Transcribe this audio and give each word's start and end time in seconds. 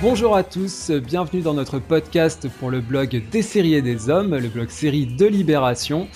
Bonjour 0.00 0.36
à 0.36 0.44
tous, 0.44 0.92
bienvenue 0.92 1.42
dans 1.42 1.54
notre 1.54 1.80
podcast 1.80 2.46
pour 2.60 2.70
le 2.70 2.80
blog 2.80 3.20
Des 3.32 3.42
séries 3.42 3.74
et 3.74 3.82
des 3.82 4.08
hommes, 4.08 4.36
le 4.36 4.46
blog 4.46 4.68
série 4.68 5.06
de 5.06 5.26
Libération. 5.26 6.06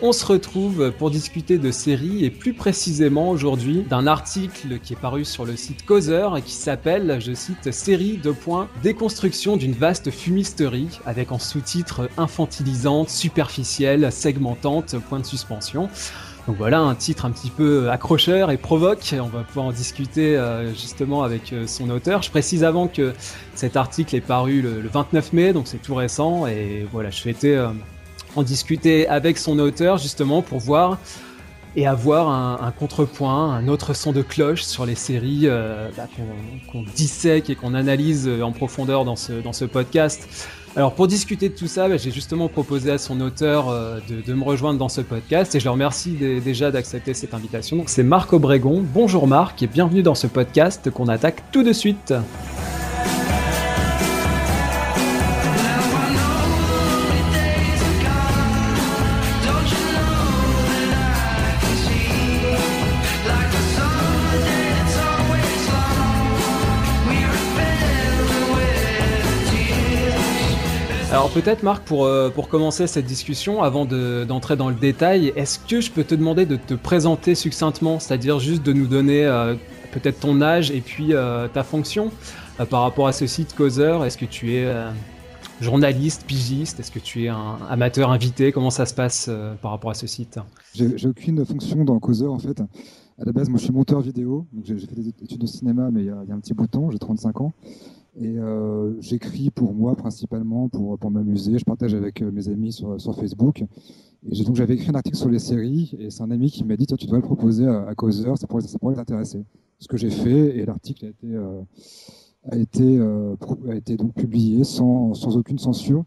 On 0.00 0.12
se 0.12 0.24
retrouve 0.24 0.92
pour 0.92 1.10
discuter 1.10 1.58
de 1.58 1.72
séries 1.72 2.24
et 2.24 2.30
plus 2.30 2.54
précisément 2.54 3.30
aujourd'hui 3.30 3.82
d'un 3.82 4.06
article 4.06 4.78
qui 4.78 4.92
est 4.92 5.00
paru 5.00 5.24
sur 5.24 5.44
le 5.44 5.56
site 5.56 5.84
Causeur 5.84 6.36
et 6.36 6.42
qui 6.42 6.52
s'appelle, 6.52 7.18
je 7.20 7.32
cite, 7.34 7.72
Série 7.72 8.16
de 8.16 8.30
points 8.30 8.68
déconstruction 8.84 9.56
d'une 9.56 9.74
vaste 9.74 10.12
fumisterie 10.12 11.00
avec 11.04 11.32
en 11.32 11.40
sous-titre 11.40 12.08
infantilisante, 12.18 13.10
superficielle, 13.10 14.12
segmentante, 14.12 14.94
point 15.08 15.18
de 15.18 15.26
suspension. 15.26 15.88
Donc 16.48 16.56
voilà 16.56 16.80
un 16.80 16.94
titre 16.96 17.24
un 17.24 17.30
petit 17.30 17.50
peu 17.50 17.88
accrocheur 17.90 18.50
et 18.50 18.56
provoque. 18.56 19.14
On 19.18 19.28
va 19.28 19.44
pouvoir 19.44 19.66
en 19.66 19.72
discuter 19.72 20.36
euh, 20.36 20.70
justement 20.70 21.22
avec 21.22 21.52
euh, 21.52 21.66
son 21.68 21.88
auteur. 21.90 22.22
Je 22.22 22.30
précise 22.30 22.64
avant 22.64 22.88
que 22.88 23.12
cet 23.54 23.76
article 23.76 24.16
est 24.16 24.20
paru 24.20 24.60
le, 24.60 24.82
29 24.88 25.32
mai, 25.32 25.52
donc 25.52 25.68
c'est 25.68 25.80
tout 25.80 25.94
récent. 25.94 26.46
Et 26.48 26.86
voilà, 26.90 27.10
je 27.10 27.18
souhaitais 27.18 27.54
euh, 27.54 27.68
en 28.34 28.42
discuter 28.42 29.06
avec 29.06 29.38
son 29.38 29.58
auteur 29.60 29.98
justement 29.98 30.42
pour 30.42 30.58
voir 30.58 30.98
et 31.74 31.86
avoir 31.86 32.28
un, 32.28 32.70
contrepoint, 32.72 33.54
un 33.54 33.66
autre 33.66 33.94
son 33.94 34.12
de 34.12 34.20
cloche 34.20 34.62
sur 34.62 34.84
les 34.84 34.94
séries 34.94 35.42
euh, 35.44 35.88
bah, 35.96 36.06
qu'on 36.70 36.82
dissèque 36.82 37.48
et 37.48 37.54
qu'on 37.54 37.72
analyse 37.72 38.28
en 38.42 38.52
profondeur 38.52 39.04
dans 39.04 39.16
ce, 39.16 39.32
dans 39.32 39.54
ce 39.54 39.64
podcast. 39.64 40.48
Alors 40.74 40.94
pour 40.94 41.06
discuter 41.06 41.50
de 41.50 41.54
tout 41.54 41.66
ça, 41.66 41.86
bah, 41.86 41.98
j'ai 41.98 42.10
justement 42.10 42.48
proposé 42.48 42.90
à 42.90 42.96
son 42.96 43.20
auteur 43.20 43.68
euh, 43.68 43.98
de, 44.08 44.32
me 44.32 44.42
rejoindre 44.42 44.78
dans 44.78 44.88
ce 44.88 45.02
podcast 45.02 45.54
et 45.54 45.60
je 45.60 45.66
le 45.66 45.70
remercie 45.70 46.12
déjà 46.42 46.70
d'accepter 46.70 47.12
cette 47.12 47.34
invitation. 47.34 47.84
C'est 47.86 48.02
Marc 48.02 48.32
Obregon. 48.32 48.82
Bonjour 48.82 49.26
Marc 49.26 49.62
et 49.62 49.66
bienvenue 49.66 50.02
dans 50.02 50.14
ce 50.14 50.26
podcast 50.26 50.90
qu'on 50.90 51.08
attaque 51.08 51.42
tout 51.52 51.62
de 51.62 51.74
suite. 51.74 52.14
Alors 71.22 71.32
peut-être 71.32 71.62
Marc, 71.62 71.84
pour, 71.84 72.04
euh, 72.04 72.30
pour 72.30 72.48
commencer 72.48 72.88
cette 72.88 73.06
discussion, 73.06 73.62
avant 73.62 73.84
d'entrer 73.84 74.56
dans 74.56 74.68
le 74.68 74.74
détail, 74.74 75.32
est-ce 75.36 75.60
que 75.60 75.80
je 75.80 75.88
peux 75.88 76.02
te 76.02 76.16
demander 76.16 76.46
de 76.46 76.56
te 76.56 76.74
présenter 76.74 77.36
succinctement, 77.36 78.00
c'est-à-dire 78.00 78.40
juste 78.40 78.64
de 78.64 78.72
nous 78.72 78.88
donner 78.88 79.24
euh, 79.24 79.54
peut-être 79.92 80.18
ton 80.18 80.42
âge 80.42 80.72
et 80.72 80.80
puis 80.80 81.14
euh, 81.14 81.46
ta 81.46 81.62
fonction 81.62 82.10
par 82.68 82.82
rapport 82.82 83.06
à 83.06 83.12
ce 83.12 83.28
site 83.28 83.54
Causeur? 83.54 84.04
Est-ce 84.04 84.18
que 84.18 84.24
tu 84.24 84.56
es 84.56 84.68
journaliste, 85.60 86.24
pigiste? 86.26 86.80
Est-ce 86.80 86.90
que 86.90 86.98
tu 86.98 87.26
es 87.26 87.28
un 87.28 87.58
amateur 87.70 88.10
invité? 88.10 88.50
Comment 88.50 88.70
ça 88.70 88.84
se 88.84 88.92
passe 88.92 89.30
par 89.60 89.70
rapport 89.70 89.92
à 89.92 89.94
ce 89.94 90.08
site? 90.08 90.40
J'ai 90.74 91.06
aucune 91.06 91.46
fonction 91.46 91.84
dans 91.84 92.00
Causeur 92.00 92.32
en 92.32 92.40
fait. 92.40 92.60
À 93.20 93.24
la 93.26 93.30
base, 93.30 93.48
moi 93.48 93.60
je 93.60 93.64
suis 93.66 93.72
monteur 93.72 94.00
vidéo, 94.00 94.44
j'ai 94.64 94.76
fait 94.76 94.96
des 94.96 95.06
études 95.06 95.38
de 95.38 95.46
cinéma, 95.46 95.88
mais 95.92 96.00
il 96.00 96.06
y, 96.06 96.08
y 96.08 96.32
a 96.32 96.34
un 96.34 96.40
petit 96.40 96.52
bout 96.52 96.66
de 96.66 96.70
temps, 96.72 96.90
j'ai 96.90 96.98
35 96.98 97.42
ans. 97.42 97.52
Et 98.14 98.38
euh, 98.38 99.00
j'écris 99.00 99.50
pour 99.50 99.72
moi 99.74 99.96
principalement, 99.96 100.68
pour, 100.68 100.98
pour 100.98 101.10
m'amuser. 101.10 101.58
Je 101.58 101.64
partage 101.64 101.94
avec 101.94 102.20
euh, 102.22 102.30
mes 102.30 102.48
amis 102.48 102.72
sur, 102.72 103.00
sur 103.00 103.16
Facebook. 103.16 103.64
Et 104.30 104.44
donc 104.44 104.54
j'avais 104.54 104.74
écrit 104.74 104.90
un 104.90 104.94
article 104.94 105.16
sur 105.16 105.28
les 105.28 105.40
séries 105.40 105.96
et 105.98 106.10
c'est 106.10 106.22
un 106.22 106.30
ami 106.30 106.50
qui 106.50 106.64
m'a 106.64 106.76
dit 106.76 106.86
tu 106.86 107.06
dois 107.06 107.18
le 107.18 107.24
proposer 107.24 107.66
à, 107.66 107.88
à 107.88 107.94
Causeur, 107.94 108.38
ça 108.38 108.46
pourrait, 108.46 108.62
ça 108.62 108.78
pourrait 108.78 108.94
t'intéresser. 108.94 109.44
Ce 109.80 109.88
que 109.88 109.96
j'ai 109.96 110.10
fait 110.10 110.58
et 110.58 110.64
l'article 110.64 111.06
a 111.06 111.08
été, 111.08 111.26
euh, 111.34 111.60
a, 112.48 112.56
été, 112.56 112.98
euh, 112.98 113.34
a 113.68 113.74
été 113.74 113.96
donc 113.96 114.14
publié 114.14 114.62
sans, 114.62 115.14
sans 115.14 115.36
aucune 115.36 115.58
censure. 115.58 116.04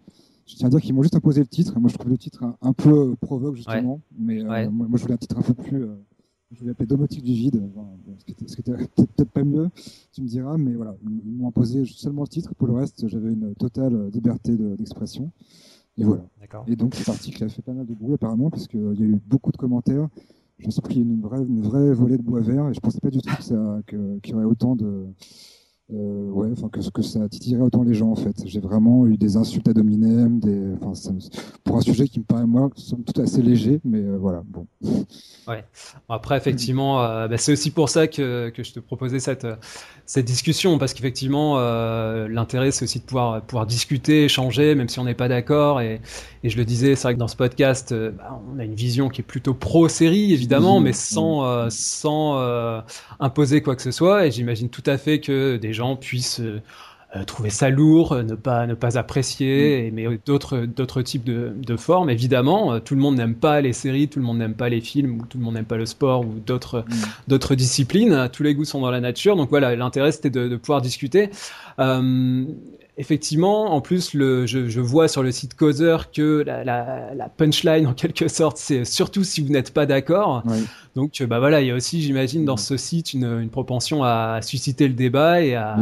Je 0.47 0.55
tiens 0.55 0.67
à 0.67 0.69
dire 0.69 0.79
qu'ils 0.79 0.94
m'ont 0.94 1.01
juste 1.01 1.15
imposé 1.15 1.41
le 1.41 1.47
titre. 1.47 1.77
Moi 1.77 1.89
je 1.89 1.97
trouve 1.97 2.09
le 2.09 2.17
titre 2.17 2.45
un, 2.61 2.73
peu 2.73 3.15
provoque 3.19 3.55
justement, 3.55 3.99
mais 4.17 4.41
euh, 4.41 4.69
moi, 4.69 4.88
moi, 4.88 4.97
je 4.97 5.01
voulais 5.01 5.15
un 5.15 5.17
titre 5.17 5.38
un 5.38 5.41
peu 5.41 5.53
plus 5.53 5.85
je 6.55 6.59
voulais 6.59 6.71
appeler 6.71 6.88
domotique 6.88 7.23
du 7.23 7.33
vide, 7.33 7.61
ce 8.17 8.55
qui 8.55 8.61
était, 8.61 8.73
peut-être 8.95 9.31
pas 9.31 9.43
mieux, 9.43 9.69
tu 10.13 10.21
me 10.21 10.27
diras, 10.27 10.57
mais 10.57 10.73
voilà, 10.73 10.95
ils 11.03 11.31
m'ont 11.31 11.49
imposé 11.49 11.85
seulement 11.85 12.23
le 12.23 12.27
titre, 12.27 12.53
pour 12.55 12.67
le 12.67 12.73
reste, 12.73 13.07
j'avais 13.07 13.31
une 13.31 13.53
totale 13.55 14.09
liberté 14.09 14.55
d'expression. 14.55 15.31
et 15.97 16.03
voilà. 16.03 16.25
Et 16.67 16.75
donc 16.75 16.95
cet 16.95 17.09
article 17.09 17.44
a 17.44 17.49
fait 17.49 17.61
pas 17.61 17.73
mal 17.73 17.85
de 17.85 17.94
bruit 17.94 18.13
apparemment, 18.13 18.49
parce 18.49 18.67
qu'il 18.67 18.81
y 18.81 19.03
a 19.03 19.05
eu 19.05 19.19
beaucoup 19.27 19.51
de 19.51 19.57
commentaires. 19.57 20.07
Je 20.57 20.67
me 20.67 20.71
suis 20.71 20.81
pris 20.81 21.01
une 21.01 21.19
vraie, 21.19 21.44
une 21.44 21.61
vraie 21.61 21.94
volée 21.94 22.17
de 22.17 22.23
bois 22.23 22.39
vert, 22.39 22.69
et 22.69 22.73
je 22.73 22.79
pensais 22.79 23.01
pas 23.01 23.09
du 23.09 23.19
tout 23.19 23.35
qu'il 23.41 24.31
y 24.31 24.33
aurait 24.33 24.45
autant 24.45 24.75
de, 24.75 25.05
euh, 25.94 26.31
ouais, 26.31 26.50
enfin 26.51 26.68
que, 26.69 26.79
que 26.90 27.01
ça 27.03 27.29
titillerait 27.29 27.62
autant 27.62 27.84
les 27.84 27.94
gens 27.94 28.09
en 28.09 28.16
fait? 28.16 28.35
J'ai 28.46 28.59
vraiment 28.59 29.06
eu 29.06 29.18
des 29.18 29.38
insultes 29.38 29.68
à 29.68 29.73
dominem, 29.73 30.40
des, 30.40 30.73
enfin, 30.81 30.94
pour 31.63 31.78
un 31.78 31.81
sujet 31.81 32.07
qui 32.07 32.19
me 32.19 32.23
paraît 32.23 32.47
moi 32.47 32.72
tout 33.06 33.22
assez 33.22 33.44
léger, 33.44 33.79
mais 33.85 34.00
euh, 34.00 34.18
voilà, 34.19 34.41
bon. 34.47 34.66
Ouais. 35.47 35.63
Après, 36.09 36.38
effectivement, 36.38 37.03
euh, 37.03 37.28
bah, 37.28 37.38
c'est 37.38 37.51
aussi 37.51 37.69
pour 37.69 37.90
ça 37.90 38.07
que, 38.07 38.50
que 38.50 38.63
je 38.63 38.74
te 38.74 38.79
proposais 38.79 39.19
cette, 39.19 39.45
cette 40.07 40.25
discussion, 40.25 40.79
parce 40.79 40.95
qu'effectivement, 40.95 41.59
euh, 41.59 42.28
l'intérêt, 42.28 42.72
c'est 42.72 42.85
aussi 42.85 43.00
de 43.00 43.06
pouvoir, 43.06 43.44
pouvoir 43.44 43.68
discuter, 43.68 44.25
échanger, 44.25 44.74
même 44.74 44.90
si 44.90 44.97
on 45.00 45.03
n'est 45.03 45.13
pas 45.13 45.28
d'accord. 45.28 45.81
Et, 45.81 46.01
et, 46.44 46.50
je 46.50 46.57
le 46.57 46.66
disais, 46.66 46.95
c'est 46.95 47.03
vrai 47.03 47.13
que 47.13 47.19
dans 47.19 47.28
ce 47.28 47.35
podcast, 47.35 47.94
bah, 47.94 48.41
on 48.51 48.57
a 48.57 48.63
une 48.63 48.74
vision 48.74 49.09
qui 49.09 49.22
est 49.22 49.24
plutôt 49.25 49.53
pro-série, 49.53 50.34
évidemment, 50.34 50.79
mais 50.79 50.94
sans, 50.94 51.69
sans 51.69 52.81
imposer 53.19 53.62
quoi 53.62 53.75
que 53.75 53.84
ce 53.84 53.91
soit. 53.91 54.25
Et 54.25 54.31
j'imagine 54.31 54.69
tout 54.69 54.84
à 54.88 54.97
fait 54.97 55.19
que 55.19 55.57
des 55.57 55.75
gens 55.75 55.96
puissent 55.96 56.40
euh, 56.40 56.62
euh, 57.16 57.24
trouver 57.24 57.50
ça 57.50 57.69
lourd, 57.69 58.12
euh, 58.12 58.24
ne 58.24 58.36
pas 58.36 58.66
ne 58.68 58.74
pas 58.74 58.97
apprécier, 58.97 59.90
mm. 59.90 59.94
mais 59.94 60.19
d'autres 60.25 60.66
d'autres 60.66 61.02
types 61.02 61.24
de, 61.24 61.53
de, 61.56 61.78
formes. 61.78 62.09
Évidemment, 62.09 62.80
tout 62.80 62.96
le 62.96 63.02
monde 63.02 63.16
n'aime 63.16 63.36
pas 63.36 63.62
les 63.62 63.74
séries, 63.74 64.08
tout 64.08 64.19
le 64.19 64.25
monde 64.25 64.40
n'aime 64.40 64.56
pas 64.56 64.69
les 64.69 64.81
films, 64.81 65.19
ou 65.22 65.25
tout 65.25 65.38
le 65.38 65.44
monde 65.44 65.53
n'aime 65.53 65.66
pas 65.66 65.78
le 65.78 65.86
sport 65.86 66.22
ou 66.22 66.34
d'autres 66.46 66.80
mm. 66.80 66.94
d'autres 67.28 67.56
disciplines. 67.56 68.30
Tous 68.34 68.44
les 68.44 68.56
goûts 68.56 68.66
sont 68.66 68.81
dans 68.81 68.91
la 68.91 69.02
nature. 69.02 69.36
Donc 69.36 69.50
voilà, 69.50 69.75
l'intérêt 69.75 70.12
c'était 70.12 70.31
de, 70.31 70.47
de, 70.47 70.56
pouvoir 70.58 70.81
discuter. 70.81 71.30
Euh, 71.80 72.46
effectivement, 72.97 73.73
en 73.73 73.81
plus, 73.81 74.13
le, 74.13 74.45
je, 74.45 74.67
je, 74.67 74.79
vois 74.79 75.07
sur 75.07 75.23
le 75.23 75.31
site 75.31 75.56
Causeur 75.56 76.11
que 76.11 76.44
la, 76.45 76.63
la, 76.63 77.13
la 77.13 77.29
punchline, 77.29 77.88
en 77.88 77.94
quelque 77.94 78.28
sorte, 78.28 78.57
c'est 78.57 78.85
surtout 78.85 79.23
si 79.23 79.41
vous 79.41 79.51
n'êtes 79.51 79.73
pas 79.73 79.85
d'accord. 79.85 80.44
Donc, 80.95 81.22
bah 81.28 81.39
voilà, 81.39 81.61
il 81.61 81.67
y 81.67 81.72
a 81.72 81.75
aussi, 81.75 82.01
j'imagine, 82.01 82.45
dans 82.45 82.57
ce 82.57 82.78
site 82.78 83.13
une, 83.13 83.25
une, 83.41 83.50
propension 83.50 84.03
à 84.03 84.39
susciter 84.41 84.88
le 84.88 84.94
débat 84.94 85.41
et 85.41 85.56
à, 85.56 85.75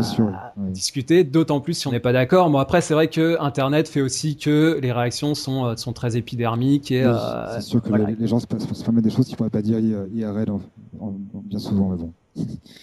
discuter, 0.69 1.24
d'autant 1.24 1.59
plus 1.59 1.75
si 1.75 1.88
on 1.88 1.91
n'est 1.91 2.00
pas 2.00 2.13
d'accord. 2.13 2.50
Bon, 2.50 2.57
après, 2.57 2.81
c'est 2.81 2.96
vrai 2.96 3.07
que 3.07 3.38
Internet 3.40 3.88
fait 3.88 4.01
aussi 4.01 4.38
que 4.38 4.80
les 4.81 4.91
réactions 4.91 5.35
sont, 5.35 5.66
euh, 5.66 5.75
sont 5.75 5.94
très 5.94 6.18
épidermiques 6.18 6.91
et. 6.91 7.03
Euh, 7.03 7.13
c'est 7.56 7.62
sûr 7.62 7.81
que 7.81 7.94
les, 7.94 8.28
gens 8.28 8.40
se, 8.40 8.47
se 8.47 8.84
permettent 8.84 9.03
des 9.03 9.12
choses 9.12 9.25
qu'ils 9.25 9.34
ne 9.34 9.38
pourraient 9.38 9.50
pas 9.50 9.62
dire 9.62 9.80
IRL 9.80 10.47
bien 11.45 11.59
souvent, 11.59 11.90
mais 11.90 11.97
bon. 11.97 12.12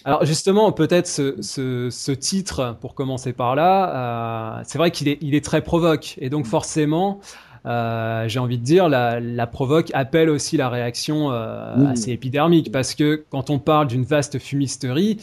Alors 0.05 0.25
justement, 0.25 0.71
peut-être 0.71 1.07
ce, 1.07 1.41
ce, 1.41 1.89
ce, 1.89 2.11
titre, 2.11 2.77
pour 2.81 2.95
commencer 2.95 3.33
par 3.33 3.55
là, 3.55 4.57
euh, 4.59 4.63
c'est 4.65 4.77
vrai 4.77 4.91
qu'il 4.91 5.07
est, 5.07 5.17
il 5.21 5.35
est 5.35 5.43
très 5.43 5.61
provoque. 5.61 6.15
Et 6.19 6.29
donc 6.29 6.45
forcément, 6.45 7.19
euh, 7.65 8.27
j'ai 8.27 8.39
envie 8.39 8.57
de 8.57 8.63
dire, 8.63 8.89
la, 8.89 9.19
la, 9.19 9.47
provoque 9.47 9.91
appelle 9.93 10.29
aussi 10.29 10.57
la 10.57 10.69
réaction 10.69 11.31
euh, 11.31 11.87
assez 11.87 12.11
épidermique. 12.11 12.71
Parce 12.71 12.95
que 12.95 13.25
quand 13.29 13.49
on 13.49 13.59
parle 13.59 13.87
d'une 13.87 14.03
vaste 14.03 14.39
fumisterie, 14.39 15.17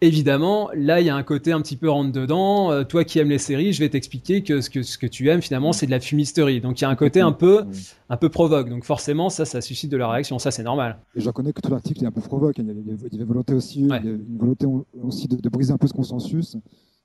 Évidemment, 0.00 0.70
là, 0.76 1.00
il 1.00 1.06
y 1.06 1.10
a 1.10 1.16
un 1.16 1.24
côté 1.24 1.50
un 1.50 1.60
petit 1.60 1.76
peu 1.76 1.90
rentre 1.90 2.12
dedans. 2.12 2.70
Euh, 2.70 2.84
toi 2.84 3.02
qui 3.02 3.18
aimes 3.18 3.30
les 3.30 3.38
séries, 3.38 3.72
je 3.72 3.80
vais 3.80 3.88
t'expliquer 3.88 4.44
que 4.44 4.60
ce 4.60 4.70
que 4.70 4.82
ce 4.82 4.96
que 4.96 5.08
tu 5.08 5.28
aimes 5.28 5.42
finalement, 5.42 5.72
c'est 5.72 5.86
de 5.86 5.90
la 5.90 5.98
fumisterie. 5.98 6.60
Donc 6.60 6.80
il 6.80 6.82
y 6.82 6.84
a 6.84 6.88
un 6.88 6.94
côté 6.94 7.20
un 7.20 7.32
peu 7.32 7.64
un 8.08 8.16
peu 8.16 8.28
provoque. 8.28 8.68
Donc 8.68 8.84
forcément, 8.84 9.28
ça, 9.28 9.44
ça 9.44 9.60
suscite 9.60 9.90
de 9.90 9.96
la 9.96 10.08
réaction. 10.08 10.38
Ça, 10.38 10.52
c'est 10.52 10.62
normal. 10.62 11.00
Et 11.16 11.20
je 11.20 11.26
reconnais 11.26 11.52
que 11.52 11.60
tout 11.60 11.70
l'article 11.70 12.04
est 12.04 12.06
un 12.06 12.12
peu 12.12 12.20
provoque. 12.20 12.58
Il 12.58 12.66
y 12.66 12.70
avait, 12.70 12.80
il 12.80 13.12
y 13.12 13.16
avait 13.16 13.24
volonté 13.24 13.54
aussi, 13.54 13.80
il 13.80 13.88
y 13.88 13.92
avait 13.92 14.10
une 14.10 14.38
volonté 14.38 14.66
aussi 15.02 15.26
de, 15.26 15.48
briser 15.48 15.72
un 15.72 15.78
peu 15.78 15.88
ce 15.88 15.94
consensus 15.94 16.56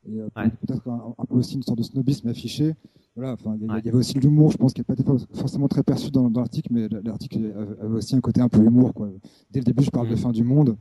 et 0.07 0.19
euh, 0.19 0.27
peut-être 0.35 0.87
un, 0.87 1.25
peu 1.27 1.35
aussi 1.35 1.55
une 1.55 1.63
sorte 1.63 1.79
de 1.79 1.83
snobisme 1.83 2.27
affiché. 2.27 2.75
Voilà, 3.15 3.33
enfin, 3.33 3.57
il 3.59 3.85
y, 3.85 3.89
avait 3.89 3.97
aussi 3.97 4.15
de 4.15 4.19
l'humour, 4.19 4.51
je 4.51 4.57
pense, 4.57 4.73
qui 4.73 4.81
n'est 4.81 4.95
pas 4.95 4.95
forcément 5.33 5.67
très 5.67 5.83
perçu 5.83 6.11
dans, 6.11 6.29
dans 6.29 6.41
l'article, 6.41 6.69
mais 6.71 6.87
l'article 7.03 7.53
avait 7.79 7.95
aussi 7.95 8.15
un 8.15 8.21
côté 8.21 8.41
un 8.41 8.49
peu 8.49 8.59
humour. 8.63 8.93
Quoi. 8.93 9.09
Dès 9.51 9.59
le 9.59 9.65
début, 9.65 9.83
je 9.83 9.91
parle 9.91 10.09
de 10.09 10.15
mm. 10.15 10.17
fin 10.17 10.31
du 10.31 10.43
monde 10.43 10.75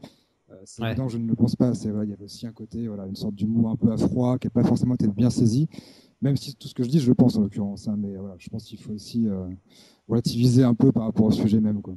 c'est 0.65 0.83
évident 0.85 1.09
je 1.09 1.19
ne 1.19 1.27
le 1.27 1.35
pense 1.35 1.57
pas. 1.57 1.75
C'est 1.75 1.89
il 1.89 2.11
y 2.11 2.13
avait 2.13 2.25
aussi 2.25 2.47
un 2.47 2.53
côté, 2.53 2.87
voilà, 2.87 3.07
une 3.07 3.17
sorte 3.17 3.35
d'humour 3.35 3.71
un 3.71 3.77
peu 3.77 3.93
à 3.93 3.97
froid 3.97 4.39
qui 4.39 4.47
n'a 4.47 4.51
pas 4.51 4.65
forcément 4.65 4.95
été 4.95 5.09
bien 5.09 5.31
saisi. 5.31 5.69
Même 6.21 6.37
si 6.37 6.55
tout 6.55 6.69
ce 6.69 6.75
que 6.75 6.85
je 6.85 6.89
dis, 6.89 7.01
je 7.01 7.09
le 7.09 7.15
pense 7.15 7.37
en 7.37 7.41
l'occurrence. 7.41 7.89
Hein, 7.89 7.97
mais 7.99 8.17
voilà, 8.17 8.37
je 8.39 8.49
pense 8.49 8.65
qu'il 8.65 8.79
faut 8.79 8.93
aussi 8.93 9.29
euh, 9.29 9.49
relativiser 10.09 10.63
un 10.63 10.75
peu 10.75 10.93
par 10.93 11.05
rapport 11.05 11.27
au 11.27 11.33
sujet 11.33 11.61
même. 11.61 11.83
Quoi. 11.83 11.95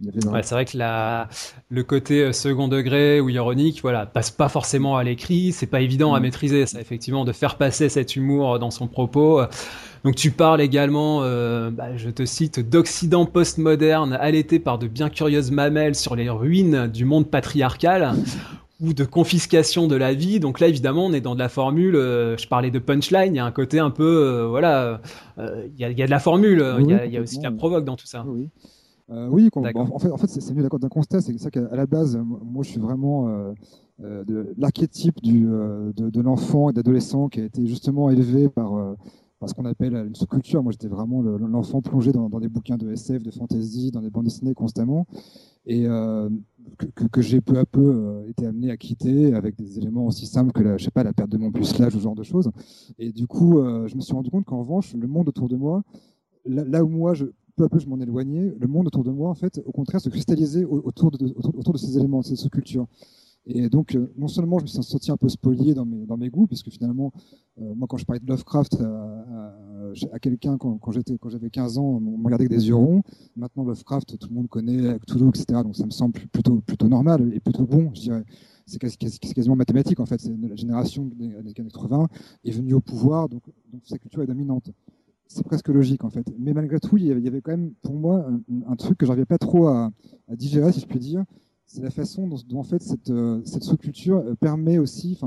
Ouais, 0.00 0.42
c'est 0.42 0.54
vrai 0.54 0.64
que 0.64 0.76
la, 0.78 1.28
le 1.68 1.82
côté 1.82 2.22
euh, 2.22 2.32
second 2.32 2.66
degré 2.66 3.20
ou 3.20 3.28
ironique, 3.28 3.82
voilà, 3.82 4.06
passe 4.06 4.30
pas 4.30 4.48
forcément 4.48 4.96
à 4.96 5.04
l'écrit. 5.04 5.52
C'est 5.52 5.66
pas 5.66 5.80
évident 5.80 6.14
à 6.14 6.18
mm. 6.18 6.22
maîtriser, 6.22 6.66
ça, 6.66 6.80
effectivement, 6.80 7.24
de 7.24 7.32
faire 7.32 7.56
passer 7.56 7.88
cet 7.88 8.16
humour 8.16 8.58
dans 8.58 8.70
son 8.70 8.88
propos. 8.88 9.42
Donc 10.04 10.16
tu 10.16 10.30
parles 10.30 10.62
également, 10.62 11.20
euh, 11.22 11.70
bah, 11.70 11.96
je 11.96 12.08
te 12.08 12.24
cite, 12.24 12.58
d'Occident 12.58 13.26
postmoderne 13.26 14.14
allaité 14.14 14.58
par 14.58 14.78
de 14.78 14.88
bien 14.88 15.10
curieuses 15.10 15.50
mamelles 15.50 15.94
sur 15.94 16.16
les 16.16 16.30
ruines 16.30 16.88
du 16.88 17.04
monde 17.04 17.28
patriarcal. 17.28 18.12
ou 18.80 18.94
de 18.94 19.04
confiscation 19.04 19.86
de 19.86 19.94
la 19.94 20.12
vie. 20.12 20.40
Donc 20.40 20.58
là, 20.58 20.66
évidemment, 20.66 21.06
on 21.06 21.12
est 21.12 21.20
dans 21.20 21.36
de 21.36 21.38
la 21.38 21.48
formule. 21.48 21.94
je 21.94 22.48
parlais 22.48 22.72
de 22.72 22.80
punchline. 22.80 23.32
Il 23.32 23.36
y 23.36 23.38
a 23.38 23.44
un 23.44 23.52
côté 23.52 23.78
un 23.78 23.90
peu, 23.90 24.44
voilà, 24.50 25.00
il 25.38 25.78
y, 25.78 25.84
a, 25.84 25.92
de 25.92 26.10
la 26.10 26.18
formule. 26.18 26.66
il, 26.80 27.12
y 27.12 27.16
a, 27.16 27.20
aussi 27.20 27.38
de 27.38 27.44
la 27.44 27.52
provoque 27.52 27.84
dans 27.84 27.94
tout 27.94 28.08
ça. 28.08 28.24
Oui. 28.26 28.48
Oui, 29.30 29.50
en 29.54 29.98
fait, 29.98 30.10
en 30.10 30.16
fait 30.16 30.26
c'est 30.28 30.54
mieux 30.54 30.62
d'accord 30.62 30.80
d'un 30.80 30.88
constat. 30.88 31.20
C'est 31.20 31.36
ça 31.38 31.50
qu'à 31.50 31.60
la 31.74 31.86
base, 31.86 32.16
moi, 32.16 32.62
je 32.62 32.70
suis 32.70 32.80
vraiment 32.80 33.52
de 33.98 34.54
l'archétype 34.56 35.22
de, 35.22 35.92
de 35.96 36.20
l'enfant 36.20 36.70
et 36.70 36.72
d'adolescent 36.72 37.28
qui 37.28 37.40
a 37.40 37.44
été 37.44 37.66
justement 37.66 38.10
élevé 38.10 38.48
par 38.48 38.96
ce 39.46 39.54
qu'on 39.54 39.64
appelle 39.64 39.94
une 39.94 40.14
sous-culture. 40.14 40.62
Moi, 40.62 40.72
j'étais 40.72 40.88
vraiment 40.88 41.22
l'enfant 41.22 41.82
plongé 41.82 42.12
dans, 42.12 42.28
des 42.28 42.48
bouquins 42.48 42.76
de 42.76 42.90
SF, 42.92 43.22
de 43.22 43.30
fantasy, 43.30 43.90
dans 43.90 44.00
des 44.00 44.10
bandes 44.10 44.24
dessinées 44.24 44.54
constamment, 44.54 45.06
et 45.66 45.86
euh, 45.86 46.28
que, 47.12 47.20
j'ai 47.20 47.40
peu 47.40 47.58
à 47.58 47.64
peu 47.64 47.80
euh, 47.80 48.28
été 48.28 48.46
amené 48.46 48.70
à 48.70 48.76
quitter 48.76 49.34
avec 49.34 49.56
des 49.56 49.78
éléments 49.78 50.06
aussi 50.06 50.26
simples 50.26 50.52
que 50.52 50.62
la, 50.62 50.76
je 50.76 50.84
sais 50.84 50.90
pas, 50.90 51.04
la 51.04 51.12
perte 51.12 51.30
de 51.30 51.38
mon 51.38 51.52
pucelage, 51.52 51.92
ce 51.92 51.98
genre 51.98 52.14
de 52.14 52.22
choses. 52.22 52.50
Et 52.98 53.12
du 53.12 53.26
coup, 53.26 53.58
euh, 53.58 53.86
je 53.86 53.96
me 53.96 54.00
suis 54.00 54.14
rendu 54.14 54.30
compte 54.30 54.44
qu'en 54.44 54.60
revanche, 54.60 54.94
le 54.94 55.06
monde 55.06 55.28
autour 55.28 55.48
de 55.48 55.56
moi, 55.56 55.82
là, 56.44 56.84
où 56.84 56.88
moi, 56.88 57.14
je, 57.14 57.26
peu 57.56 57.64
à 57.64 57.68
peu, 57.68 57.78
je 57.78 57.86
m'en 57.86 58.00
éloignais, 58.00 58.54
le 58.58 58.66
monde 58.66 58.86
autour 58.86 59.04
de 59.04 59.10
moi, 59.10 59.30
en 59.30 59.34
fait, 59.34 59.60
au 59.64 59.72
contraire, 59.72 60.00
se 60.00 60.08
cristallisait 60.08 60.64
autour 60.64 61.10
de, 61.10 61.78
ces 61.78 61.98
éléments, 61.98 62.20
de 62.20 62.26
ces 62.26 62.36
sous-cultures. 62.36 62.86
Et 63.44 63.68
donc, 63.68 63.96
euh, 63.96 64.12
non 64.16 64.28
seulement 64.28 64.58
je 64.58 64.62
me 64.62 64.66
suis 64.68 64.82
senti 64.82 65.10
un 65.10 65.16
peu 65.16 65.28
spolié 65.28 65.74
dans 65.74 65.84
mes, 65.84 66.28
goûts, 66.28 66.46
puisque 66.46 66.70
finalement, 66.70 67.12
euh, 67.60 67.74
moi, 67.74 67.88
quand 67.88 67.96
je 67.96 68.04
parlais 68.04 68.20
de 68.20 68.26
Lovecraft 68.26 68.80
à, 70.12 70.18
quelqu'un 70.20 70.56
quand, 70.58 70.78
j'avais 71.28 71.50
15 71.50 71.78
ans, 71.78 71.84
on 71.84 72.00
me 72.00 72.24
regardait 72.24 72.44
avec 72.44 72.56
des 72.56 72.68
yeux 72.68 72.76
ronds. 72.76 73.02
Maintenant, 73.36 73.64
Lovecraft, 73.64 74.16
tout 74.18 74.28
le 74.28 74.34
monde 74.34 74.48
connaît, 74.48 74.98
Cthulhu, 75.00 75.28
etc. 75.28 75.46
Donc, 75.64 75.76
ça 75.76 75.84
me 75.84 75.90
semble 75.90 76.14
plutôt, 76.32 76.88
normal 76.88 77.32
et 77.34 77.40
plutôt 77.40 77.66
bon, 77.66 77.90
je 77.94 78.00
dirais. 78.02 78.24
C'est 78.66 78.78
quasiment 78.78 79.56
mathématique, 79.56 79.98
en 79.98 80.06
fait. 80.06 80.24
La 80.40 80.54
génération 80.54 81.04
des 81.04 81.34
années 81.34 81.52
80 81.52 82.08
est 82.44 82.52
venue 82.52 82.74
au 82.74 82.80
pouvoir, 82.80 83.28
donc 83.28 83.42
sa 83.82 83.98
culture 83.98 84.22
est 84.22 84.26
dominante 84.26 84.70
c'est 85.32 85.44
presque 85.44 85.68
logique 85.68 86.04
en 86.04 86.10
fait. 86.10 86.26
Mais 86.38 86.52
malgré 86.52 86.78
tout, 86.78 86.96
il 86.96 87.06
y 87.06 87.28
avait, 87.28 87.40
quand 87.40 87.52
même 87.52 87.72
pour 87.82 87.94
moi 87.94 88.26
un, 88.66 88.76
truc 88.76 88.98
que 88.98 89.06
j'arrivais 89.06 89.26
pas 89.26 89.38
trop 89.38 89.66
à, 89.68 89.90
digérer, 90.30 90.72
si 90.72 90.80
je 90.80 90.86
puis 90.86 90.98
dire, 90.98 91.24
c'est 91.66 91.82
la 91.82 91.90
façon 91.90 92.28
dont, 92.28 92.58
en 92.58 92.64
fait 92.64 92.82
cette, 92.82 93.10
euh, 93.10 93.40
sous-culture 93.44 94.18
euh, 94.18 94.34
permet 94.34 94.78
aussi, 94.78 95.18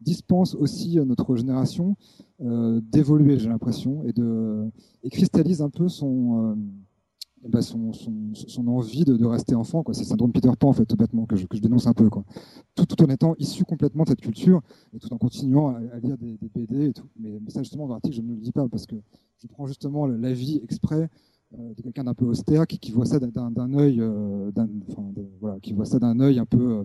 dispense 0.00 0.54
aussi 0.54 0.98
à 0.98 1.04
notre 1.04 1.34
génération 1.36 1.96
euh, 2.42 2.80
d'évoluer, 2.92 3.38
j'ai 3.38 3.48
l'impression, 3.48 4.04
et 4.04 4.12
de 4.12 4.70
et 5.02 5.10
cristallise 5.10 5.62
un 5.62 5.70
peu 5.70 5.88
son, 5.88 6.56
bah, 7.48 7.62
son, 7.62 7.92
son, 7.92 8.68
envie 8.68 9.04
de, 9.04 9.24
rester 9.24 9.54
enfant. 9.54 9.82
Quoi. 9.82 9.94
C'est 9.94 10.02
le 10.02 10.08
syndrome 10.08 10.32
Peter 10.32 10.50
Pan, 10.58 10.68
en 10.68 10.72
fait, 10.72 10.94
bêtement, 10.96 11.26
que 11.26 11.36
je, 11.36 11.46
dénonce 11.60 11.86
un 11.86 11.92
peu. 11.92 12.08
Quoi. 12.08 12.24
Tout, 12.74 13.02
en 13.02 13.08
étant 13.08 13.34
issu 13.38 13.64
complètement 13.64 14.04
de 14.04 14.08
cette 14.08 14.20
culture 14.20 14.60
et 14.94 14.98
tout 14.98 15.12
en 15.12 15.18
continuant 15.18 15.68
à, 15.68 15.98
lire 15.98 16.16
des, 16.18 16.38
des, 16.38 16.48
BD 16.48 16.88
et 16.88 16.92
tout. 16.92 17.08
Mais, 17.18 17.38
ça, 17.48 17.62
justement, 17.62 17.86
dans 17.86 17.94
l'article, 17.94 18.16
je 18.16 18.22
ne 18.22 18.34
le 18.34 18.40
dis 18.40 18.52
pas 18.52 18.66
parce 18.68 18.86
que 18.86 18.96
je 19.42 19.46
prends 19.46 19.66
justement 19.66 20.06
l'avis 20.06 20.60
exprès 20.62 21.10
euh, 21.58 21.74
de 21.74 21.82
quelqu'un 21.82 22.04
d'un 22.04 22.14
peu 22.14 22.24
austère 22.24 22.66
qui, 22.66 22.90
voit 22.90 23.04
ça 23.04 23.18
d'un 23.18 23.74
œil, 23.74 24.00
euh, 24.00 24.50
voilà, 25.40 25.60
qui 25.60 25.72
voit 25.72 25.84
ça 25.84 25.98
d'un 25.98 26.18
œil 26.20 26.38
un 26.38 26.46
peu, 26.46 26.78
euh, 26.78 26.84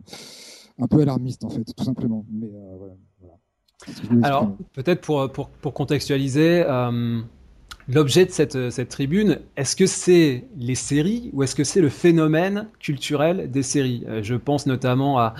un 0.77 0.87
peu 0.87 1.01
alarmiste 1.01 1.43
en 1.45 1.49
fait, 1.49 1.63
tout 1.63 1.83
simplement. 1.83 2.25
Mais 2.31 2.51
Alors 4.21 4.51
peut-être 4.73 5.01
pour, 5.01 5.73
contextualiser. 5.73 6.63
L'objet 7.89 8.25
de 8.25 8.31
cette, 8.31 8.69
cette 8.69 8.89
tribune, 8.89 9.39
est-ce 9.57 9.75
que 9.75 9.85
c'est 9.85 10.45
les 10.57 10.75
séries 10.75 11.31
ou 11.33 11.43
est-ce 11.43 11.55
que 11.55 11.63
c'est 11.63 11.81
le 11.81 11.89
phénomène 11.89 12.67
culturel 12.79 13.49
des 13.49 13.63
séries? 13.63 14.05
Je 14.21 14.35
pense 14.35 14.67
notamment 14.67 15.19
à, 15.19 15.33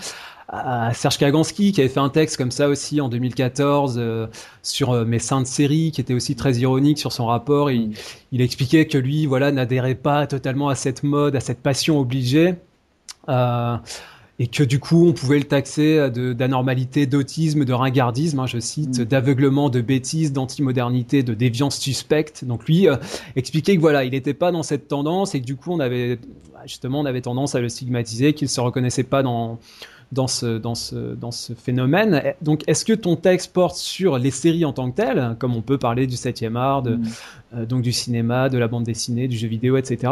à 0.49 0.93
Serge 0.93 1.17
Kaganski 1.17 1.71
qui 1.71 1.81
avait 1.81 1.89
fait 1.89 1.99
un 1.99 2.09
texte 2.09 2.37
comme 2.37 2.51
ça 2.51 2.67
aussi 2.67 3.01
en 3.01 3.09
2014 3.09 3.97
euh, 3.97 4.27
sur 4.63 4.91
euh, 4.91 5.05
mes 5.05 5.19
saintes 5.19 5.45
séries 5.45 5.91
qui 5.91 6.01
était 6.01 6.15
aussi 6.15 6.35
très 6.35 6.53
ironique 6.55 6.97
sur 6.97 7.13
son 7.13 7.27
rapport. 7.27 7.69
Il, 7.69 7.89
mm. 7.89 7.93
il 8.31 8.41
expliquait 8.41 8.87
que 8.87 8.97
lui, 8.97 9.27
voilà, 9.27 9.51
n'adhérait 9.51 9.95
pas 9.95 10.25
totalement 10.25 10.69
à 10.69 10.75
cette 10.75 11.03
mode, 11.03 11.35
à 11.35 11.39
cette 11.39 11.61
passion 11.61 11.99
obligée. 11.99 12.55
Euh, 13.29 13.77
et 14.39 14.47
que 14.47 14.63
du 14.63 14.79
coup 14.79 15.07
on 15.07 15.13
pouvait 15.13 15.37
le 15.37 15.45
taxer 15.45 16.09
d'anormalité, 16.09 17.05
d'autisme, 17.05 17.65
de 17.65 17.73
ringardisme, 17.73 18.39
hein, 18.39 18.47
je 18.47 18.59
cite, 18.59 18.99
mm. 18.99 19.05
d'aveuglement, 19.05 19.69
de 19.69 19.81
bêtise, 19.81 20.33
d'antimodernité, 20.33 21.23
de 21.23 21.33
déviance 21.33 21.77
suspecte. 21.77 22.45
Donc 22.45 22.65
lui 22.65 22.87
euh, 22.87 22.95
expliquait 23.35 23.75
que 23.75 23.81
voilà, 23.81 24.05
il 24.05 24.11
n'était 24.11 24.33
pas 24.33 24.51
dans 24.51 24.63
cette 24.63 24.87
tendance 24.87 25.35
et 25.35 25.41
que 25.41 25.45
du 25.45 25.55
coup 25.55 25.71
on 25.73 25.79
avait 25.79 26.19
justement 26.65 27.01
on 27.01 27.05
avait 27.05 27.21
tendance 27.21 27.55
à 27.55 27.59
le 27.59 27.69
stigmatiser, 27.69 28.33
qu'il 28.33 28.49
se 28.49 28.61
reconnaissait 28.61 29.03
pas 29.03 29.23
dans 29.23 29.59
dans 30.11 30.27
ce, 30.27 30.57
dans 30.57 30.75
ce, 30.75 31.13
dans 31.13 31.31
ce 31.31 31.53
phénomène. 31.53 32.33
Donc, 32.41 32.63
est-ce 32.67 32.83
que 32.83 32.93
ton 32.93 33.15
texte 33.15 33.53
porte 33.53 33.75
sur 33.75 34.17
les 34.17 34.31
séries 34.31 34.65
en 34.65 34.73
tant 34.73 34.89
que 34.89 34.95
telles, 34.95 35.35
comme 35.39 35.55
on 35.55 35.61
peut 35.61 35.77
parler 35.77 36.07
du 36.07 36.15
7e 36.15 36.55
art, 36.55 36.81
de, 36.81 36.95
mm. 36.95 37.03
euh, 37.53 37.65
donc 37.65 37.81
du 37.83 37.91
cinéma, 37.91 38.49
de 38.49 38.57
la 38.57 38.67
bande 38.67 38.83
dessinée, 38.83 39.27
du 39.27 39.37
jeu 39.37 39.47
vidéo, 39.47 39.77
etc. 39.77 40.11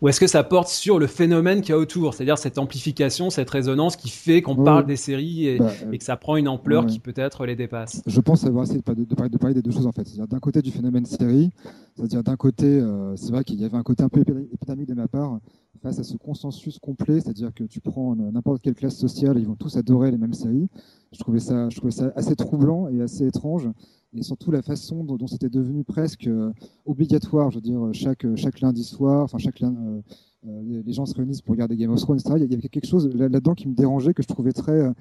Ou 0.00 0.08
est-ce 0.08 0.20
que 0.20 0.26
ça 0.26 0.42
porte 0.42 0.68
sur 0.68 0.98
le 0.98 1.06
phénomène 1.06 1.60
qu'il 1.60 1.70
y 1.70 1.72
a 1.72 1.78
autour, 1.78 2.14
c'est-à-dire 2.14 2.38
cette 2.38 2.58
amplification, 2.58 3.28
cette 3.28 3.50
résonance 3.50 3.96
qui 3.96 4.08
fait 4.08 4.40
qu'on 4.40 4.56
parle 4.56 4.86
des 4.86 4.96
séries 4.96 5.58
bah, 5.58 5.70
et, 5.92 5.98
que 5.98 6.04
ça 6.04 6.16
prend 6.16 6.36
une 6.36 6.48
ampleur 6.48 6.86
qui 6.86 6.98
peut-être 7.00 7.44
les 7.44 7.54
dépasse? 7.54 8.02
Je 8.06 8.20
pense 8.20 8.44
avoir 8.44 8.64
essayé 8.64 8.78
de, 8.78 9.04
de, 9.04 9.14
parler, 9.14 9.30
de, 9.30 9.38
parler, 9.38 9.54
des 9.54 9.62
deux 9.62 9.72
choses 9.72 9.86
en 9.86 9.92
fait. 9.92 10.06
C'est-à-dire 10.06 10.26
d'un 10.26 10.38
côté 10.38 10.62
du 10.62 10.70
phénomène 10.70 11.04
série, 11.04 11.50
c'est-à-dire 11.96 12.22
d'un 12.22 12.36
côté, 12.36 12.66
euh, 12.66 13.14
c'est 13.16 13.30
vrai 13.30 13.44
qu'il 13.44 13.60
y 13.60 13.64
avait 13.64 13.76
un 13.76 13.82
côté 13.82 14.02
un 14.02 14.08
peu 14.08 14.20
épidémique 14.20 14.88
de 14.88 14.94
ma 14.94 15.08
part, 15.08 15.38
face 15.82 15.98
à 15.98 16.04
ce 16.04 16.16
consensus 16.16 16.78
complet, 16.78 17.20
c'est-à-dire 17.20 17.52
que 17.54 17.64
tu 17.64 17.80
prends 17.80 18.14
n'importe 18.14 18.62
quelle 18.62 18.74
classe 18.74 18.96
sociale, 18.96 19.38
ils 19.38 19.46
vont 19.46 19.56
tous 19.56 19.76
adorer 19.76 20.10
les 20.10 20.18
mêmes 20.18 20.34
séries. 20.34 20.68
Je 21.12 21.18
trouvais 21.18 21.40
ça, 21.40 21.68
je 21.70 21.76
trouvais 21.76 21.90
ça 21.90 22.12
assez 22.16 22.36
troublant 22.36 22.88
et 22.88 23.00
assez 23.00 23.26
étrange, 23.26 23.68
et 24.14 24.22
surtout 24.22 24.50
la 24.50 24.62
façon 24.62 25.04
dont, 25.04 25.26
c'était 25.26 25.48
devenu 25.48 25.84
presque 25.84 26.26
euh, 26.26 26.52
obligatoire. 26.84 27.50
Je 27.50 27.56
veux 27.56 27.62
dire, 27.62 27.88
chaque 27.92 28.26
chaque 28.36 28.60
lundi 28.60 28.84
soir, 28.84 29.24
enfin 29.24 29.38
chaque 29.38 29.62
euh, 29.62 30.00
euh, 30.46 30.82
les 30.84 30.92
gens 30.92 31.06
se 31.06 31.14
réunissent 31.14 31.42
pour 31.42 31.52
regarder 31.52 31.76
Game 31.76 31.90
of 31.90 32.00
Thrones, 32.00 32.18
etc. 32.18 32.34
Il 32.36 32.50
y 32.50 32.54
avait 32.54 32.68
quelque 32.68 32.86
chose 32.86 33.08
là-dedans 33.14 33.54
qui 33.54 33.68
me 33.68 33.74
dérangeait, 33.74 34.14
que 34.14 34.22
je 34.22 34.28
trouvais 34.28 34.52
très 34.52 34.92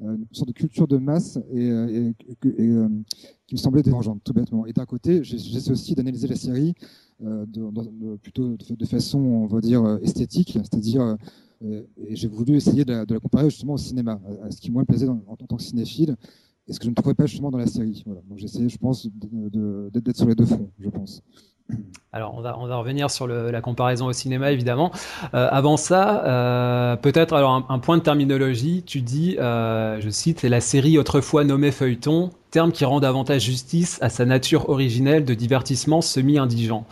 une 0.00 0.26
sorte 0.32 0.48
de 0.48 0.54
culture 0.54 0.88
de 0.88 0.98
masse 0.98 1.38
et, 1.52 2.12
qui 2.40 3.54
me 3.54 3.58
semblait 3.58 3.82
dérangeante, 3.82 4.22
tout 4.24 4.32
bêtement. 4.32 4.66
Et 4.66 4.72
d'un 4.72 4.86
côté, 4.86 5.22
j'essaie 5.22 5.70
aussi 5.70 5.94
d'analyser 5.94 6.28
la 6.28 6.36
série 6.36 6.74
euh, 7.22 7.46
de, 7.46 8.16
plutôt 8.16 8.56
de, 8.56 8.84
façon, 8.86 9.18
on 9.18 9.46
va 9.46 9.60
dire, 9.60 9.84
euh, 9.84 9.98
esthétique, 10.02 10.58
c'est-à-dire, 10.60 11.16
euh, 11.62 11.82
et 11.96 12.16
j'ai 12.16 12.26
voulu 12.26 12.56
essayer 12.56 12.84
de 12.84 12.92
la, 12.92 13.20
comparer 13.20 13.48
justement 13.50 13.74
au 13.74 13.78
cinéma, 13.78 14.20
à, 14.42 14.50
ce 14.50 14.60
qui 14.60 14.70
moi 14.72 14.82
me 14.82 14.86
plaisait 14.86 15.08
en, 15.08 15.36
tant 15.36 15.56
que 15.56 15.62
cinéphile, 15.62 16.16
et 16.66 16.72
ce 16.72 16.80
que 16.80 16.86
je 16.86 16.90
ne 16.90 16.94
trouvais 16.94 17.14
pas 17.14 17.26
justement 17.26 17.52
dans 17.52 17.58
la 17.58 17.68
série. 17.68 18.02
Voilà. 18.04 18.20
Donc 18.28 18.38
j'essayais, 18.38 18.68
je 18.68 18.78
pense, 18.78 19.06
d'être 19.06 20.16
sur 20.16 20.26
les 20.26 20.34
deux 20.34 20.44
fronts, 20.44 20.70
je 20.78 20.88
pense. 20.88 21.22
Alors, 22.14 22.36
on 22.38 22.40
va, 22.40 22.56
on 22.60 22.66
va 22.68 22.76
revenir 22.76 23.10
sur 23.10 23.26
le, 23.26 23.50
la 23.50 23.60
comparaison 23.60 24.06
au 24.06 24.12
cinéma, 24.12 24.52
évidemment. 24.52 24.92
Euh, 25.34 25.48
avant 25.50 25.76
ça, 25.76 26.24
euh, 26.24 26.94
peut-être 26.94 27.34
alors 27.34 27.66
un, 27.68 27.78
point 27.80 27.96
de 27.96 28.02
terminologie. 28.02 28.84
Tu 28.86 29.00
dis, 29.00 29.36
euh, 29.40 30.00
je 30.00 30.10
cite, 30.10 30.42
la 30.42 30.60
série 30.60 30.96
autrefois 30.96 31.42
nommée 31.42 31.72
feuilleton, 31.72 32.30
terme 32.52 32.70
qui 32.70 32.84
rend 32.84 33.00
davantage 33.00 33.42
justice 33.42 33.98
à 34.00 34.10
sa 34.10 34.24
nature 34.26 34.68
originelle 34.68 35.24
de 35.24 35.34
divertissement 35.34 36.02
semi-indigent. 36.02 36.86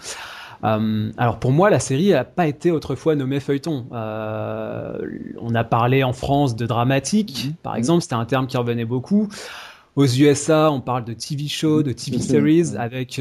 alors 0.65 1.39
pour 1.39 1.53
moi, 1.53 1.71
la 1.71 1.79
série 1.79 2.11
n'a 2.11 2.25
pas 2.25 2.49
été 2.49 2.73
autrefois 2.73 3.15
nommée 3.15 3.39
feuilleton. 3.39 3.87
on 3.93 5.55
a 5.55 5.65
parlé 5.65 6.03
en 6.03 6.13
France 6.13 6.57
de 6.57 6.67
dramatique, 6.67 7.47
mmh. 7.49 7.55
par 7.63 7.77
exemple, 7.77 8.03
c'était 8.03 8.15
un 8.15 8.25
terme 8.25 8.49
qui 8.49 8.57
revenait 8.57 8.85
beaucoup. 8.85 9.29
Aux 9.95 10.07
USA, 10.07 10.73
on 10.73 10.81
parle 10.81 11.05
de 11.05 11.13
TV 11.13 11.47
show, 11.47 11.85
de 11.85 11.93
TV 11.93 12.19
series, 12.19 12.77
avec 12.77 13.21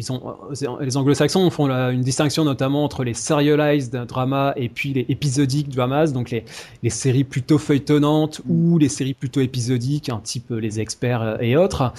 ils 0.00 0.12
ont, 0.12 0.36
euh, 0.50 0.76
les 0.80 0.96
anglo-saxons 0.96 1.50
font 1.50 1.68
une 1.68 2.00
distinction 2.00 2.44
notamment 2.44 2.84
entre 2.84 3.04
les 3.04 3.12
serialized 3.12 3.94
dramas 4.06 4.54
et 4.56 4.68
puis 4.68 4.94
les 4.94 5.04
épisodiques 5.08 5.68
dramas, 5.68 6.08
donc 6.08 6.30
les, 6.30 6.44
les 6.82 6.90
séries 6.90 7.24
plutôt 7.24 7.58
feuilletonnantes 7.58 8.40
ou 8.48 8.78
les 8.78 8.88
séries 8.88 9.14
plutôt 9.14 9.40
épisodiques, 9.40 10.08
un 10.08 10.18
type 10.18 10.50
euh, 10.50 10.60
les 10.60 10.80
experts 10.80 11.22
euh, 11.22 11.36
et 11.40 11.56
autres. 11.56 11.92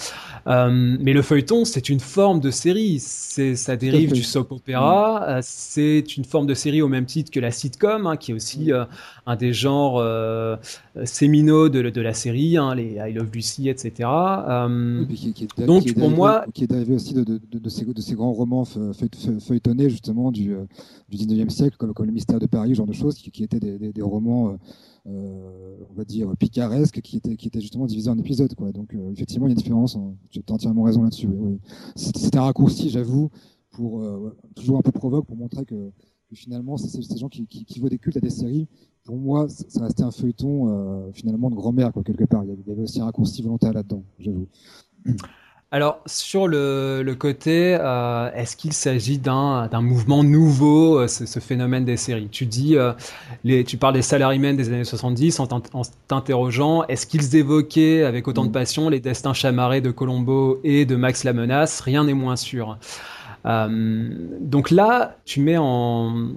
Euh, 0.48 0.96
mais 1.00 1.12
le 1.12 1.22
feuilleton, 1.22 1.64
c'est 1.64 1.88
une 1.88 2.00
forme 2.00 2.40
de 2.40 2.50
série, 2.50 2.98
c'est 2.98 3.54
ça 3.54 3.76
dérive 3.76 4.12
du 4.12 4.24
soap 4.24 4.50
opéra, 4.50 5.38
mm. 5.38 5.40
c'est 5.42 6.16
une 6.16 6.24
forme 6.24 6.46
de 6.46 6.54
série 6.54 6.82
au 6.82 6.88
même 6.88 7.06
titre 7.06 7.30
que 7.30 7.40
la 7.40 7.52
sitcom, 7.52 8.06
hein, 8.06 8.16
qui 8.16 8.32
est 8.32 8.34
aussi 8.34 8.72
mm. 8.72 8.86
un 9.26 9.36
des 9.36 9.52
genres 9.52 9.98
euh, 9.98 10.56
séminaux 11.04 11.68
de, 11.68 11.88
de, 11.88 12.00
la 12.00 12.12
série, 12.12 12.56
hein, 12.56 12.74
les 12.74 12.96
I 12.98 13.12
Love 13.12 13.30
Lucy, 13.32 13.68
etc. 13.68 14.08
donc 15.66 15.92
pour 15.94 16.10
moi, 16.10 16.44
qui 16.52 16.64
est 16.64 16.66
dérivé 16.66 16.94
aussi 16.94 17.14
de, 17.14 17.24
de, 17.24 17.58
de 17.58 17.68
ces 17.68 18.14
grands 18.14 18.32
romans 18.32 18.64
feuilletonnés 18.64 19.88
justement 19.88 20.30
du, 20.30 20.54
euh, 20.54 20.64
du 21.08 21.16
19e 21.16 21.48
siècle, 21.48 21.76
comme, 21.76 21.94
comme, 21.94 22.06
Le 22.06 22.12
Mystère 22.12 22.38
de 22.38 22.46
Paris, 22.46 22.70
ce 22.70 22.74
genre 22.74 22.86
de 22.86 22.92
choses, 22.92 23.16
qui, 23.16 23.42
étaient 23.42 23.60
des, 23.60 24.02
romans, 24.02 24.50
euh, 24.50 24.56
euh, 25.08 25.76
on 25.90 25.94
va 25.94 26.04
dire, 26.04 26.32
picaresques, 26.38 27.00
qui 27.00 27.16
étaient, 27.16 27.36
qui 27.36 27.48
étaient 27.48 27.60
justement 27.60 27.86
divisés 27.86 28.10
en 28.10 28.18
épisodes. 28.18 28.54
Quoi. 28.54 28.72
Donc 28.72 28.94
effectivement, 29.12 29.46
il 29.46 29.50
y 29.50 29.52
a 29.52 29.54
une 29.54 29.62
différence, 29.62 29.96
hein. 29.96 30.14
tu 30.30 30.40
as 30.46 30.52
entièrement 30.52 30.82
raison 30.82 31.02
là-dessus. 31.02 31.28
Oui. 31.28 31.58
C'est 31.96 32.36
un 32.36 32.42
raccourci, 32.42 32.90
j'avoue, 32.90 33.30
pour 33.70 34.04
toujours 34.54 34.78
un 34.78 34.82
peu 34.82 34.92
provoque, 34.92 35.26
pour 35.26 35.36
montrer 35.36 35.64
que 35.64 35.90
finalement, 36.34 36.76
c'est 36.76 37.02
ces 37.02 37.18
gens 37.18 37.28
qui, 37.28 37.46
qui, 37.46 37.64
qui, 37.64 37.80
voient 37.80 37.90
des 37.90 37.98
cultes 37.98 38.16
à 38.16 38.20
des 38.20 38.30
séries. 38.30 38.68
Pour 39.04 39.16
moi, 39.16 39.48
ça 39.48 39.84
restait 39.84 40.04
un 40.04 40.12
feuilleton 40.12 40.68
euh, 40.68 41.10
finalement 41.12 41.50
de 41.50 41.56
grand-mère, 41.56 41.92
quoi, 41.92 42.02
quelque 42.02 42.24
part. 42.24 42.44
Il 42.44 42.50
y 42.50 42.72
avait 42.72 42.82
aussi 42.82 43.00
un 43.00 43.06
raccourci 43.06 43.42
volontaire 43.42 43.72
là-dedans, 43.72 44.04
j'avoue. 44.18 44.46
Alors 45.72 46.02
sur 46.04 46.48
le, 46.48 47.02
le 47.02 47.14
côté, 47.14 47.78
euh, 47.80 48.30
est-ce 48.34 48.56
qu'il 48.56 48.74
s'agit 48.74 49.16
d'un 49.16 49.80
mouvement 49.80 50.22
nouveau, 50.22 50.98
euh, 50.98 51.08
ce, 51.08 51.24
ce, 51.24 51.40
phénomène 51.40 51.86
des 51.86 51.96
séries? 51.96 52.28
Tu 52.30 52.44
dis, 52.44 52.76
euh, 52.76 52.92
les, 53.42 53.64
tu 53.64 53.78
parles 53.78 53.94
des 53.94 54.02
salarymen 54.02 54.54
des 54.54 54.68
années 54.68 54.84
70 54.84 55.40
en 55.40 55.46
t'interrogeant, 56.08 56.84
est-ce 56.88 57.06
qu'ils 57.06 57.36
évoquaient 57.36 58.02
avec 58.02 58.28
autant 58.28 58.44
de 58.44 58.50
mm. 58.50 58.52
passion 58.52 58.90
les 58.90 59.00
destins 59.00 59.32
chamarrés 59.32 59.80
de 59.80 59.90
Colombo 59.90 60.60
et 60.62 60.84
de 60.84 60.94
Max 60.94 61.24
la 61.24 61.32
Menace? 61.32 61.80
Rien 61.80 62.04
n'est 62.04 62.12
moins 62.12 62.36
sûr. 62.36 62.76
Donc 63.46 64.70
là, 64.70 65.16
tu 65.24 65.40
mets 65.40 65.56
en, 65.58 66.32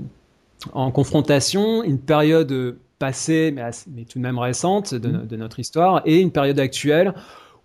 en 0.74 0.92
confrontation 0.92 1.84
une 1.84 2.00
période 2.00 2.78
passée, 3.00 3.52
mais, 3.54 3.70
mais 3.94 4.06
tout 4.06 4.20
de 4.20 4.24
même 4.24 4.40
récente 4.40 4.94
de, 4.94 5.10
mm. 5.10 5.28
de 5.28 5.36
notre 5.36 5.60
histoire, 5.60 6.02
et 6.06 6.20
une 6.22 6.32
période 6.32 6.60
actuelle 6.60 7.14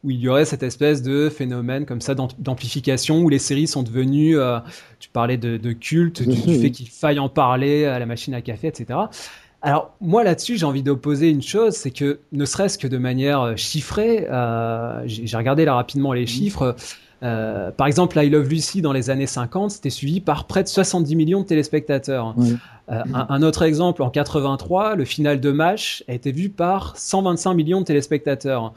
où 0.02 0.10
il 0.10 0.18
y 0.18 0.28
aurait 0.28 0.44
cette 0.44 0.62
espèce 0.62 1.02
de 1.02 1.28
phénomène 1.28 1.84
comme 1.84 2.00
ça 2.00 2.14
d'amplification 2.14 3.20
où 3.20 3.28
les 3.28 3.38
séries 3.38 3.66
sont 3.66 3.82
devenues, 3.82 4.38
euh, 4.38 4.58
tu 4.98 5.10
parlais 5.10 5.36
de, 5.36 5.56
de 5.58 5.72
culte, 5.72 6.22
du, 6.22 6.58
fait 6.58 6.70
qu'il 6.70 6.88
faille 6.88 7.18
en 7.18 7.28
parler 7.28 7.84
à 7.84 7.98
la 7.98 8.06
machine 8.06 8.32
à 8.32 8.40
café, 8.40 8.68
etc. 8.68 8.98
Alors 9.62 9.94
moi 10.00 10.24
là-dessus, 10.24 10.56
j'ai 10.56 10.64
envie 10.64 10.82
d'opposer 10.82 11.28
une 11.28 11.42
chose, 11.42 11.74
c'est 11.74 11.90
que 11.90 12.20
ne 12.32 12.46
serait-ce 12.46 12.78
que 12.78 12.86
de 12.86 12.96
manière 12.96 13.42
euh, 13.42 13.56
chiffrée, 13.56 14.26
euh, 14.30 15.02
j'ai 15.04 15.36
regardé 15.36 15.66
là 15.66 15.74
rapidement 15.74 16.14
les 16.14 16.24
mmh. 16.24 16.74
Euh, 17.22 17.70
par 17.70 17.86
exemple, 17.86 18.18
I 18.18 18.30
Love 18.30 18.48
Lucy 18.48 18.82
dans 18.82 18.92
les 18.92 19.10
années 19.10 19.26
50, 19.26 19.72
c'était 19.72 19.90
suivi 19.90 20.20
par 20.20 20.46
près 20.46 20.62
de 20.62 20.68
70 20.68 21.16
millions 21.16 21.40
de 21.40 21.46
téléspectateurs. 21.46 22.34
Euh, 22.90 23.02
un, 23.14 23.26
un, 23.28 23.42
autre 23.42 23.62
exemple, 23.62 24.02
en 24.02 24.10
83, 24.10 24.96
le 24.96 25.04
final 25.04 25.40
de 25.40 25.50
Match 25.50 26.02
a 26.08 26.12
été 26.14 26.32
vu 26.32 26.48
par 26.48 26.96
125 26.96 27.54
millions 27.54 27.80
de 27.80 27.86
téléspectateurs. 27.86 28.72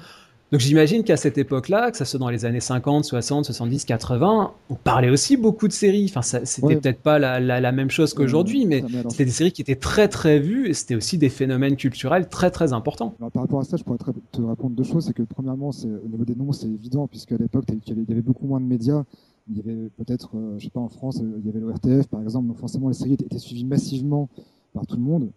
Donc 0.53 0.59
j'imagine 0.59 1.03
qu'à 1.03 1.17
cette 1.17 1.39
époque-là, 1.39 1.89
que 1.89 1.97
ça 1.97 2.05
soit 2.05 2.19
dans 2.19 2.29
les 2.29 2.45
années 2.45 2.59
50, 2.59 3.05
60, 3.05 3.45
70, 3.45 3.85
80, 3.85 4.51
on 4.69 4.75
parlait 4.75 5.09
aussi 5.09 5.35
beaucoup 5.35 5.67
de 5.67 5.73
séries. 5.73 6.05
Enfin, 6.15 6.21
c'était 6.21 6.75
peut-être 6.75 7.01
pas 7.01 7.17
la, 7.17 7.39
la, 7.39 7.59
la, 7.59 7.71
même 7.71 7.89
chose 7.89 8.13
qu'aujourd'hui, 8.13 8.67
mais 8.67 8.83
c'était 9.09 9.25
des 9.25 9.31
séries 9.31 9.51
qui 9.51 9.63
étaient 9.63 9.75
très 9.75 10.07
très 10.09 10.37
vues 10.37 10.69
et 10.69 10.75
c'était 10.75 10.93
aussi 10.93 11.17
des 11.17 11.29
phénomènes 11.29 11.75
culturels 11.75 12.29
très 12.29 12.51
très 12.51 12.71
importants. 12.71 13.15
Alors, 13.17 13.31
par 13.31 13.41
rapport 13.41 13.61
à 13.61 13.63
ça, 13.63 13.77
je 13.77 13.83
pourrais 13.83 13.97
te 13.97 14.41
répondre 14.43 14.75
deux 14.75 14.83
choses. 14.83 15.05
C'est 15.07 15.13
que 15.13 15.23
premièrement, 15.23 15.71
au 15.71 16.07
niveau 16.07 16.23
des 16.23 16.35
noms, 16.35 16.51
c'est 16.51 16.67
évident 16.67 17.07
puisqu'à 17.07 17.37
l'époque, 17.37 17.65
il 17.87 18.05
y 18.07 18.11
avait 18.11 18.21
beaucoup 18.21 18.45
moins 18.45 18.59
de 18.59 18.67
médias. 18.67 19.05
Il 19.49 19.57
y 19.57 19.59
avait 19.59 19.89
peut-être, 19.97 20.37
euh, 20.37 20.59
je 20.59 20.65
sais 20.65 20.69
pas, 20.69 20.81
en 20.81 20.89
France, 20.89 21.19
euh, 21.19 21.39
il 21.39 21.47
y 21.47 21.49
avait 21.49 21.61
l'ORTF 21.61 22.07
par 22.07 22.21
exemple, 22.21 22.47
donc 22.47 22.59
forcément 22.59 22.89
les 22.89 22.93
séries 22.93 23.13
étaient 23.13 23.39
suivies 23.39 23.65
massivement 23.65 24.29
par 24.73 24.85
tout 24.85 24.97
le 24.97 25.01
monde. 25.01 25.31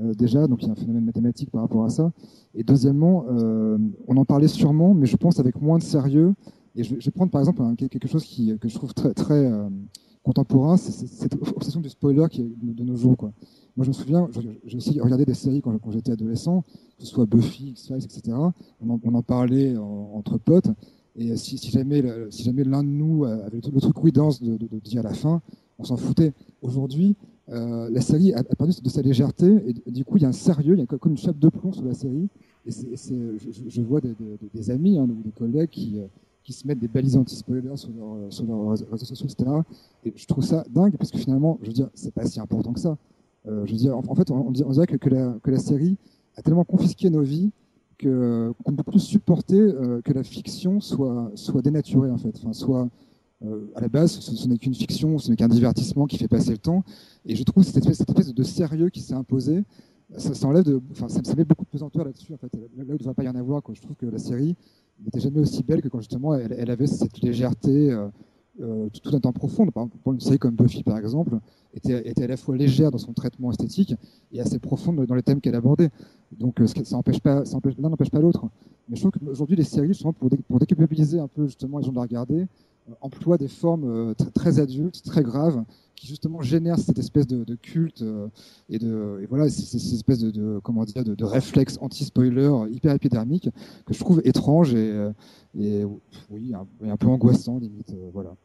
Euh, 0.00 0.14
déjà, 0.14 0.46
donc 0.46 0.62
il 0.62 0.66
y 0.66 0.68
a 0.68 0.72
un 0.72 0.76
phénomène 0.76 1.04
mathématique 1.04 1.50
par 1.50 1.62
rapport 1.62 1.84
à 1.84 1.90
ça. 1.90 2.12
Et 2.54 2.62
deuxièmement, 2.62 3.24
euh, 3.30 3.78
on 4.06 4.16
en 4.16 4.24
parlait 4.24 4.48
sûrement, 4.48 4.94
mais 4.94 5.06
je 5.06 5.16
pense 5.16 5.40
avec 5.40 5.60
moins 5.60 5.78
de 5.78 5.82
sérieux. 5.82 6.34
Et 6.74 6.84
je, 6.84 6.94
vais 6.94 7.10
prendre 7.10 7.30
par 7.30 7.40
exemple 7.40 7.62
quelque 7.76 8.08
chose 8.08 8.24
qui, 8.24 8.56
que 8.58 8.68
je 8.68 8.74
trouve 8.74 8.92
très, 8.92 9.14
euh, 9.30 9.68
contemporain, 10.22 10.76
c'est 10.76 11.06
cette 11.06 11.34
obsession 11.34 11.80
du 11.80 11.88
spoiler 11.88 12.26
qui 12.28 12.42
est 12.42 12.50
de, 12.60 12.82
nos 12.82 12.96
jours. 12.96 13.16
Moi, 13.76 13.84
je 13.84 13.88
me 13.88 13.92
souviens, 13.92 14.28
j'ai 14.64 14.76
aussi 14.76 15.00
regardé 15.00 15.24
des 15.24 15.34
séries 15.34 15.62
quand, 15.62 15.78
j'étais 15.90 16.10
adolescent, 16.10 16.62
que 16.98 17.04
ce 17.04 17.06
soit 17.06 17.26
Buffy, 17.26 17.68
X-Files, 17.70 18.04
etc. 18.04 18.36
On 18.80 19.14
en, 19.14 19.22
parlait 19.22 19.76
entre 19.76 20.36
potes. 20.38 20.68
Et 21.14 21.36
si, 21.36 21.56
jamais, 21.70 22.02
l'un 22.02 22.82
de 22.82 22.88
nous 22.88 23.24
avait 23.24 23.60
le 23.62 23.80
truc 23.80 24.02
oui 24.02 24.10
danse 24.10 24.42
de, 24.42 24.58
dire 24.80 25.00
à 25.00 25.04
la 25.04 25.14
fin, 25.14 25.40
on 25.78 25.84
s'en 25.84 25.96
foutait. 25.96 26.32
Aujourd'hui, 26.60 27.14
euh, 27.48 27.88
la 27.90 28.00
série 28.00 28.32
a, 28.34 28.42
perdu 28.42 28.72
de 28.82 28.88
sa 28.88 29.02
légèreté 29.02 29.46
et, 29.86 29.90
du 29.90 30.04
coup 30.04 30.16
il 30.16 30.22
y 30.22 30.26
a 30.26 30.28
un 30.28 30.32
sérieux, 30.32 30.74
il 30.74 30.80
y 30.80 30.82
a 30.82 30.86
comme 30.86 31.12
une 31.12 31.18
chape 31.18 31.38
de 31.38 31.48
plomb 31.48 31.72
sur 31.72 31.84
la 31.84 31.94
série. 31.94 32.28
Et 32.66 32.70
je, 32.70 33.80
vois 33.82 34.00
des, 34.00 34.70
amis, 34.70 34.98
hein, 34.98 35.06
des 35.24 35.30
collègues 35.30 35.70
qui, 35.70 36.00
euh, 36.00 36.06
qui 36.42 36.52
se 36.52 36.66
mettent 36.66 36.80
des 36.80 36.88
balises 36.88 37.16
anti-spoilers 37.16 37.76
sur, 37.76 37.92
sur 38.30 38.44
leurs 38.44 38.70
réseaux 38.70 39.04
sociaux, 39.04 39.26
etc. 39.26 39.50
Et 40.04 40.12
je 40.16 40.26
trouve 40.26 40.44
ça 40.44 40.64
dingue 40.70 40.96
parce 40.96 41.12
que 41.12 41.18
finalement, 41.18 41.58
je 41.62 41.68
veux 41.68 41.72
dire, 41.72 41.88
c'est 41.94 42.12
pas 42.12 42.26
si 42.26 42.40
important 42.40 42.72
que 42.72 42.80
ça. 42.80 42.98
Euh, 43.48 43.64
je 43.66 43.74
veux 43.74 43.94
en, 43.94 44.14
fait, 44.14 44.30
on, 44.30 44.50
dirait 44.50 44.86
que, 44.86 45.50
la, 45.50 45.58
série 45.58 45.96
a 46.36 46.42
tellement 46.42 46.64
confisqué 46.64 47.10
nos 47.10 47.22
vies 47.22 47.50
qu'on 48.00 48.06
ne 48.08 48.76
peut 48.76 48.82
plus 48.82 49.00
supporter 49.00 49.58
euh, 49.58 50.00
que 50.02 50.12
la 50.12 50.22
fiction 50.22 50.80
soit, 50.80 51.32
dénaturée 51.62 52.10
en 52.10 52.18
fait, 52.18 52.36
euh, 53.44 53.70
à 53.74 53.80
la 53.80 53.88
base, 53.88 54.12
ce, 54.12 54.48
n'est 54.48 54.58
qu'une 54.58 54.74
fiction, 54.74 55.18
ce 55.18 55.30
n'est 55.30 55.36
qu'un 55.36 55.48
divertissement 55.48 56.06
qui 56.06 56.16
fait 56.16 56.28
passer 56.28 56.52
le 56.52 56.58
temps. 56.58 56.84
Et 57.24 57.36
je 57.36 57.42
trouve 57.42 57.64
cette 57.64 57.76
espèce, 57.76 57.98
cette 57.98 58.08
espèce 58.08 58.34
de 58.34 58.42
sérieux 58.42 58.88
qui 58.88 59.00
s'est 59.00 59.14
imposé, 59.14 59.62
ça, 60.16 60.34
ça, 60.34 60.48
enfin, 60.90 61.08
ça, 61.08 61.20
ça, 61.22 61.34
met 61.34 61.44
beaucoup 61.44 61.64
de 61.64 61.70
pesanteur 61.70 62.04
là-dessus. 62.04 62.32
En 62.32 62.36
fait, 62.36 62.54
là 62.54 62.60
où 62.78 62.82
il 62.82 62.92
ne 62.92 62.96
devrait 62.96 63.14
pas 63.14 63.24
y 63.24 63.28
en 63.28 63.34
avoir, 63.34 63.62
quoi. 63.62 63.74
je 63.74 63.82
trouve 63.82 63.96
que 63.96 64.06
la 64.06 64.18
série 64.18 64.56
n'était 65.04 65.20
jamais 65.20 65.40
aussi 65.40 65.62
belle 65.62 65.82
que 65.82 65.88
quand 65.88 66.00
justement 66.00 66.34
elle, 66.34 66.70
avait 66.70 66.86
cette 66.86 67.20
légèreté 67.20 67.90
euh, 67.90 68.08
euh, 68.60 68.88
tout 69.02 69.14
un 69.14 69.20
temps 69.20 69.32
profonde. 69.32 69.72
Par 69.72 69.84
exemple, 69.84 70.14
une 70.14 70.20
série 70.20 70.38
comme 70.38 70.54
Buffy, 70.54 70.82
par 70.82 70.98
exemple, 70.98 71.38
était, 71.74 72.08
était, 72.08 72.24
à 72.24 72.28
la 72.28 72.36
fois 72.36 72.56
légère 72.56 72.90
dans 72.90 72.98
son 72.98 73.12
traitement 73.12 73.50
esthétique 73.50 73.94
et 74.32 74.40
assez 74.40 74.58
profonde 74.58 75.04
dans 75.04 75.14
les 75.14 75.22
thèmes 75.22 75.40
qu'elle 75.40 75.56
abordait. 75.56 75.90
Donc, 76.32 76.60
euh, 76.60 76.66
ça 76.66 76.80
n'empêche 76.92 77.20
pas, 77.20 77.42
l'un 77.78 77.88
n'empêche 77.90 78.10
pas 78.10 78.20
l'autre. 78.20 78.46
Mais 78.88 78.96
je 78.96 79.02
trouve 79.02 79.12
qu'aujourd'hui, 79.12 79.56
les 79.56 79.64
séries, 79.64 79.88
justement, 79.88 80.12
pour, 80.12 80.30
pour 80.48 80.58
déculpabiliser 80.58 81.18
un 81.18 81.28
peu 81.28 81.46
justement 81.46 81.78
les 81.78 81.84
gens 81.84 81.90
de 81.90 81.96
la 81.96 82.02
regarder, 82.02 82.46
emploie 83.00 83.38
des 83.38 83.48
formes 83.48 83.84
euh, 83.84 84.14
très 84.34 84.60
adultes, 84.60 85.02
très 85.04 85.22
graves, 85.22 85.64
qui 85.94 86.06
justement 86.06 86.42
génèrent 86.42 86.78
cette 86.78 86.98
espèce 86.98 87.26
de, 87.26 87.54
culte 87.54 88.02
euh, 88.02 88.28
et 88.68 88.78
de 88.78 89.20
et 89.22 89.26
voilà 89.26 89.48
cette 89.48 89.74
espèce 89.74 90.18
de, 90.18 90.58
comment 90.62 90.84
dire 90.84 91.04
de, 91.04 91.24
réflexe 91.24 91.78
anti-spoiler 91.80 92.50
hyper 92.70 92.94
épidermique 92.94 93.48
que 93.86 93.94
je 93.94 93.98
trouve 93.98 94.20
étrange 94.24 94.74
et, 94.74 94.90
euh, 94.90 95.12
et 95.58 95.84
oui 96.30 96.52
un 96.54 96.96
peu 96.96 97.06
angoissant 97.06 97.58
limite 97.58 97.94
voilà. 98.12 98.36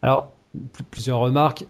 Alors 0.00 0.32
plusieurs 0.90 1.18
remarques. 1.18 1.66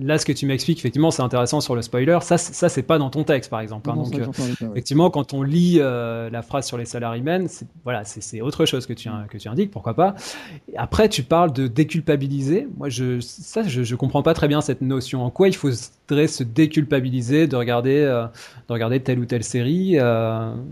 Là, 0.00 0.18
ce 0.18 0.26
que 0.26 0.32
tu 0.32 0.46
m'expliques, 0.46 0.78
effectivement, 0.78 1.10
c'est 1.10 1.22
intéressant 1.22 1.60
sur 1.60 1.74
le 1.74 1.82
spoiler. 1.82 2.18
Ça, 2.22 2.38
ça 2.38 2.68
c'est 2.68 2.82
pas 2.82 2.98
dans 2.98 3.10
ton 3.10 3.24
texte, 3.24 3.50
par 3.50 3.60
exemple. 3.60 3.90
Hein. 3.90 3.96
Donc, 3.96 4.14
euh, 4.14 4.26
effectivement, 4.72 5.10
quand 5.10 5.34
on 5.34 5.42
lit 5.42 5.78
euh, 5.78 6.30
la 6.30 6.42
phrase 6.42 6.66
sur 6.66 6.76
les 6.76 6.84
salarymen, 6.84 7.48
voilà, 7.84 8.04
c'est 8.04 8.40
autre 8.40 8.66
chose 8.66 8.86
que 8.86 8.92
tu, 8.92 9.08
que 9.30 9.38
tu 9.38 9.48
indiques, 9.48 9.70
pourquoi 9.70 9.94
pas. 9.94 10.14
après, 10.76 11.08
tu 11.08 11.22
parles 11.22 11.52
de 11.52 11.66
déculpabiliser. 11.66 12.68
Moi, 12.76 12.88
je, 12.88 13.20
ça, 13.20 13.62
je, 13.62 13.82
je 13.82 13.94
comprends 13.96 14.22
pas 14.22 14.34
très 14.34 14.48
bien 14.48 14.60
cette 14.60 14.80
notion. 14.80 15.24
En 15.24 15.30
quoi 15.30 15.48
il 15.48 15.56
faudrait 15.56 16.26
se 16.26 16.42
déculpabiliser 16.42 17.46
de 17.46 17.56
regarder, 17.56 17.98
euh, 17.98 18.26
de 18.68 18.72
regarder 18.72 19.00
telle 19.00 19.18
ou 19.18 19.26
telle 19.26 19.44
série 19.44 19.96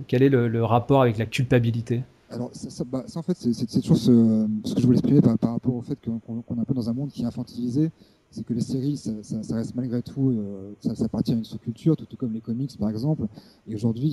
Quel 0.09 0.23
est 0.23 0.29
le, 0.29 0.49
le 0.49 0.65
rapport 0.65 1.03
avec 1.03 1.19
la 1.19 1.27
culpabilité? 1.27 2.03
Alors, 2.33 2.51
bah, 2.87 3.05
ça, 3.07 3.19
en 3.19 3.23
fait, 3.23 3.37
c'est 3.37 3.81
toujours 3.81 3.97
ce, 3.97 4.47
que 4.75 4.81
je 4.81 4.87
voulais 4.87 4.99
exprimer 4.99 5.21
par, 5.21 5.53
rapport 5.53 5.75
au 5.75 5.83
fait 5.83 5.99
qu'on 6.03 6.19
qu 6.19 6.55
est 6.55 6.61
un 6.61 6.65
peu 6.65 6.75
dans 6.75 6.89
un 6.89 6.93
monde 6.93 7.11
qui 7.11 7.23
est 7.23 7.27
infantilisé. 7.27 7.91
C'est 8.31 8.45
que 8.45 8.55
les 8.55 8.63
séries, 8.63 8.97
ça, 8.97 9.55
reste 9.55 9.75
malgré 9.75 10.03
tout, 10.03 10.31
euh, 10.31 10.73
ça, 10.81 11.05
appartient 11.05 11.33
à 11.33 11.37
une 11.37 11.45
sous-culture, 11.45 11.97
tout, 11.97 12.17
comme 12.17 12.33
les 12.33 12.41
comics, 12.41 12.77
par 12.79 12.89
exemple. 12.89 13.27
Et 13.69 13.75
aujourd'hui, 13.75 14.13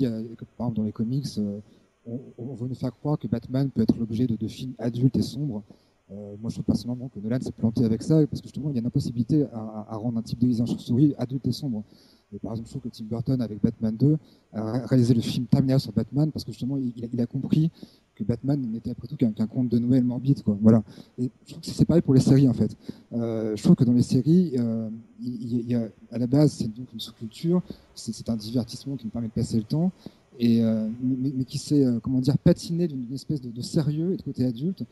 par 0.58 0.66
exemple, 0.66 0.76
dans 0.76 0.82
les 0.82 0.92
comics, 0.92 1.26
euh, 1.38 1.58
on, 2.36 2.54
veut 2.54 2.68
nous 2.68 2.74
faire 2.74 2.92
croire 2.92 3.18
que 3.18 3.26
Batman 3.26 3.70
peut 3.70 3.82
être 3.82 3.96
l'objet 3.98 4.26
de, 4.26 4.36
de, 4.36 4.48
films 4.48 4.74
adultes 4.78 5.16
et 5.16 5.22
sombres. 5.22 5.62
Euh, 6.12 6.34
moi, 6.40 6.50
je 6.50 6.56
trouve 6.56 6.64
personnellement 6.64 7.08
que 7.08 7.20
Nolan 7.20 7.40
s'est 7.40 7.52
planté 7.52 7.84
avec 7.84 8.02
ça, 8.02 8.26
parce 8.26 8.40
que 8.40 8.48
justement, 8.48 8.70
il 8.70 8.74
y 8.74 8.78
a 8.78 8.80
une 8.80 8.86
impossibilité 8.86 9.46
à, 9.52 9.96
rendre 9.96 10.18
un 10.18 10.22
type 10.22 10.40
de 10.40 10.46
visage 10.46 10.68
chauve-souris 10.68 11.14
adulte 11.18 11.46
et 11.46 11.52
sombre. 11.52 11.84
Et 12.32 12.38
par 12.38 12.52
exemple, 12.52 12.68
je 12.68 12.78
trouve 12.78 12.90
que 12.90 12.96
Tim 12.96 13.04
Burton, 13.04 13.40
avec 13.40 13.60
Batman 13.60 13.96
2, 13.96 14.18
a 14.52 14.86
réalisé 14.86 15.14
le 15.14 15.20
film 15.20 15.46
terminal 15.46 15.80
sur 15.80 15.92
Batman 15.92 16.30
parce 16.30 16.44
que 16.44 16.52
justement, 16.52 16.76
il 16.76 17.20
a 17.20 17.26
compris 17.26 17.70
Batman 18.24 18.60
n'était 18.60 18.90
après 18.90 19.08
tout 19.08 19.16
qu'un 19.16 19.46
conte 19.46 19.68
de 19.68 19.78
Noël 19.78 20.04
morbide, 20.04 20.42
quoi. 20.42 20.56
Voilà. 20.60 20.82
Et 21.18 21.30
je 21.46 21.52
trouve 21.52 21.60
que 21.60 21.66
c'est 21.66 21.84
pareil 21.84 22.02
pour 22.02 22.14
les 22.14 22.20
séries, 22.20 22.48
en 22.48 22.52
fait. 22.52 22.76
Euh, 23.12 23.56
je 23.56 23.62
trouve 23.62 23.76
que 23.76 23.84
dans 23.84 23.92
les 23.92 24.02
séries, 24.02 24.52
euh, 24.58 24.88
y 25.20 25.74
a, 25.74 25.88
à 26.10 26.18
la 26.18 26.26
base, 26.26 26.52
c'est 26.52 26.68
donc 26.68 26.92
une 26.92 27.00
sous-culture, 27.00 27.62
c'est 27.94 28.28
un 28.28 28.36
divertissement 28.36 28.96
qui 28.96 29.06
nous 29.06 29.10
permet 29.10 29.28
de 29.28 29.32
passer 29.32 29.56
le 29.56 29.64
temps, 29.64 29.92
et 30.38 30.62
euh, 30.62 30.88
mais, 31.02 31.44
qui 31.44 31.58
s'est, 31.58 31.84
comment 32.02 32.20
dire, 32.20 32.38
patiné 32.38 32.88
d'une 32.88 33.12
espèce 33.12 33.40
de, 33.40 33.62
sérieux 33.62 34.12
et 34.12 34.16
de 34.16 34.22
côté 34.22 34.44
adulte 34.44 34.84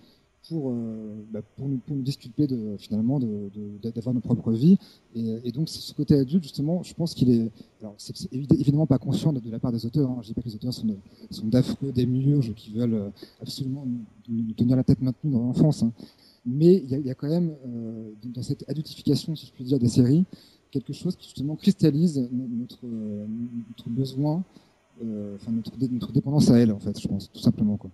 pour, 0.49 0.71
euh, 0.71 1.25
bah, 1.31 1.41
pour, 1.57 1.69
nous, 1.69 1.79
pour 1.79 1.97
nous 1.97 2.03
disculper 2.03 2.47
finalement 2.79 3.19
d'avoir 3.19 4.15
nos 4.15 4.21
propres 4.21 4.53
vies. 4.53 4.79
Et, 5.15 5.53
donc, 5.53 5.69
ce 5.69 5.93
côté 5.93 6.15
adulte, 6.15 6.43
justement, 6.43 6.83
je 6.83 6.95
pense 6.95 7.15
qu'il 7.15 7.31
est. 7.31 7.51
Alors, 7.81 7.95
c'est 7.99 8.33
évidemment 8.33 8.87
pas 8.87 8.99
conscient 8.99 9.33
de, 9.33 9.41
la 9.51 9.59
part 9.59 9.73
des 9.73 9.85
auteurs. 9.85 10.11
Hein. 10.11 10.19
Je 10.23 10.29
dis 10.29 10.35
pas 10.35 10.43
que 10.43 10.49
les 10.49 10.55
auteurs 10.55 10.73
sont, 10.73 10.87
sont 11.31 11.47
d'affreux 11.47 11.93
démiurges 11.93 12.55
qui 12.55 12.73
veulent 12.73 12.95
euh, 12.95 13.11
absolument 13.41 13.85
nous, 14.29 14.53
tenir 14.55 14.77
la 14.77 14.85
tête 14.85 15.01
maintenue 15.01 15.33
dans 15.33 15.41
l'enfance. 15.41 15.83
Hein. 15.83 15.93
Mais 16.47 16.77
il 16.77 17.07
y 17.07 17.11
a, 17.11 17.15
quand 17.15 17.29
même, 17.29 17.55
euh, 17.67 18.13
dans 18.25 18.43
cette 18.43 18.69
adultification, 18.69 19.37
si 19.37 19.47
je 19.47 19.53
puis 19.53 19.65
dire, 19.65 19.79
des 19.79 19.89
séries, 19.89 20.25
quelque 20.71 20.93
chose 20.93 21.17
qui 21.17 21.27
justement 21.27 21.57
cristallise 21.57 22.29
notre, 22.33 22.87
besoin, 23.87 24.43
enfin 25.01 25.53
notre, 25.53 25.73
notre 25.91 26.13
dépendance 26.13 26.51
à 26.51 26.59
elle, 26.59 26.73
en 26.73 26.79
fait, 26.79 26.99
je 26.99 27.09
pense, 27.09 27.31
tout 27.31 27.41
simplement. 27.41 27.77
Quoi. 27.77 27.91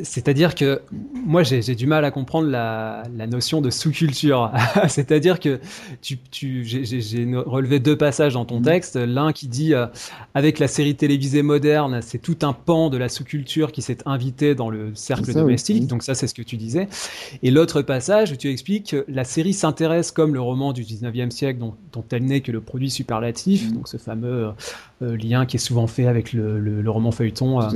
C'est-à-dire 0.00 0.54
que 0.54 0.80
moi, 1.12 1.42
j'ai 1.42 1.74
du 1.74 1.86
mal 1.86 2.04
à 2.04 2.12
comprendre 2.12 2.48
la, 2.48 3.02
notion 3.26 3.60
de 3.60 3.70
sous-culture. 3.70 4.52
C'est-à-dire 4.88 5.40
que 5.40 5.58
tu, 6.02 6.18
tu, 6.30 6.64
j'ai 6.64 7.34
relevé 7.34 7.80
deux 7.80 7.96
passages 7.96 8.34
dans 8.34 8.44
ton 8.44 8.60
mmh. 8.60 8.64
texte. 8.64 8.96
L'un 8.96 9.32
qui 9.32 9.48
dit 9.48 9.74
euh, 9.74 9.86
avec 10.34 10.60
la 10.60 10.68
série 10.68 10.94
télévisée 10.94 11.42
moderne, 11.42 12.00
c'est 12.00 12.18
tout 12.18 12.38
un 12.42 12.52
pan 12.52 12.90
de 12.90 12.96
la 12.96 13.08
sous-culture 13.08 13.72
qui 13.72 13.82
s'est 13.82 13.98
invité 14.06 14.54
dans 14.54 14.70
le 14.70 14.94
cercle 14.94 15.32
domestique. 15.32 15.88
Donc 15.88 16.04
ça, 16.04 16.14
c'est 16.14 16.28
ce 16.28 16.34
que 16.34 16.42
tu 16.42 16.56
disais. 16.56 16.88
Et 17.42 17.50
l'autre 17.50 17.82
passage 17.82 18.30
où 18.30 18.36
tu 18.36 18.48
expliques 18.48 18.90
que 18.90 19.04
la 19.08 19.24
série 19.24 19.52
s'intéresse 19.52 20.12
comme 20.12 20.32
le 20.32 20.40
roman 20.40 20.72
du 20.72 20.84
19e 20.84 21.30
siècle 21.30 21.58
dont, 21.58 21.74
dont 21.92 22.04
elle 22.12 22.24
n'est 22.24 22.40
que 22.40 22.52
le 22.52 22.60
produit 22.60 22.90
superlatif. 22.90 23.68
Mmh. 23.68 23.72
Donc 23.72 23.88
ce 23.88 23.96
fameux 23.96 24.52
euh, 25.02 25.14
lien 25.16 25.44
qui 25.44 25.56
est 25.56 25.60
souvent 25.60 25.86
fait 25.86 26.06
avec 26.06 26.32
le, 26.32 26.58
le, 26.58 26.90
roman 26.90 27.10
feuilleton 27.10 27.60
euh, 27.60 27.68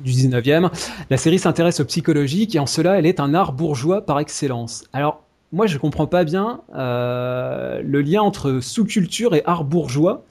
du 0.00 0.12
19e. 0.12 0.70
La 1.10 1.16
série 1.24 1.38
s'intéresse 1.38 1.80
au 1.80 1.86
psychologique 1.86 2.54
et 2.54 2.58
en 2.58 2.66
cela, 2.66 2.98
elle 2.98 3.06
est 3.06 3.18
un 3.18 3.32
art 3.32 3.54
bourgeois 3.54 4.04
par 4.04 4.20
excellence. 4.20 4.84
Alors, 4.92 5.22
moi, 5.52 5.66
je 5.66 5.78
comprends 5.78 6.06
pas 6.06 6.22
bien 6.22 6.60
euh, 6.74 7.80
le 7.82 8.02
lien 8.02 8.20
entre 8.20 8.60
sous-culture 8.60 9.34
et 9.34 9.42
art 9.46 9.64
bourgeois. 9.64 10.26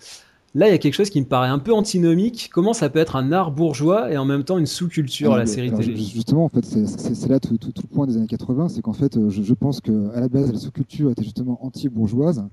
Là, 0.53 0.67
il 0.67 0.71
y 0.71 0.75
a 0.75 0.77
quelque 0.77 0.93
chose 0.93 1.09
qui 1.09 1.19
me 1.19 1.25
paraît 1.25 1.47
un 1.47 1.57
peu 1.57 1.73
antinomique. 1.73 2.51
Comment 2.53 2.73
ça 2.73 2.91
peut 2.91 2.99
être 2.99 3.15
un 3.15 3.31
art 3.31 3.49
bourgeois 3.49 4.11
et 4.11 4.17
en 4.17 4.25
même 4.25 4.43
temps 4.43 4.59
une 4.59 4.67
sous-culture, 4.67 5.35
la 5.35 5.47
série 5.47 5.73
télé 5.73 5.95
Justement, 5.95 6.45
en 6.45 6.49
fait, 6.49 6.63
c'est 6.63 7.27
là 7.27 7.39
tout, 7.39 7.57
le 7.59 7.87
point 7.87 8.05
des 8.05 8.15
années 8.15 8.27
80, 8.27 8.69
c'est 8.69 8.83
qu'en 8.83 8.93
fait, 8.93 9.17
je, 9.29 9.41
je 9.41 9.53
pense 9.55 9.81
qu'à 9.81 9.91
la 10.13 10.27
base, 10.27 10.53
la 10.53 10.59
sous-culture 10.59 11.09
était 11.09 11.23
justement 11.23 11.57
anti-bourgeoise. 11.65 12.45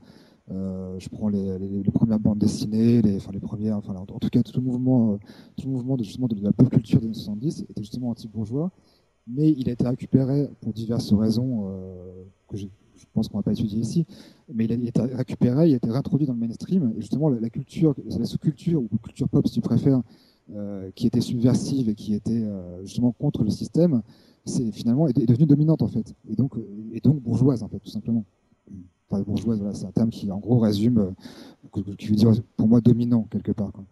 Euh, 0.52 0.99
je 0.99 1.09
prends 1.09 1.28
les, 1.28 1.83
premières 1.95 2.19
bandes 2.19 2.38
dessinées, 2.38 3.02
enfin 3.16 3.30
les 3.33 3.38
premières, 3.38 3.76
enfin 3.76 3.95
en, 3.95 4.04
tout 4.04 4.28
cas 4.30 4.42
tout 4.42 4.59
le 4.59 4.66
mouvement, 4.66 5.12
euh, 5.12 5.16
tout 5.57 5.66
le 5.66 5.73
mouvement 5.73 5.97
de 5.97 6.02
justement 6.02 6.26
de 6.26 6.42
la 6.42 6.52
pop 6.52 6.69
culture 6.69 6.99
des 6.99 7.07
années 7.07 7.14
70 7.14 7.66
était 7.69 7.83
justement 7.83 8.11
anti-bourgeois, 8.11 8.73
mais 9.28 9.50
il 9.50 9.69
a 9.69 9.73
été 9.73 9.87
récupéré 9.87 10.49
pour 10.61 10.73
diverses 10.73 11.12
raisons 11.12 11.69
euh, 11.69 12.25
que 12.49 12.57
je, 12.57 12.66
pense 13.12 13.28
qu'on 13.28 13.38
va 13.38 13.42
pas 13.42 13.52
étudier 13.52 13.78
ici, 13.78 14.07
mais 14.52 14.64
il 14.64 14.73
a, 14.73 14.75
été 14.75 15.00
récupéré, 15.00 15.69
il 15.69 15.73
a 15.75 15.76
été 15.76 15.90
réintroduit 15.90 16.26
dans 16.26 16.35
le 16.35 16.38
mainstream. 16.38 16.92
Et 16.97 17.00
justement 17.00 17.28
la, 17.28 17.50
culture, 17.50 17.95
la 18.19 18.25
sous-culture 18.25 18.80
ou 18.80 18.88
culture 19.02 19.28
pop 19.28 19.47
si 19.47 19.54
tu 19.54 19.61
préfères, 19.61 20.02
qui 20.95 21.07
était 21.07 21.21
subversive 21.21 21.88
et 21.88 21.95
qui 21.95 22.14
était 22.14 22.45
justement 22.83 23.12
contre 23.12 23.42
le 23.42 23.50
système, 23.50 24.02
c'est 24.45 24.71
finalement 24.73 25.09
est, 25.09 25.12
devenue 25.12 25.47
dominante 25.47 25.83
en 25.83 25.88
fait, 25.88 26.14
et 26.28 26.37
donc 26.37 26.54
et 26.92 27.00
donc 27.00 27.21
bourgeoise 27.21 27.62
en 27.62 27.69
fait 27.69 27.78
tout 27.78 27.90
simplement 27.90 28.25
bourgeoise, 29.19 29.61
c'est 29.73 29.87
un 29.87 29.93
terme 29.93 30.11
qui 30.11 30.31
en 30.31 30.38
gros 30.38 30.59
résume, 30.59 30.99
euh, 30.99 31.83
qui 31.99 32.09
veut 32.09 32.14
dire 32.14 32.33
pour 32.57 32.69
moi 32.69 32.81
dominant 32.81 33.26
quelque 33.31 33.52
part. 33.52 33.73
Quoi. 33.73 33.85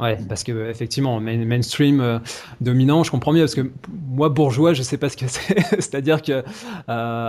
Ouais, 0.00 0.18
parce 0.28 0.44
que 0.44 0.70
effectivement, 0.70 1.20
mainstream 1.20 2.00
euh, 2.00 2.18
dominant, 2.62 3.04
je 3.04 3.10
comprends 3.10 3.32
mieux 3.32 3.42
parce 3.42 3.54
que 3.54 3.70
moi 4.08 4.30
bourgeois, 4.30 4.72
je 4.72 4.82
sais 4.82 4.96
pas 4.96 5.10
ce 5.10 5.16
que 5.16 5.26
c'est. 5.28 5.60
C'est-à-dire 5.72 6.22
que 6.22 6.32
euh, 6.32 6.42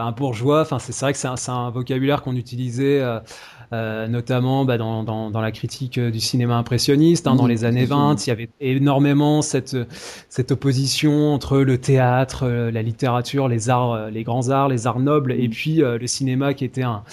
un 0.02 0.12
bourgeois, 0.14 0.62
enfin 0.62 0.80
c'est 0.80 0.98
vrai 0.98 1.12
que 1.12 1.20
c'est 1.20 1.50
un, 1.50 1.70
vocabulaire 1.70 2.22
qu'on 2.22 2.36
utilisait 2.36 3.02
notamment 3.72 4.66
bah, 4.66 4.78
dans, 4.78 5.04
dans, 5.04 5.32
dans, 5.32 5.42
la 5.42 5.52
critique 5.52 6.00
du 6.00 6.20
cinéma 6.20 6.58
impressionniste 6.58 7.28
hein, 7.28 7.36
dans 7.36 7.48
les 7.48 7.64
années 7.64 7.86
20. 7.86 8.26
Il 8.26 8.30
y 8.30 8.32
avait 8.32 8.50
énormément 8.60 9.42
cette 9.42 9.78
cette 10.30 10.52
opposition 10.52 11.34
entre 11.34 11.60
le 11.60 11.78
théâtre, 11.78 12.48
la 12.48 12.82
littérature, 12.82 13.48
les 13.48 13.70
arts, 13.70 14.10
les 14.10 14.24
grands 14.24 14.50
arts, 14.50 14.68
les 14.68 14.88
arts 14.88 15.00
nobles, 15.00 15.32
et 15.32 15.48
mm. 15.48 15.52
puis 15.52 15.76
le 15.78 16.08
cinéma 16.08 16.54
qui 16.54 16.66
était 16.66 16.84
un 16.84 17.04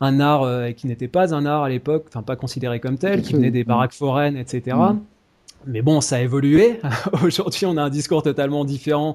un 0.00 0.20
art 0.20 0.42
euh, 0.42 0.72
qui 0.72 0.86
n'était 0.86 1.08
pas 1.08 1.34
un 1.34 1.46
art 1.46 1.62
à 1.64 1.68
l'époque, 1.68 2.06
enfin 2.08 2.22
pas 2.22 2.36
considéré 2.36 2.80
comme 2.80 2.98
tel, 2.98 3.22
qui 3.22 3.34
venait 3.34 3.50
des 3.50 3.64
baraques 3.64 3.94
foraines, 3.94 4.36
etc. 4.36 4.76
Mais 5.66 5.82
bon, 5.82 6.00
ça 6.00 6.16
a 6.16 6.20
évolué. 6.20 6.80
Aujourd'hui, 7.22 7.66
on 7.66 7.76
a 7.76 7.82
un 7.82 7.90
discours 7.90 8.22
totalement 8.22 8.64
différent 8.64 9.14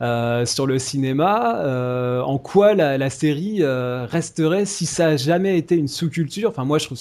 euh, 0.00 0.46
sur 0.46 0.66
le 0.66 0.78
cinéma. 0.78 1.62
Euh, 1.64 2.20
en 2.22 2.38
quoi 2.38 2.74
la, 2.74 3.10
série 3.10 3.64
resterait 3.64 4.64
si 4.66 4.86
ça 4.86 5.08
a 5.08 5.16
jamais 5.16 5.58
été 5.58 5.76
une 5.76 5.88
sous-culture? 5.88 6.50
Enfin, 6.50 6.64
moi, 6.64 6.78
je 6.78 6.86
trouve 6.86 6.98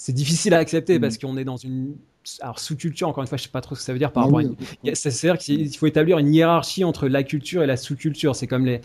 c'est 0.00 0.14
difficile 0.14 0.54
à 0.54 0.58
accepter 0.58 0.98
mm. 0.98 1.02
parce 1.02 1.18
qu'on 1.18 1.36
est 1.36 1.44
dans 1.44 1.58
une 1.58 1.94
alors 2.40 2.58
sous-culture, 2.58 3.08
encore 3.08 3.22
une 3.22 3.28
fois, 3.28 3.38
je 3.38 3.44
sais 3.44 3.48
pas 3.48 3.60
trop 3.60 3.74
ce 3.74 3.80
que 3.80 3.84
ça 3.84 3.92
veut 3.92 3.98
dire 3.98 4.12
par 4.12 4.24
rapport 4.24 4.40
à 4.40 4.94
C'est-à-dire 4.94 5.38
qu'il 5.38 5.74
faut 5.76 5.86
établir 5.86 6.18
une 6.18 6.32
hiérarchie 6.32 6.84
entre 6.84 7.08
la 7.08 7.22
culture 7.22 7.62
et 7.62 7.66
la 7.66 7.76
sous-culture. 7.76 8.36
C'est 8.36 8.46
comme 8.46 8.66
les, 8.66 8.80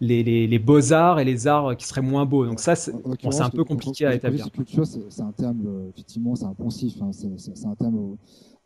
les, 0.00 0.46
les, 0.46 0.58
beaux-arts 0.58 1.20
et 1.20 1.24
les 1.24 1.46
arts 1.46 1.76
qui 1.76 1.86
seraient 1.86 2.02
moins 2.02 2.26
beaux. 2.26 2.44
Donc 2.44 2.60
ça, 2.60 2.74
c'est 2.74 2.92
un 2.92 3.50
peu 3.50 3.64
compliqué 3.64 4.06
à 4.06 4.14
établir. 4.14 4.44
Sous-culture, 4.44 4.84
c'est 4.86 5.22
un 5.22 5.32
terme, 5.32 5.62
euh, 5.66 5.88
effectivement, 5.90 6.34
c'est 6.34 6.44
un 6.44 6.54
poncif. 6.54 6.94
Hein, 7.00 7.10
c'est 7.12 7.66
un 7.66 7.74
terme 7.76 7.96
euh, 7.96 8.16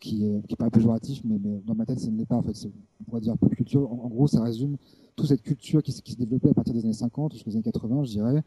qui 0.00 0.24
est, 0.24 0.46
qui 0.46 0.54
est 0.54 0.56
pas 0.56 0.70
péjoratif, 0.70 1.22
mais, 1.24 1.38
mais 1.42 1.60
dans 1.64 1.74
ma 1.74 1.86
tête, 1.86 2.00
ce 2.00 2.10
n'est 2.10 2.26
pas. 2.26 2.36
En 2.36 2.42
fait, 2.42 2.68
on 3.00 3.04
pourrait 3.04 3.20
dire 3.20 3.36
pop 3.38 3.54
culture. 3.54 3.90
En, 3.90 4.08
gros, 4.08 4.26
ça 4.26 4.42
résume 4.42 4.76
toute 5.14 5.26
cette 5.26 5.42
culture 5.42 5.82
qui, 5.82 5.92
qui 6.02 6.12
s'est 6.12 6.18
développée 6.18 6.50
à 6.50 6.54
partir 6.54 6.74
des 6.74 6.84
années 6.84 6.92
50 6.92 7.32
jusqu'aux 7.32 7.52
années 7.52 7.62
80, 7.62 8.04
je 8.04 8.10
dirais, 8.10 8.42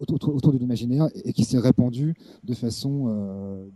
autour, 0.00 0.52
de 0.52 0.58
l'imaginaire 0.58 1.08
et, 1.24 1.32
qui 1.32 1.44
s'est 1.44 1.58
répandu 1.58 2.14
de 2.44 2.54
façon, 2.54 3.06
euh, 3.08 3.68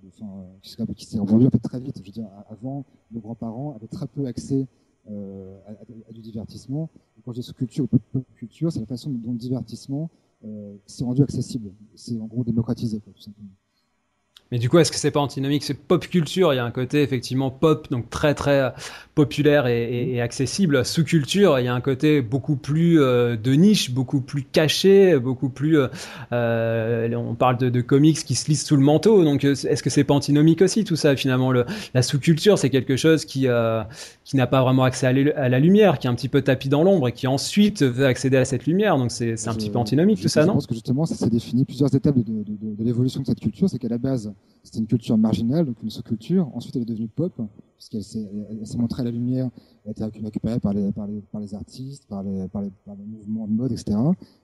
qui 0.97 1.07
s'est 1.07 1.19
répandu 1.19 1.47
en 1.47 1.51
fait 1.51 1.59
très 1.59 1.81
vite. 1.81 1.99
Je 1.99 2.05
veux 2.05 2.13
dire, 2.13 2.29
avant, 2.49 2.85
nos 3.11 3.21
grands-parents 3.21 3.75
avaient 3.77 3.89
très 3.89 4.07
peu 4.07 4.27
accès 4.27 4.67
euh, 5.11 5.59
à, 5.67 6.13
du 6.13 6.21
divertissement. 6.21 6.91
Et 7.19 7.23
quand 7.23 7.33
je 7.33 7.41
dis 7.41 7.47
sous-culture 7.47 7.85
ou 7.85 7.89
pop 7.89 8.25
culture, 8.37 8.73
c'est 8.73 8.81
la 8.81 8.87
façon 8.87 9.11
dont 9.11 9.33
le 9.33 9.39
divertissement 9.39 10.11
euh, 10.45 10.77
s'est 10.87 11.05
rendu 11.05 11.23
accessible. 11.23 11.73
C'est 11.95 12.19
en 12.19 12.27
gros 12.27 12.45
démocratisé, 12.45 13.01
tout 13.01 13.21
simplement. 13.21 13.51
Mais 14.53 14.59
du 14.59 14.69
coup, 14.69 14.79
est-ce 14.81 14.91
que 14.91 14.99
c'est 14.99 15.13
pas 15.13 15.21
antinomique? 15.21 15.63
C'est 15.63 15.75
pop 15.75 16.05
culture, 16.09 16.53
il 16.53 16.57
y 16.57 16.59
a 16.59 16.65
un 16.65 16.73
côté 16.73 17.03
effectivement 17.03 17.53
pop, 17.53 17.89
donc 17.93 18.11
très 18.11 18.35
très 18.35 18.61
euh, 18.61 18.71
populaire 19.15 19.69
et, 19.69 20.15
et, 20.15 20.21
accessible. 20.21 20.85
Sous 20.85 21.05
culture, 21.05 21.61
il 21.61 21.67
y 21.67 21.69
a 21.69 21.75
un 21.75 21.81
côté 21.81 22.21
beaucoup 22.21 22.57
plus 22.57 23.01
euh, 23.01 23.37
de 23.37 23.53
niche, 23.53 23.93
beaucoup 23.93 24.21
plus 24.21 24.43
caché, 24.43 25.17
beaucoup 25.21 25.51
plus. 25.51 25.79
Euh, 25.79 25.87
euh 26.33 27.15
on 27.15 27.35
parle 27.35 27.59
de, 27.59 27.69
de, 27.69 27.81
comics 27.81 28.25
qui 28.25 28.35
se 28.35 28.49
lisent 28.49 28.65
sous 28.65 28.77
le 28.77 28.83
manteau. 28.83 29.23
Donc, 29.23 29.45
est-ce 29.45 29.83
que 29.83 29.91
c'est 29.91 30.05
pas 30.05 30.15
antinomique 30.15 30.63
aussi 30.63 30.83
tout 30.83 30.97
ça 30.97 31.15
finalement? 31.15 31.53
Le, 31.53 31.65
La 31.95 32.03
sous-culture, 32.03 32.59
c'est 32.59 32.71
quelque 32.71 32.97
chose 32.97 33.25
qui 33.25 33.47
qui 34.25 34.37
n'a 34.37 34.47
pas 34.47 34.63
vraiment 34.63 34.85
accès 34.85 35.07
à, 35.07 35.49
la 35.49 35.59
lumière, 35.61 35.99
qui 35.99 36.07
est 36.07 36.11
un 36.11 36.15
petit 36.15 36.29
peu 36.29 36.43
tapis 36.43 36.69
dans 36.69 36.83
l'ombre 36.83 37.09
et 37.09 37.13
qui 37.13 37.27
ensuite 37.27 37.83
veut 37.83 38.07
accéder 38.07 38.37
à 38.37 38.45
cette 38.45 38.67
lumière. 38.67 38.97
Donc, 38.97 39.11
c'est 39.11 39.49
un 39.49 39.55
petit 39.55 39.71
peu 39.71 39.79
antinomique 39.79 40.21
tout 40.21 40.29
ça, 40.29 40.45
non? 40.45 40.53
Je 40.53 40.55
pense 40.55 40.67
que 40.67 40.75
justement, 40.75 41.07
ça 41.07 41.15
s'est 41.15 41.31
défini 41.31 41.65
plusieurs 41.65 41.95
étapes 41.95 42.17
de, 42.17 42.23
de, 42.23 42.43
de, 42.43 42.77
de 42.77 42.85
l'évolution 42.85 43.21
de 43.21 43.27
cette 43.27 43.41
culture. 43.41 43.69
C'est 43.69 43.79
qu'à 43.79 43.89
la 43.89 43.99
base 43.99 44.33
c'était 44.63 44.79
une 44.79 44.87
culture 44.87 45.17
marginale, 45.17 45.67
donc 45.67 45.77
une 45.83 45.91
sous-culture. 45.91 46.49
Ensuite, 46.55 46.77
elle 46.77 46.83
est 46.83 46.87
devenue 46.87 47.09
pop, 47.09 47.33
puisqu'elle 47.77 48.03
s'est, 48.03 48.29
montrée 48.77 49.03
à 49.03 49.05
la 49.05 49.11
lumière, 49.11 49.49
elle 49.85 50.03
a 50.03 50.07
été 50.09 50.21
récupérée 50.21 50.61
par 50.61 50.75
les, 50.75 50.93
par 50.93 51.07
les, 51.07 51.21
par 51.33 51.41
les 51.41 51.55
artistes, 51.55 52.07
par 52.09 52.23
les, 52.23 52.47
par, 52.49 52.63
les, 52.63 52.71
par 52.85 52.95
les 52.95 53.05
mouvements 53.05 53.47
de 53.47 53.53
mode, 53.53 53.73
etc. 53.73 53.97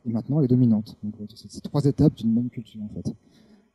Et 0.06 0.10
maintenant, 0.10 0.38
elle 0.38 0.46
est 0.46 0.48
dominante. 0.48 0.96
Donc, 1.02 1.14
c'est 1.34 1.62
trois 1.62 1.84
étapes 1.84 2.14
d'une 2.14 2.32
même 2.32 2.48
culture, 2.48 2.80
en 2.82 2.88
fait. 2.88 3.12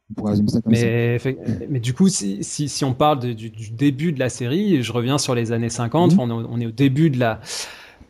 On 0.09 0.13
pourrait 0.13 0.31
résumer 0.31 0.49
ça 0.49 0.61
comme 0.61 0.73
mais, 0.73 1.19
ça. 1.19 1.29
Mais 1.69 1.79
du 1.79 1.93
coup, 1.93 2.09
si, 2.09 2.43
si, 2.43 2.67
si 2.67 2.83
on 2.83 2.93
parle 2.93 3.19
du, 3.19 3.49
du, 3.49 3.71
début 3.71 4.11
de 4.11 4.19
la 4.19 4.27
série, 4.27 4.83
je 4.83 4.91
reviens 4.91 5.17
sur 5.17 5.35
les 5.35 5.53
années 5.53 5.69
50, 5.69 6.13
mhm. 6.13 6.19
on, 6.19 6.31
on 6.31 6.59
est 6.59 6.65
au 6.65 6.71
début 6.71 7.09
de 7.09 7.17
la 7.17 7.39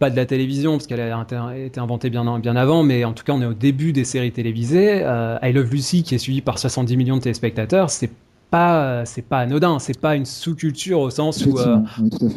pas 0.02 0.10
de 0.10 0.16
la 0.16 0.26
télévision 0.26 0.72
parce 0.72 0.88
qu'elle 0.88 1.00
a 1.00 1.26
été 1.64 1.80
inventée 1.80 2.10
bien, 2.10 2.40
bien 2.40 2.56
avant, 2.56 2.82
mais 2.82 3.06
en 3.06 3.14
tout 3.14 3.24
cas 3.24 3.34
on 3.34 3.42
est 3.44 3.46
au 3.46 3.54
début 3.54 3.94
des 3.94 4.04
séries 4.04 4.32
télévisées. 4.32 5.04
Euh, 5.04 5.38
I 5.44 5.54
Love 5.54 5.70
Lucy 5.70 6.02
qui 6.02 6.16
est 6.16 6.18
suivi 6.18 6.42
par 6.42 6.58
70 6.58 6.98
millions 6.98 7.18
de 7.18 7.22
téléspectateurs, 7.22 7.92
c'est 7.92 8.10
pas 8.52 9.04
c'est 9.06 9.24
pas 9.24 9.40
anodin, 9.40 9.80
c'est 9.80 10.00
pas 10.00 10.16
une 10.16 10.26
sous-culture 10.26 11.00
au 11.00 11.10
sens 11.10 11.44
où 11.46 11.58
euh, 11.58 11.78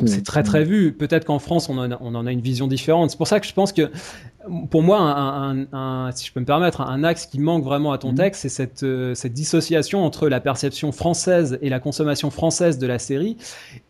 c'est 0.07 0.25
très 0.25 0.43
très 0.43 0.65
vu. 0.65 0.93
Peut-être 0.93 1.27
qu'en 1.27 1.39
France 1.39 1.69
on 1.69 1.77
en, 1.77 1.91
a, 1.91 1.99
on 2.01 2.15
en, 2.15 2.27
a, 2.27 2.33
une 2.33 2.41
vision 2.41 2.67
différente. 2.67 3.11
C'est 3.11 3.19
pour 3.19 3.29
ça 3.29 3.41
que 3.41 3.47
je 3.47 3.53
pense 3.53 3.73
que 3.73 3.91
pour 4.71 4.83
moi, 4.83 4.99
un, 5.01 5.67
un, 5.73 6.11
si 6.13 6.27
je 6.27 6.33
peux 6.33 6.41
me 6.41 6.45
permettre, 6.45 6.81
un 6.81 7.05
axe 7.05 7.27
qui 7.27 7.41
manque 7.41 7.65
vraiment 7.65 7.93
à 7.93 7.99
ton 7.99 8.11
mhm. 8.11 8.17
texte, 8.17 8.43
c'est 8.43 8.49
cette, 8.49 8.83
euh, 8.83 9.15
cette 9.15 9.33
dissociation 9.33 10.05
entre 10.05 10.29
la 10.29 10.41
perception 10.41 10.93
française 10.93 11.59
et 11.63 11.69
la 11.69 11.81
consommation 11.81 12.31
française 12.31 12.79
de 12.79 12.87
la 12.87 12.99
série 12.99 13.37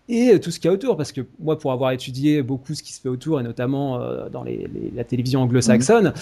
et 0.08 0.38
tout 0.40 0.50
ce 0.50 0.60
qu'il 0.60 0.68
y 0.68 0.70
a 0.70 0.74
autour. 0.74 0.96
Parce 0.96 1.12
que 1.12 1.22
moi, 1.40 1.58
pour 1.58 1.72
avoir 1.72 1.90
étudié 1.90 2.42
beaucoup 2.42 2.74
ce 2.74 2.82
qui 2.82 2.92
se 2.92 3.00
fait 3.00 3.08
autour, 3.08 3.40
et 3.40 3.42
notamment 3.42 4.00
euh, 4.00 4.28
dans 4.28 4.42
les, 4.42 4.68
la 4.94 5.04
télévision 5.04 5.42
anglo-saxonne, 5.42 6.06
mhm. 6.06 6.14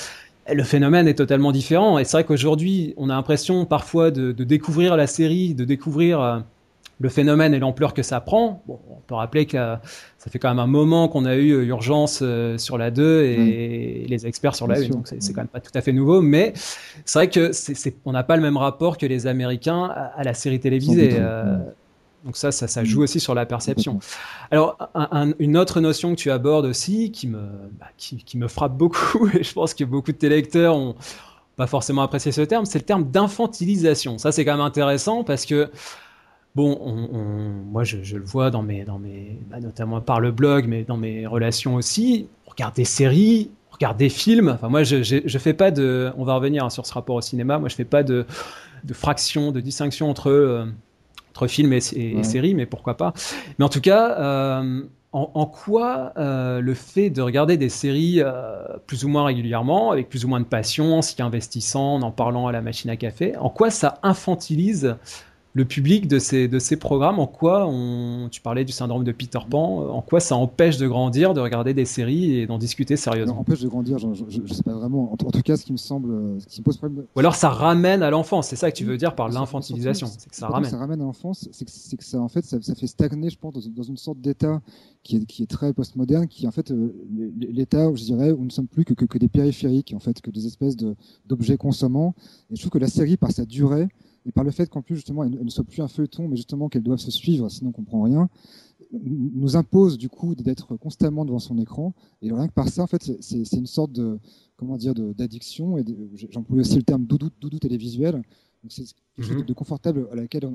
Le 0.54 0.62
phénomène 0.64 1.08
est 1.08 1.14
totalement 1.14 1.52
différent. 1.52 1.98
Et 1.98 2.04
c'est 2.04 2.16
vrai 2.16 2.24
qu'aujourd'hui, 2.24 2.94
on 2.96 3.10
a 3.10 3.14
l'impression 3.14 3.64
parfois 3.64 4.10
de, 4.10 4.32
de, 4.32 4.44
découvrir 4.44 4.96
la 4.96 5.06
série, 5.06 5.54
de 5.54 5.64
découvrir 5.64 6.20
euh, 6.20 6.38
le 7.00 7.08
phénomène 7.08 7.54
et 7.54 7.58
l'ampleur 7.58 7.94
que 7.94 8.02
ça 8.02 8.20
prend. 8.20 8.62
Bon, 8.66 8.78
on 8.90 9.00
peut 9.06 9.14
rappeler 9.14 9.46
que 9.46 9.56
ça 9.56 10.30
fait 10.30 10.38
quand 10.38 10.48
même 10.48 10.58
un 10.58 10.66
moment 10.66 11.08
qu'on 11.08 11.24
a 11.24 11.34
eu 11.34 11.66
urgence 11.66 12.20
euh, 12.22 12.56
sur 12.58 12.78
la 12.78 12.90
2 12.90 13.22
et, 13.22 14.06
les 14.08 14.26
experts 14.26 14.54
sur 14.54 14.66
la 14.66 14.78
1, 14.78 14.88
donc 14.88 15.08
c'est 15.08 15.32
quand 15.32 15.40
même 15.40 15.48
pas 15.48 15.60
tout 15.60 15.72
à 15.74 15.80
fait 15.80 15.92
nouveau, 15.92 16.20
mais 16.20 16.52
c'est 17.04 17.18
vrai 17.18 17.30
que 17.30 17.52
c'est 17.52 17.96
on 18.04 18.12
n'a 18.12 18.22
pas 18.22 18.36
le 18.36 18.42
même 18.42 18.56
rapport 18.56 18.98
que 18.98 19.06
les 19.06 19.26
Américains 19.26 19.84
à, 19.84 20.22
la 20.22 20.34
série 20.34 20.60
télévisée. 20.60 21.16
Euh, 21.18 21.56
donc 22.24 22.36
ça, 22.36 22.52
ça, 22.52 22.68
ça, 22.68 22.84
joue 22.84 23.02
aussi 23.02 23.18
sur 23.18 23.34
la 23.34 23.46
perception. 23.46 23.98
Alors, 24.50 24.78
une 25.38 25.56
autre 25.56 25.80
notion 25.80 26.14
que 26.14 26.20
tu 26.20 26.30
abordes 26.30 26.66
aussi, 26.66 27.10
qui 27.10 27.26
me, 27.26 27.42
bah, 27.80 27.86
qui, 27.96 28.18
qui, 28.18 28.38
me 28.38 28.48
frappe 28.48 28.76
beaucoup, 28.76 29.28
et 29.34 29.42
je 29.42 29.52
pense 29.52 29.74
que 29.74 29.84
beaucoup 29.84 30.12
de 30.12 30.16
tes 30.16 30.28
lecteurs 30.28 30.76
ont 30.76 30.94
pas 31.56 31.66
forcément 31.66 32.02
apprécié 32.02 32.32
ce 32.32 32.40
terme, 32.42 32.64
c'est 32.64 32.78
le 32.78 32.84
terme 32.84 33.10
d'infantilisation. 33.10 34.18
Ça, 34.18 34.32
c'est 34.32 34.44
quand 34.44 34.52
même 34.52 34.60
intéressant 34.60 35.24
parce 35.24 35.46
que 35.46 35.70
bon, 36.54 36.78
on, 36.80 37.48
moi 37.70 37.84
je, 37.84 38.16
le 38.16 38.24
vois 38.24 38.50
dans 38.50 38.62
mes, 38.62 38.84
dans 38.84 38.98
mes, 38.98 39.38
bah, 39.50 39.60
notamment 39.60 40.00
par 40.00 40.20
le 40.20 40.30
blog, 40.30 40.66
mais 40.66 40.84
dans 40.84 40.96
mes 40.96 41.26
relations 41.26 41.74
aussi. 41.74 42.28
On 42.46 42.50
regarde 42.50 42.74
des 42.74 42.84
séries, 42.84 43.50
on 43.70 43.74
regarde 43.74 43.96
des 43.96 44.08
films. 44.08 44.48
Enfin, 44.48 44.68
moi, 44.68 44.82
je, 44.82 45.02
je, 45.02 45.38
fais 45.38 45.54
pas 45.54 45.70
de. 45.70 46.12
On 46.16 46.24
va 46.24 46.34
revenir 46.34 46.64
hein, 46.64 46.70
sur 46.70 46.86
ce 46.86 46.94
rapport 46.94 47.16
au 47.16 47.20
cinéma. 47.20 47.58
Moi, 47.58 47.68
je 47.68 47.74
fais 47.74 47.84
pas 47.84 48.02
de, 48.02 48.26
de 48.84 48.94
fraction, 48.94 49.52
de 49.52 49.60
distinction 49.60 50.10
entre 50.10 50.30
euh, 50.30 50.66
entre 51.32 51.46
films 51.46 51.72
et, 51.72 51.80
séries, 52.22 52.54
mais 52.54 52.66
pourquoi 52.66 52.96
pas. 52.96 53.12
Mais 53.58 53.64
en 53.64 53.68
tout 53.68 53.80
cas. 53.80 54.18
Euh, 54.18 54.82
en, 55.14 55.44
quoi 55.44 56.14
euh, 56.16 56.62
le 56.62 56.72
fait 56.72 57.10
de 57.10 57.20
regarder 57.20 57.58
des 57.58 57.68
séries 57.68 58.22
plus 58.86 59.04
ou 59.04 59.10
moins 59.10 59.26
régulièrement, 59.26 59.90
avec 59.90 60.08
plus 60.08 60.24
ou 60.24 60.28
moins 60.28 60.40
de 60.40 60.46
passion, 60.46 60.96
en 60.96 61.02
s'y 61.02 61.20
investissant, 61.20 61.96
en 61.96 62.02
en 62.02 62.10
parlant 62.10 62.46
à 62.46 62.52
la 62.52 62.62
machine 62.62 62.88
à 62.88 62.96
café, 62.96 63.36
en 63.36 63.50
quoi 63.50 63.68
ça 63.68 63.98
infantilise 64.02 64.96
le 65.54 65.66
public 65.66 66.08
de 66.08 66.18
ces, 66.18 66.48
de 66.48 66.58
ces 66.58 66.76
programmes, 66.76 67.18
en 67.18 67.26
quoi 67.26 67.66
on, 67.66 68.28
tu 68.30 68.40
parlais 68.40 68.64
du 68.64 68.72
syndrome 68.72 69.04
de 69.04 69.12
Peter 69.12 69.38
Pan, 69.48 69.86
en 69.90 70.00
quoi 70.00 70.18
ça 70.18 70.34
empêche 70.34 70.78
de 70.78 70.88
grandir, 70.88 71.34
de 71.34 71.40
regarder 71.40 71.74
des 71.74 71.84
séries 71.84 72.36
et 72.36 72.46
d'en 72.46 72.56
discuter 72.56 72.96
sérieusement? 72.96 73.40
Empêche 73.40 73.60
de 73.60 73.68
grandir, 73.68 73.98
je, 73.98 74.06
ne 74.06 74.46
sais 74.46 74.62
pas 74.62 74.72
vraiment. 74.72 75.12
En, 75.12 75.16
tout 75.16 75.42
cas, 75.42 75.56
ce 75.56 75.64
qui 75.64 75.72
me 75.72 75.76
semble, 75.76 76.40
ce 76.40 76.46
qui 76.46 76.60
me 76.60 76.64
pose 76.64 76.78
problème. 76.78 77.04
Ou 77.14 77.20
alors 77.20 77.34
ça 77.34 77.50
ramène 77.50 78.02
à 78.02 78.10
l'enfance, 78.10 78.48
c'est 78.48 78.56
ça 78.56 78.70
que 78.70 78.76
tu 78.76 78.84
veux 78.84 78.96
dire 78.96 79.14
par 79.14 79.28
l'infantilisation, 79.28 80.06
c'est 80.06 80.30
que 80.30 80.36
ça 80.36 80.48
ramène. 80.48 80.70
Ça 80.70 80.78
ramène 80.78 81.02
à 81.02 81.04
l'enfance, 81.04 81.48
c'est 81.52 81.64
que, 81.66 81.96
que, 81.96 82.04
ça 82.04 82.18
en 82.18 82.28
fait 82.28 82.44
ça, 82.46 82.58
fait 82.60 82.86
stagner, 82.86 83.28
je 83.28 83.38
pense, 83.38 83.52
dans, 83.52 83.82
une 83.82 83.98
sorte 83.98 84.20
d'état 84.20 84.62
qui 85.02 85.16
est, 85.16 85.26
qui 85.26 85.42
est 85.42 85.46
très 85.46 85.74
postmoderne, 85.74 86.28
qui 86.28 86.46
en 86.46 86.50
fait 86.50 86.70
euh, 86.70 86.94
l'état, 87.38 87.94
je 87.94 88.04
dirais, 88.04 88.30
où 88.30 88.38
nous 88.38 88.46
ne 88.46 88.50
sommes 88.50 88.68
plus 88.68 88.86
que, 88.86 88.94
que, 88.94 89.04
que, 89.04 89.18
des 89.18 89.28
périphériques, 89.28 89.92
en 89.94 90.00
fait, 90.00 90.22
que 90.22 90.30
des 90.30 90.46
espèces 90.46 90.76
d'objets 91.26 91.58
consommants. 91.58 92.14
Et 92.50 92.56
je 92.56 92.60
trouve 92.60 92.70
que 92.70 92.78
la 92.78 92.88
série, 92.88 93.18
par 93.18 93.32
sa 93.32 93.44
durée, 93.44 93.88
et 94.26 94.32
par 94.32 94.44
le 94.44 94.50
fait 94.50 94.68
qu'en 94.68 94.82
plus 94.82 94.96
justement 94.96 95.24
elle, 95.24 95.42
ne 95.42 95.50
soit 95.50 95.64
plus 95.64 95.82
un 95.82 95.88
feuilleton, 95.88 96.28
mais 96.28 96.36
justement 96.36 96.68
qu'elle 96.68 96.82
doive 96.82 96.98
se 96.98 97.10
suivre, 97.10 97.48
sinon 97.48 97.70
on 97.70 97.72
comprend 97.72 98.02
rien, 98.02 98.28
nous 98.92 99.56
impose 99.56 99.96
du 99.96 100.08
coup 100.08 100.34
d'être 100.34 100.76
constamment 100.76 101.24
devant 101.24 101.38
son 101.38 101.58
écran. 101.58 101.94
Et 102.20 102.30
rien 102.30 102.46
que 102.46 102.52
par 102.52 102.68
ça, 102.68 102.82
en 102.82 102.86
fait, 102.86 103.02
c'est 103.20 103.56
une 103.56 103.66
sorte 103.66 103.92
de 103.92 104.18
comment 104.56 104.76
dire 104.76 104.94
d'addiction. 104.94 105.78
Et 105.78 105.84
j'emploie 106.30 106.58
aussi 106.58 106.76
le 106.76 106.82
terme 106.82 107.06
doudou, 107.06 107.30
doudou 107.40 107.58
télévisuel. 107.58 108.22
C'est 108.68 108.84
quelque 109.16 109.26
chose 109.26 109.46
de 109.46 109.52
confortable 109.54 110.08
à 110.12 110.16
laquelle 110.16 110.48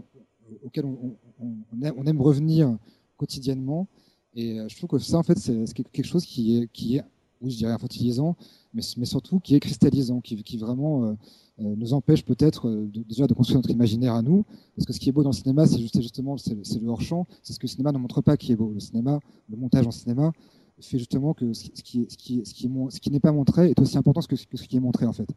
auquel 0.64 0.86
on, 0.86 2.06
aime, 2.06 2.22
revenir 2.22 2.78
quotidiennement. 3.18 3.88
Et 4.34 4.60
euh, 4.60 4.68
je 4.70 4.78
trouve 4.78 4.90
que 4.90 5.00
ça, 5.00 5.18
en 5.18 5.24
fait, 5.24 5.38
c'est 5.38 5.74
quelque 5.74 6.06
chose 6.06 6.26
qui 6.26 6.58
est, 6.58 6.68
qui 6.72 6.98
est, 6.98 7.04
oui, 7.42 7.52
je 7.52 7.58
dirais 7.58 7.72
infantilisant, 7.72 8.36
mais, 8.74 8.82
surtout 8.82 9.40
qui 9.40 9.56
est 9.56 9.60
cristallisant, 9.60 10.22
qui, 10.22 10.58
vraiment 10.58 11.04
euh, 11.04 11.14
euh, 11.60 11.76
nous 11.76 11.94
empêche 11.94 12.24
peut-être 12.24 12.68
euh, 12.68 12.90
déjà 13.08 13.28
de 13.28 13.34
construire 13.34 13.58
notre 13.58 13.70
imaginaire 13.70 14.14
à 14.14 14.22
nous. 14.22 14.46
Parce 14.76 14.86
que 14.86 14.94
ce 14.94 15.00
qui 15.00 15.10
est 15.10 15.12
beau 15.12 15.24
dans 15.24 15.30
le 15.30 15.36
cinéma, 15.36 15.66
c'est 15.68 15.80
justement 16.02 16.38
c'est 16.38 16.56
le 16.56 16.88
hors-champ, 16.88 17.28
c'est 17.44 17.54
ce 17.54 17.60
que 17.60 17.66
le 17.66 17.72
cinéma 17.72 17.92
ne 17.92 17.98
montre 17.98 18.22
pas 18.22 18.38
qui 18.38 18.52
est 18.52 18.56
beau. 18.56 18.74
Le 18.74 19.58
montage 19.58 19.88
en 19.88 19.92
cinéma, 19.92 20.32
fait 20.80 21.00
justement 21.00 21.34
que 21.34 21.54
ce 21.54 21.64
qui, 21.72 23.10
n'est 23.10 23.20
pas 23.20 23.32
montré 23.32 23.72
est 23.72 23.80
aussi 23.80 23.98
important 23.98 24.22
que 24.22 24.36
ce, 24.36 24.46
qui 24.46 24.78
est 24.78 24.80
montré 24.80 25.06
en 25.06 25.14
fait. 25.14 25.30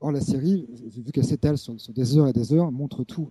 Or 0.00 0.12
la 0.12 0.20
série, 0.20 0.66
vu 0.86 1.10
qu'elle 1.12 1.24
s'étale 1.24 1.58
sur, 1.58 1.74
des 1.94 2.16
heures 2.16 2.28
et 2.28 2.32
des 2.32 2.52
heures, 2.52 2.70
montre 2.70 3.04
tout. 3.04 3.30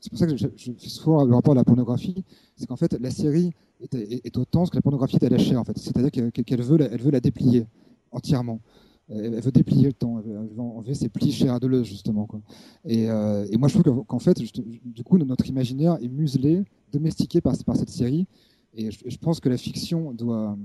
C'est 0.00 0.10
pour 0.10 0.18
ça 0.18 0.26
que 0.26 0.36
je, 0.36 0.46
fais 0.56 0.88
souvent 0.88 1.24
le 1.24 1.34
rapport 1.34 1.52
à 1.52 1.56
la 1.56 1.64
pornographie, 1.64 2.24
c'est 2.56 2.66
qu'en 2.66 2.76
fait 2.76 2.96
la 3.00 3.10
série 3.10 3.52
est, 3.80 3.94
est, 3.94 4.36
autant 4.36 4.64
ce 4.64 4.70
que 4.70 4.76
la 4.76 4.82
pornographie 4.82 5.16
est 5.16 5.24
à 5.24 5.28
lâcher 5.28 5.56
en 5.56 5.64
fait. 5.64 5.78
C'est-à-dire 5.78 6.10
qu'elle 6.10 6.62
veut, 6.62 6.80
elle 6.80 7.00
veut 7.00 7.10
la 7.10 7.20
déplier 7.20 7.66
entièrement 8.10 8.60
elle 9.10 9.40
veut 9.40 9.50
déplier 9.50 9.86
le 9.86 9.92
temps, 9.92 10.20
elle 10.20 10.30
veut 10.30 10.60
enlever 10.60 10.94
ses 10.94 11.08
plis 11.08 11.32
chez 11.32 11.46
Deleuze, 11.60 11.86
justement. 11.86 12.28
Euh, 12.86 13.46
et, 13.50 13.56
moi, 13.56 13.68
je 13.68 13.78
trouve 13.78 14.04
qu'en 14.04 14.18
fait, 14.18 14.38
du 14.38 15.02
coup, 15.02 15.18
notre 15.18 15.46
imaginaire 15.48 15.98
est 16.00 16.08
muselé, 16.08 16.64
domestiqué 16.92 17.40
par, 17.40 17.56
cette 17.56 17.88
série. 17.88 18.26
Et 18.74 18.90
je, 18.90 19.18
pense 19.18 19.40
que 19.40 19.48
la 19.48 19.56
fiction 19.56 20.12
doit, 20.12 20.56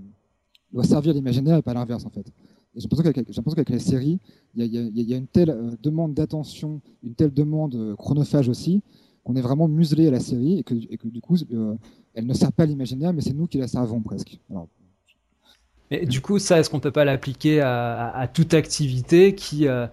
servir 0.84 1.14
l'imaginaire 1.14 1.58
et 1.58 1.62
pas 1.64 1.74
l'inverse, 1.74 2.06
en 2.06 2.12
fait. 2.12 2.28
Et 2.76 2.82
j'ai 2.82 2.88
l'impression 2.88 3.44
qu'avec 3.44 3.70
la 3.70 3.80
série, 3.80 4.20
il 4.56 4.66
y, 4.66 5.14
a, 5.14 5.18
une 5.18 5.28
telle 5.28 5.50
euh, 5.50 5.72
demande 5.82 6.14
d'attention, 6.14 6.82
une 7.04 7.16
telle 7.16 7.34
demande 7.34 7.96
chronophage 7.98 8.50
aussi, 8.50 8.84
qu'on 9.26 9.36
est 9.36 9.42
vraiment 9.42 9.68
muselé 9.68 10.08
à 10.08 10.12
la 10.12 10.20
série 10.20 10.60
et 10.60 10.64
que, 10.64 11.08
du 11.08 11.20
coup, 11.20 11.36
euh, 11.52 11.76
elle 12.14 12.28
ne 12.28 12.34
sert 12.34 12.52
pas 12.52 12.64
à 12.64 12.66
l'imaginaire, 12.68 13.12
mais 13.12 13.22
c'est 13.22 13.34
nous 13.34 13.48
qui 13.48 13.58
la 13.58 13.68
servons 13.68 14.00
presque. 14.00 14.40
Mais 15.90 16.06
du 16.06 16.22
coup, 16.22 16.38
ça, 16.38 16.60
est-ce 16.60 16.70
qu'on 16.70 16.80
peut 16.80 16.92
pas 16.92 17.06
l'appliquer 17.06 17.60
à, 17.60 18.30
toute 18.32 18.54
activité 18.54 19.34
qui 19.34 19.68
euh, 19.68 19.88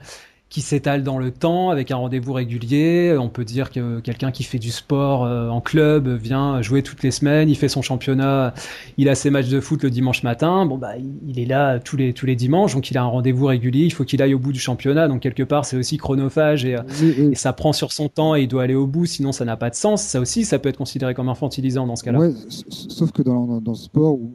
qui 0.53 0.61
s'étale 0.61 1.03
dans 1.03 1.17
le 1.17 1.31
temps 1.31 1.71
avec 1.71 1.91
un 1.93 1.97
rendez-vous 1.97 2.35
régulier. 2.35 3.17
On 3.19 3.31
peut 3.31 3.45
dire 3.45 3.71
que 3.71 4.01
quelqu'un 4.01 4.31
qui 4.31 4.45
fait 4.45 4.59
du 4.59 4.71
sport 4.71 5.25
euh, 5.25 5.49
en 5.49 5.63
club 5.63 6.09
vient 6.09 6.61
jouer 6.61 6.83
toutes 6.83 7.03
les 7.03 7.11
semaines, 7.11 7.49
il 7.49 7.57
fait 7.57 7.69
son 7.69 7.81
championnat, 7.81 8.53
il 8.99 9.09
a 9.09 9.15
ses 9.15 9.31
matchs 9.31 9.49
de 9.49 9.61
foot 9.61 9.83
le 9.83 9.89
dimanche 9.89 10.23
matin. 10.25 10.67
Bon 10.67 10.77
bah 10.77 10.93
il 11.27 11.41
est 11.41 11.47
là 11.47 11.79
tous 11.79 11.97
les 11.97 12.13
tous 12.13 12.27
les 12.27 12.37
dimanches, 12.37 12.75
donc 12.75 12.91
il 12.91 12.99
a 12.99 13.03
un 13.03 13.07
rendez-vous 13.07 13.47
régulier. 13.47 13.87
Il 13.87 13.95
faut 13.95 14.05
qu'il 14.05 14.21
aille 14.21 14.35
au 14.35 14.39
bout 14.39 14.53
du 14.53 14.61
championnat, 14.61 15.09
donc 15.09 15.23
quelque 15.23 15.43
part 15.43 15.65
c'est 15.65 15.79
aussi 15.79 15.97
chronophage 15.97 16.67
et, 16.67 16.77
et, 17.01 17.35
ça 17.35 17.55
prend 17.55 17.73
sur 17.73 17.91
son 17.91 18.11
temps 18.11 18.37
et 18.37 18.43
il 18.43 18.49
doit 18.49 18.65
aller 18.65 18.75
au 18.75 18.87
bout, 18.87 19.07
sinon 19.07 19.33
ça 19.33 19.47
n'a 19.47 19.57
pas 19.57 19.71
de 19.71 19.75
sens. 19.75 20.03
Ça 20.03 20.21
aussi, 20.21 20.45
ça 20.45 20.59
peut 20.59 20.69
être 20.69 20.77
considéré 20.77 21.15
comme 21.15 21.31
infantilisant 21.31 21.87
dans 21.87 21.97
ce 21.97 22.05
cas-là. 22.05 22.19
Ouais, 22.19 22.35
sauf 22.69 23.11
que 23.11 23.23
dans, 23.23 23.59
dans, 23.63 23.73
le 23.73 23.77
sport 23.77 24.17
ou 24.17 24.31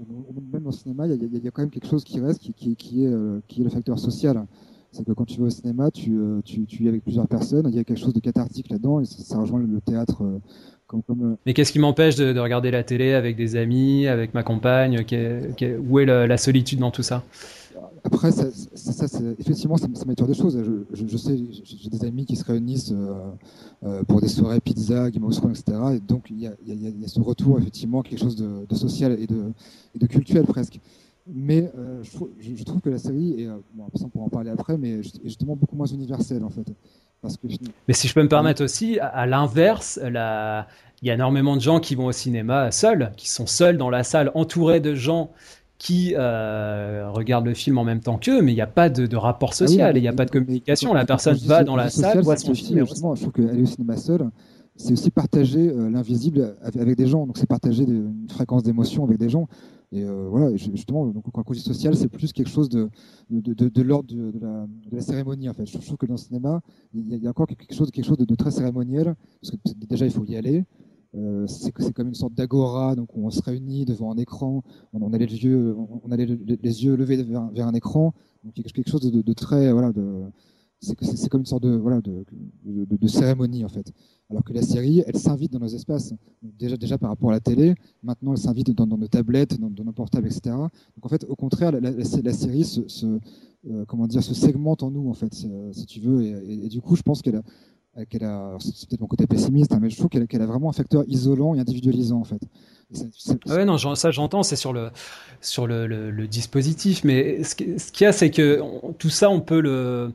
même 0.51 0.63
dans 0.63 0.71
le 0.71 0.75
cinéma, 0.75 1.05
il 1.05 1.13
y, 1.13 1.45
y, 1.45 1.47
a 1.47 1.51
quand 1.51 1.61
même 1.61 1.69
quelque 1.69 1.87
chose 1.87 2.03
qui 2.03 2.19
reste, 2.19 2.39
qui, 2.39 2.53
qui, 2.53 2.75
qui 2.75 3.03
est, 3.03 3.07
euh, 3.07 3.39
qui 3.47 3.61
est 3.61 3.63
le 3.63 3.69
facteur 3.69 3.99
social 3.99 4.43
c'est 4.91 5.05
que 5.05 5.11
quand 5.11 5.25
tu 5.25 5.39
vas 5.39 5.47
au 5.47 5.49
cinéma, 5.49 5.91
tu, 5.91 6.17
euh, 6.17 6.41
tu, 6.43 6.65
tu, 6.65 6.85
es 6.85 6.89
avec 6.89 7.03
plusieurs 7.03 7.27
personnes, 7.27 7.67
il 7.69 7.75
y 7.75 7.79
a 7.79 7.83
quelque 7.83 7.99
chose 7.99 8.13
de 8.13 8.19
cathartique 8.19 8.69
là-dedans, 8.69 9.01
et 9.01 9.05
ça, 9.05 9.37
rejoint 9.37 9.59
le 9.59 9.81
théâtre. 9.81 10.23
Euh, 10.23 10.39
comme, 10.87 11.03
comme, 11.03 11.33
euh, 11.33 11.35
Mais 11.45 11.53
qu'est-ce 11.53 11.73
qui 11.73 11.79
m'empêche 11.79 12.15
de, 12.15 12.37
regarder 12.39 12.71
la 12.71 12.83
télé 12.83 13.13
avec 13.13 13.35
des 13.35 13.57
amis, 13.57 14.07
avec 14.07 14.33
ma 14.33 14.43
compagne 14.43 15.03
Où 15.89 15.99
est 15.99 16.05
la, 16.05 16.37
solitude 16.37 16.79
dans 16.79 16.91
tout 16.91 17.03
ça? 17.03 17.23
Après, 18.05 18.31
ça, 18.31 18.49
ça, 18.73 19.19
effectivement, 19.37 19.75
ça, 19.75 19.87
ça 19.93 20.05
m'attire 20.05 20.27
des 20.27 20.33
choses. 20.33 20.57
Je, 20.93 21.05
je, 21.05 21.17
sais, 21.17 21.37
j'ai 21.63 21.89
des 21.89 22.05
amis 22.05 22.25
qui 22.25 22.37
se 22.37 22.45
réunissent 22.45 22.93
pour 24.07 24.21
des 24.21 24.29
soirées 24.29 24.61
pizza, 24.61 25.11
Game 25.11 25.25
of 25.25 25.37
etc. 25.49 25.77
Et 25.95 25.99
donc, 25.99 26.27
il 26.29 26.39
y 26.39 26.47
a, 26.47 26.53
il 26.65 27.01
y 27.01 27.03
a, 27.03 27.07
ce 27.09 27.19
retour, 27.19 27.59
effectivement, 27.59 28.01
quelque 28.01 28.19
chose 28.19 28.37
de, 28.37 28.65
de 28.65 28.75
social 28.75 29.17
et 29.19 29.27
de, 29.27 29.51
et 29.93 29.99
de 29.99 30.07
culturel 30.07 30.45
presque. 30.45 30.79
Mais 31.33 31.71
euh, 31.77 32.01
je, 32.03 32.63
trouve, 32.63 32.79
que 32.79 32.89
la 32.89 32.97
série 32.97 33.41
est, 33.41 33.47
euh, 33.47 33.57
bon, 33.73 33.87
on 33.93 34.09
pourra 34.09 34.25
en 34.25 34.29
parler 34.29 34.49
après, 34.49 34.77
mais 34.77 35.01
justement 35.23 35.55
beaucoup 35.55 35.75
moins 35.75 35.87
universelle 35.87 36.43
en 36.43 36.49
fait. 36.49 36.65
Parce 37.21 37.35
que, 37.37 37.47
mais 37.87 37.93
si 37.93 38.07
je 38.07 38.13
peux 38.13 38.21
me 38.21 38.29
permettre 38.29 38.63
aussi, 38.63 38.99
à, 38.99 39.25
l'inverse, 39.25 39.99
il 40.03 40.13
y 40.13 41.09
a 41.09 41.13
énormément 41.13 41.55
de 41.55 41.61
gens 41.61 41.79
qui 41.79 41.95
vont 41.95 42.05
au 42.05 42.11
cinéma 42.11 42.71
seuls, 42.71 43.11
qui 43.17 43.29
sont 43.29 43.47
seuls 43.47 43.77
dans 43.77 43.89
la 43.89 44.03
salle, 44.03 44.31
entourés 44.35 44.79
de 44.79 44.93
gens 44.93 45.31
qui 45.79 46.13
euh, 46.15 47.09
regardent 47.11 47.45
le 47.45 47.53
film 47.53 47.77
en 47.77 47.83
même 47.83 48.01
temps 48.01 48.17
qu'eux, 48.17 48.41
mais 48.41 48.51
il 48.51 48.55
n'y 48.55 48.61
a 48.61 48.67
pas 48.67 48.89
de, 48.89 49.15
rapport 49.15 49.49
ah 49.51 49.55
social, 49.55 49.97
il 49.97 50.01
n'y 50.01 50.07
a 50.07 50.13
pas 50.13 50.25
de 50.25 50.31
communication. 50.31 50.93
La 50.93 51.05
personne 51.05 51.37
va 51.37 51.63
dans 51.63 51.75
la 51.75 51.89
salle, 51.89 52.21
voit 52.21 52.37
son 52.37 52.53
film. 52.53 52.85
Justement, 52.85 53.15
je 53.15 53.21
trouve 53.21 53.33
qu'aller 53.33 53.63
au 53.63 53.67
cinéma 53.67 53.97
seul, 53.97 54.29
c'est 54.75 54.93
aussi 54.93 55.09
partager 55.09 55.71
l'invisible 55.73 56.55
avec 56.61 56.95
des 56.95 57.07
gens. 57.07 57.25
Donc 57.25 57.37
c'est 57.37 57.47
partager 57.47 57.83
une 57.83 58.27
fréquence 58.29 58.63
d'émotion 58.63 59.03
avec 59.03 59.17
des 59.17 59.29
gens. 59.29 59.47
Et 59.91 60.03
euh, 60.03 60.27
voilà, 60.29 60.55
justement, 60.57 61.07
donc, 61.07 61.23
quand 61.31 61.43
on 61.45 61.53
dit 61.53 61.59
social, 61.59 61.95
c'est 61.95 62.09
plus 62.09 62.33
quelque 62.33 62.49
chose 62.49 62.67
de, 62.67 62.89
de, 63.29 63.53
de, 63.53 63.81
l'ordre 63.81 64.13
de, 64.13 64.33
la, 64.91 65.01
cérémonie. 65.01 65.47
En 65.47 65.53
fait. 65.53 65.65
Je 65.65 65.77
trouve 65.77 65.97
que 65.97 66.05
dans 66.05 66.15
le 66.15 66.19
cinéma, 66.19 66.61
il 66.93 67.17
y, 67.17 67.25
a, 67.25 67.29
encore 67.29 67.47
quelque 67.47 67.73
chose, 67.73 67.89
quelque 67.91 68.05
chose 68.05 68.17
de, 68.17 68.35
très 68.35 68.51
cérémoniel, 68.51 69.15
parce 69.41 69.51
que 69.51 69.57
déjà, 69.87 70.05
il 70.05 70.11
faut 70.11 70.25
y 70.25 70.35
aller. 70.35 70.65
Euh, 71.15 71.47
c'est 71.47 71.71
comme 71.93 72.09
une 72.09 72.13
sorte 72.13 72.33
d'agora, 72.33 72.95
donc 72.95 73.15
on 73.15 73.29
se 73.29 73.41
réunit 73.41 73.85
devant 73.85 74.11
un 74.11 74.17
écran, 74.17 74.61
on, 74.91 75.13
a 75.13 75.17
les 75.17 75.25
yeux, 75.25 75.73
on 76.03 76.11
a 76.11 76.17
les, 76.17 76.25
yeux 76.27 76.95
levés 76.95 77.23
vers, 77.23 77.49
vers, 77.49 77.65
un 77.65 77.73
écran, 77.73 78.13
donc 78.43 78.57
il 78.57 78.63
y 78.63 78.67
a 78.67 78.69
quelque 78.69 78.89
chose 78.91 78.99
de, 78.99 79.33
très, 79.33 79.71
voilà, 79.71 79.93
de, 79.93 80.23
c'est 80.79 81.29
comme 81.29 81.41
une 81.41 81.45
sorte 81.45 81.63
de, 81.63 81.75
voilà, 81.75 82.01
de, 82.01 82.23
de, 82.63 83.07
cérémonie 83.07 83.65
en 83.65 83.69
fait. 83.69 83.91
Alors 84.29 84.43
que 84.43 84.53
la 84.53 84.61
série, 84.61 85.03
elle 85.07 85.17
s'invite 85.17 85.51
dans 85.51 85.59
nos 85.59 85.67
espaces. 85.67 86.13
déjà, 86.41 86.77
déjà 86.77 86.97
par 86.97 87.09
rapport 87.09 87.29
à 87.29 87.33
la 87.33 87.39
télé, 87.39 87.73
maintenant 88.03 88.33
elle 88.33 88.37
s'invite 88.37 88.71
dans, 88.71 88.85
nos 88.85 89.07
tablettes, 89.07 89.59
dans, 89.59 89.83
nos 89.83 89.91
portables, 89.91 90.27
etc. 90.27 90.55
Donc 90.55 91.05
en 91.05 91.09
fait, 91.09 91.25
au 91.27 91.35
contraire, 91.35 91.71
la, 91.71 92.03
série 92.33 92.63
se, 92.63 92.81
euh, 93.69 93.85
comment 93.85 94.07
dire, 94.07 94.23
se 94.23 94.33
segmente 94.33 94.83
en 94.83 94.91
nous 94.91 95.09
en 95.09 95.13
fait, 95.13 95.33
si 95.33 95.85
tu 95.87 95.99
veux. 95.99 96.21
Et, 96.21 96.65
et, 96.65 96.69
du 96.69 96.81
coup, 96.81 96.95
je 96.95 97.01
pense 97.01 97.21
qu'elle 97.21 97.41
qu'elle 98.05 98.23
a, 98.23 98.57
c'est 98.59 98.87
peut-être 98.87 99.01
mon 99.01 99.07
côté 99.07 99.27
pessimiste, 99.27 99.71
hein, 99.73 99.79
mais 99.81 99.89
je 99.89 99.97
trouve 99.97 100.09
qu'elle 100.09 100.41
a 100.41 100.45
vraiment 100.45 100.69
un 100.69 100.73
facteur 100.73 101.03
isolant 101.07 101.55
et 101.55 101.59
individualisant 101.59 102.19
en 102.19 102.23
fait. 102.23 102.41
Ah 103.49 103.55
ouais, 103.55 103.65
non, 103.65 103.77
ça 103.95 104.11
j'entends, 104.11 104.43
c'est 104.43 104.55
sur 104.55 104.71
le 104.71 104.91
sur 105.41 105.67
le, 105.67 105.87
le, 105.87 106.27
dispositif, 106.27 107.03
mais 107.03 107.43
ce, 107.43 107.53
qu'il 107.55 107.75
y 107.99 108.05
a, 108.05 108.13
c'est 108.13 108.31
que 108.31 108.61
tout 108.97 109.09
ça, 109.09 109.29
on 109.29 109.41
peut 109.41 109.59
le 109.59 110.13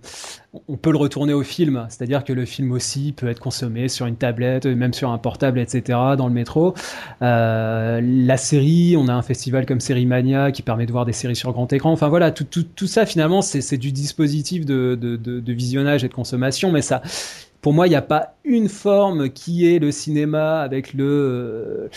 on 0.68 0.76
peut 0.78 0.90
le 0.90 0.96
retourner 0.96 1.34
au 1.34 1.42
film, 1.42 1.86
c'est-à-dire 1.90 2.24
que 2.24 2.32
le 2.32 2.46
film 2.46 2.72
aussi 2.72 3.12
peut 3.12 3.28
être 3.28 3.40
consommé 3.40 3.88
sur 3.88 4.06
une 4.06 4.16
tablette, 4.16 4.64
même 4.64 4.94
sur 4.94 5.10
un 5.10 5.18
portable, 5.18 5.58
etc., 5.58 5.98
dans 6.16 6.28
le 6.28 6.32
métro. 6.32 6.74
Euh, 7.20 8.00
la 8.02 8.36
série, 8.38 8.96
on 8.96 9.06
a 9.08 9.12
un 9.12 9.22
festival 9.22 9.66
comme 9.66 9.80
Série 9.80 10.06
Mania 10.06 10.50
qui 10.50 10.62
permet 10.62 10.86
de 10.86 10.92
voir 10.92 11.04
des 11.04 11.12
séries 11.12 11.36
sur 11.36 11.52
grand 11.52 11.70
écran. 11.74 11.92
Enfin 11.92 12.08
voilà, 12.08 12.30
tout, 12.30 12.44
tout, 12.44 12.64
tout 12.64 12.86
ça 12.86 13.04
finalement, 13.04 13.42
c'est 13.42 13.76
du 13.76 13.92
dispositif 13.92 14.64
de, 14.64 14.98
de, 14.98 15.16
de 15.16 15.52
visionnage 15.52 16.04
et 16.04 16.08
de 16.08 16.14
consommation, 16.14 16.72
mais 16.72 16.82
ça 16.82 17.02
pour 17.62 17.72
moi, 17.72 17.86
il 17.86 17.90
n'y 17.90 17.96
a 17.96 18.02
pas 18.02 18.34
une 18.44 18.68
forme 18.68 19.30
qui 19.30 19.66
est 19.66 19.78
le 19.78 19.92
cinéma 19.92 20.60
avec 20.60 20.92
le 20.92 21.88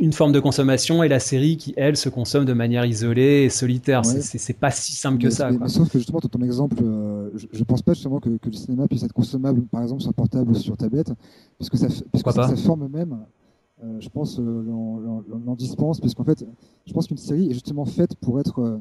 une 0.00 0.12
forme 0.12 0.30
de 0.30 0.38
consommation 0.38 1.02
et 1.02 1.08
la 1.08 1.18
série 1.18 1.56
qui, 1.56 1.74
elle, 1.76 1.96
se 1.96 2.08
consomme 2.08 2.44
de 2.44 2.52
manière 2.52 2.84
isolée 2.84 3.42
et 3.42 3.50
solitaire. 3.50 4.04
C'est 4.04 4.52
pas 4.52 4.70
si 4.70 4.92
simple 4.92 5.20
que 5.20 5.28
ça. 5.28 5.50
sauf 5.66 5.90
que 5.90 5.98
justement, 5.98 6.20
dans 6.20 6.28
ton 6.28 6.42
exemple, 6.42 6.76
euh, 6.82 7.30
je, 7.34 7.58
ne 7.58 7.64
pense 7.64 7.82
pas 7.82 7.94
justement 7.94 8.20
que, 8.20 8.28
le 8.28 8.52
cinéma 8.52 8.86
puisse 8.86 9.02
être 9.02 9.12
consommable, 9.12 9.62
par 9.62 9.82
exemple, 9.82 10.02
sur 10.02 10.14
portable 10.14 10.52
ou 10.52 10.54
sur 10.54 10.76
tablette, 10.76 11.12
puisque, 11.58 11.76
ça, 11.78 11.88
puisque 12.12 12.30
sa 12.30 12.54
forme 12.54 12.88
même, 12.88 13.18
euh, 13.82 13.96
je 13.98 14.08
pense, 14.08 14.38
euh, 14.38 14.62
l'en 15.44 15.54
dispense, 15.56 16.00
puisqu'en 16.00 16.24
fait, 16.24 16.44
je 16.86 16.92
pense 16.92 17.08
qu'une 17.08 17.16
série 17.16 17.50
est 17.50 17.54
justement 17.54 17.84
faite 17.84 18.14
pour 18.20 18.38
être 18.38 18.80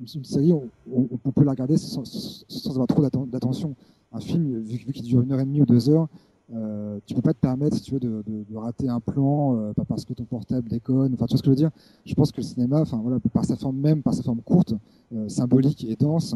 une, 0.00 0.24
série, 0.24 0.52
on, 0.52 0.62
on, 0.90 1.30
peut 1.30 1.44
la 1.44 1.50
regarder 1.50 1.76
sans, 1.76 2.04
sans 2.04 2.70
avoir 2.70 2.86
trop 2.86 3.02
d'attention. 3.26 3.74
Un 4.14 4.20
film, 4.20 4.60
vu, 4.60 4.78
vu 4.78 4.92
qu'il 4.92 5.04
dure 5.04 5.20
une 5.22 5.32
heure 5.32 5.40
et 5.40 5.44
demie 5.44 5.60
ou 5.60 5.66
deux 5.66 5.90
heures, 5.90 6.08
euh, 6.52 6.98
tu 7.06 7.14
peux 7.14 7.22
pas 7.22 7.32
te 7.32 7.38
permettre, 7.38 7.76
si 7.76 7.82
tu 7.82 7.94
veux, 7.94 8.00
de, 8.00 8.22
de, 8.26 8.44
de 8.48 8.56
rater 8.56 8.88
un 8.88 9.00
plan, 9.00 9.56
euh, 9.56 9.72
pas 9.72 9.84
parce 9.84 10.04
que 10.04 10.12
ton 10.12 10.24
portable 10.24 10.68
déconne. 10.68 11.14
Enfin, 11.14 11.26
tu 11.26 11.32
vois 11.32 11.38
ce 11.38 11.42
que 11.42 11.46
je 11.46 11.50
veux 11.50 11.56
dire? 11.56 11.70
Je 12.04 12.14
pense 12.14 12.32
que 12.32 12.38
le 12.38 12.46
cinéma, 12.46 12.80
enfin 12.80 12.98
voilà, 13.02 13.18
par 13.32 13.44
sa 13.44 13.56
forme 13.56 13.78
même, 13.78 14.02
par 14.02 14.14
sa 14.14 14.22
forme 14.22 14.42
courte, 14.42 14.74
euh, 15.14 15.28
symbolique 15.28 15.84
et 15.84 15.96
dense, 15.96 16.34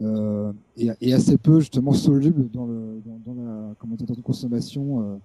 euh, 0.00 0.52
et, 0.76 0.88
et, 1.00 1.12
assez 1.12 1.36
peu 1.36 1.60
justement 1.60 1.92
soluble 1.92 2.50
dans, 2.50 2.66
le, 2.66 3.02
dans, 3.04 3.34
dans 3.34 3.42
la 3.42 3.74
comment 3.78 3.96
dire, 3.96 4.06
dans 4.06 4.14
une 4.14 4.22
consommation. 4.22 5.20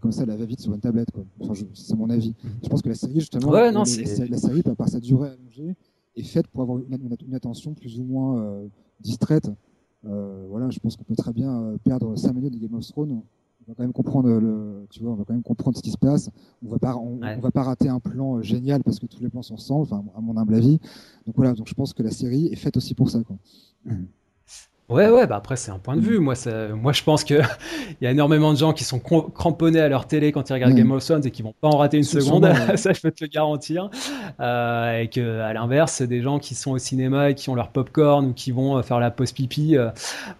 comme 0.00 0.12
ça, 0.12 0.24
la 0.24 0.36
va 0.36 0.44
vite 0.44 0.60
sur 0.60 0.72
une 0.72 0.80
tablette. 0.80 1.10
Quoi. 1.10 1.24
Enfin, 1.40 1.54
c'est 1.74 1.96
mon 1.96 2.08
avis. 2.08 2.34
Mhm. 2.42 2.50
Je 2.62 2.68
pense 2.68 2.82
que 2.82 2.88
la 2.88 2.94
série, 2.94 3.20
justement, 3.20 3.50
ouais, 3.50 3.72
non, 3.72 3.82
la, 3.82 4.26
la, 4.26 4.38
série, 4.38 4.62
par, 4.62 4.88
sa 4.88 5.00
durée 5.00 5.30
allongée, 5.30 5.76
est 6.14 6.22
faite 6.22 6.46
pour 6.46 6.62
avoir 6.62 6.78
une, 6.78 7.16
une, 7.26 7.34
attention 7.34 7.74
plus 7.74 7.98
ou 7.98 8.04
moins 8.04 8.62
distraite. 9.00 9.50
Voilà, 10.48 10.70
je 10.70 10.78
pense 10.78 10.96
qu'on 10.96 11.04
peut 11.04 11.16
très 11.16 11.32
bien 11.32 11.76
perdre 11.84 12.16
5 12.16 12.32
minutes 12.32 12.54
de 12.54 12.58
Game 12.58 12.74
of 12.74 12.86
Thrones 12.86 13.22
on 13.66 13.72
va 13.72 13.74
quand 13.74 13.82
même 13.82 13.92
comprendre 13.92 14.28
le, 14.28 14.86
tu 14.90 15.02
vois, 15.02 15.12
on 15.12 15.16
va 15.16 15.24
quand 15.24 15.32
même 15.32 15.42
comprendre 15.42 15.76
ce 15.76 15.82
qui 15.82 15.90
se 15.90 15.98
passe. 15.98 16.30
On 16.64 16.68
va 16.68 16.78
pas, 16.78 16.96
on, 16.96 17.18
va 17.18 17.50
pas 17.50 17.64
rater 17.64 17.88
un 17.88 17.98
plan 17.98 18.36
euh, 18.36 18.42
génial 18.42 18.84
parce 18.84 19.00
que 19.00 19.06
tous 19.06 19.20
les 19.20 19.28
plans 19.28 19.42
sont 19.42 19.54
ensemble, 19.54 19.82
enfin, 19.82 20.04
à 20.16 20.20
mon 20.20 20.36
humble 20.36 20.54
avis. 20.54 20.78
Donc 21.26 21.34
voilà, 21.34 21.52
donc 21.52 21.66
je 21.66 21.74
pense 21.74 21.92
que 21.92 22.02
la 22.04 22.12
série 22.12 22.46
est 22.46 22.56
faite 22.56 22.76
aussi 22.76 22.94
pour 22.94 23.10
ça, 23.10 23.22
quoi. 23.24 23.36
Ouais, 24.88 25.08
ouais, 25.08 25.26
bah 25.26 25.34
après, 25.34 25.56
c'est 25.56 25.72
un 25.72 25.80
point 25.80 25.96
de 25.96 26.00
vue. 26.00 26.20
Moi, 26.20 26.34
moi 26.74 26.92
je 26.92 27.02
pense 27.02 27.24
qu'il 27.24 27.44
y 28.00 28.06
a 28.06 28.10
énormément 28.10 28.52
de 28.52 28.58
gens 28.58 28.72
qui 28.72 28.84
sont 28.84 29.00
cramponnés 29.00 29.80
à 29.80 29.88
leur 29.88 30.06
télé 30.06 30.30
quand 30.30 30.48
ils 30.48 30.52
regardent 30.52 30.74
Game 30.74 30.92
of 30.92 31.04
Thrones 31.04 31.26
et 31.26 31.32
qui 31.32 31.42
vont 31.42 31.54
pas 31.60 31.66
en 31.66 31.78
rater 31.78 31.96
une 31.96 32.04
seconde. 32.04 32.48
ça, 32.76 32.92
je 32.92 33.00
peux 33.00 33.10
te 33.10 33.24
le 33.24 33.28
garantir. 33.28 33.90
Euh, 34.38 35.00
et 35.00 35.08
que, 35.08 35.40
à 35.40 35.52
l'inverse, 35.52 36.02
des 36.02 36.22
gens 36.22 36.38
qui 36.38 36.54
sont 36.54 36.70
au 36.70 36.78
cinéma 36.78 37.30
et 37.30 37.34
qui 37.34 37.50
ont 37.50 37.56
leur 37.56 37.70
popcorn 37.70 38.26
ou 38.26 38.32
qui 38.32 38.52
vont 38.52 38.78
euh, 38.78 38.82
faire 38.82 39.00
la 39.00 39.10
pause 39.10 39.32
pipi. 39.32 39.76
Euh. 39.76 39.90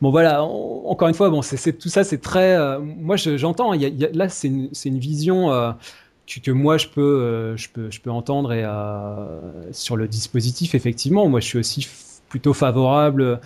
Bon, 0.01 0.11
voilà, 0.11 0.45
encore 0.45 1.09
une 1.09 1.15
fois, 1.15 1.29
bon, 1.29 1.43
c'est 1.43 1.73
tout 1.73 1.89
ça, 1.89 2.05
c'est 2.05 2.19
très. 2.19 2.57
Euh, 2.57 2.79
moi, 2.79 3.17
j'entends. 3.17 3.73
là, 3.73 4.29
c'est 4.29 4.47
une, 4.47 4.71
une, 4.85 4.99
vision. 4.99 5.75
Que, 6.29 6.41
que, 6.41 6.51
moi 6.53 6.77
je 6.77 6.89
peux, 6.89 7.55
je 7.57 7.69
peux, 7.69 7.91
je 7.91 8.01
peux 8.01 8.11
entendre 8.11 8.53
et 8.53 8.65
sur 9.73 9.97
le 9.97 10.07
dispositif 10.07 10.75
effectivement. 10.75 11.29
Moi, 11.29 11.41
je 11.41 11.47
suis 11.47 11.59
aussi 11.59 11.89
plutôt 12.29 12.53
favorable 12.53 13.41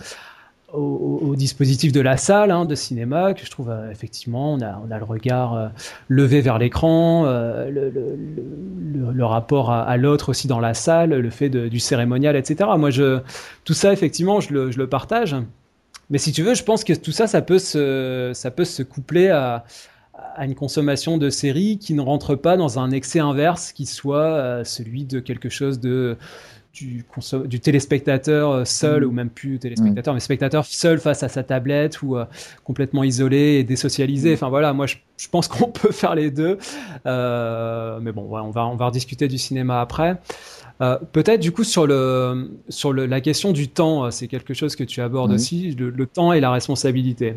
au, 0.73 1.35
dispositif 1.35 1.91
de 1.91 2.01
la 2.01 2.17
salle 2.17 2.51
hein, 2.51 2.65
de 2.65 2.75
cinéma 2.75 3.33
que 3.33 3.45
je 3.45 3.51
trouve 3.51 3.69
euh, 3.69 3.91
effectivement 3.91 4.53
on 4.53 4.61
a, 4.61 4.81
on 4.85 4.91
a 4.91 4.97
le 4.97 5.03
regard 5.03 5.53
euh, 5.53 5.67
levé 6.07 6.41
vers 6.41 6.57
l'écran, 6.57 7.25
euh, 7.25 7.69
le, 7.69 9.25
rapport 9.25 9.71
à, 9.71 9.97
l'autre 9.97 10.29
aussi 10.29 10.47
dans 10.47 10.59
la 10.59 10.73
salle, 10.73 11.11
le 11.11 11.29
fait 11.29 11.49
du 11.49 11.79
cérémonial, 11.79 12.35
etc. 12.35 12.69
Moi, 12.77 12.89
je, 12.89 13.19
tout 13.63 13.73
ça 13.73 13.93
effectivement, 13.93 14.39
je 14.39 14.51
le, 14.51 14.71
je 14.71 14.77
le 14.77 14.87
partage. 14.87 15.35
Mais 16.09 16.17
si 16.17 16.31
tu 16.31 16.41
veux, 16.41 16.55
je 16.55 16.63
pense 16.63 16.83
que 16.83 16.93
tout 16.93 17.11
ça, 17.11 17.27
ça 17.27 17.41
peut 17.41 17.59
se, 17.59 18.31
ça 18.33 18.51
peut 18.51 18.65
se 18.65 18.83
coupler 18.83 19.29
à, 19.29 19.63
à 20.35 20.45
une 20.45 20.55
consommation 20.55 21.17
de 21.17 21.29
séries 21.29 21.77
qui 21.77 21.93
ne 21.93 22.01
rentre 22.01 22.35
pas 22.35 22.57
dans 22.57 22.79
un 22.79 22.91
excès 22.91 23.19
inverse 23.19 23.71
qui 23.71 23.85
soit 23.85 24.63
celui 24.65 25.05
de 25.05 25.19
quelque 25.19 25.49
chose 25.49 25.79
de 25.79 26.17
du, 26.73 27.03
du 27.45 27.59
téléspectateur 27.59 28.51
euh, 28.51 28.65
seul, 28.65 29.03
mm. 29.03 29.07
ou 29.07 29.11
même 29.11 29.29
plus 29.29 29.59
téléspectateur, 29.59 30.13
mais 30.13 30.19
spectateur 30.19 30.65
seul 30.65 30.99
face 30.99 31.23
à 31.23 31.29
sa 31.29 31.43
tablette 31.43 32.01
ou 32.01 32.17
euh, 32.17 32.25
complètement 32.63 33.03
isolé 33.03 33.59
et 33.59 33.63
désocialisé. 33.63 34.31
Mm. 34.31 34.33
Enfin 34.33 34.49
voilà, 34.49 34.73
moi 34.73 34.87
je, 34.87 34.95
je 35.17 35.27
pense 35.27 35.47
qu'on 35.47 35.67
peut 35.71 35.91
faire 35.91 36.15
les 36.15 36.31
deux. 36.31 36.57
Euh, 37.05 37.99
mais 38.01 38.11
bon, 38.11 38.27
on, 38.31 38.51
va, 38.51 38.65
on 38.65 38.75
va 38.75 38.85
rediscuter 38.85 39.27
du 39.27 39.37
cinéma 39.37 39.81
après. 39.81 40.17
Euh, 40.81 40.97
Peut-être 41.11 41.41
du 41.41 41.51
coup 41.51 41.63
sur, 41.63 41.85
le, 41.85 42.51
sur 42.69 42.93
le, 42.93 43.05
la 43.05 43.21
question 43.21 43.51
du 43.51 43.67
temps, 43.67 44.09
c'est 44.09 44.27
quelque 44.27 44.53
chose 44.53 44.75
que 44.75 44.83
tu 44.83 45.01
abordes 45.01 45.31
aussi, 45.31 45.75
le, 45.75 45.89
le, 45.89 46.05
temps 46.07 46.33
et 46.33 46.39
la 46.39 46.51
responsabilité. 46.51 47.35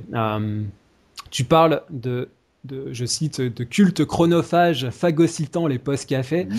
Tu 1.31 1.45
parles 1.45 1.83
de 1.91 2.29
de, 2.65 2.89
je 2.93 3.05
cite, 3.05 3.41
de 3.41 3.65
culte 3.65 4.05
chronophage 4.05 4.91
phagocytant 4.91 5.67
les 5.67 5.79
postes 5.79 6.09
cafés, 6.09 6.45
mmh. 6.45 6.55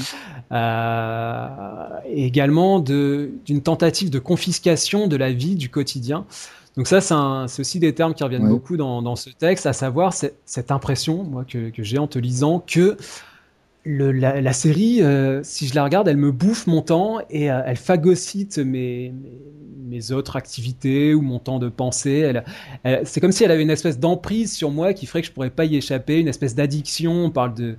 euh, 0.51 1.47
et 2.07 2.25
également 2.25 2.79
d'une 2.79 3.61
tentative 3.63 4.09
de 4.09 4.19
confiscation 4.19 5.07
de 5.07 5.15
la 5.15 5.31
vie 5.31 5.55
du 5.55 5.69
quotidien. 5.69 6.25
Donc 6.77 6.87
ça, 6.87 6.99
c'est 6.99 7.61
aussi 7.61 7.79
des 7.79 7.95
termes 7.95 8.13
qui 8.13 8.23
reviennent 8.23 8.49
beaucoup 8.49 8.75
dans, 8.75 9.01
dans, 9.01 9.15
ce 9.15 9.29
texte, 9.29 9.65
à 9.65 9.73
savoir 9.73 10.13
cette 10.13 10.71
impression, 10.71 11.23
moi, 11.23 11.45
que, 11.47 11.69
que 11.69 11.83
j'ai 11.83 11.97
en 11.97 12.07
te 12.07 12.19
lisant, 12.19 12.59
que 12.59 12.97
le, 13.85 14.11
la, 14.11 14.41
la, 14.41 14.53
série, 14.53 15.01
euh, 15.01 15.41
si 15.43 15.67
je 15.67 15.75
la 15.75 15.83
regarde, 15.83 16.07
elle 16.07 16.17
me 16.17 16.31
bouffe 16.31 16.65
mon 16.65 16.81
temps 16.81 17.19
et 17.29 17.51
euh, 17.51 17.61
elle 17.65 17.77
phagocyte 17.77 18.57
mes, 18.57 19.13
mes, 19.87 20.11
autres 20.11 20.35
activités 20.35 21.13
ou 21.13 21.21
mon 21.21 21.37
temps 21.37 21.59
de 21.59 21.69
pensée. 21.69 22.33
Elle, 22.83 23.05
c'est 23.05 23.21
comme 23.21 23.31
si 23.31 23.43
elle 23.43 23.51
avait 23.51 23.61
une 23.61 23.69
espèce 23.69 23.99
d'emprise 23.99 24.53
sur 24.53 24.71
moi 24.71 24.93
qui 24.93 25.05
ferait 25.05 25.21
que 25.21 25.27
je 25.27 25.31
pourrais 25.31 25.51
pas 25.51 25.65
y 25.65 25.75
échapper, 25.75 26.19
une 26.19 26.27
espèce 26.27 26.55
d'addiction. 26.55 27.25
On 27.25 27.29
parle 27.29 27.53
de, 27.53 27.75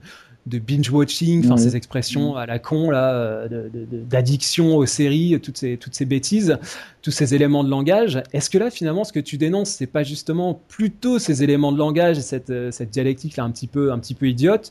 de 0.47 0.61
binge 0.61 0.91
watching, 0.91 1.45
enfin 1.45 1.57
ces 1.57 1.75
expressions 1.75 2.37
à 2.37 2.47
la 2.47 2.61
con 2.61 2.89
là, 2.91 3.13
euh, 3.13 3.69
d'addiction 4.09 4.77
aux 4.77 4.87
séries, 4.87 5.41
toutes 5.43 5.59
ces 5.59 5.77
toutes 5.77 5.97
ces 5.97 6.05
bêtises, 6.05 6.57
tous 7.03 7.11
ces 7.11 7.35
éléments 7.35 7.65
de 7.65 7.69
langage. 7.69 8.23
Est-ce 8.33 8.49
que 8.49 8.59
là 8.59 8.71
finalement 8.71 9.03
ce 9.03 9.13
que 9.13 9.19
tu 9.19 9.39
dénonces, 9.39 9.71
c'est 9.71 9.89
pas 9.89 10.05
justement 10.05 10.63
plutôt 10.69 11.19
ces 11.19 11.43
éléments 11.43 11.73
de 11.73 11.79
langage 11.79 12.19
et 12.19 12.23
cette 12.23 12.53
cette 12.71 12.91
dialectique 12.91 13.37
là 13.37 13.43
un 13.43 13.51
petit 13.51 13.67
peu 13.67 13.91
un 13.91 13.99
petit 13.99 14.15
peu 14.15 14.29
idiote? 14.29 14.71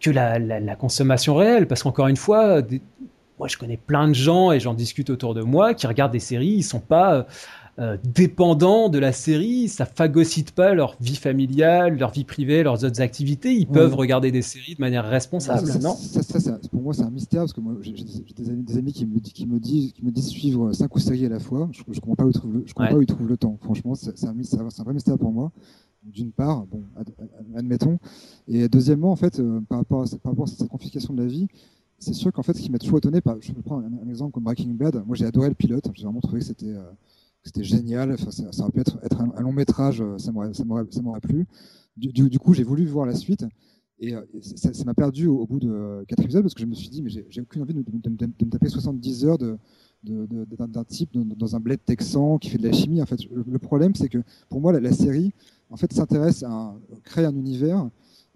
Que 0.00 0.10
la, 0.10 0.38
la, 0.38 0.60
la 0.60 0.76
consommation 0.76 1.34
réelle. 1.34 1.66
Parce 1.66 1.82
qu'encore 1.82 2.08
une 2.08 2.16
fois, 2.16 2.62
des, 2.62 2.80
moi 3.38 3.48
je 3.48 3.56
connais 3.56 3.76
plein 3.76 4.08
de 4.08 4.14
gens 4.14 4.52
et 4.52 4.60
j'en 4.60 4.74
discute 4.74 5.10
autour 5.10 5.34
de 5.34 5.42
moi 5.42 5.74
qui 5.74 5.86
regardent 5.86 6.12
des 6.12 6.20
séries, 6.20 6.48
ils 6.48 6.62
sont 6.62 6.80
pas 6.80 7.26
euh, 7.78 7.96
dépendants 8.02 8.88
de 8.88 8.98
la 8.98 9.12
série, 9.12 9.68
ça 9.68 9.86
phagocyte 9.86 10.50
pas 10.50 10.74
leur 10.74 10.96
vie 11.00 11.16
familiale, 11.16 11.96
leur 11.96 12.10
vie 12.10 12.24
privée, 12.24 12.62
leurs 12.62 12.84
autres 12.84 13.00
activités. 13.00 13.54
Ils 13.54 13.68
peuvent 13.68 13.94
regarder 13.94 14.32
des 14.32 14.42
séries 14.42 14.74
de 14.74 14.80
manière 14.80 15.04
responsable, 15.04 15.66
ça, 15.66 15.78
non 15.78 15.94
ça, 15.94 16.22
ça, 16.22 16.58
Pour 16.72 16.82
moi, 16.82 16.92
c'est 16.92 17.02
un 17.02 17.10
mystère 17.10 17.42
parce 17.42 17.52
que 17.52 17.60
moi, 17.60 17.74
j'ai 17.80 17.92
des, 17.92 18.56
des, 18.56 18.78
amis 18.78 18.92
qui 18.92 19.06
me, 19.06 19.20
qui 19.20 19.46
me 19.46 19.60
disent, 19.60 19.92
qui 19.92 20.04
me 20.04 20.10
disent 20.10 20.28
suivre 20.28 20.72
cinq 20.72 20.94
ou 20.96 20.98
séries 20.98 21.26
à 21.26 21.28
la 21.28 21.38
fois. 21.38 21.68
Je, 21.72 21.82
je 21.88 22.00
comprends 22.00 22.16
pas 22.16 22.24
où 22.24 22.30
ils 22.30 22.34
trouvent 22.34 22.52
le, 22.52 22.64
je 22.66 22.74
comprends 22.74 22.90
pas 22.90 22.98
où 22.98 23.02
ils 23.02 23.06
trouvent 23.06 23.28
le 23.28 23.36
temps. 23.36 23.56
Franchement, 23.62 23.94
c'est 23.94 24.24
un, 24.24 24.30
un, 24.30 24.84
vrai 24.84 24.94
mystère 24.94 25.18
pour 25.18 25.32
moi 25.32 25.52
d'une 26.02 26.32
part, 26.32 26.66
bon, 26.66 26.82
admettons. 27.56 27.98
Et 28.46 28.68
deuxièmement, 28.68 29.10
en 29.10 29.16
fait, 29.16 29.40
euh, 29.40 29.60
par, 29.68 29.78
rapport 29.78 30.02
à, 30.02 30.16
par, 30.22 30.32
rapport 30.32 30.44
à, 30.44 30.48
cette 30.48 30.68
confiscation 30.68 31.14
de 31.14 31.22
la 31.22 31.28
vie, 31.28 31.48
c'est 31.98 32.14
sûr 32.14 32.32
qu'en 32.32 32.42
fait, 32.42 32.54
ce 32.54 32.60
qui 32.60 32.70
m'a 32.70 32.78
toujours 32.78 32.98
étonné, 32.98 33.20
par, 33.20 33.36
je 33.40 33.52
peux 33.52 33.62
prendre 33.62 33.84
un, 33.86 34.08
exemple 34.08 34.32
comme 34.32 34.44
Breaking 34.44 34.74
Bad. 34.74 35.02
Moi, 35.06 35.16
j'ai 35.16 35.26
adoré 35.26 35.48
le 35.48 35.54
pilote. 35.54 35.88
J'ai 35.94 36.04
vraiment 36.04 36.20
trouvé 36.20 36.40
que 36.40 36.46
c'était 36.46 36.66
euh, 36.66 36.82
c'était 37.48 37.64
génial. 37.64 38.16
Ça, 38.18 38.62
aurait 38.62 38.72
pu 38.72 38.80
être, 38.80 38.98
un, 39.20 39.40
long 39.40 39.52
métrage. 39.52 40.00
Euh, 40.00 40.18
ça 40.18 40.32
m'aurait 40.32 41.20
plu. 41.20 41.46
Du, 41.96 42.38
coup, 42.38 42.54
j'ai 42.54 42.62
voulu 42.62 42.86
voir 42.86 43.06
la 43.06 43.14
suite. 43.14 43.44
Et 44.00 44.14
ça 44.40 44.84
m'a 44.84 44.94
perdu 44.94 45.26
au, 45.26 45.44
bout 45.44 45.58
de 45.58 46.04
quatre 46.06 46.22
épisodes 46.22 46.42
parce 46.42 46.54
que 46.54 46.60
je 46.60 46.66
me 46.66 46.74
suis 46.74 46.88
dit, 46.88 47.02
mais 47.02 47.10
j'ai 47.10 47.40
aucune 47.40 47.62
envie 47.62 47.74
de, 47.74 47.80
me 47.80 48.50
taper 48.50 48.68
70 48.68 49.24
heures 49.24 49.38
d'un 49.38 50.84
type 50.84 51.10
dans 51.14 51.56
un 51.56 51.60
bled 51.60 51.80
texan 51.84 52.38
qui 52.38 52.50
fait 52.50 52.58
de 52.58 52.68
la 52.68 52.72
chimie. 52.72 53.02
En 53.02 53.06
fait, 53.06 53.18
le, 53.28 53.58
problème, 53.58 53.96
c'est 53.96 54.08
que 54.08 54.18
pour 54.48 54.60
moi, 54.60 54.78
la, 54.78 54.92
série, 54.92 55.32
en 55.70 55.76
fait, 55.76 55.92
s'intéresse 55.92 56.44
à 56.44 56.76
créer 57.02 57.24
un 57.24 57.34
univers. 57.34 57.88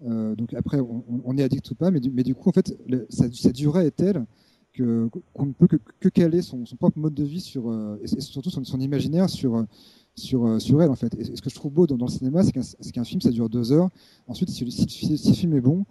Euh, 0.05 0.35
donc 0.35 0.53
après, 0.53 0.79
on, 0.81 1.37
est 1.37 1.43
addict 1.43 1.71
ou 1.71 1.75
pas, 1.75 1.91
mais 1.91 2.01
du, 2.01 2.35
coup, 2.35 2.49
en 2.49 2.51
fait, 2.51 2.75
sa, 3.09 3.51
durée 3.53 3.85
est 3.85 3.95
telle 3.95 4.25
qu'on 4.77 5.45
ne 5.45 5.53
peut 5.53 5.67
que, 5.67 6.09
caler 6.09 6.41
son, 6.41 6.63
propre 6.79 6.97
mode 6.97 7.13
de 7.13 7.23
vie 7.23 7.41
sur 7.41 7.69
euh, 7.69 7.97
et, 8.01 8.21
surtout 8.21 8.49
son, 8.49 8.79
imaginaire 8.79 9.29
sur 9.29 9.65
sur 10.15 10.61
sur 10.61 10.81
elle 10.81 10.89
en 10.89 10.95
fait. 10.95 11.13
Et, 11.19 11.23
ce 11.23 11.41
que 11.41 11.49
je 11.49 11.55
trouve 11.55 11.71
beau 11.71 11.87
dans, 11.87 12.05
le 12.05 12.11
cinéma, 12.11 12.43
c'est 12.43 12.91
qu'un 12.91 13.03
film 13.03 13.21
ça 13.21 13.29
dure 13.29 13.49
deux 13.49 13.71
heures. 13.71 13.89
Ensuite, 14.27 14.49
si, 14.49 14.65
le 14.65 15.33
film 15.33 15.55
est 15.55 15.61
bon, 15.61 15.85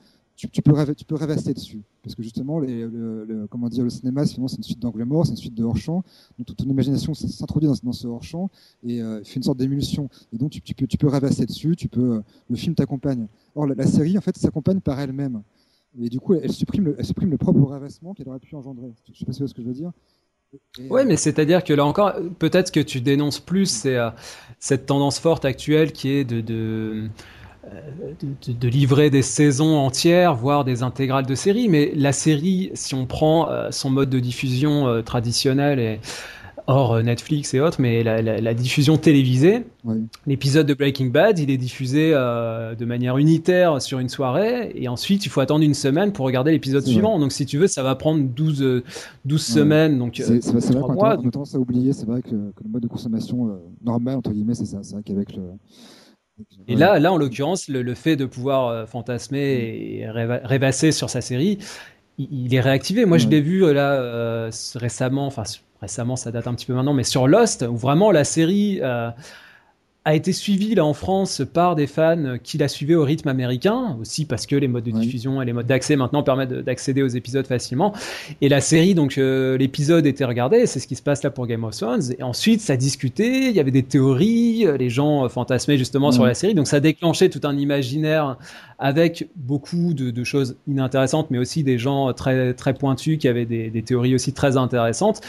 tu, 0.50 0.62
peux 0.62 0.72
rêver, 0.72 0.94
tu 0.94 1.04
peux 1.04 1.14
rêvasser 1.14 1.54
dessus. 1.54 1.82
Parce 2.02 2.14
que 2.14 2.22
justement, 2.22 2.58
le, 2.58 3.46
comment 3.50 3.68
dire, 3.68 3.84
le 3.84 3.90
cinéma, 3.90 4.26
c'est 4.26 4.36
une 4.36 4.48
suite 4.48 4.80
d'angle 4.80 5.04
mort, 5.04 5.26
c'est 5.26 5.32
une 5.32 5.36
suite 5.36 5.54
de 5.54 5.64
hors-champ. 5.64 6.02
Donc 6.38 6.46
toute 6.46 6.56
ton 6.56 6.68
imagination 6.68 7.14
s'introduit 7.14 7.68
dans, 7.82 7.92
ce 7.92 8.06
hors-champ 8.06 8.50
et 8.84 9.02
euh, 9.02 9.22
fait 9.24 9.36
une 9.36 9.42
sorte 9.42 9.58
d'émulsion. 9.58 10.08
Et 10.32 10.38
donc 10.38 10.50
tu, 10.50 10.60
peux, 10.60 10.86
tu 10.86 10.96
peux 10.96 11.08
rêvasser 11.08 11.46
dessus, 11.46 11.76
tu 11.76 11.88
peux, 11.88 12.16
euh, 12.16 12.20
le 12.50 12.56
film 12.56 12.74
t'accompagne. 12.74 13.26
Or, 13.54 13.66
la, 13.66 13.74
la, 13.74 13.86
série, 13.86 14.16
en 14.18 14.20
fait, 14.20 14.36
s'accompagne 14.36 14.80
par 14.80 14.98
elle-même. 14.98 15.42
Et 16.00 16.08
du 16.08 16.20
coup, 16.20 16.34
elle 16.34 16.52
supprime 16.52 16.84
le, 16.84 16.96
elle 16.98 17.04
supprime 17.04 17.30
le 17.30 17.38
propre 17.38 17.62
rêvassement 17.70 18.14
qu'elle 18.14 18.28
aurait 18.28 18.38
pu 18.38 18.54
engendrer. 18.54 18.92
Je 19.12 19.18
sais 19.18 19.24
pas 19.24 19.32
si 19.32 19.38
tu 19.38 19.42
vois 19.42 19.48
ce 19.48 19.54
que 19.54 19.62
je 19.62 19.68
veux 19.68 19.74
dire. 19.74 19.92
Oui, 20.90 21.02
mais 21.06 21.16
c'est-à-dire 21.16 21.64
que 21.64 21.72
là 21.72 21.84
encore, 21.84 22.14
peut-être 22.38 22.70
que 22.70 22.80
tu 22.80 23.00
dénonces 23.00 23.40
plus 23.40 23.66
c'est, 23.66 23.96
euh, 23.96 24.10
cette 24.58 24.84
tendance 24.84 25.18
forte 25.18 25.46
actuelle 25.46 25.92
qui 25.92 26.10
est 26.10 26.24
de, 26.24 26.40
de 26.40 27.08
de, 28.48 28.68
livrer 28.68 29.08
des 29.08 29.22
saisons 29.22 29.76
entières, 29.76 30.34
voire 30.34 30.64
des 30.64 30.82
intégrales 30.82 31.26
de 31.26 31.34
séries. 31.36 31.68
Mais 31.68 31.92
la 31.94 32.12
série, 32.12 32.72
si 32.74 32.94
on 32.94 33.06
prend 33.06 33.48
son 33.70 33.88
mode 33.88 34.10
de 34.10 34.18
diffusion 34.18 35.00
traditionnel 35.04 35.78
et 35.78 36.00
hors 36.66 36.92
euh, 36.92 37.02
Netflix 37.02 37.54
et 37.54 37.60
autres, 37.60 37.80
mais 37.80 38.02
la, 38.02 38.54
diffusion 38.54 38.96
télévisée, 38.96 39.64
l'épisode 40.26 40.66
de 40.66 40.74
Breaking 40.74 41.06
Bad, 41.06 41.38
il 41.38 41.50
est 41.50 41.56
diffusé 41.56 42.12
euh, 42.14 42.74
de 42.74 42.84
manière 42.84 43.18
unitaire 43.18 43.80
sur 43.80 43.98
une 43.98 44.08
soirée, 44.08 44.72
et 44.74 44.88
ensuite 44.88 45.26
il 45.26 45.28
faut 45.28 45.40
attendre 45.40 45.64
une 45.64 45.74
semaine 45.74 46.12
pour 46.12 46.26
regarder 46.26 46.52
l'épisode 46.52 46.84
suivant. 46.84 47.18
Donc 47.18 47.32
si 47.32 47.46
tu 47.46 47.58
veux, 47.58 47.66
ça 47.66 47.82
va 47.82 47.94
prendre 47.94 48.22
12, 48.22 48.82
12 49.24 49.42
semaines. 49.42 49.98
Donc 49.98 50.20
c'est 50.22 50.54
vrai 50.72 50.80
qu'on 50.80 51.02
a, 51.02 51.16
tendance 51.16 51.54
à 51.54 51.58
oublier, 51.58 51.92
c'est 51.92 52.06
vrai 52.06 52.22
que, 52.22 52.30
le 52.30 52.70
mode 52.70 52.82
de 52.82 52.88
consommation 52.88 53.48
euh, 53.48 53.52
normal, 53.84 54.16
entre 54.18 54.30
guillemets, 54.30 54.54
c'est 54.54 54.66
ça. 54.66 54.78
C'est 54.82 54.94
vrai 54.94 55.02
qu'avec 55.02 55.34
le. 55.34 55.42
Et 56.66 56.76
là, 56.76 56.98
là, 56.98 57.12
en 57.12 57.18
l'occurrence, 57.18 57.68
le, 57.68 57.94
fait 57.94 58.16
de 58.16 58.24
pouvoir 58.24 58.88
fantasmer 58.88 60.00
et 60.00 60.08
rêvasser 60.08 60.90
sur 60.90 61.10
sa 61.10 61.20
série, 61.20 61.58
il, 62.18 62.54
est 62.54 62.60
réactivé. 62.60 63.04
Moi, 63.04 63.18
je 63.18 63.28
l'ai 63.28 63.40
vu 63.40 63.72
là 63.72 64.48
récemment, 64.74 65.26
enfin 65.26 65.44
récemment, 65.82 66.16
ça 66.16 66.30
date 66.30 66.46
un 66.46 66.54
petit 66.54 66.66
peu 66.66 66.74
maintenant, 66.74 66.94
mais 66.94 67.04
sur 67.04 67.26
Lost, 67.26 67.66
où 67.68 67.76
vraiment 67.76 68.12
la 68.12 68.24
série 68.24 68.78
euh, 68.82 69.10
a 70.04 70.14
été 70.14 70.32
suivie 70.32 70.74
là 70.74 70.84
en 70.84 70.94
France 70.94 71.42
par 71.52 71.76
des 71.76 71.86
fans 71.86 72.36
qui 72.42 72.58
la 72.58 72.68
suivaient 72.68 72.94
au 72.94 73.04
rythme 73.04 73.28
américain, 73.28 73.96
aussi 74.00 74.24
parce 74.24 74.46
que 74.46 74.56
les 74.56 74.68
modes 74.68 74.84
de 74.84 74.92
diffusion 74.92 75.42
et 75.42 75.44
les 75.44 75.52
modes 75.52 75.66
d'accès 75.66 75.94
maintenant 75.96 76.22
permettent 76.22 76.52
d'accéder 76.52 77.02
aux 77.02 77.08
épisodes 77.08 77.46
facilement. 77.46 77.92
Et 78.40 78.48
la 78.48 78.60
série, 78.60 78.94
donc 78.94 79.18
euh, 79.18 79.56
l'épisode 79.58 80.06
était 80.06 80.24
regardé, 80.24 80.66
c'est 80.66 80.80
ce 80.80 80.86
qui 80.86 80.96
se 80.96 81.02
passe 81.02 81.22
là 81.22 81.30
pour 81.30 81.46
Game 81.46 81.62
of 81.64 81.76
Thrones. 81.76 82.12
Et 82.18 82.22
ensuite, 82.22 82.60
ça 82.60 82.76
discutait, 82.76 83.48
il 83.50 83.52
y 83.52 83.60
avait 83.60 83.70
des 83.70 83.84
théories, 83.84 84.66
les 84.78 84.88
gens 84.88 85.28
fantasmaient 85.28 85.78
justement 85.78 86.10
sur 86.12 86.24
la 86.24 86.34
série, 86.34 86.54
donc 86.54 86.66
ça 86.68 86.80
déclenchait 86.80 87.28
tout 87.28 87.40
un 87.44 87.56
imaginaire 87.56 88.38
avec 88.78 89.28
beaucoup 89.36 89.94
de, 89.94 90.24
choses 90.24 90.56
inintéressantes, 90.66 91.30
mais 91.30 91.38
aussi 91.38 91.62
des 91.62 91.78
gens 91.78 92.12
très 92.12 92.54
très 92.54 92.74
pointus 92.74 93.18
qui 93.18 93.28
avaient 93.28 93.46
des, 93.46 93.70
des 93.70 93.82
théories 93.82 94.14
aussi 94.16 94.32
très 94.32 94.56
intéressantes 94.56 95.20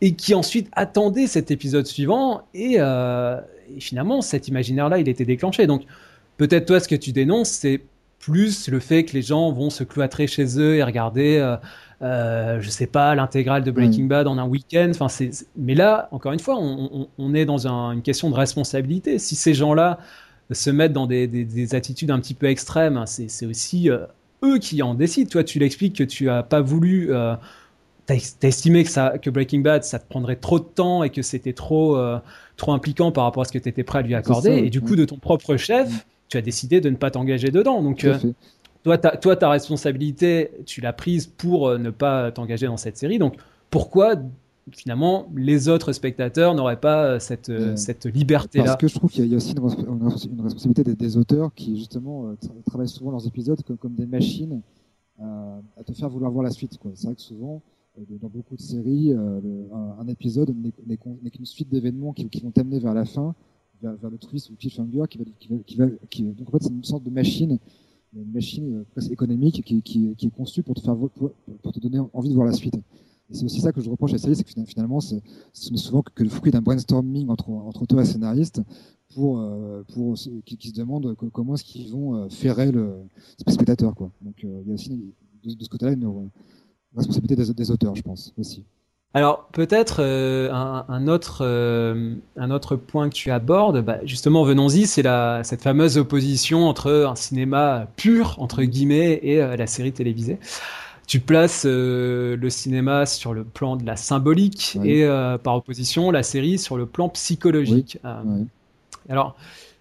et 0.00 0.14
qui 0.14 0.34
ensuite 0.34 0.68
attendait 0.72 1.26
cet 1.26 1.50
épisode 1.50 1.86
suivant 1.86 2.42
euh, 2.56 3.40
et, 3.76 3.80
finalement 3.80 4.20
cet 4.20 4.48
imaginaire-là 4.48 4.98
il 4.98 5.08
était 5.08 5.24
déclenché. 5.24 5.66
Donc 5.66 5.82
peut-être 6.36 6.66
toi 6.66 6.80
ce 6.80 6.88
que 6.88 6.96
tu 6.96 7.12
dénonces 7.12 7.50
c'est 7.50 7.82
plus 8.18 8.68
le 8.68 8.80
fait 8.80 9.04
que 9.04 9.12
les 9.14 9.22
gens 9.22 9.52
vont 9.52 9.70
se 9.70 9.84
cloîtrer 9.84 10.26
chez 10.26 10.58
eux 10.58 10.76
et 10.76 10.82
regarder, 10.82 11.36
euh, 11.36 11.56
euh 12.02 12.60
je 12.60 12.68
sais 12.68 12.86
pas, 12.86 13.14
l'intégrale 13.14 13.62
de 13.62 13.70
Breaking 13.70 14.04
Bad 14.04 14.26
en 14.26 14.38
un 14.38 14.46
week-end. 14.46 14.88
Enfin, 14.90 15.08
c'est, 15.08 15.30
mais 15.56 15.74
là, 15.74 16.08
encore 16.10 16.32
une 16.32 16.40
fois, 16.40 16.58
on, 16.58 17.34
est 17.34 17.44
dans 17.44 17.66
une 17.66 18.02
question 18.02 18.28
de 18.30 18.34
responsabilité. 18.34 19.18
Si 19.18 19.36
ces 19.36 19.54
gens-là 19.54 19.98
se 20.50 20.70
mettent 20.70 20.92
dans 20.92 21.06
des, 21.06 21.74
attitudes 21.74 22.10
un 22.10 22.18
petit 22.18 22.34
peu 22.34 22.46
extrêmes, 22.46 23.04
c'est, 23.06 23.46
aussi 23.46 23.90
euh, 23.90 24.06
eux 24.44 24.58
qui 24.58 24.82
en 24.82 24.94
décident. 24.94 25.30
Toi, 25.30 25.44
tu 25.44 25.58
l'expliques 25.58 25.96
que 25.96 26.04
tu 26.04 26.28
as 26.28 26.42
pas 26.42 26.60
voulu 26.60 27.12
euh, 27.12 27.34
estimé 28.14 28.84
que, 28.84 28.90
ça, 28.90 29.18
que 29.18 29.30
Breaking 29.30 29.60
Bad, 29.60 29.84
ça 29.84 29.98
te 29.98 30.08
prendrait 30.08 30.36
trop 30.36 30.58
de 30.58 30.64
temps 30.64 31.02
et 31.02 31.10
que 31.10 31.22
c'était 31.22 31.52
trop, 31.52 31.96
euh, 31.96 32.18
trop 32.56 32.72
impliquant 32.72 33.12
par 33.12 33.24
rapport 33.24 33.42
à 33.42 33.44
ce 33.44 33.52
que 33.52 33.58
tu 33.58 33.68
étais 33.68 33.82
prêt 33.82 33.98
à 33.98 34.02
lui 34.02 34.14
accorder. 34.14 34.50
et 34.50 34.70
du 34.70 34.80
coup, 34.80 34.96
de 34.96 35.04
ton 35.04 35.18
propre 35.18 35.56
chef, 35.56 36.06
tu 36.28 36.36
as 36.36 36.42
décidé 36.42 36.80
de 36.80 36.90
ne 36.90 36.96
pas 36.96 37.10
t'engager 37.10 37.50
dedans. 37.50 37.82
Donc, 37.82 38.04
euh, 38.04 38.18
toi, 38.82 38.98
toi, 38.98 39.36
ta 39.36 39.50
responsabilité, 39.50 40.50
tu 40.66 40.80
l'as 40.80 40.92
prise 40.92 41.26
pour 41.26 41.68
euh, 41.68 41.78
ne 41.78 41.90
pas 41.90 42.32
t'engager 42.32 42.66
dans 42.66 42.76
cette 42.76 42.96
série. 42.96 43.18
Donc, 43.18 43.36
pourquoi 43.70 44.14
finalement 44.70 45.28
les 45.34 45.68
autres 45.70 45.92
spectateurs 45.92 46.54
n'auraient 46.54 46.80
pas 46.80 47.20
cette, 47.20 47.50
cette 47.76 48.06
liberté-là? 48.06 48.64
Parce 48.64 48.76
que 48.76 48.88
je 48.88 48.94
trouve 48.94 49.10
qu'il 49.10 49.26
y, 49.26 49.34
a 49.34 49.36
aussi 49.36 49.54
une, 49.54 50.42
responsabilité 50.42 50.84
des, 50.84 51.16
auteurs 51.16 51.52
qui, 51.54 51.78
justement, 51.78 52.34
travaillent 52.66 52.88
souvent 52.88 53.10
leurs 53.10 53.26
épisodes 53.26 53.62
comme, 53.66 53.78
comme 53.78 53.94
des 53.94 54.06
machines 54.06 54.60
à 55.20 55.84
te 55.84 55.92
faire 55.92 56.08
vouloir 56.08 56.30
voir 56.30 56.44
la 56.44 56.50
suite. 56.50 56.78
C'est 56.94 57.06
vrai 57.06 57.14
que 57.14 57.22
souvent, 57.22 57.62
dans 58.20 58.28
beaucoup 58.28 58.56
de 58.56 58.60
séries, 58.60 59.12
euh, 59.12 59.40
un, 59.98 60.06
épisode 60.08 60.54
n'est 60.86 60.96
qu'une 60.96 61.46
suite 61.46 61.68
d'événements 61.68 62.12
qui, 62.12 62.40
vont 62.42 62.50
t'amener 62.50 62.78
vers 62.78 62.94
la 62.94 63.04
fin, 63.04 63.34
vers, 63.82 64.10
le 64.10 64.18
twist 64.18 64.48
ou 64.48 64.52
le 64.52 64.56
cliffhanger, 64.56 65.04
qui 65.08 65.18
va, 65.18 65.24
qui 65.68 65.76
va, 65.76 65.86
donc 66.32 66.48
en 66.48 66.52
fait 66.52 66.62
c'est 66.62 66.70
une 66.70 66.84
sorte 66.84 67.04
de 67.04 67.10
machine, 67.10 67.58
une 68.14 68.32
machine 68.32 68.78
euh, 68.78 68.84
presque 68.92 69.10
économique 69.10 69.62
qui, 69.62 70.16
est 70.20 70.30
conçue 70.30 70.62
pour 70.62 70.74
te 70.74 71.80
donner 71.80 71.98
envie 72.12 72.28
de 72.28 72.34
voir 72.34 72.46
la 72.46 72.52
suite. 72.52 72.74
C'est 73.30 73.44
aussi 73.44 73.60
ça 73.60 73.72
que 73.72 73.82
je 73.82 73.90
reproche 73.90 74.12
à 74.12 74.14
la 74.14 74.18
série, 74.20 74.36
c'est 74.36 74.44
que 74.44 74.64
finalement, 74.64 75.00
ce 75.00 75.16
n'est 75.16 75.76
souvent 75.76 76.02
que 76.02 76.22
le 76.22 76.30
fruit 76.30 76.50
d'un 76.50 76.62
brainstorming 76.62 77.28
entre, 77.28 77.50
entre 77.50 77.82
auteurs 77.82 78.00
et 78.00 78.06
scénaristes 78.06 78.62
pour, 79.14 79.40
euh, 79.40 79.82
qui, 80.46 80.68
se 80.68 80.72
demandent 80.72 81.14
comment 81.32 81.54
est-ce 81.54 81.64
qu'ils 81.64 81.90
vont 81.90 82.28
ferrer 82.30 82.72
le 82.72 82.94
spectateur. 83.46 83.94
Quoi. 83.94 84.10
Donc 84.22 84.34
il 84.42 84.66
y 84.66 84.70
a 84.70 84.74
aussi 84.74 84.90
de, 85.44 85.54
de 85.54 85.62
ce 85.62 85.68
côté-là 85.68 85.92
une, 85.92 86.30
responsabilité 86.96 87.36
des, 87.36 87.70
auteurs, 87.70 87.94
je 87.94 88.02
pense 88.02 88.32
aussi. 88.38 88.64
Alors 89.14 89.48
peut-être 89.52 89.96
euh, 90.00 90.52
un, 90.52 91.08
autre 91.08 91.38
euh, 91.40 92.14
un 92.36 92.50
autre 92.50 92.76
point 92.76 93.08
que 93.08 93.14
tu 93.14 93.30
abordes, 93.30 93.80
bah, 93.80 93.98
justement 94.04 94.44
venons-y, 94.44 94.86
c'est 94.86 95.02
la 95.02 95.42
cette 95.44 95.62
fameuse 95.62 95.96
opposition 95.96 96.68
entre 96.68 97.06
un 97.08 97.14
cinéma 97.14 97.88
pur 97.96 98.36
entre 98.38 98.62
guillemets 98.64 99.18
et 99.22 99.40
euh, 99.40 99.56
la 99.56 99.66
série 99.66 99.92
télévisée. 99.92 100.38
Tu 101.06 101.20
places 101.20 101.64
le 101.64 102.48
cinéma 102.50 103.06
sur 103.06 103.32
le 103.32 103.42
plan 103.42 103.76
de 103.76 103.86
la 103.86 103.96
symbolique 103.96 104.76
et 104.84 105.08
par 105.42 105.56
opposition 105.56 106.10
la 106.10 106.22
série 106.22 106.58
sur 106.58 106.76
le 106.76 106.84
plan 106.84 107.08
psychologique. 107.08 107.98
Alors 109.08 109.34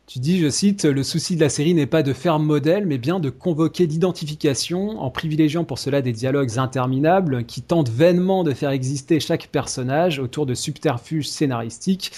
tu 0.07 0.19
dis, 0.19 0.39
je 0.39 0.49
cite, 0.49 0.85
le 0.85 1.03
souci 1.03 1.35
de 1.35 1.41
la 1.41 1.49
série 1.49 1.73
n'est 1.73 1.85
pas 1.85 2.01
de 2.01 2.13
faire 2.13 2.39
modèle, 2.39 2.85
mais 2.85 2.97
bien 2.97 3.19
de 3.19 3.29
convoquer 3.29 3.85
l'identification 3.85 5.01
en 5.01 5.09
privilégiant 5.09 5.65
pour 5.65 5.79
cela 5.79 6.01
des 6.01 6.13
dialogues 6.13 6.57
interminables 6.57 7.43
qui 7.43 7.61
tentent 7.61 7.89
vainement 7.89 8.45
de 8.45 8.53
faire 8.53 8.69
exister 8.69 9.19
chaque 9.19 9.47
personnage 9.47 10.19
autour 10.19 10.45
de 10.45 10.53
subterfuges 10.53 11.27
scénaristiques 11.27 12.13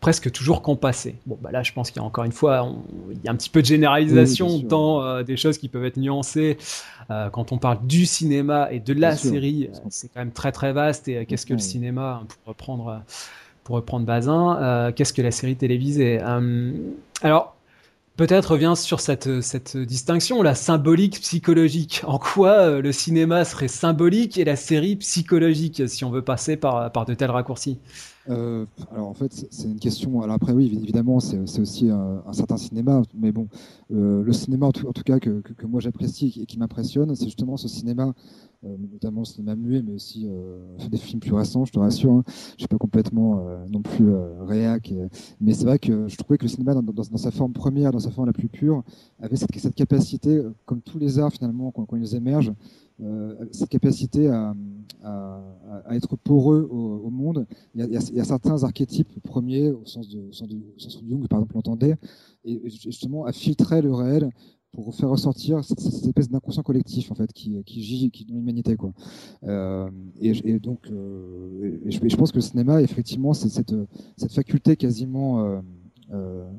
presque 0.00 0.30
toujours 0.32 0.60
compassés. 0.60 1.16
Bon, 1.26 1.38
bah 1.40 1.50
là, 1.50 1.62
je 1.62 1.72
pense 1.72 1.90
qu'il 1.90 2.00
y 2.00 2.04
a 2.04 2.06
encore 2.06 2.24
une 2.24 2.32
fois, 2.32 2.74
il 3.10 3.18
y 3.24 3.28
a 3.28 3.32
un 3.32 3.36
petit 3.36 3.50
peu 3.50 3.60
de 3.60 3.66
généralisation 3.66 4.58
dans 4.58 5.02
euh, 5.02 5.22
des 5.22 5.36
choses 5.36 5.58
qui 5.58 5.68
peuvent 5.68 5.84
être 5.84 5.98
nuancées. 5.98 6.58
Euh, 7.10 7.28
quand 7.30 7.52
on 7.52 7.58
parle 7.58 7.86
du 7.86 8.06
cinéma 8.06 8.68
et 8.70 8.80
de 8.80 8.92
la 8.92 9.16
série, 9.16 9.70
c'est 9.88 10.08
quand 10.12 10.20
même 10.20 10.32
très 10.32 10.52
très 10.52 10.72
vaste. 10.72 11.08
Et 11.08 11.18
euh, 11.18 11.24
qu'est-ce 11.26 11.46
que 11.46 11.52
le 11.52 11.58
cinéma, 11.58 12.22
pour 12.28 12.50
reprendre 12.50 13.02
reprendre 13.70 14.06
Bazin, 14.06 14.58
euh, 14.60 14.92
qu'est-ce 14.92 15.12
que 15.12 15.22
la 15.22 15.30
série 15.30 15.56
télévisée 15.56 16.20
euh, 16.22 16.72
Alors, 17.22 17.56
peut-être 18.16 18.52
revient 18.52 18.74
sur 18.76 19.00
cette, 19.00 19.40
cette 19.40 19.76
distinction, 19.76 20.42
la 20.42 20.54
symbolique 20.54 21.20
psychologique. 21.20 22.02
En 22.06 22.18
quoi 22.18 22.50
euh, 22.50 22.82
le 22.82 22.92
cinéma 22.92 23.44
serait 23.44 23.68
symbolique 23.68 24.38
et 24.38 24.44
la 24.44 24.56
série 24.56 24.96
psychologique, 24.96 25.88
si 25.88 26.04
on 26.04 26.10
veut 26.10 26.22
passer 26.22 26.56
par, 26.56 26.92
par 26.92 27.04
de 27.04 27.14
tels 27.14 27.30
raccourcis? 27.30 27.78
Alors 28.30 29.08
en 29.08 29.14
fait, 29.14 29.32
c'est 29.50 29.68
une 29.68 29.78
question. 29.78 30.22
Alors 30.22 30.36
après, 30.36 30.52
oui, 30.52 30.70
évidemment, 30.82 31.20
c'est 31.20 31.60
aussi 31.60 31.90
un, 31.90 32.32
certain 32.32 32.56
cinéma, 32.56 33.02
mais 33.14 33.32
bon, 33.32 33.48
le 33.90 34.32
cinéma 34.32 34.66
en 34.66 34.72
tout, 34.72 34.92
cas 35.04 35.18
que, 35.18 35.42
moi 35.66 35.80
j'apprécie 35.80 36.40
et 36.40 36.46
qui 36.46 36.58
m'impressionne, 36.58 37.14
c'est 37.14 37.24
justement 37.24 37.56
ce 37.56 37.68
cinéma 37.68 38.14
euh, 38.66 38.76
notamment 38.92 39.20
le 39.20 39.24
cinéma 39.24 39.56
muet, 39.56 39.80
mais 39.80 39.94
aussi 39.94 40.26
euh, 40.28 40.58
des 40.90 40.98
films 40.98 41.20
plus 41.20 41.32
récents, 41.32 41.64
je 41.64 41.72
te 41.72 41.78
rassure. 41.78 42.12
Hein. 42.12 42.24
Je 42.26 42.58
suis 42.58 42.68
pas 42.68 42.76
complètement 42.76 43.46
euh, 43.48 43.64
non 43.70 43.80
plus 43.80 44.12
réac, 44.40 44.92
mais 45.40 45.54
c'est 45.54 45.64
vrai 45.64 45.78
que 45.78 46.08
je 46.08 46.16
trouvais 46.18 46.36
que 46.36 46.42
le 46.42 46.50
cinéma, 46.50 46.74
dans, 46.74 47.16
sa 47.16 47.30
forme 47.30 47.54
première, 47.54 47.90
dans 47.90 48.00
sa 48.00 48.10
forme 48.10 48.26
la 48.26 48.34
plus 48.34 48.48
pure, 48.48 48.82
avait 49.18 49.36
cette, 49.36 49.74
capacité, 49.74 50.42
comme 50.66 50.82
tous 50.82 50.98
les 50.98 51.18
arts 51.18 51.32
finalement, 51.32 51.70
quand 51.70 51.86
ils 51.96 52.14
émergent, 52.14 52.52
cette 53.52 53.68
capacité 53.68 54.28
à, 54.28 54.54
être 55.90 56.16
poreux 56.16 56.68
au, 56.70 57.10
monde. 57.10 57.46
Il 57.74 57.84
y, 57.84 57.96
a, 57.96 58.24
certains 58.24 58.62
archétypes 58.64 59.20
premiers, 59.22 59.70
au 59.70 59.84
sens, 59.84 60.08
de, 60.08 60.20
au 60.28 60.32
sens, 60.32 60.48
de, 60.48 60.58
Jung, 61.08 61.26
par 61.28 61.38
exemple, 61.38 61.54
l'entendait, 61.54 61.96
et 62.44 62.60
justement 62.68 63.24
à 63.24 63.32
filtrer 63.32 63.82
le 63.82 63.92
réel 63.92 64.30
pour 64.72 64.94
faire 64.94 65.08
ressortir 65.08 65.64
cette, 65.64 65.80
espèce 65.80 66.28
d'inconscient 66.28 66.62
collectif 66.62 67.10
en 67.10 67.14
fait 67.14 67.32
qui, 67.32 67.62
qui 67.64 67.82
gît 67.82 68.10
qui, 68.10 68.24
dans 68.24 68.34
l'humanité. 68.34 68.76
Euh, 69.44 69.90
et, 70.20 70.58
donc 70.58 70.88
euh, 70.90 71.80
je, 71.86 72.16
pense 72.16 72.30
que 72.30 72.36
le 72.36 72.42
cinéma 72.42 72.80
effectivement 72.82 73.32
c'est 73.32 73.48
cette, 73.48 73.74
faculté 74.32 74.76
quasiment 74.76 75.40
euh, 75.40 75.60
euh, 76.12 76.44
euh 76.44 76.50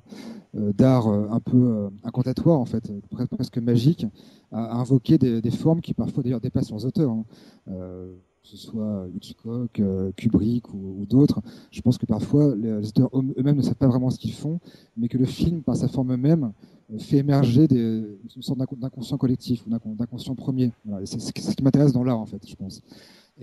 d'art 0.53 1.07
euh, 1.07 1.27
un 1.29 1.39
peu 1.39 1.89
incantatoire 2.03 2.59
en 2.59 2.65
fait 2.65 2.91
presque 3.29 3.57
magique 3.57 4.05
à, 4.51 4.77
invoquer 4.79 5.17
des, 5.17 5.51
formes 5.51 5.81
qui 5.81 5.93
parfois 5.93 6.23
d'ailleurs 6.23 6.41
dépassent 6.41 6.71
leurs 6.71 6.85
auteurs. 6.85 7.11
Hein. 7.11 7.25
que 7.67 8.47
ce 8.47 8.57
soit 8.57 9.07
Hitchcock, 9.15 9.81
Kubrick 10.17 10.73
ou, 10.73 11.05
d'autres, 11.07 11.41
je 11.69 11.81
pense 11.81 11.97
que 11.97 12.05
parfois 12.05 12.55
les 12.55 12.87
auteurs 12.87 13.09
eux-mêmes 13.13 13.57
ne 13.57 13.61
savent 13.61 13.75
pas 13.75 13.87
vraiment 13.87 14.09
ce 14.09 14.17
qu'ils 14.17 14.33
font, 14.33 14.59
mais 14.97 15.07
que 15.07 15.17
le 15.17 15.25
film, 15.25 15.61
par 15.61 15.75
sa 15.75 15.87
forme 15.87 16.15
même, 16.15 16.51
fait 16.97 17.17
émerger 17.17 17.67
des, 17.67 18.03
une 18.35 18.41
sorte 18.41 18.59
d'inconscient 18.59 19.17
collectif 19.17 19.65
ou 19.65 19.95
d'inconscient 19.95 20.35
premier. 20.35 20.71
c'est 21.05 21.19
ce 21.21 21.55
qui 21.55 21.63
m'intéresse 21.63 21.93
dans 21.93 22.03
l'art, 22.03 22.19
en 22.19 22.25
fait, 22.25 22.41
je 22.47 22.55
pense. 22.55 22.81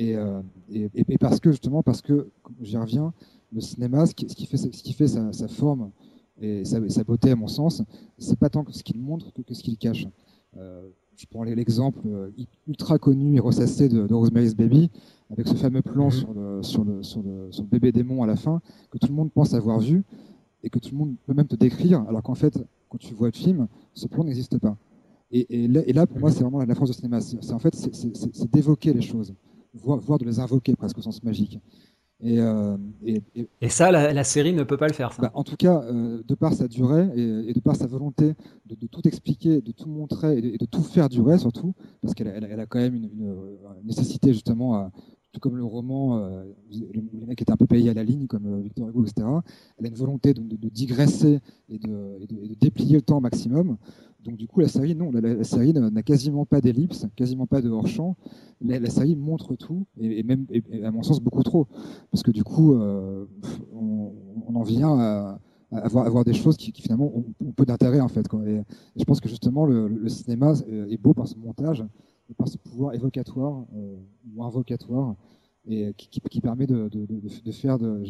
Euh, 0.01 0.43
et, 0.71 0.89
et, 0.95 1.19
parce 1.19 1.41
que, 1.41 1.51
justement, 1.51 1.83
parce 1.83 2.03
que, 2.03 2.29
j'y 2.61 2.77
reviens, 2.77 3.13
le 3.53 3.61
cinéma, 3.61 4.07
ce 4.07 4.15
qui, 4.15 4.29
ce 4.29 4.35
qui 4.35 4.47
fait, 4.47 4.57
ce 4.57 4.69
qui 4.69 4.93
fait 4.93 5.09
sa 5.09 5.49
forme 5.49 5.91
et 6.41 6.65
sa, 6.65 7.05
beauté, 7.05 7.31
à 7.31 7.37
mon 7.37 7.49
sens, 7.49 7.83
c'est 8.19 8.39
pas 8.39 8.49
tant 8.49 8.65
ce 8.71 8.83
qu'il 8.83 9.01
montre 9.01 9.33
que, 9.33 9.55
ce 9.55 9.63
qu'il 9.63 9.77
cache. 9.77 10.07
Euh, 10.57 10.89
je 11.17 11.27
prends 11.27 11.43
l'exemple 11.43 12.01
euh, 12.07 12.31
ultra 12.69 12.99
connu 12.99 13.37
et 13.37 13.41
ressassé 13.41 13.89
de, 13.89 14.13
Rosemary's 14.13 14.55
Baby, 14.55 14.91
avec 15.31 15.49
ce 15.49 15.55
fameux 15.55 15.83
plan 15.83 16.07
mhm. 16.07 16.11
sur, 16.11 16.33
le, 16.33 16.63
sur, 16.63 16.85
le, 16.85 17.03
sur, 17.03 17.23
le, 17.23 17.51
sur, 17.51 17.63
le, 17.65 17.69
bébé 17.69 17.91
démon 17.91 18.23
à 18.23 18.27
la 18.27 18.37
fin, 18.37 18.61
que 18.91 18.99
tout 18.99 19.09
le 19.09 19.15
monde 19.15 19.33
pense 19.33 19.53
avoir 19.53 19.81
vu, 19.81 20.05
et 20.63 20.71
que 20.71 20.79
tout 20.79 20.91
le 20.93 20.97
monde 20.97 21.17
peut 21.27 21.35
même 21.35 21.47
te 21.47 21.57
décrire, 21.57 22.05
alors 22.09 22.23
qu'en 22.23 22.35
fait, 22.35 22.59
quand 22.89 22.99
tu 22.99 23.15
vois 23.15 23.29
le 23.29 23.35
film, 23.35 23.69
ce 23.95 24.07
plan 24.07 24.25
n'existe 24.25 24.59
pas. 24.59 24.77
Et, 25.31 25.65
et, 25.65 25.93
là, 25.93 26.07
pour 26.07 26.21
moi, 26.21 26.31
c'est 26.31 26.43
vraiment 26.43 26.65
la 26.65 26.75
France 26.75 26.91
du 26.91 26.97
cinéma. 26.97 27.21
C'est 27.21 27.53
en 27.53 27.59
fait, 27.59 27.75
c'est 27.75 28.51
d'évoquer 28.51 28.95
les 28.95 29.03
choses, 29.03 29.35
voire, 29.75 29.99
voire, 29.99 30.19
de 30.19 30.25
les 30.25 30.41
invoquer 30.41 30.75
presque 30.75 30.97
au 30.97 31.03
sens 31.03 31.23
magique. 31.23 31.61
Et, 32.21 32.41
euh, 32.41 32.77
et, 33.05 33.23
et, 33.61 33.69
ça, 33.69 33.93
la, 33.93 34.25
série 34.25 34.53
ne 34.53 34.65
peut 34.65 34.77
pas 34.77 34.89
le 34.89 34.93
faire. 34.93 35.13
Ça. 35.13 35.23
Bah, 35.23 35.31
en 35.35 35.45
tout 35.45 35.57
cas, 35.57 35.83
euh, 35.85 36.21
de 36.27 36.35
par 36.35 36.53
sa 36.53 36.67
durée 36.67 37.09
et, 37.15 37.53
de 37.53 37.61
par 37.61 37.77
sa 37.77 37.87
volonté 37.87 38.35
de, 38.67 38.75
de, 38.75 38.87
tout 38.89 39.07
expliquer, 39.07 39.61
de 39.61 39.71
tout 39.71 39.89
montrer 39.89 40.39
et 40.39 40.59
de, 40.59 40.67
tout 40.67 40.83
faire 40.83 41.09
durer 41.09 41.39
surtout, 41.39 41.75
parce 42.03 42.15
qu'elle 42.15 42.27
elle, 42.27 42.49
elle 42.51 42.61
a 42.61 42.67
quand 42.67 42.81
même 42.81 42.97
une, 42.97 43.05
une, 43.05 43.37
nécessité 43.85 44.33
justement, 44.33 44.75
à, 44.75 44.91
tout 45.33 45.41
comme 45.41 45.57
le 45.57 45.65
roman, 45.65 46.19
euh, 46.19 46.45
le, 46.71 47.27
mec 47.27 47.43
était 47.43 47.53
un 47.53 47.57
peu 47.57 47.67
payé 47.67 47.91
à 47.91 47.95
la 47.95 48.03
ligne, 48.03 48.27
comme 48.27 48.47
euh, 48.47 48.61
Victor 48.61 48.89
Hugo, 48.89 49.05
etc. 49.05 49.27
Elle 49.79 49.87
a 49.87 49.89
une 49.89 49.95
volonté 49.95 50.33
de, 50.33 50.69
digresser 50.69 51.41
et 51.69 51.79
de, 51.79 52.55
déplier 52.59 52.97
le 52.97 53.03
temps 53.03 53.19
au 53.19 53.21
maximum. 53.21 53.77
Donc 54.25 54.37
du 54.37 54.49
coup, 54.49 54.61
la 54.61 54.69
série, 54.69 54.95
non, 54.95 55.13
la, 55.13 55.45
série 55.45 55.73
n'a 55.73 56.03
quasiment 56.03 56.45
pas 56.45 56.61
d'ellipse, 56.61 57.07
quasiment 57.15 57.47
pas 57.47 57.63
de 57.63 57.71
hors-champ. 57.71 58.17
La, 58.61 58.91
série 58.91 59.15
montre 59.15 59.55
tout, 59.55 59.87
et, 60.01 60.25
même, 60.25 60.47
à 60.83 60.91
mon 60.91 61.03
sens, 61.03 61.21
beaucoup 61.21 61.43
trop. 61.45 61.69
Parce 62.11 62.25
que 62.25 62.33
du 62.33 62.43
coup, 62.43 62.75
euh, 62.75 63.27
on, 63.73 64.13
en 64.55 64.63
vient 64.63 64.99
à, 64.99 65.41
avoir, 65.71 66.25
des 66.25 66.33
choses 66.33 66.57
qui, 66.57 66.73
finalement 66.73 67.13
ont, 67.15 67.53
peu 67.53 67.65
d'intérêt, 67.65 68.01
en 68.01 68.09
fait. 68.09 68.27
Et, 68.47 68.61
je 68.97 69.05
pense 69.05 69.21
que 69.21 69.29
justement, 69.29 69.67
le, 69.67 70.09
cinéma 70.09 70.55
est 70.69 71.01
beau 71.01 71.15
par 71.15 71.29
son 71.29 71.39
montage, 71.39 71.85
par 72.37 72.49
ce 72.49 72.59
pouvoir 72.59 72.95
évocatoire 72.95 73.65
euh, 73.77 73.97
ou 74.35 74.43
invocatoire, 74.43 75.15
et 75.65 75.95
qui, 75.97 76.41
permet 76.41 76.67
de, 76.67 76.91
faire, 77.53 77.79
de, 77.79 78.03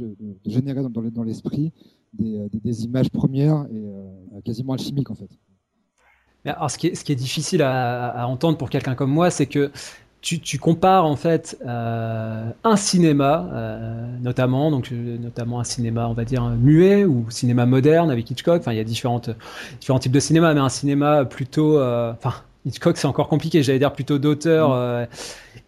générer 0.47 0.83
dans, 0.89 1.23
l'esprit 1.23 1.73
des, 2.15 2.85
images 2.85 3.11
premières 3.11 3.67
et 3.71 4.43
quasiment 4.43 4.73
alchimiques, 4.73 5.11
en 5.11 5.15
fait. 5.15 5.31
Alors, 6.45 6.71
ce 6.71 6.79
qui 6.79 6.89
est, 6.89 6.95
ce 6.95 7.05
qui 7.05 7.13
est 7.13 7.17
difficile 7.17 7.63
à, 7.63 8.27
entendre 8.27 8.59
pour 8.59 8.71
quelqu'un 8.71 8.95
comme 8.95 9.11
moi, 9.11 9.31
c'est 9.31 9.47
que 9.47 9.71
tu, 10.21 10.59
compares 10.59 11.07
en 11.07 11.17
fait 11.17 11.57
euh, 11.65 12.51
un 12.65 12.77
cinéma, 12.77 13.49
euh, 13.53 14.07
notamment, 14.21 14.71
donc 14.71 14.91
euh, 14.93 15.17
notamment 15.17 15.61
un 15.61 15.65
cinéma, 15.65 16.09
on 16.09 16.13
va 16.13 16.25
dire 16.25 16.45
muet 16.51 17.05
ou 17.05 17.31
cinéma 17.31 17.67
moderne 17.67 18.11
avec 18.11 18.31
Hitchcock. 18.31 18.61
Enfin, 18.61 18.73
il 18.73 18.77
y 18.77 18.81
a 18.81 18.85
différentes, 18.85 19.31
différents 19.81 19.99
types 19.99 20.13
de 20.13 20.21
cinéma, 20.21 20.53
mais 20.55 20.61
un 20.61 20.69
cinéma 20.69 21.25
plutôt, 21.25 21.81
enfin, 21.81 22.35
Hitchcock 22.67 22.97
c'est 22.99 23.07
encore 23.07 23.29
compliqué. 23.29 23.63
J'allais 23.63 23.79
dire 23.79 23.93
plutôt 23.93 24.19
d'auteur. 24.19 24.71
Mm. 24.71 25.07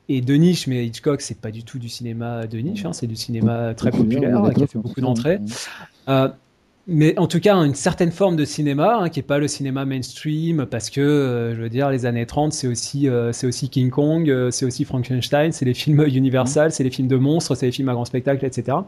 et 0.08 0.20
de 0.20 0.34
niche, 0.34 0.66
mais 0.66 0.86
Hitchcock, 0.86 1.20
c'est 1.20 1.40
pas 1.40 1.50
du 1.50 1.62
tout 1.62 1.78
du 1.78 1.88
cinéma 1.88 2.46
de 2.46 2.58
niche, 2.58 2.84
hein, 2.84 2.92
c'est 2.92 3.06
du 3.06 3.16
cinéma 3.16 3.74
très 3.74 3.90
populaire, 3.90 4.42
qui 4.54 4.62
a 4.62 4.66
fait 4.66 4.78
beaucoup 4.78 5.00
d'entrées 5.00 5.40
mais 6.90 7.16
en 7.18 7.28
tout 7.28 7.38
cas 7.38 7.54
une 7.54 7.76
certaine 7.76 8.10
forme 8.10 8.34
de 8.34 8.44
cinéma 8.44 8.98
hein, 8.98 9.08
qui 9.08 9.20
est 9.20 9.22
pas 9.22 9.38
le 9.38 9.46
cinéma 9.46 9.84
mainstream 9.84 10.66
parce 10.66 10.90
que 10.90 11.00
euh, 11.00 11.54
je 11.54 11.62
veux 11.62 11.68
dire 11.68 11.88
les 11.88 12.04
années 12.04 12.26
30 12.26 12.52
c'est 12.52 12.66
aussi 12.66 13.08
euh, 13.08 13.32
c'est 13.32 13.46
aussi 13.46 13.68
King 13.70 13.90
Kong 13.90 14.28
euh, 14.28 14.50
c'est 14.50 14.66
aussi 14.66 14.84
Frankenstein 14.84 15.52
c'est 15.52 15.64
les 15.64 15.74
films 15.74 16.04
Universal 16.06 16.72
c'est 16.72 16.82
les 16.82 16.90
films 16.90 17.06
de 17.06 17.16
monstres 17.16 17.54
c'est 17.54 17.66
les 17.66 17.72
films 17.72 17.88
à 17.88 17.92
grand 17.92 18.04
spectacle 18.04 18.44
etc 18.44 18.78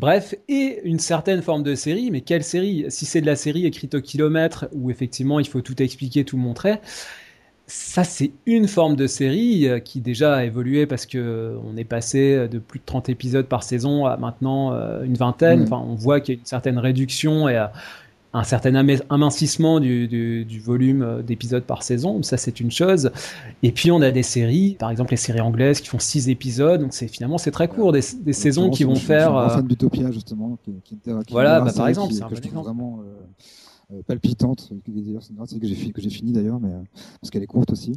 Bref, 0.00 0.34
et 0.48 0.80
une 0.82 0.98
certaine 0.98 1.42
forme 1.42 1.62
de 1.62 1.76
série, 1.76 2.10
mais 2.10 2.22
quelle 2.22 2.42
série? 2.42 2.86
Si 2.88 3.06
c'est 3.06 3.20
de 3.20 3.26
la 3.26 3.36
série 3.36 3.66
écrite 3.66 3.94
au 3.94 4.00
kilomètre, 4.00 4.68
où 4.72 4.90
effectivement 4.90 5.38
il 5.38 5.46
faut 5.46 5.60
tout 5.60 5.80
expliquer, 5.80 6.24
tout 6.24 6.38
montrer, 6.38 6.80
ça, 7.70 8.02
c'est 8.02 8.32
une 8.46 8.66
forme 8.66 8.96
de 8.96 9.06
série 9.06 9.68
euh, 9.68 9.78
qui 9.78 10.00
déjà 10.00 10.34
a 10.34 10.44
évolué 10.44 10.86
parce 10.86 11.06
que 11.06 11.18
euh, 11.18 11.56
on 11.64 11.76
est 11.76 11.84
passé 11.84 12.48
de 12.48 12.58
plus 12.58 12.80
de 12.80 12.84
30 12.84 13.08
épisodes 13.08 13.46
par 13.46 13.62
saison 13.62 14.06
à 14.06 14.16
maintenant 14.16 14.72
euh, 14.72 15.04
une 15.04 15.14
vingtaine. 15.14 15.62
Enfin, 15.62 15.80
on 15.86 15.94
voit 15.94 16.20
qu'il 16.20 16.34
y 16.34 16.38
a 16.38 16.40
une 16.40 16.46
certaine 16.46 16.78
réduction 16.78 17.48
et 17.48 17.64
un 18.32 18.42
certain 18.42 18.74
amincissement 19.08 19.78
du, 19.78 20.62
volume 20.64 21.22
d'épisodes 21.24 21.62
par 21.62 21.84
saison. 21.84 22.24
Ça, 22.24 22.36
c'est 22.36 22.58
une 22.58 22.72
chose. 22.72 23.12
Et 23.62 23.70
puis, 23.70 23.92
on 23.92 24.02
a 24.02 24.10
des 24.10 24.24
séries, 24.24 24.76
par 24.78 24.90
exemple 24.90 25.12
les 25.12 25.16
séries 25.16 25.40
anglaises 25.40 25.80
qui 25.80 25.88
font 25.88 26.00
6 26.00 26.28
épisodes. 26.28 26.80
Donc, 26.80 26.92
c'est 26.92 27.06
finalement 27.06 27.38
c'est 27.38 27.52
très 27.52 27.68
court. 27.68 27.92
Des, 27.92 28.02
saisons 28.32 28.70
qui 28.70 28.82
vont 28.82 28.96
faire. 28.96 29.44
Je 29.44 29.48
suis 29.48 29.56
fan 29.58 29.66
d'Utopia 29.68 30.10
justement. 30.10 30.58
Qui, 30.84 30.98
voilà, 31.30 31.60
bah, 31.60 31.72
par 31.72 31.86
exemple, 31.86 32.14
c'est 32.14 32.24
un 32.24 32.62
Vraiment, 32.62 33.00
euh, 33.00 33.20
palpitante. 34.06 34.60
C'est 34.70 35.58
que 35.58 35.66
j'ai 35.66 35.90
que 35.92 36.00
j'ai 36.00 36.10
fini 36.10 36.32
d'ailleurs, 36.32 36.60
mais 36.60 36.72
euh, 36.72 36.82
parce 37.20 37.30
qu'elle 37.30 37.42
est 37.42 37.46
courte 37.46 37.72
aussi. 37.72 37.96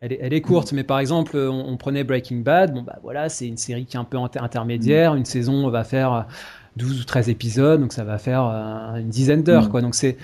Elle 0.00 0.12
est, 0.12 0.18
elle 0.20 0.32
est, 0.32 0.40
courte, 0.40 0.72
mais 0.72 0.82
par 0.82 0.98
exemple, 0.98 1.36
on, 1.36 1.76
prenait 1.76 2.02
Breaking 2.02 2.38
Bad. 2.38 2.74
Bon, 2.74 2.82
bah 2.82 2.98
voilà, 3.04 3.28
c'est 3.28 3.46
une 3.46 3.56
série 3.56 3.86
qui 3.86 3.96
est 3.96 4.00
un 4.00 4.04
peu 4.04 4.18
intermédiaire. 4.18 5.14
Une 5.14 5.24
saison 5.24 5.68
va 5.70 5.84
faire 5.84 6.26
12 6.76 7.00
ou 7.00 7.04
13 7.04 7.28
épisodes, 7.28 7.80
donc 7.80 7.92
ça 7.92 8.04
va 8.04 8.18
faire 8.18 8.46
euh, 8.46 8.96
une 8.96 9.08
dizaine 9.08 9.42
d'heures, 9.42 9.66
mm. 9.66 9.70
quoi. 9.70 9.80
Donc 9.80 9.94
c'est 9.94 10.16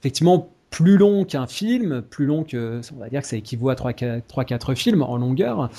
effectivement 0.00 0.48
plus 0.70 0.96
long 0.96 1.24
qu'un 1.24 1.46
film, 1.46 2.02
plus 2.02 2.26
long 2.26 2.44
que, 2.44 2.80
on 2.94 2.98
va 2.98 3.08
dire 3.08 3.20
que 3.20 3.26
ça 3.26 3.36
équivaut 3.36 3.68
à 3.68 3.74
3-4 3.74 4.74
films 4.74 5.02
en 5.02 5.16
longueur. 5.16 5.70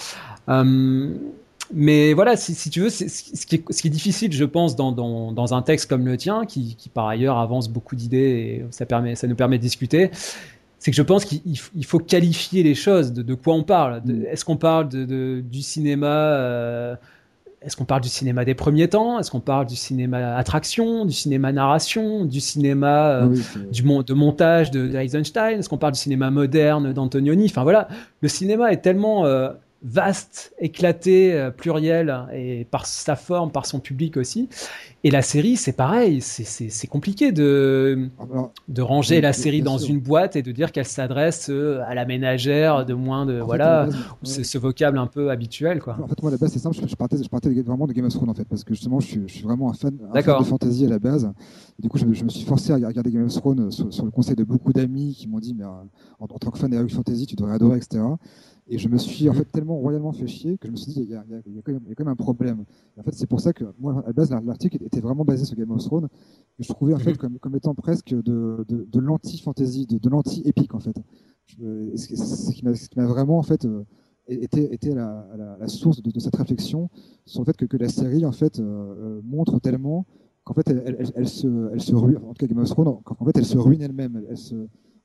Euh, 0.49 1.15
mais 1.73 2.13
voilà, 2.13 2.35
si, 2.35 2.69
tu 2.69 2.81
veux, 2.81 2.89
ce 2.89 3.03
qui, 3.05 3.55
est, 3.55 3.71
ce, 3.73 3.81
qui 3.81 3.87
est, 3.87 3.91
difficile, 3.91 4.31
je 4.31 4.45
pense, 4.45 4.75
dans, 4.75 4.91
dans, 4.91 5.31
dans, 5.31 5.53
un 5.53 5.61
texte 5.61 5.89
comme 5.89 6.05
le 6.05 6.17
tien, 6.17 6.45
qui, 6.45 6.75
qui 6.75 6.89
par 6.89 7.07
ailleurs 7.07 7.37
avance 7.37 7.69
beaucoup 7.69 7.95
d'idées 7.95 8.17
et 8.17 8.65
ça, 8.71 8.85
permet, 8.85 9.15
ça 9.15 9.27
nous 9.27 9.35
permet 9.35 9.57
de 9.57 9.63
discuter, 9.63 10.11
c'est 10.83 10.91
que 10.91 10.97
je 10.97 11.01
pense 11.01 11.23
qu'il 11.23 11.85
faut 11.85 11.99
qualifier 11.99 12.61
les 12.61 12.75
choses, 12.75 13.13
de, 13.13 13.21
de 13.21 13.33
quoi 13.33 13.55
on 13.55 13.63
parle. 13.63 14.01
Mm. 14.03 14.25
Est-ce 14.29 14.43
qu'on 14.43 14.57
parle 14.57 14.89
de, 14.89 15.41
du 15.41 15.61
cinéma 15.61 16.07
euh, 16.07 16.95
Est-ce 17.61 17.77
qu'on 17.77 17.85
parle 17.85 18.01
du 18.01 18.09
cinéma 18.09 18.43
des 18.43 18.53
premiers 18.53 18.89
temps? 18.89 19.17
Est-ce 19.17 19.31
qu'on 19.31 19.39
parle 19.39 19.65
du 19.65 19.77
cinéma 19.77 20.35
attraction, 20.35 21.05
du 21.05 21.13
cinéma 21.13 21.53
narration, 21.53 22.25
du 22.25 22.41
cinéma 22.41 23.11
euh, 23.11 23.35
du 23.71 23.81
de 23.81 24.13
montage 24.13 24.71
de, 24.71 24.93
Eisenstein 24.95 25.59
Est-ce 25.59 25.69
qu'on 25.69 25.77
parle 25.77 25.93
du 25.93 25.99
cinéma 25.99 26.29
moderne 26.31 26.91
d'Antonioni? 26.91 27.45
Enfin 27.45 27.63
voilà, 27.63 27.87
le 28.19 28.27
cinéma 28.27 28.73
est 28.73 28.81
tellement 28.81 29.25
euh, 29.25 29.49
vaste, 29.83 30.53
éclaté, 30.59 31.33
euh, 31.33 31.51
pluriel, 31.51 32.27
et 32.33 32.65
par 32.65 32.85
sa 32.85 33.15
forme, 33.15 33.51
par 33.51 33.65
son 33.65 33.79
public 33.79 34.17
aussi. 34.17 34.49
Et 35.03 35.11
la 35.11 35.21
série, 35.21 35.57
c'est 35.57 35.73
pareil, 35.73 36.21
c'est 36.21 36.87
compliqué 36.87 37.33
de, 37.33 38.09
de 38.69 38.81
ranger 38.81 39.19
la 39.19 39.33
série 39.33 39.61
dans 39.61 39.77
une 39.77 39.99
boîte 39.99 40.37
et 40.37 40.41
de 40.41 40.51
dire 40.53 40.71
qu'elle 40.71 40.85
s'adresse 40.85 41.49
euh, 41.49 41.81
à 41.85 41.93
la 41.93 42.05
ménagère 42.05 42.85
de 42.85 42.93
moins 42.93 43.25
de. 43.25 43.39
voilà, 43.39 43.89
c'est 44.23 44.45
ce 44.45 44.57
vocable 44.57 44.97
un 44.97 45.07
peu 45.07 45.29
habituel. 45.29 45.81
Quoi. 45.81 45.97
En 46.01 46.07
fait, 46.07 46.21
moi, 46.21 46.29
à 46.29 46.31
la 46.31 46.37
base, 46.37 46.53
c'est 46.53 46.59
simple, 46.59 46.77
je, 46.87 46.95
partais, 46.95 47.21
je 47.21 47.29
partais 47.29 47.49
vraiment 47.49 47.85
de 47.85 47.91
Game 47.91 48.05
of 48.05 48.13
Thrones, 48.13 48.29
en 48.29 48.33
fait, 48.33 48.45
parce 48.45 48.63
que 48.63 48.73
justement, 48.73 49.01
je 49.01 49.07
suis, 49.07 49.21
je 49.27 49.33
suis 49.33 49.43
vraiment 49.43 49.69
un 49.69 49.73
fan, 49.73 49.97
un 50.13 50.21
fan, 50.21 50.39
de 50.39 50.45
fantasy 50.45 50.85
à 50.85 50.89
la 50.89 50.99
base. 50.99 51.29
du 51.79 51.89
coup, 51.89 51.97
je, 51.97 52.05
me 52.05 52.29
suis 52.29 52.45
forcé 52.45 52.71
à 52.71 52.75
regarder 52.75 53.11
Game 53.11 53.25
of 53.25 53.33
Thrones 53.33 53.71
sur, 53.71 54.05
le 54.05 54.11
conseil 54.11 54.35
de 54.35 54.45
beaucoup 54.45 54.71
d'amis 54.71 55.15
qui 55.15 55.27
m'ont 55.27 55.39
dit, 55.39 55.53
mais 55.53 55.65
euh, 55.65 55.67
en, 56.19 56.27
tant 56.27 56.49
que 56.49 56.57
fan 56.57 56.71
de 56.71 56.87
fantasy, 56.87 57.25
tu 57.25 57.35
devrais 57.35 57.55
adorer, 57.55 57.77
etc. 57.77 58.01
Et 58.67 58.77
je 58.77 58.87
me 58.87 58.97
suis 58.97 59.29
en 59.29 59.33
fait 59.33 59.45
tellement 59.45 59.77
royalement 59.77 60.13
fait 60.13 60.27
chier 60.27 60.57
que 60.57 60.67
je 60.67 60.71
me 60.71 60.77
suis 60.77 60.93
dit, 60.93 61.01
il 61.01 61.09
y 61.09 61.15
a, 61.15 61.23
quand, 61.63 61.73
même, 61.73 62.07
un 62.07 62.15
problème. 62.15 62.63
en 62.97 63.03
fait, 63.03 63.13
c'est 63.13 63.27
pour 63.27 63.41
ça 63.41 63.51
que 63.51 63.65
moi, 63.77 64.01
à 64.03 64.07
la 64.07 64.13
base, 64.13 64.31
l'article 64.31 64.81
était 64.83 65.01
vraiment 65.01 65.25
basé 65.25 65.43
sur 65.43 65.57
Game 65.57 65.71
of 65.71 65.83
Thrones. 65.83 66.07
Et 66.59 66.63
je 66.63 66.69
trouvais 66.69 66.93
en 66.93 66.99
fait 66.99 67.11
mhm. 67.11 67.17
comme, 67.17 67.39
comme 67.39 67.55
étant 67.55 67.75
presque 67.75 68.13
de, 68.13 68.63
de, 68.67 68.87
de 68.89 68.99
l'anti-fantasy, 68.99 69.85
de, 69.85 69.97
de 69.97 70.09
l'anti-épique 70.09 70.73
en 70.73 70.79
fait. 70.79 70.95
Ce 71.47 72.51
qui 72.53 72.63
m'a 72.63 73.05
vraiment 73.05 73.37
en 73.37 73.43
fait 73.43 73.65
euh, 73.65 73.83
été, 74.27 74.73
été 74.73 74.93
la, 74.93 75.27
la, 75.59 75.67
source 75.67 76.01
de, 76.01 76.19
cette 76.19 76.35
réflexion 76.35 76.89
sur 77.25 77.41
le 77.41 77.45
fait 77.45 77.57
que, 77.57 77.65
que 77.65 77.77
la 77.77 77.89
série 77.89 78.25
en 78.25 78.31
fait 78.31 78.59
euh, 78.59 78.63
euh, 78.63 79.21
montre 79.23 79.59
tellement 79.59 80.05
qu'en 80.45 80.53
fait 80.53 80.69
elle, 80.69 80.83
elle, 80.85 81.11
elle, 81.15 81.27
se, 81.27 81.69
elle 81.73 81.81
se 81.81 81.95
ruine, 81.95 82.17
en 82.17 82.33
tout 82.33 82.45
cas 82.45 82.47
Game 82.47 82.59
of 82.59 82.69
Thrones, 82.69 82.87
en 82.87 83.25
fait 83.25 83.37
elle 83.37 83.45
se 83.45 83.57
ruine 83.57 83.81
elle-même. 83.81 84.23
Elle, 84.29 84.37
se, 84.37 84.55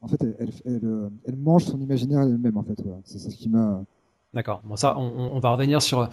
en 0.00 0.08
fait, 0.08 0.22
elle, 0.38 0.50
elle, 1.26 1.36
mange 1.36 1.64
son 1.64 1.80
imaginaire 1.80 2.22
elle-même, 2.22 2.56
en 2.56 2.62
fait. 2.62 2.80
C'est 3.04 3.18
ce 3.18 3.28
qui 3.36 3.48
m'a. 3.48 3.82
D'accord. 4.34 4.60
Bon, 4.64 4.76
ça, 4.76 4.96
on, 4.98 5.38
va 5.40 5.50
revenir 5.50 5.80
sur, 5.80 6.08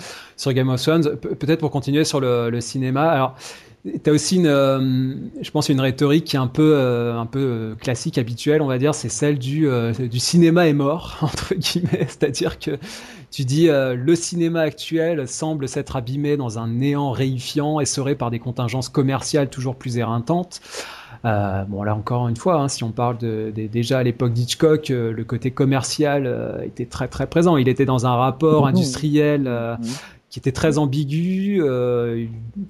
Game 0.47 0.69
of 0.69 0.81
Thrones. 0.81 1.17
Peut-être 1.17 1.59
pour 1.59 1.69
continuer 1.69 2.05
sur 2.05 2.19
le, 2.19 2.61
cinéma. 2.61 3.09
Alors, 3.09 3.35
tu 3.83 4.09
as 4.09 4.13
aussi 4.13 4.37
une, 4.37 4.47
euh, 4.47 5.15
je 5.41 5.51
pense, 5.51 5.67
une 5.67 5.81
rhétorique 5.81 6.23
qui 6.23 6.37
est 6.37 6.39
un 6.39 6.47
peu, 6.47 6.75
euh, 6.75 7.23
euh, 7.35 7.75
classique, 7.75 8.17
habituelle, 8.17 8.61
on 8.61 8.67
va 8.67 8.77
dire. 8.77 8.95
C'est 8.95 9.09
celle 9.09 9.37
du, 9.37 9.67
du 10.09 10.19
cinéma 10.19 10.67
est 10.67 10.73
mort, 10.73 11.17
entre 11.21 11.53
guillemets. 11.55 12.07
C'est-à-dire 12.07 12.57
que 12.57 12.79
tu 13.31 13.43
dis 13.43 13.67
le 13.67 14.15
cinéma 14.15 14.61
actuel 14.61 15.27
semble 15.27 15.67
s'être 15.67 15.97
abîmé 15.97 16.37
dans 16.37 16.57
un 16.57 16.69
néant 16.69 17.11
réifiant, 17.11 17.81
et 17.81 17.85
serait 17.85 18.15
par 18.15 18.31
des 18.31 18.39
contingences 18.39 18.87
commerciales 18.87 19.49
toujours 19.49 19.75
plus 19.75 19.97
éreintantes. 19.97 20.61
Euh, 21.25 21.63
bon, 21.63 21.81
là 21.81 21.95
encore 21.95 22.27
une 22.27 22.35
fois, 22.35 22.55
hein, 22.61 22.67
si 22.67 22.83
on 22.83 22.91
parle 22.91 23.17
de, 23.17 23.51
déjà 23.51 23.99
à 23.99 24.03
l'époque 24.03 24.33
d'Hitchcock, 24.33 24.91
euh, 24.91 25.11
le 25.11 25.23
côté 25.23 25.49
commercial 25.49 26.25
euh, 26.27 26.61
était 26.61 26.85
très 26.85 27.07
très 27.07 27.25
présent. 27.25 27.57
Il 27.57 27.67
était 27.67 27.85
dans 27.85 28.05
un 28.05 28.15
rapport 28.15 28.67
industriel 28.67 29.49
qui 30.35 30.39
était 30.39 30.51
très 30.51 30.77
ambigu, 30.77 31.61
euh, 31.61 32.25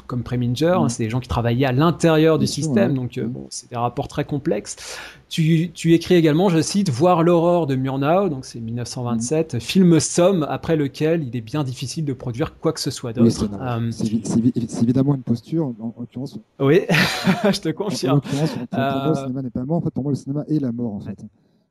comme 0.06 0.22
Preminger. 0.22 0.68
Hein, 0.68 0.86
mm. 0.86 0.90
c'est 0.90 1.04
des 1.04 1.10
gens 1.10 1.20
qui 1.20 1.28
travaillaient 1.28 1.66
à 1.66 1.72
l'intérieur 1.72 2.38
du 2.38 2.46
système, 2.46 2.94
donc 2.94 3.18
euh, 3.18 3.26
bon, 3.26 3.48
c'est 3.50 3.72
des 3.72 3.76
rapports 3.76 4.08
très 4.08 4.24
complexes. 4.24 5.00
Tu, 5.30 5.72
tu, 5.74 5.96
écris 5.96 6.14
également, 6.14 6.50
je 6.50 6.62
cite, 6.62 6.92
Voir 6.92 7.24
l'aurore 7.24 7.66
de 7.66 7.76
Murnau, 7.76 8.30
donc 8.30 8.46
c'est 8.46 8.60
1927, 8.60 9.56
mm. 9.56 9.60
film 9.60 10.00
somme 10.00 10.46
après 10.48 10.76
lequel 10.76 11.24
il 11.24 11.36
est 11.36 11.42
bien 11.42 11.64
difficile 11.64 12.06
de 12.06 12.14
produire 12.14 12.60
quoi 12.60 12.72
que 12.72 12.80
ce 12.80 12.92
soit 12.92 13.14
d'autre. 13.14 13.50
c'est 13.90 14.84
évidemment 14.84 15.16
une 15.16 15.24
posture, 15.24 15.74
en, 15.80 15.92
l'occurrence. 16.00 16.38
Oui, 16.60 16.82
je 17.46 17.62
te 17.62 17.70
confirme. 17.70 18.22
En, 18.22 18.22
l'occurrence, 18.22 18.52
pour, 18.70 18.78
moi, 18.78 19.10
le 19.10 19.16
cinéma 19.16 19.42
n'est 19.42 19.50
pas 19.50 19.66
mort. 19.66 19.78
En 19.78 19.82
fait, 19.82 19.90
pour 19.90 20.04
moi, 20.04 20.12
le 20.12 20.18
cinéma 20.18 20.44
est 20.50 20.60
la 20.60 20.72
mort. 20.72 20.94
En 20.94 21.00
fait, 21.00 21.18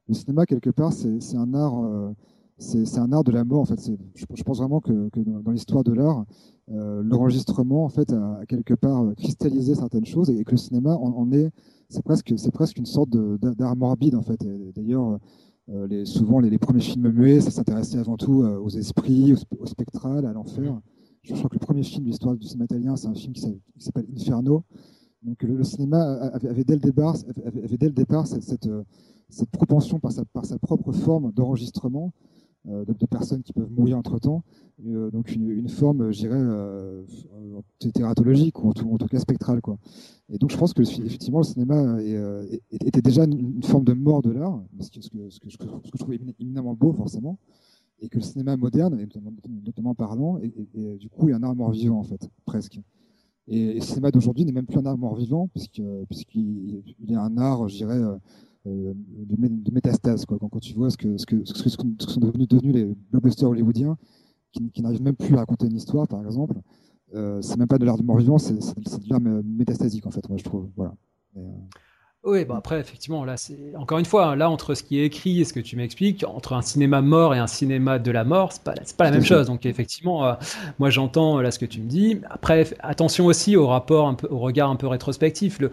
le 0.09 0.15
cinéma 0.15 0.45
quelque 0.45 0.71
part, 0.71 0.93
c'est 0.93 1.37
un 1.37 1.55
art 1.55 1.85
c'est 2.59 2.99
un 2.99 3.13
art 3.13 3.25
de 3.25 3.33
la 3.33 3.45
mort. 3.45 3.61
En 3.61 3.65
fait, 3.65 3.91
je, 4.15 4.43
pense 4.45 4.59
vraiment 4.59 4.81
que, 4.81 5.11
dans, 5.17 5.51
l'histoire 5.51 5.83
de 5.83 5.93
l'art, 5.93 6.25
euh, 6.71 7.03
l'enregistrement 7.03 7.85
en 7.85 7.89
fait 7.89 8.13
a, 8.13 8.41
quelque 8.49 8.75
part 8.75 9.13
cristallisé 9.17 9.75
certaines 9.75 10.07
choses 10.07 10.31
et, 10.31 10.45
que 10.45 10.53
le 10.53 10.57
cinéma 10.57 10.95
en, 10.95 11.31
est, 11.33 11.51
c'est 11.89 12.03
presque, 12.03 12.31
une 12.77 12.87
sorte 12.87 13.11
d'art 13.11 13.77
morbide 13.77 14.15
en 14.15 14.23
fait. 14.23 14.41
D'ailleurs, 14.75 15.19
euh, 15.71 16.05
souvent 16.05 16.41
les, 16.41 16.59
premiers 16.59 16.81
films 16.81 17.11
muets, 17.11 17.41
ça 17.41 17.51
s'intéressait 17.51 17.99
avant 17.99 18.17
tout 18.17 18.43
euh, 18.43 18.59
aux 18.59 18.71
esprits, 18.71 19.35
au, 19.59 19.67
spectral, 19.67 20.25
à 20.25 20.33
l'enfer. 20.33 20.81
Je, 21.23 21.35
crois 21.35 21.49
que 21.49 21.55
le 21.55 21.61
premier 21.61 21.83
film 21.83 22.05
de 22.05 22.11
l'histoire 22.11 22.37
du 22.37 22.47
cinéma 22.47 22.67
italien, 22.67 22.97
c'est 22.97 23.09
un 23.09 23.15
film 23.15 23.33
qui 23.33 23.61
s'appelle 23.79 24.07
Inferno. 24.15 24.65
Donc 25.23 25.43
le, 25.43 25.65
cinéma 25.65 26.03
avait, 26.03 26.65
dès 26.65 26.75
le 26.75 26.81
départ, 26.81 27.17
cette, 28.27 28.69
propension 29.53 29.99
par 29.99 30.13
sa 30.13 30.59
propre 30.59 30.93
forme 30.93 31.33
d'enregistrement 31.33 32.13
euh, 32.67 32.83
de, 32.87 33.07
personnes 33.07 33.43
qui 33.43 33.53
peuvent 33.53 33.71
mourir 33.71 33.99
entre 33.99 34.19
temps. 34.19 34.43
Euh, 34.87 35.11
donc 35.11 35.31
une, 35.33 35.69
forme, 35.69 36.11
je 36.13 36.21
dirais, 36.21 36.41
euh, 36.41 37.05
thératologique 37.93 38.65
ou 38.65 38.71
en 38.71 38.73
tout, 38.73 39.07
cas 39.07 39.19
spectrale. 39.19 39.61
Quoi. 39.61 39.77
Et 40.33 40.39
donc 40.39 40.51
je 40.51 40.57
pense 40.57 40.73
que 40.73 40.81
effectivement 40.81 41.41
le 41.41 41.45
cinéma 41.45 42.01
était 42.71 43.03
déjà 43.03 43.25
une, 43.25 43.63
forme 43.63 43.85
de 43.85 43.93
mort 43.93 44.23
de 44.23 44.31
l'art, 44.31 44.63
ce 44.81 44.91
que, 44.91 45.03
ce, 45.03 45.11
que, 45.11 45.29
ce, 45.29 45.39
que, 45.39 45.47
je 45.51 45.99
trouve 45.99 46.15
éminemment 46.41 46.73
beau 46.73 46.95
forcément, 46.95 47.39
et 48.01 48.09
que 48.09 48.17
le 48.17 48.23
cinéma 48.23 48.57
moderne, 48.57 49.07
notamment, 49.67 49.95
parlant, 49.95 50.39
est, 50.39 50.99
du 50.99 51.11
coup 51.11 51.29
est 51.29 51.35
un 51.35 51.43
art 51.43 51.55
mort-vivant 51.55 51.99
en 51.99 52.05
fait, 52.05 52.31
presque. 52.47 52.81
Et, 53.47 53.75
le 53.75 53.81
cinéma 53.81 54.11
d'aujourd'hui 54.11 54.47
n'est 54.47 54.53
même 54.53 54.67
plus 54.67 54.79
un 54.79 54.87
art 54.87 54.97
mort-vivant, 54.97 55.49
puisqu'il 55.49 55.85
puisqu'il 56.09 56.83
est 57.11 57.15
un 57.15 57.37
art, 57.37 57.69
je 57.69 57.77
dirais, 57.77 58.01
euh, 58.67 58.95
de, 58.95 59.73
métastase. 59.73 60.25
Quoi. 60.25 60.39
Quand, 60.39 60.49
quand, 60.49 60.61
tu 60.61 60.75
vois 60.75 60.91
ce 60.91 60.97
que, 60.97 61.17
ce 61.19 61.27
que, 61.27 61.45
ce 61.45 61.53
que, 61.63 61.69
sont 61.69 62.21
devenus, 62.21 62.49
devenus 62.49 62.75
les 62.75 62.95
blockbusters 63.11 63.49
hollywoodiens, 63.49 63.97
qui, 64.53 64.71
qui 64.71 64.83
n'arrivent 64.83 65.03
même 65.03 65.17
plus 65.17 65.35
à 65.35 65.39
raconter 65.39 65.67
une 65.67 65.77
histoire, 65.77 66.09
par 66.09 66.25
exemple, 66.25 66.55
euh, 67.15 67.41
c'est 67.43 67.57
même 67.59 67.69
pas 67.69 67.79
de 67.79 67.85
l'art 67.85 67.99
de 67.99 68.03
mort-vivant, 68.03 68.39
c'est 68.39 68.55
de 68.55 69.09
l'art 69.09 69.21
métastasique, 69.21 70.07
en 70.07 70.11
fait, 70.11 70.29
moi, 70.29 70.39
je 70.39 70.45
trouve. 70.45 70.69
Voilà. 70.77 70.95
Euh, 71.37 71.41
oui, 72.27 72.47
bon 72.47 72.55
après, 72.55 72.81
effectivement, 72.81 73.23
là, 73.27 73.37
c'est 73.37 73.59
encore 73.77 73.99
une 73.99 74.07
fois, 74.07 74.35
là, 74.35 74.49
entre 74.49 74.75
ce 74.75 74.83
qui 74.83 74.99
est 74.99 75.05
écrit 75.05 75.43
et 75.43 75.45
ce 75.45 75.53
que 75.53 75.61
tu 75.61 75.77
m'expliques, 75.77 76.25
entre 76.27 76.55
un 76.55 76.63
cinéma 76.63 77.03
mort 77.03 77.35
et 77.35 77.39
un 77.39 77.47
cinéma 77.47 77.99
de 77.99 78.11
la 78.11 78.25
mort, 78.25 78.51
c'est 78.51 78.63
pas, 78.63 78.73
c'est 78.83 78.97
pas 78.97 79.05
la 79.05 79.11
même 79.11 79.25
chose. 79.25 79.47
Donc, 79.49 79.67
effectivement, 79.67 80.27
euh, 80.27 80.33
moi, 80.79 80.89
j'entends 80.89 81.43
là 81.43 81.51
ce 81.51 81.59
que 81.59 81.67
tu 81.67 81.83
me 81.83 81.87
dis. 81.87 82.23
Après, 82.31 82.67
attention 82.81 83.27
aussi 83.27 83.57
au 83.57 83.67
rapport, 83.67 84.09
un 84.09 84.15
peu, 84.15 84.27
au 84.31 84.39
regard 84.39 84.71
un 84.71 84.77
peu 84.77 84.87
rétrospectif. 84.87 85.59
Le, 85.61 85.71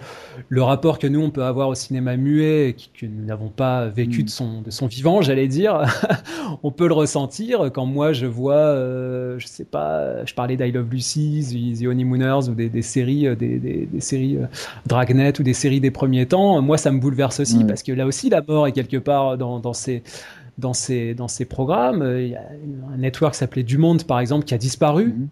le 0.50 0.62
rapport 0.62 1.00
que 1.00 1.08
nous, 1.08 1.22
on 1.22 1.30
peut 1.30 1.46
avoir 1.46 1.70
au 1.70 1.76
cinéma 1.76 2.18
muet, 2.18 2.76
que 3.00 3.06
nous 3.06 3.24
n'avons 3.24 3.48
pas 3.48 3.88
vécu 3.88 4.24
mm. 4.24 4.26
de, 4.26 4.30
son, 4.30 4.62
de 4.62 4.72
son 4.72 4.88
vivant, 4.88 5.22
j'allais 5.22 5.48
dire, 5.48 5.84
on 6.64 6.72
peut 6.72 6.90
le 6.90 6.94
ressentir 6.94 7.72
quand 7.74 7.86
moi, 7.86 8.12
je 8.12 8.26
vois, 8.26 8.56
euh, 8.56 9.40
je 9.40 9.48
sais 9.48 9.64
pas, 9.64 10.26
je 10.26 10.34
parlais 10.34 10.58
d'I 10.58 10.74
Love 10.74 10.90
Lucy, 10.92 11.78
The 11.80 11.86
Honeymooners 11.86 12.50
ou 12.50 12.56
des, 12.56 12.68
des 12.68 12.82
séries, 12.82 13.28
euh, 13.28 13.36
des, 13.36 13.58
des, 13.58 13.86
des 13.86 14.02
séries 14.02 14.38
Dragnet 14.86 15.40
ou 15.40 15.44
des 15.44 15.54
séries 15.54 15.80
des 15.80 15.92
premiers 15.92 16.26
temps 16.26 16.41
moi, 16.62 16.78
ça 16.78 16.92
me 16.92 17.00
bouleverse 17.00 17.40
aussi 17.40 17.64
parce 17.66 17.84
que 17.84 17.92
là 17.92 18.06
aussi, 18.06 18.30
la 18.30 18.42
mort 18.42 18.68
est 18.68 18.72
quelque 18.72 18.98
part 18.98 19.38
dans, 19.38 19.60
dans 19.60 19.74
ces 19.74 20.04
dans 20.58 20.74
ces, 20.74 21.14
dans 21.14 21.28
ces 21.28 21.46
programmes. 21.46 22.04
Il 22.20 22.30
y 22.30 22.36
a 22.36 22.42
un 22.94 22.98
network 22.98 23.34
qui 23.34 23.40
s'appelait 23.40 23.64
Du 23.64 23.78
Monde, 23.78 24.04
par 24.04 24.20
exemple, 24.20 24.46
qui 24.46 24.54
a 24.54 24.58
disparu. 24.58 25.08
Mhm. 25.08 25.28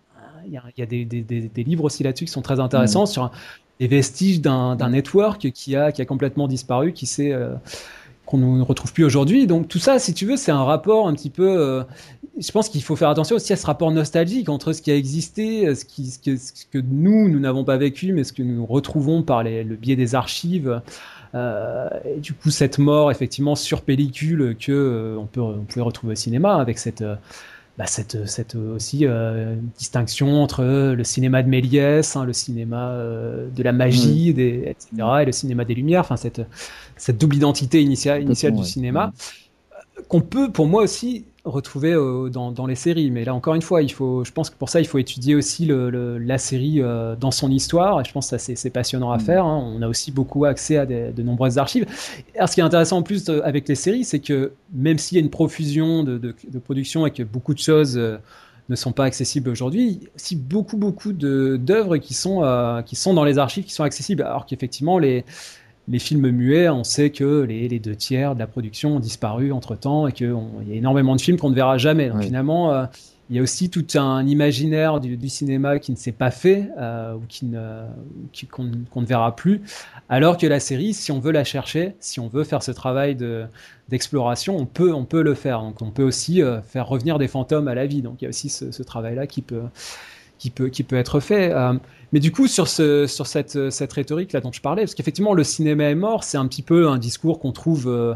Il, 0.48 0.62
y 0.78 0.82
a, 0.82 0.86
des, 0.88 1.06
des, 1.06 1.22
des, 1.22 1.64
livres 1.64 1.84
aussi 1.84 2.02
là-dessus 2.02 2.26
qui 2.26 2.32
sont 2.32 2.42
très 2.42 2.60
intéressants 2.60 3.06
sur 3.06 3.30
les 3.80 3.88
vestiges 3.88 4.42
d'un 4.42 4.90
network 4.90 5.52
qui 5.52 5.76
a, 5.76 5.92
qui 5.92 6.02
a 6.02 6.06
complètement 6.06 6.48
disparu, 6.48 6.94
qui 6.94 7.06
s'est. 7.06 7.32
Euh, 7.32 7.54
qu'on 8.26 8.38
ne 8.38 8.62
retrouve 8.62 8.94
plus 8.94 9.04
aujourd'hui. 9.04 9.48
Donc 9.48 9.68
tout 9.68 9.80
ça, 9.80 9.98
si 9.98 10.14
tu 10.14 10.28
veux, 10.28 10.38
c'est 10.38 10.52
un 10.52 10.64
rapport 10.64 11.08
un 11.08 11.14
petit 11.14 11.32
peu. 11.32 11.48
Euh, 11.48 11.84
je 12.40 12.52
pense 12.52 12.70
qu'il 12.70 12.82
faut 12.82 12.96
faire 12.96 13.10
attention 13.10 13.36
aussi 13.36 13.54
à 13.54 13.56
ce 13.56 13.66
rapport 13.66 13.92
nostalgique 13.92 14.50
entre 14.50 14.74
ce 14.74 14.82
qui 14.82 14.92
a 14.92 14.96
existé, 14.96 15.74
ce, 15.76 15.86
qui, 15.86 16.08
ce, 16.08 16.20
que, 16.20 16.38
ce 16.38 16.66
que, 16.72 16.78
nous, 16.78 17.30
nous 17.30 17.40
n'avons 17.40 17.64
pas 17.64 17.78
vécu, 17.78 18.14
mais 18.14 18.24
ce 18.24 18.34
que 18.34 18.44
nous 18.44 18.66
retrouvons 18.66 19.24
par 19.24 19.44
les, 19.44 19.64
le 19.64 19.76
biais 19.76 19.96
des 19.96 20.16
archives. 20.16 20.82
Euh, 21.36 21.90
et 22.06 22.20
du 22.20 22.34
coup, 22.34 22.50
cette 22.50 22.80
mort, 22.80 23.12
effectivement, 23.12 23.56
sur 23.56 23.82
pellicule 23.82 24.56
que 24.60 24.72
euh, 24.72 25.18
on 25.18 25.26
peut, 25.26 25.42
on 25.42 25.64
pouvait 25.66 25.82
retrouver 25.82 26.14
au 26.14 26.16
cinéma 26.16 26.56
avec 26.56 26.80
cette. 26.80 27.02
Euh, 27.02 27.16
bah, 27.78 27.86
cette, 27.88 28.28
cette 28.28 28.56
aussi 28.56 29.06
euh, 29.06 29.56
distinction 29.78 30.44
entre 30.44 30.66
le 30.66 31.04
cinéma 31.06 31.42
de 31.44 31.48
Méliès, 31.48 32.18
hein, 32.18 32.26
le 32.26 32.34
cinéma 32.34 32.94
de 32.94 33.64
la 33.64 33.72
magie, 33.72 34.34
des, 34.34 34.66
etc., 34.66 34.90
et 35.22 35.26
le 35.26 35.32
cinéma 35.32 35.64
des 35.64 35.76
Lumières, 35.76 36.02
enfin 36.02 36.18
cette, 36.18 36.42
cette 36.98 37.18
double 37.18 37.38
identité 37.38 37.82
initiale, 37.82 38.22
initiale 38.22 38.54
du 38.54 38.66
cinéma, 38.66 39.14
qu'on 40.10 40.20
peut 40.20 40.52
pour 40.52 40.68
moi 40.68 40.84
aussi 40.84 41.24
retrouver 41.46 41.94
euh, 41.94 42.30
dans, 42.30 42.52
dans, 42.52 42.66
les 42.66 42.76
séries. 42.76 43.12
Mais 43.12 43.24
là, 43.24 43.34
encore 43.34 43.56
une 43.56 43.62
fois, 43.62 43.82
il 43.82 43.92
faut, 43.92 44.24
je 44.24 44.32
pense 44.32 44.50
que 44.50 44.56
pour 44.56 44.70
ça, 44.70 44.80
il 44.80 44.88
faut 44.88 44.98
étudier 44.98 45.36
aussi 45.36 45.66
le, 45.66 46.18
la 46.18 46.38
série 46.38 46.82
euh, 46.82 47.16
dans 47.16 47.32
son 47.32 47.50
histoire. 47.50 48.02
Et 48.02 48.04
je 48.04 48.12
pense 48.12 48.30
que 48.30 48.38
ça, 48.38 48.56
c'est 48.56 48.70
passionnant 48.70 49.12
à 49.12 49.18
mm. 49.18 49.22
faire. 49.22 49.46
Hein. 49.46 49.64
On 49.76 49.82
a 49.82 49.88
aussi 49.88 50.12
beaucoup 50.12 50.46
accès 50.46 50.78
à 50.78 50.86
de 50.86 51.24
nombreuses 51.24 51.58
archives. 51.58 51.86
Alors, 52.36 52.50
ce 52.50 52.56
qui 52.56 52.60
est 52.60 52.64
intéressant 52.64 52.98
en 52.98 53.04
plus 53.04 53.30
euh, 53.30 53.42
avec 53.46 53.68
les 53.68 53.76
séries, 53.76 54.04
c'est 54.04 54.20
que 54.20 54.54
même 54.74 54.98
s'il 54.98 55.18
y 55.18 55.22
a 55.22 55.24
une 55.24 55.30
profusion 55.30 56.04
de, 56.04 56.18
de, 56.18 56.36
de, 56.48 56.60
production 56.60 57.06
et 57.06 57.12
que 57.12 57.24
beaucoup 57.24 57.54
de 57.54 57.60
choses 57.60 57.98
ne 57.98 58.76
sont 58.76 58.92
pas 58.92 59.06
accessibles 59.06 59.50
aujourd'hui, 59.50 59.88
il 59.88 60.04
y 60.04 60.06
a 60.06 60.10
aussi 60.16 60.36
beaucoup, 60.36 60.78
beaucoup 60.78 61.14
d'œuvres 61.14 61.98
qui, 61.98 62.14
sont 62.14 62.84
qui 62.86 62.96
sont 62.96 63.14
dans 63.14 63.24
les 63.24 63.38
archives, 63.38 63.64
qui 63.64 63.74
sont 63.74 63.84
accessibles. 63.84 64.24
Alors 64.24 64.46
qu'effectivement, 64.46 65.00
les 65.00 65.26
les 65.90 66.00
films 66.00 66.30
muets, 66.30 66.70
on 66.70 66.84
sait 66.84 67.10
que 67.10 67.42
les, 67.42 67.80
deux 67.80 67.96
tiers 67.96 68.36
de 68.36 68.40
la 68.40 68.48
production 68.48 68.98
ont 68.98 69.00
disparu 69.00 69.52
entre 69.52 69.76
temps 69.76 70.08
et 70.08 70.12
qu'il 70.12 70.34
y 70.68 70.72
a 70.72 70.76
énormément 70.76 71.16
de 71.16 71.22
films 71.22 71.38
qu'on 71.38 71.50
ne 71.50 71.56
verra 71.56 71.78
jamais. 71.78 72.10
Donc 72.10 72.22
finalement, 72.22 72.72
euh, 72.72 72.86
il 73.30 73.36
y 73.36 73.40
a 73.40 73.42
aussi 73.42 73.70
tout 73.70 73.86
un 73.96 74.26
imaginaire 74.26 75.00
du, 75.00 75.30
cinéma 75.30 75.80
qui 75.80 75.92
ne 75.92 75.98
s'est 75.98 76.12
pas 76.12 76.32
fait 76.32 76.70
euh, 76.78 77.16
ou 77.16 77.22
qui 77.28 77.46
ne, 77.46 77.86
qu'on, 78.52 79.02
ne 79.02 79.06
verra 79.06 79.36
plus. 79.36 79.62
Alors 80.10 80.38
que 80.38 80.46
la 80.46 80.60
série, 80.60 80.94
si 80.94 81.12
on 81.12 81.20
veut 81.20 81.32
la 81.32 81.44
chercher, 81.44 81.96
si 82.00 82.20
on 82.20 82.28
veut 82.28 82.44
faire 82.44 82.62
ce 82.62 82.72
travail 82.72 83.16
de, 83.16 83.46
d'exploration, 83.88 84.58
on 84.58 84.66
peut, 84.66 84.94
on 84.94 85.06
peut 85.06 85.24
le 85.24 85.34
faire. 85.34 85.62
Donc 85.62 85.82
on 85.82 85.92
peut 85.92 86.04
aussi 86.04 86.42
euh, 86.42 86.62
faire 86.62 86.88
revenir 86.88 87.18
des 87.18 87.28
fantômes 87.28 87.68
à 87.68 87.76
la 87.76 87.88
vie. 87.88 88.02
Donc 88.04 88.22
il 88.22 88.26
y 88.26 88.28
a 88.28 88.30
aussi 88.30 88.50
ce, 88.50 88.72
ce 88.72 88.84
travail-là 88.84 89.26
qui 89.26 89.42
peut, 89.42 89.62
qui 90.40 90.50
peut, 90.50 90.70
qui 90.70 90.82
peut 90.82 90.96
être 90.96 91.20
fait. 91.20 91.52
Euh, 91.54 91.74
mais 92.12 92.20
du 92.20 92.32
coup, 92.32 92.48
sur, 92.48 92.68
ce, 92.68 93.06
sur 93.06 93.28
cette, 93.28 93.70
cette 93.70 93.94
rhétorique 93.94 94.34
là 94.34 94.42
dont 94.42 94.52
je 94.52 94.62
parlais, 94.62 94.84
parce 94.84 94.96
qu'effectivement, 94.96 95.34
le 95.34 95.44
cinéma 95.44 95.84
est 95.84 95.96
mort, 95.96 96.24
c'est 96.24 96.38
un 96.38 96.48
petit 96.48 96.64
peu 96.64 96.90
un 96.90 96.98
discours 96.98 97.40
qu'on 97.40 97.52
trouve 97.52 97.88
euh, 97.88 98.16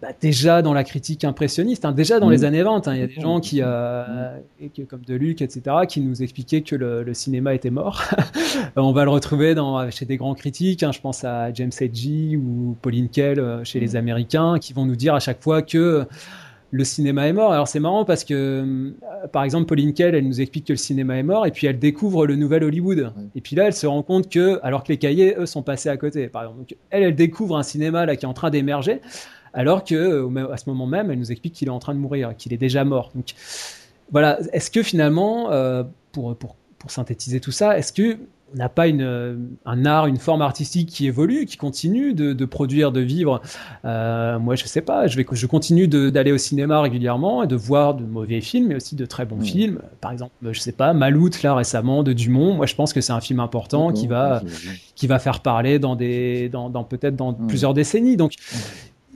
bah, 0.00 0.08
déjà 0.18 0.62
dans 0.62 0.72
la 0.72 0.84
critique 0.84 1.24
impressionniste, 1.24 1.84
hein, 1.84 1.92
déjà 1.92 2.20
dans 2.20 2.30
les 2.30 2.44
années 2.44 2.62
20. 2.62 2.88
Hein. 2.88 2.94
il 2.94 3.00
y 3.00 3.02
a 3.02 3.06
des 3.08 3.20
gens 3.20 3.40
qui, 3.40 3.60
euh, 3.62 4.38
comme 4.88 5.02
Deluc, 5.02 5.42
etc., 5.42 5.76
qui 5.88 6.00
nous 6.00 6.22
expliquaient 6.22 6.62
que 6.62 6.76
le, 6.76 7.02
le 7.02 7.14
cinéma 7.14 7.52
était 7.52 7.70
mort. 7.70 8.02
On 8.76 8.92
va 8.92 9.04
le 9.04 9.10
retrouver 9.10 9.54
dans, 9.54 9.90
chez 9.90 10.06
des 10.06 10.16
grands 10.16 10.34
critiques. 10.34 10.82
Hein, 10.82 10.92
je 10.92 11.00
pense 11.00 11.24
à 11.24 11.52
James 11.52 11.72
Hedgie 11.78 12.36
ou 12.36 12.76
Pauline 12.80 13.08
Kael 13.08 13.60
chez 13.64 13.80
les 13.80 13.96
Américains, 13.96 14.58
qui 14.58 14.72
vont 14.72 14.86
nous 14.86 14.96
dire 14.96 15.14
à 15.14 15.20
chaque 15.20 15.42
fois 15.42 15.60
que 15.60 16.06
le 16.70 16.84
cinéma 16.84 17.28
est 17.28 17.32
mort. 17.32 17.52
Alors 17.52 17.68
c'est 17.68 17.80
marrant 17.80 18.04
parce 18.04 18.24
que, 18.24 18.34
euh, 18.34 19.26
par 19.32 19.44
exemple, 19.44 19.66
Pauline 19.66 19.94
Kael, 19.94 20.14
elle 20.14 20.26
nous 20.26 20.40
explique 20.40 20.66
que 20.66 20.72
le 20.72 20.78
cinéma 20.78 21.16
est 21.16 21.22
mort 21.22 21.46
et 21.46 21.50
puis 21.50 21.66
elle 21.66 21.78
découvre 21.78 22.26
le 22.26 22.36
nouvel 22.36 22.64
Hollywood. 22.64 23.12
Et 23.34 23.40
puis 23.40 23.56
là, 23.56 23.66
elle 23.66 23.72
se 23.72 23.86
rend 23.86 24.02
compte 24.02 24.28
que, 24.30 24.58
alors 24.62 24.82
que 24.82 24.88
les 24.88 24.98
cahiers, 24.98 25.36
eux, 25.38 25.46
sont 25.46 25.62
passés 25.62 25.88
à 25.88 25.96
côté, 25.96 26.28
par 26.28 26.42
exemple. 26.42 26.58
Donc, 26.60 26.76
elle, 26.90 27.02
elle 27.04 27.14
découvre 27.14 27.56
un 27.56 27.62
cinéma 27.62 28.06
là 28.06 28.16
qui 28.16 28.24
est 28.24 28.28
en 28.28 28.34
train 28.34 28.50
d'émerger, 28.50 29.00
alors 29.54 29.84
que 29.84 29.94
euh, 29.94 30.52
à 30.52 30.56
ce 30.56 30.68
moment 30.68 30.86
même, 30.86 31.10
elle 31.10 31.18
nous 31.18 31.30
explique 31.32 31.54
qu'il 31.54 31.68
est 31.68 31.72
en 31.72 31.78
train 31.78 31.94
de 31.94 32.00
mourir, 32.00 32.34
qu'il 32.36 32.52
est 32.52 32.58
déjà 32.58 32.84
mort. 32.84 33.10
Donc 33.14 33.34
voilà, 34.10 34.38
est-ce 34.52 34.70
que 34.70 34.82
finalement, 34.82 35.50
euh, 35.50 35.82
pour, 36.12 36.36
pour, 36.36 36.56
pour 36.78 36.90
synthétiser 36.90 37.40
tout 37.40 37.52
ça, 37.52 37.78
est-ce 37.78 37.92
que 37.92 38.18
on 38.54 38.58
n'a 38.58 38.68
pas 38.68 38.86
une, 38.86 39.02
euh, 39.02 39.36
un 39.64 39.84
art, 39.84 40.06
une 40.06 40.18
forme 40.18 40.40
artistique 40.40 40.88
qui 40.88 41.06
évolue, 41.06 41.46
qui 41.46 41.56
continue 41.56 42.14
de, 42.14 42.32
de 42.32 42.44
produire, 42.44 42.92
de 42.92 43.00
vivre. 43.00 43.42
Euh, 43.84 44.38
moi, 44.38 44.54
je 44.54 44.64
sais 44.66 44.82
pas, 44.82 45.08
je, 45.08 45.16
vais, 45.16 45.26
je 45.30 45.46
continue 45.46 45.88
d'aller 45.88 46.32
au 46.32 46.38
cinéma 46.38 46.80
régulièrement 46.80 47.42
et 47.42 47.46
de 47.46 47.56
voir 47.56 47.94
de 47.94 48.04
mauvais 48.04 48.40
films, 48.40 48.68
mais 48.68 48.76
aussi 48.76 48.94
de 48.94 49.04
très 49.04 49.24
bons 49.24 49.40
films. 49.40 49.80
Par 50.00 50.12
exemple, 50.12 50.32
je 50.52 50.60
sais 50.60 50.72
pas, 50.72 50.92
Maloute, 50.92 51.42
là, 51.42 51.54
récemment, 51.54 52.02
de 52.02 52.12
Dumont. 52.12 52.54
Moi, 52.54 52.66
je 52.66 52.74
pense 52.74 52.92
que 52.92 53.00
c'est 53.00 53.12
un 53.12 53.20
film 53.20 53.40
important 53.40 53.92
qui 53.92 54.06
va, 54.06 54.42
qui 54.94 55.06
va 55.06 55.18
faire 55.18 55.40
parler 55.40 55.78
dans 55.78 55.96
des, 55.96 56.48
dans, 56.48 56.70
dans 56.70 56.84
peut-être 56.84 57.16
dans 57.16 57.34
plusieurs 57.34 57.74
décennies. 57.74 58.16
Donc, 58.16 58.34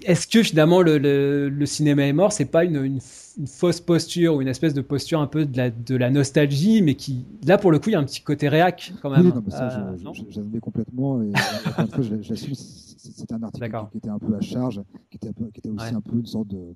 est-ce 0.05 0.27
que 0.27 0.43
finalement 0.43 0.83
le, 0.83 1.65
cinéma 1.65 2.07
est 2.07 2.13
mort? 2.13 2.33
C'est 2.33 2.47
pas 2.47 2.65
une, 2.65 2.99
fausse 3.47 3.81
posture 3.81 4.35
ou 4.35 4.43
une 4.43 4.49
espèce 4.49 4.75
de 4.75 4.81
posture 4.81 5.21
un 5.21 5.27
peu 5.27 5.47
de 5.47 5.57
la, 5.57 5.71
de 5.71 5.97
la 5.97 6.11
nostalgie, 6.11 6.83
mais 6.83 6.95
qui, 6.95 7.25
là 7.47 7.59
pour 7.59 7.71
le 7.71 7.79
coup, 7.79 7.91
il 7.91 7.93
y 7.93 7.97
a 7.97 8.01
un 8.01 8.05
petit 8.05 8.23
côté 8.23 8.49
réac 8.49 8.93
quand 9.03 9.11
même. 9.11 9.27
Oui, 9.27 9.33
non, 9.35 9.43
mais 9.45 9.51
ça, 9.51 9.89
euh, 9.93 10.61
complètement. 10.61 11.23
Et 11.23 11.33
encore 11.67 11.85
une 11.85 12.05
fois, 12.05 12.19
j'assume, 12.21 12.55
c'était 12.55 13.35
un 13.35 13.43
article 13.43 13.71
qui 13.93 13.99
était 13.99 14.09
un 14.09 14.19
peu 14.19 14.35
à 14.35 14.41
charge, 14.41 14.83
qui 15.11 15.17
était, 15.17 15.33
qui 15.53 15.59
était 15.59 15.71
aussi 15.71 15.95
un 15.95 16.01
peu 16.01 16.17
une 16.17 16.27
sorte 16.27 16.49
de, 16.49 16.75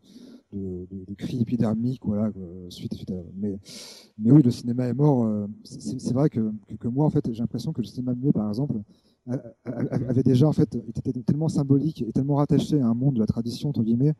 de, 0.52 0.86
de, 0.90 1.14
cri 1.14 1.40
épidermique, 1.40 2.02
voilà, 2.04 2.30
suite, 2.68 2.94
suite 2.94 3.12
mais, 3.36 3.58
mais 4.18 4.30
oui, 4.30 4.42
le 4.42 4.50
cinéma 4.50 4.86
est 4.86 4.94
mort. 4.94 5.24
Euh, 5.24 5.46
c'est 5.64 6.12
vrai 6.12 6.30
que, 6.30 6.52
que, 6.78 6.88
moi, 6.88 7.06
en 7.06 7.10
fait, 7.10 7.24
j'ai 7.32 7.40
l'impression 7.40 7.72
que 7.72 7.80
le 7.80 7.86
cinéma 7.86 8.14
muet, 8.14 8.32
par 8.32 8.48
exemple, 8.48 8.74
avait 9.86 10.22
déjà 10.22 10.46
en 10.46 10.52
fait 10.52 10.74
était 10.74 11.22
tellement 11.22 11.48
symbolique 11.48 12.02
et 12.02 12.12
tellement 12.12 12.36
rattaché 12.36 12.78
à 12.80 12.86
un 12.86 12.92
monde 12.92 13.14
de 13.14 13.20
la 13.20 13.26
tradition 13.26 13.70
entre 13.70 13.82
guillemets 13.82 14.12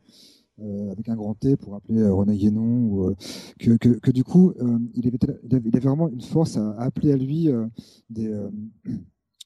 euh, 0.61 0.91
avec 0.91 1.09
un 1.09 1.15
grand 1.15 1.33
T 1.33 1.57
pour 1.57 1.73
rappeler 1.73 1.99
euh, 1.99 2.13
René 2.13 2.37
Guénon 2.37 2.87
ou, 2.87 3.09
euh, 3.09 3.15
que, 3.59 3.75
que, 3.75 3.89
que, 3.89 4.11
du 4.11 4.23
coup 4.23 4.53
euh, 4.61 4.79
il, 4.93 5.05
avait, 5.05 5.17
il, 5.43 5.55
avait, 5.55 5.79
vraiment 5.79 6.07
une 6.07 6.21
force 6.21 6.55
à, 6.55 6.71
appeler 6.79 7.11
à 7.11 7.17
lui 7.17 7.49
des, 8.09 8.31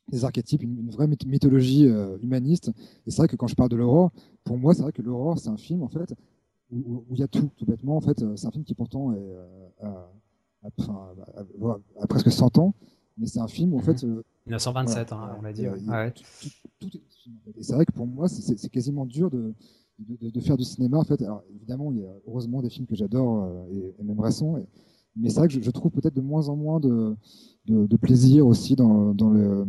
des 0.10 0.24
archétypes, 0.26 0.62
une, 0.62 0.92
vraie 0.92 1.08
mythologie 1.08 1.88
humaniste. 2.22 2.72
Et 3.08 3.12
c'est 3.12 3.18
vrai 3.18 3.28
que 3.28 3.36
quand 3.36 3.48
je 3.48 3.56
parle 3.56 3.70
de 3.70 3.76
l'aurore, 3.76 4.12
pour 4.44 4.58
moi 4.58 4.76
c'est 4.76 4.84
vrai 4.84 4.92
que 4.92 5.02
l'aurore 5.02 5.40
c'est 5.40 5.50
un 5.50 5.58
film 5.58 5.82
en 5.82 5.90
fait 5.90 6.14
où, 6.72 7.04
il 7.12 7.20
y 7.20 7.24
a 7.24 7.28
tout, 7.28 7.50
tout 7.58 7.66
bêtement 7.66 7.98
en 7.98 8.02
fait. 8.02 8.24
C'est 8.36 8.46
un 8.46 8.52
film 8.52 8.64
qui 8.64 8.76
pourtant 8.76 9.12
est 9.14 9.36
à, 9.82 10.12
à, 10.64 12.08
presque 12.08 12.32
100 12.32 12.60
ans, 12.60 12.76
mais 13.18 13.26
c'est 13.26 13.40
un 13.40 13.48
film 13.48 13.74
où 13.74 13.80
en 13.80 13.82
fait 13.82 14.04
1927, 14.46 15.12
hein, 15.12 15.36
on 15.40 15.42
l'a 15.42 15.54
dit. 15.54 15.68
Ouais. 15.68 16.14
et 16.82 17.64
c'est 17.64 17.74
vrai 17.74 17.86
que 17.86 17.92
pour 17.92 18.06
moi, 18.06 18.28
c'est 18.28 18.70
quasiment 18.70 19.06
dur 19.06 19.32
de, 19.32 19.54
de, 20.00 20.40
faire 20.40 20.58
du 20.58 20.64
cinéma. 20.64 20.98
En 20.98 21.04
fait, 21.04 21.22
alors 21.22 21.44
évidemment, 21.56 21.92
il 21.92 22.00
y 22.00 22.06
a 22.06 22.14
heureusement 22.28 22.62
des 22.62 22.70
films 22.70 22.88
que 22.88 22.96
j'adore 22.96 23.44
euh, 23.44 23.94
et, 24.00 24.04
même 24.04 24.20
récents. 24.20 24.56
mais 25.16 25.30
c'est 25.30 25.40
vrai 25.40 25.48
que 25.48 25.62
je, 25.62 25.72
trouve 25.72 25.92
peut-être 25.92 26.16
de 26.16 26.22
moins 26.22 26.50
en 26.50 26.56
moins 26.56 26.80
de, 26.80 27.16
plaisir 28.02 28.48
aussi 28.48 28.76
dans, 28.76 29.14
le, 29.14 29.66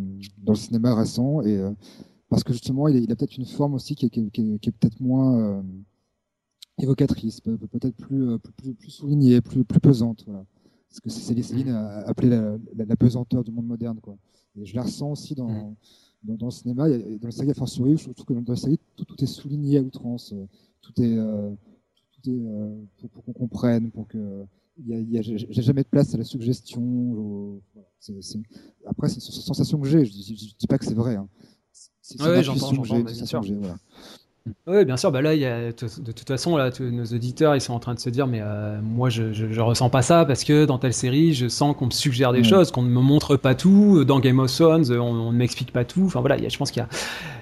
cinéma 0.55 0.95
récent. 0.95 1.43
Et, 1.43 1.57
euh, 1.57 1.71
parce 2.29 2.45
que 2.45 2.53
justement, 2.53 2.89
il, 2.89 2.97
a, 2.97 3.13
a 3.13 3.17
peut-être 3.17 3.37
une 3.37 3.47
forme 3.47 3.75
aussi 3.75 3.95
qui 3.95 4.07
est, 4.07 4.71
peut-être 4.71 5.01
moins 5.01 5.39
euh, 5.39 5.63
évocatrice, 6.79 7.41
peut-être 7.41 7.97
plus, 7.97 8.39
plus, 8.39 8.75
plus, 8.75 8.91
soulignée, 8.91 9.41
plus, 9.41 9.65
plus 9.65 9.81
pesante. 9.81 10.25
Voilà. 10.27 10.45
Parce 10.89 11.01
que 11.01 11.11
Céline 11.11 11.71
a 11.71 12.01
appelé 12.09 12.29
la, 12.29 12.57
la, 12.77 12.97
pesanteur 12.97 13.45
du 13.45 13.53
monde 13.53 13.67
moderne. 13.67 14.01
Quoi. 14.01 14.17
Et 14.57 14.65
je 14.65 14.75
la 14.75 14.83
ressens 14.83 15.13
aussi 15.13 15.37
dans, 15.37 15.49
mm. 15.49 15.77
Dans, 16.23 16.35
dans, 16.35 16.47
le 16.47 16.53
cinéma. 16.53 16.89
Et 16.89 17.19
dans 17.19 17.29
la 17.29 17.33
série 17.33 17.53
Force-Souris, 17.55 17.99
je 17.99 18.11
trouve 18.11 18.27
que 18.27 18.33
dans 18.33 18.53
la 18.53 18.57
série, 18.57 18.79
tout, 18.97 19.05
tout 19.05 19.23
est 19.23 19.27
souligné 19.27 19.79
à 19.79 19.83
outrance. 19.83 20.35
Tout 20.81 21.03
est, 21.03 21.17
euh, 21.17 21.51
tout 22.13 22.31
est 22.31 22.35
euh, 22.35 22.75
pour, 22.99 23.11
pour 23.11 23.25
qu'on 23.25 23.33
comprenne, 23.33 23.91
pour 23.91 24.07
que. 24.07 24.45
J'ai 24.83 25.63
jamais 25.63 25.83
de 25.83 25.89
place 25.89 26.15
à 26.15 26.19
la 26.19 26.25
suggestion. 26.25 26.81
Au, 26.81 27.63
voilà. 27.75 27.89
c'est 27.99 28.15
Après, 28.87 29.09
c'est 29.09 29.17
une 29.17 29.33
sensation 29.33 29.79
que 29.79 29.87
j'ai. 29.87 30.07
Je, 30.07 30.13
je, 30.13 30.33
dis 30.57 30.67
pas 30.67 30.79
que 30.79 30.87
c'est 30.87 30.95
vrai. 30.95 31.17
Hein. 31.17 31.29
C'est 32.01 32.21
ouais, 32.23 32.43
j'entends, 32.43 32.73
j'entends, 32.73 33.01
bien 33.01 33.27
sûr. 33.27 33.43
Voilà. 33.43 33.77
Oui, 34.67 34.85
bien 34.85 34.97
sûr. 34.97 35.13
Bah 35.13 35.21
là, 35.21 35.35
il 35.35 35.41
y 35.41 35.47
a, 35.47 35.71
de 35.71 36.13
toute 36.13 36.29
façon, 36.29 36.57
là, 36.57 36.71
nos 36.81 37.05
auditeurs, 37.05 37.55
ils 37.55 37.61
sont 37.61 37.75
en 37.75 37.79
train 37.79 37.95
de 37.95 37.99
se 37.99 38.09
dire, 38.09 38.27
mais 38.27 38.41
euh, 38.41 38.81
moi, 38.83 39.11
je, 39.11 39.33
je, 39.33 39.61
ressens 39.61 39.91
pas 39.91 40.03
ça 40.03 40.25
parce 40.25 40.45
que 40.45 40.65
dans 40.65 40.79
telle 40.79 40.95
série, 40.95 41.35
je 41.35 41.49
sens 41.49 41.77
qu'on 41.77 41.87
me 41.87 41.91
suggère 41.91 42.33
des 42.33 42.43
choses, 42.43 42.71
qu'on 42.71 42.83
ne 42.83 42.89
me 42.89 43.01
montre 43.01 43.37
pas 43.37 43.55
tout. 43.55 44.05
Dans 44.05 44.19
Game 44.19 44.39
of 44.39 44.53
Thrones, 44.53 44.91
on, 44.93 45.31
ne 45.31 45.37
m'explique 45.37 45.73
pas 45.73 45.85
tout. 45.85 46.05
Enfin 46.07 46.21
voilà, 46.21 46.39
y 46.39 46.47
a, 46.47 46.49
je 46.49 46.57
pense 46.57 46.71
qu'il 46.71 46.81
y 46.81 46.85
a 46.85 46.89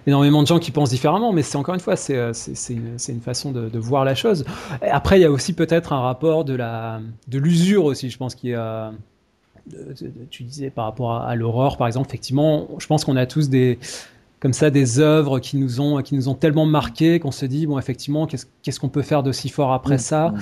énormément 0.07 0.43
de 0.43 0.49
gens 0.49 0.59
qui 0.59 0.71
pensent 0.71 0.91
différemment, 0.91 1.33
mais 1.33 1.43
c'est 1.43 1.57
encore 1.57 1.75
une 1.75 1.81
fois, 1.81 1.97
c'est 1.97 2.17
euh, 2.17 2.33
une, 2.71 2.97
une, 3.09 3.21
façon 3.21 3.53
de, 3.53 3.69
de, 3.69 3.79
voir 3.79 4.05
la 4.05 4.15
chose. 4.15 4.45
Et 4.83 4.89
après, 4.89 5.19
il 5.19 5.23
y 5.23 5.27
a 5.27 5.31
aussi 5.31 5.53
peut-être 5.53 5.93
un 5.93 6.01
rapport 6.01 6.45
de 6.45 6.55
la 6.55 7.01
de 7.29 7.39
l'usure 7.39 7.85
aussi. 7.85 8.11
Je 8.11 8.19
pense 8.19 8.35
qu'il 8.35 8.51
y 8.51 8.55
a 8.55 8.93
tu 10.31 10.45
disais 10.45 10.71
par 10.71 10.87
rapport 10.87 11.13
à, 11.13 11.29
à 11.29 11.35
l'aurore, 11.35 11.77
par 11.77 11.87
exemple, 11.87 12.09
effectivement, 12.09 12.69
je 12.79 12.87
pense 12.87 13.05
qu'on 13.05 13.17
a 13.17 13.27
tous 13.27 13.51
des 13.51 13.79
comme 14.41 14.53
ça 14.53 14.71
des 14.71 15.01
œuvres 15.01 15.41
qui 15.41 15.57
nous 15.57 15.81
ont 15.81 16.01
qui 16.03 16.15
nous 16.15 16.29
ont 16.29 16.35
tellement 16.35 16.67
marqué 16.67 17.19
qu'on 17.19 17.31
se 17.31 17.47
dit 17.47 17.67
bon 17.67 17.79
effectivement 17.79 18.27
qu'est-ce 18.27 18.81
qu'on 18.81 18.89
peut 18.89 19.03
faire 19.03 19.23
de 19.23 19.33
si 19.33 19.49
fort 19.49 19.73
après 19.73 19.99
ça 19.99 20.33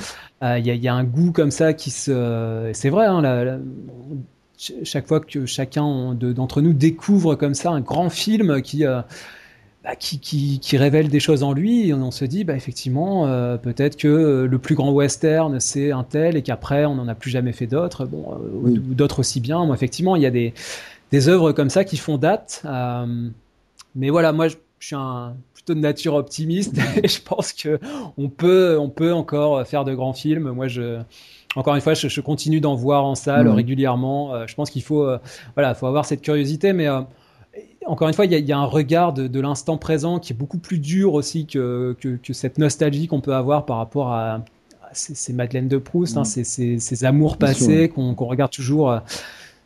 euh, 0.43 0.59
il 0.59 0.67
y, 0.67 0.77
y, 0.77 0.89
a 0.89 0.95
un 0.95 1.05
goût 1.05 1.33
comme 1.33 1.51
ça 1.51 1.73
qui 1.73 1.91
se 1.91 2.71
c'est 2.75 2.91
vrai 2.91 3.07
hein, 3.07 3.61
chaque 4.57 5.07
fois 5.07 5.21
que 5.21 5.47
chacun 5.47 6.15
d'entre 6.15 6.61
nous 6.61 6.73
découvre 6.73 7.35
comme 7.35 7.55
ça 7.55 7.71
un 7.71 7.81
grand 7.81 8.11
film 8.11 8.63
qui 8.63 8.85
euh, 8.85 9.01
bah, 9.85 9.95
qui, 9.95 10.19
qui, 10.19 10.59
qui, 10.59 10.77
révèle 10.77 11.09
des 11.11 11.21
choses 11.21 11.45
en 11.45 11.53
lui, 11.53 11.91
et 11.91 11.95
on 11.95 12.11
se 12.11 12.25
dit, 12.25 12.43
bah, 12.43 12.57
effectivement, 12.57 13.29
euh, 13.29 13.57
peut-être 13.57 13.97
que 13.97 14.45
le 14.51 14.59
plus 14.59 14.75
grand 14.75 14.91
western, 14.91 15.61
c'est 15.61 15.93
un 15.93 16.03
tel, 16.03 16.37
et 16.37 16.43
qu'après, 16.43 16.87
on 16.87 16.97
n'en 16.97 17.07
a 17.07 17.15
plus 17.15 17.31
jamais 17.31 17.53
fait 17.53 17.69
d'autres, 17.69 18.05
bon, 18.05 18.37
ou 18.65 18.71
d'autres 18.71 19.21
aussi 19.21 19.39
bien. 19.39 19.65
Moi, 19.65 19.77
effectivement, 19.77 20.17
il 20.17 20.23
y 20.23 20.27
a 20.27 20.33
des, 20.33 20.55
des 21.13 21.29
œuvres 21.29 21.53
comme 21.53 21.71
ça 21.71 21.85
qui 21.85 21.97
font 21.97 22.19
date. 22.19 22.63
Euh, 22.65 23.29
mais 23.97 24.11
voilà, 24.11 24.33
moi, 24.33 24.49
je, 24.49 24.57
suis 24.79 24.95
un, 24.95 25.37
plutôt 25.55 25.75
de 25.75 25.81
nature 25.81 26.15
optimiste. 26.15 26.79
Et 27.03 27.09
je 27.09 27.23
pense 27.23 27.53
que 27.53 27.81
on 28.17 28.29
peut, 28.29 28.79
on 28.79 28.91
peut 28.91 29.13
encore 29.13 29.67
faire 29.67 29.85
de 29.85 29.95
grands 29.95 30.13
films. 30.13 30.51
Moi, 30.51 30.69
je, 30.69 31.01
encore 31.57 31.75
une 31.75 31.81
fois, 31.81 31.95
je, 31.95 32.21
continue 32.21 32.61
d'en 32.61 32.75
voir 32.75 33.05
en 33.05 33.15
salle 33.15 33.49
régulièrement. 33.49 34.35
Euh, 34.35 34.47
je 34.47 34.55
pense 34.55 34.71
qu'il 34.71 34.83
faut, 34.83 35.05
euh, 35.05 35.19
voilà, 35.55 35.75
faut 35.75 35.87
avoir 35.87 36.05
cette 36.05 36.21
curiosité, 36.21 36.75
mais 36.75 36.87
euh, 36.87 37.01
encore 37.87 38.09
une 38.09 38.15
fois, 38.15 38.27
il 38.27 38.33
y, 38.33 38.53
a, 38.53 38.59
un 38.59 38.65
regard 38.65 39.15
de, 39.15 39.41
l'instant 39.41 39.79
présent 39.79 40.19
qui 40.19 40.35
est 40.35 40.37
beaucoup 40.37 40.59
plus 40.59 40.79
dur 40.79 41.15
aussi 41.15 41.47
que, 41.47 41.97
que, 42.01 42.33
cette 42.33 42.59
nostalgie 42.59 43.07
qu'on 43.07 43.23
peut 43.23 43.35
avoir 43.35 43.65
par 43.65 43.79
rapport 43.79 44.13
à, 44.13 44.45
ces, 44.93 45.33
Madeleines 45.33 45.69
de 45.69 45.79
Proust, 45.79 46.17
hein, 46.17 46.25
ces, 46.25 46.45
ces, 46.45 47.05
amours 47.05 47.39
passés 47.39 47.89
qu'on 47.89 48.15
regarde 48.15 48.51
toujours 48.51 49.01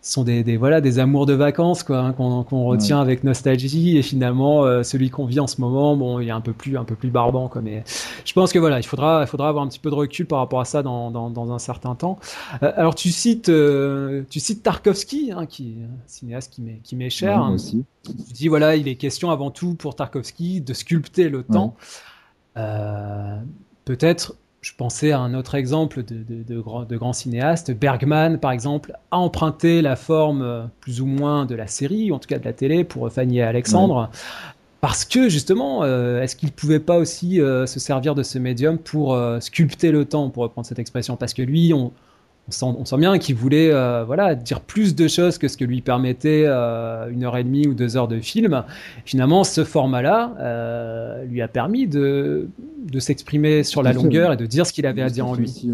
sont 0.03 0.25
des, 0.25 0.43
des, 0.43 0.57
voilà 0.57 0.81
des 0.81 0.99
amours 0.99 1.27
de 1.27 1.35
vacances 1.35 1.83
quoi 1.83 1.99
hein, 1.99 2.13
qu'on 2.13 2.65
retient 2.65 3.01
avec 3.01 3.23
nostalgie. 3.25 3.99
Et 3.99 4.03
finalement 4.03 4.65
euh, 4.65 4.83
celui 4.83 5.11
qu'on 5.11 5.27
vit 5.27 5.41
en 5.41 5.47
ce 5.47 5.61
moment 5.61 5.97
bon 5.97 6.21
il 6.21 6.29
est 6.29 6.33
un 6.33 6.41
peu 6.41 6.53
plus 6.53 6.77
un 6.79 6.85
peu 6.85 6.95
plus 6.95 7.11
barbant 7.11 7.49
quoi. 7.49 7.61
Mais 7.61 7.85
je 8.25 8.33
pense 8.33 8.53
que 8.53 8.59
voilà 8.59 8.79
il 8.79 8.83
faudra 8.83 9.23
il 9.23 9.27
faudra 9.27 9.49
avoir 9.49 9.65
un 9.65 9.69
petit 9.69 9.79
peu 9.79 9.91
de 9.91 9.95
recul 9.95 10.27
par 10.27 10.39
rapport 10.39 10.61
à 10.61 10.65
ça 10.65 10.83
dans, 10.83 11.11
dans, 11.11 11.31
dans 11.31 11.53
un 11.53 11.59
certain 11.59 11.95
temps. 11.95 12.19
Euh, 12.63 12.73
alors 12.77 12.95
tu 12.95 13.11
cites 13.11 13.49
euh, 13.49 14.23
tu 14.31 14.41
cites 14.41 14.63
Tarkovsky 14.63 15.33
hein, 15.33 15.47
qui 15.47 15.77
est 15.81 15.85
un 15.85 15.99
cinéaste 16.07 16.53
qui 16.53 16.63
m'est 16.63 16.81
qui 16.83 16.97
m'est 16.97 17.11
cher. 17.11 17.39
Hein. 17.39 17.53
aussi. 17.53 17.85
tu 18.05 18.33
dis 18.33 18.49
voilà 18.49 18.77
il 18.77 18.89
est 18.89 18.97
question 18.97 19.31
avant 19.31 19.51
tout 19.51 19.75
pour 19.75 19.97
Tarkovsky 19.97 20.61
de 20.61 20.73
sculpter 20.73 21.29
le 21.29 21.43
temps. 21.43 21.77
Peut-être 23.85 24.35
je 24.61 24.73
pensais 24.77 25.13
à 25.13 25.19
un 25.19 25.33
autre 25.35 25.55
exemple 25.55 26.03
de, 26.03 26.17
de, 26.17 26.43
de, 26.43 26.61
grand, 26.61 26.85
de, 26.85 26.97
grand, 26.97 27.13
cinéaste. 27.13 27.71
Bergman, 27.73 28.39
par 28.39 28.53
exemple, 28.53 28.93
a 29.11 29.19
emprunté 29.19 29.81
la 29.81 29.97
forme 29.97 30.43
euh, 30.43 30.65
plus 30.81 31.01
ou 31.01 31.07
moins 31.07 31.47
de 31.47 31.55
la 31.55 31.67
série, 31.67 32.11
ou 32.11 32.15
en 32.15 32.19
tout 32.19 32.29
cas 32.29 32.39
de 32.39 32.45
la 32.45 32.53
télé, 32.53 32.85
pour 32.85 33.11
Fanny 33.11 33.39
et 33.39 33.43
Alexandre. 33.43 34.11
Parce 34.83 35.05
que 35.05 35.29
justement, 35.29 35.83
euh, 35.83 36.23
est-ce 36.23 36.37
qu'il 36.37 36.53
pouvait 36.53 36.81
pas 36.81 36.99
aussi 36.99 37.41
euh, 37.41 37.67
se 37.67 37.81
servir 37.81 38.15
de 38.15 38.23
ce 38.23 38.39
médium 38.39 38.79
pour 38.79 39.19
sculpter 39.41 39.93
le 39.93 40.05
temps, 40.05 40.29
pour 40.31 40.43
reprendre 40.43 40.67
cette 40.67 40.79
expression? 40.79 41.17
Parce 41.17 41.35
que 41.35 41.43
lui, 41.43 41.73
on, 41.73 41.93
on 42.63 42.85
sent, 42.85 42.97
bien 42.97 43.19
qu'il 43.19 43.35
voulait 43.35 43.73
euh, 43.73 44.05
voilà, 44.05 44.35
dire 44.35 44.61
plus 44.61 44.95
de 44.95 45.09
choses 45.09 45.39
que 45.39 45.49
ce 45.49 45.57
que 45.57 45.65
lui 45.65 45.81
permettait 45.81 46.45
euh, 46.47 47.09
une 47.11 47.25
heure 47.25 47.37
et 47.37 47.45
demie 47.45 47.67
ou 47.67 47.75
deux 47.75 47.97
heures 47.97 48.09
de 48.09 48.19
film. 48.19 48.65
Finalement, 49.05 49.45
ce 49.45 49.65
format-là 49.65 50.35
euh, 50.39 51.25
lui 51.25 51.43
a 51.43 51.49
permis 51.49 51.87
de, 51.87 52.49
de 52.91 52.99
s'exprimer 52.99 53.63
sur 53.63 53.83
la 53.83 53.93
longueur 53.93 54.33
et 54.33 54.37
de 54.37 54.47
dire 54.47 54.67
ce 54.67 54.73
qu'il 54.73 54.87
avait 54.87 55.03
à 55.03 55.11
dire 55.11 55.27
en 55.27 55.35
lui. 55.35 55.45
aussi 55.45 55.71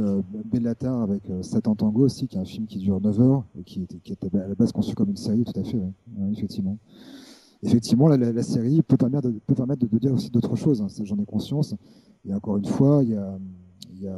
Bellatar 0.52 1.02
avec 1.02 1.22
Satan 1.42 1.74
Tango 1.74 2.04
aussi, 2.04 2.26
qui 2.26 2.36
est 2.36 2.40
un 2.40 2.44
film 2.44 2.66
qui 2.66 2.78
dure 2.78 3.00
9 3.00 3.20
heures 3.20 3.44
et 3.58 3.62
qui, 3.62 3.86
qui 4.04 4.12
était 4.12 4.36
à 4.36 4.48
la 4.48 4.54
base 4.54 4.72
conçu 4.72 4.94
comme 4.94 5.10
une 5.10 5.16
série, 5.16 5.44
tout 5.44 5.58
à 5.58 5.64
fait, 5.64 5.78
effectivement. 6.32 6.78
Effectivement, 7.62 8.06
la, 8.06 8.16
la, 8.18 8.42
série 8.42 8.82
peut 8.82 8.98
permettre 8.98 9.28
de, 9.28 9.40
peut 9.46 9.54
permettre 9.54 9.86
de, 9.86 9.98
dire 9.98 10.12
aussi 10.12 10.30
d'autres 10.30 10.56
choses, 10.56 10.82
hein, 10.82 10.88
j'en 11.04 11.16
ai 11.16 11.24
conscience. 11.24 11.74
Et 12.28 12.34
encore 12.34 12.58
une 12.58 12.66
fois, 12.66 13.00
il 13.02 13.10
y 13.10 13.16
a 13.16 13.38
il 13.98 14.04
y 14.04 14.08
a, 14.08 14.15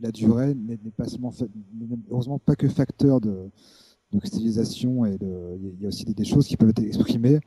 la 0.00 0.10
durée 0.10 0.54
n'est 0.54 0.76
pas 0.96 1.06
seulement, 1.06 1.32
heureusement 2.10 2.38
pas 2.38 2.56
que 2.56 2.68
facteur 2.68 3.20
de, 3.20 3.50
de 4.12 4.18
et 4.18 5.18
il 5.76 5.80
y 5.80 5.84
a 5.84 5.88
aussi 5.88 6.04
des, 6.04 6.24
choses 6.24 6.46
qui 6.46 6.56
peuvent 6.56 6.70
être 6.70 6.82
exprimées, 6.82 7.38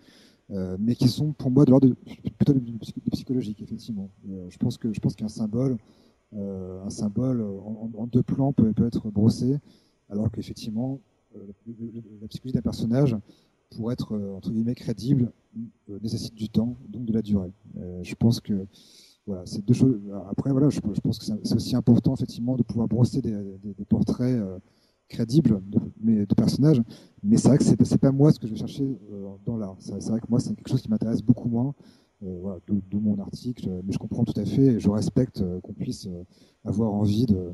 euh, 0.52 0.78
mais 0.80 0.96
qui 0.96 1.08
sont 1.08 1.34
pour 1.34 1.52
moi 1.52 1.66
de 1.66 1.72
l'ordre 1.72 1.90
plutôt 2.38 2.54
du 2.54 2.78
psychologique 3.12 3.62
effectivement. 3.62 4.10
Euh, 4.30 4.46
je 4.50 4.58
pense 4.58 4.78
que 4.78 4.94
je 4.94 5.00
pense 5.00 5.16
qu'un 5.16 5.28
symbole, 5.28 5.78
euh, 6.36 6.84
un 6.84 6.90
symbole 6.90 7.42
en, 7.42 8.08
deux 8.08 8.24
plans 8.24 8.54
peut, 8.54 8.72
peut 8.74 8.88
être 8.88 9.10
brossé, 9.10 9.58
alors 10.10 10.32
qu'effectivement 10.32 11.00
la 11.36 12.28
psychologie 12.28 12.54
d'un 12.54 12.62
personnage 12.62 13.18
pour 13.76 13.92
être 13.92 14.16
entre 14.36 14.52
guillemets 14.52 14.76
crédible 14.76 15.32
nécessite 16.02 16.36
du 16.36 16.48
temps, 16.48 16.78
donc 16.88 17.06
de 17.06 17.14
la 17.14 17.24
durée. 17.24 17.52
je 18.04 18.16
pense 18.16 18.40
que 18.40 18.68
voilà, 19.26 19.44
c'est 19.46 19.64
deux 19.64 19.74
choses. 19.74 20.00
Après, 20.30 20.52
voilà, 20.52 20.70
je, 20.70 20.80
pense 20.82 21.18
que 21.18 21.26
c'est 21.26 21.56
aussi 21.56 21.76
important 21.76 22.14
effectivement 22.14 22.56
de 22.58 22.64
pouvoir 22.64 22.88
brosser 22.88 23.22
des, 23.22 23.86
portraits 23.88 24.36
euh, 24.36 24.60
crédibles 25.08 25.62
de, 26.02 26.26
personnages. 26.36 26.82
Mais 27.24 27.38
c'est 27.38 27.48
vrai 27.48 27.58
que 27.58 27.64
c'est 27.64 27.98
pas 27.98 28.12
moi 28.12 28.32
ce 28.34 28.40
que 28.40 28.48
je 28.48 28.54
vais 28.54 28.60
chercher 28.60 28.84
euh, 28.84 29.30
dans 29.46 29.58
l'art. 29.58 29.78
C'est 29.80 29.94
vrai 30.10 30.20
que 30.20 30.28
moi, 30.30 30.40
c'est 30.40 30.54
quelque 30.56 30.70
chose 30.70 30.82
qui 30.82 30.90
m'intéresse 30.90 31.22
beaucoup 31.22 31.48
moins. 31.48 31.74
voilà, 32.22 32.60
d'où 32.68 33.00
mon 33.00 33.18
article. 33.20 33.70
Mais 33.86 33.94
je 33.94 33.98
comprends 33.98 34.26
tout 34.26 34.40
à 34.40 34.46
fait 34.46 34.66
et 34.66 34.80
je 34.80 34.90
respecte 34.90 35.42
qu'on 35.62 35.74
puisse 35.74 36.10
avoir 36.66 36.94
envie 36.94 37.26
de 37.26 37.54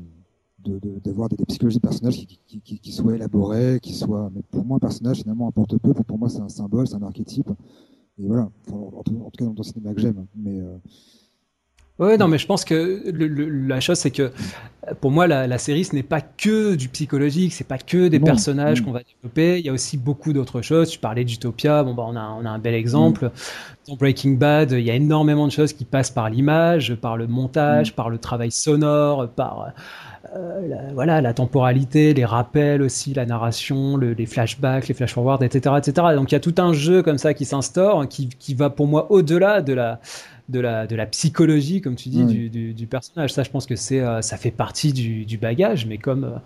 d'avoir 1.02 1.30
des, 1.30 1.42
psychologies 1.46 1.78
de 1.78 1.82
personnages 1.82 2.26
qui, 2.26 2.92
soient 2.92 3.14
élaborées, 3.14 3.78
qui 3.80 3.94
soient. 3.94 4.30
Mais 4.34 4.42
pour 4.42 4.64
moi, 4.64 4.76
un 4.76 4.80
personnage 4.80 5.20
finalement 5.20 5.48
importe 5.48 5.78
peu. 5.78 5.94
Pour, 5.94 6.18
moi, 6.18 6.28
c'est 6.28 6.40
un 6.40 6.50
symbole, 6.50 6.86
c'est 6.86 6.96
un 6.96 7.02
archétype. 7.02 7.50
Et 8.18 8.26
voilà. 8.26 8.50
en, 8.70 9.02
tout, 9.02 9.30
cas, 9.38 9.46
dans 9.46 9.54
le 9.56 9.62
cinéma 9.62 9.94
que 9.94 10.00
j'aime. 10.00 10.26
Mais 10.36 10.60
Ouais, 12.00 12.16
non, 12.16 12.28
mais 12.28 12.38
je 12.38 12.46
pense 12.46 12.64
que 12.64 13.02
la 13.68 13.78
chose, 13.80 13.98
c'est 13.98 14.10
que 14.10 14.32
pour 15.02 15.10
moi, 15.10 15.26
la, 15.26 15.58
série, 15.58 15.84
ce 15.84 15.94
n'est 15.94 16.02
pas 16.02 16.22
que 16.22 16.74
du 16.74 16.88
psychologique, 16.88 17.52
c'est 17.52 17.66
pas 17.66 17.76
que 17.76 18.08
des 18.08 18.18
personnages 18.18 18.80
qu'on 18.80 18.92
va 18.92 19.02
développer. 19.02 19.58
Il 19.58 19.66
y 19.66 19.68
a 19.68 19.72
aussi 19.72 19.98
beaucoup 19.98 20.32
d'autres 20.32 20.62
choses. 20.62 20.88
Tu 20.88 20.98
parlais 20.98 21.24
d'Utopia, 21.24 21.82
bon, 21.82 21.92
bah, 21.92 22.04
on 22.08 22.16
a, 22.16 22.36
on 22.40 22.46
a 22.46 22.50
un 22.50 22.58
bel 22.58 22.74
exemple. 22.74 23.26
Mm. 23.26 23.30
Dans 23.88 23.96
Breaking 23.96 24.32
Bad, 24.32 24.72
il 24.72 24.80
y 24.80 24.90
a 24.90 24.94
énormément 24.94 25.46
de 25.46 25.52
choses 25.52 25.74
qui 25.74 25.84
passent 25.84 26.10
par 26.10 26.30
l'image, 26.30 26.94
par 26.94 27.18
le 27.18 27.26
montage, 27.26 27.92
mm. 27.92 27.94
par 27.94 28.08
le 28.08 28.16
travail 28.16 28.50
sonore, 28.50 29.28
par 29.28 29.74
euh, 30.34 30.66
la, 30.66 30.92
voilà, 30.94 31.20
la 31.20 31.34
temporalité, 31.34 32.14
les 32.14 32.24
rappels 32.24 32.80
aussi, 32.80 33.12
la 33.12 33.26
narration, 33.26 33.98
les 33.98 34.26
flashbacks, 34.26 34.88
les 34.88 34.94
flash-forwards, 34.94 35.42
etc., 35.42 35.74
etc. 35.76 36.06
Donc 36.14 36.32
il 36.32 36.34
y 36.34 36.36
a 36.36 36.40
tout 36.40 36.54
un 36.56 36.72
jeu 36.72 37.02
comme 37.02 37.18
ça 37.18 37.34
qui 37.34 37.44
s'instaure, 37.44 38.08
qui, 38.08 38.30
qui 38.38 38.54
va 38.54 38.70
pour 38.70 38.86
moi 38.86 39.12
au-delà 39.12 39.60
de 39.60 39.74
la 39.74 40.00
de 40.50 40.60
la, 40.60 40.86
de 40.86 40.96
la 40.96 41.06
psychologie, 41.06 41.80
comme 41.80 41.94
tu 41.94 42.08
dis, 42.08 42.24
du, 42.24 42.72
du, 42.74 42.86
personnage. 42.86 43.32
Ça, 43.32 43.42
je 43.42 43.50
pense 43.50 43.66
que 43.66 43.76
c'est, 43.76 44.00
euh, 44.00 44.20
ça 44.20 44.36
fait 44.36 44.50
partie 44.50 44.92
du, 44.92 45.24
du 45.24 45.38
bagage, 45.38 45.86
mais 45.86 45.98
comme 45.98 46.24
euh, 46.24 46.38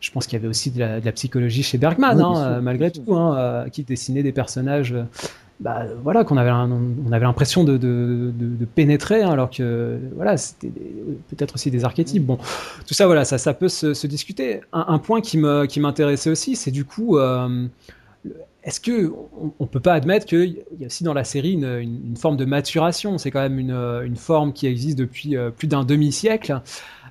je 0.00 0.10
pense 0.10 0.26
qu'il 0.26 0.38
y 0.38 0.40
avait 0.40 0.48
aussi 0.48 0.70
de 0.70 0.80
la, 0.80 1.00
de 1.00 1.04
la 1.04 1.12
psychologie 1.12 1.62
chez 1.62 1.78
Bergman, 1.78 2.20
hein, 2.20 2.34
euh, 2.36 2.60
malgré 2.60 2.90
tout, 2.90 3.14
hein, 3.14 3.66
qui 3.70 3.84
dessinait 3.84 4.22
des 4.22 4.32
personnages. 4.32 4.94
Bah, 5.60 5.82
voilà 6.02 6.24
qu'on 6.24 6.38
avait 6.38 6.50
on 6.50 7.12
avait 7.12 7.26
l'impression 7.26 7.64
de, 7.64 7.76
de, 7.76 8.32
de, 8.34 8.64
pénétrer 8.64 9.22
hein, 9.22 9.28
alors 9.28 9.50
que 9.50 9.98
voilà 10.16 10.38
c'était 10.38 10.72
peut-être 11.28 11.56
aussi 11.56 11.70
des 11.70 11.84
archétypes 11.84 12.24
bon 12.24 12.38
tout 12.86 12.94
ça 12.94 13.04
voilà 13.04 13.26
ça 13.26 13.36
ça 13.36 13.52
peut 13.52 13.68
se, 13.68 13.92
se 13.92 14.06
discuter 14.06 14.62
un, 14.72 14.86
un, 14.88 14.98
point 14.98 15.20
qui 15.20 15.36
me 15.36 15.66
qui 15.66 15.78
m'intéressait 15.78 16.30
aussi 16.30 16.56
c'est 16.56 16.70
du 16.70 16.86
coup 16.86 17.18
est-ce 18.62 18.80
que 18.80 19.12
on, 19.58 19.66
peut 19.66 19.80
pas 19.80 19.94
admettre 19.94 20.26
qu'il 20.26 20.62
y 20.78 20.84
a 20.84 20.86
aussi 20.86 21.02
dans 21.02 21.14
la 21.14 21.24
série 21.24 21.52
une, 21.52 22.16
forme 22.16 22.36
de 22.36 22.44
maturation? 22.44 23.16
C'est 23.16 23.30
quand 23.30 23.40
même 23.40 23.58
une, 23.58 24.16
forme 24.16 24.52
qui 24.52 24.66
existe 24.66 24.98
depuis 24.98 25.36
euh, 25.36 25.50
plus 25.50 25.66
d'un 25.66 25.84
demi-siècle. 25.84 26.60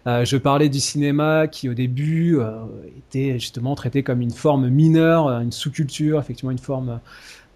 Euh, 0.05 0.25
je 0.25 0.37
parlais 0.37 0.69
du 0.69 0.79
cinéma 0.79 1.47
qui 1.47 1.67
au 1.67 1.73
début 1.73 2.37
euh, 2.37 2.51
était 2.97 3.39
justement 3.39 3.73
traité 3.75 4.03
comme 4.03 4.21
une 4.21 4.31
forme 4.31 4.69
mineure, 4.69 5.27
une 5.27 5.51
sous-culture, 5.51 6.19
effectivement 6.19 6.51
une 6.51 6.59
forme, 6.59 6.99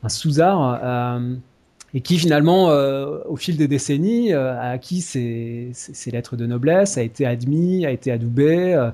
un 0.01 0.09
sous-art, 0.09 1.19
et 1.93 2.01
qui 2.01 2.17
finalement, 2.17 2.69
au 2.69 3.35
fil 3.35 3.55
des 3.55 3.67
décennies, 3.67 4.33
a 4.33 4.71
acquis 4.71 5.01
ses, 5.01 5.69
ses, 5.73 6.09
lettres 6.09 6.35
de 6.35 6.47
noblesse, 6.47 6.97
a 6.97 7.03
été 7.03 7.27
admis, 7.27 7.85
a 7.85 7.91
été 7.91 8.11
adoubé. 8.11 8.91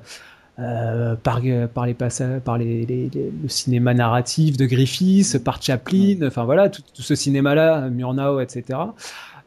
Euh, 0.59 1.15
par, 1.15 1.41
par, 1.73 1.85
les 1.85 1.93
passages, 1.93 2.41
par 2.41 2.57
les, 2.57 2.85
le 2.85 3.47
cinéma 3.47 3.93
narratif 3.93 4.57
de 4.57 4.65
Griffiths, 4.65 5.41
par 5.41 5.61
Chaplin, 5.61 6.17
enfin 6.23 6.43
voilà, 6.43 6.67
tout, 6.67 6.81
ce 6.95 7.15
cinéma-là, 7.15 7.89
Murnau, 7.89 8.41
etc. 8.41 8.79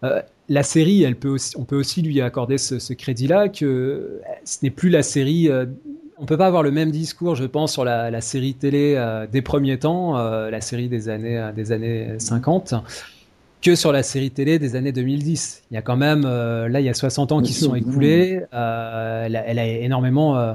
Euh, 0.05 0.23
la 0.49 0.63
série, 0.63 1.03
elle 1.03 1.17
peut 1.17 1.29
aussi, 1.29 1.55
on 1.59 1.65
peut 1.65 1.77
aussi 1.77 2.01
lui 2.01 2.23
accorder 2.23 2.57
ce, 2.57 2.93
crédit-là, 2.95 3.51
que 3.51 4.21
ce 4.45 4.59
n'est 4.63 4.71
plus 4.71 4.89
la 4.89 5.03
série. 5.03 5.51
Euh, 5.51 5.67
on 6.17 6.25
peut 6.25 6.39
pas 6.39 6.47
avoir 6.47 6.63
le 6.63 6.71
même 6.71 6.91
discours, 6.91 7.35
je 7.35 7.45
pense, 7.45 7.73
sur 7.73 7.85
la, 7.85 8.21
série 8.23 8.55
télé 8.55 8.97
des 9.31 9.43
premiers 9.43 9.79
temps, 9.79 10.15
la 10.15 10.61
série 10.61 10.89
des 10.89 11.09
années, 11.09 11.51
des 11.57 11.73
années 11.73 12.15
50 12.19 12.75
que 13.61 13.75
sur 13.75 13.93
la 13.93 14.03
série 14.03 14.31
télé 14.31 14.59
des 14.59 14.77
années 14.77 14.93
2010. 14.93 15.65
Il 15.71 15.75
y 15.75 15.77
a 15.79 15.83
quand 15.83 15.97
même, 15.97 16.23
là, 16.23 16.81
il 16.81 16.87
y 16.87 16.89
a 16.89 16.95
60 16.95 17.33
ans 17.33 17.43
qui 17.43 17.53
se 17.53 17.65
sont 17.65 17.75
écoulés. 17.75 18.41
elle, 18.53 18.57
a, 19.37 19.45
elle, 19.47 19.59
a, 19.59 19.67
énormément 19.67 20.55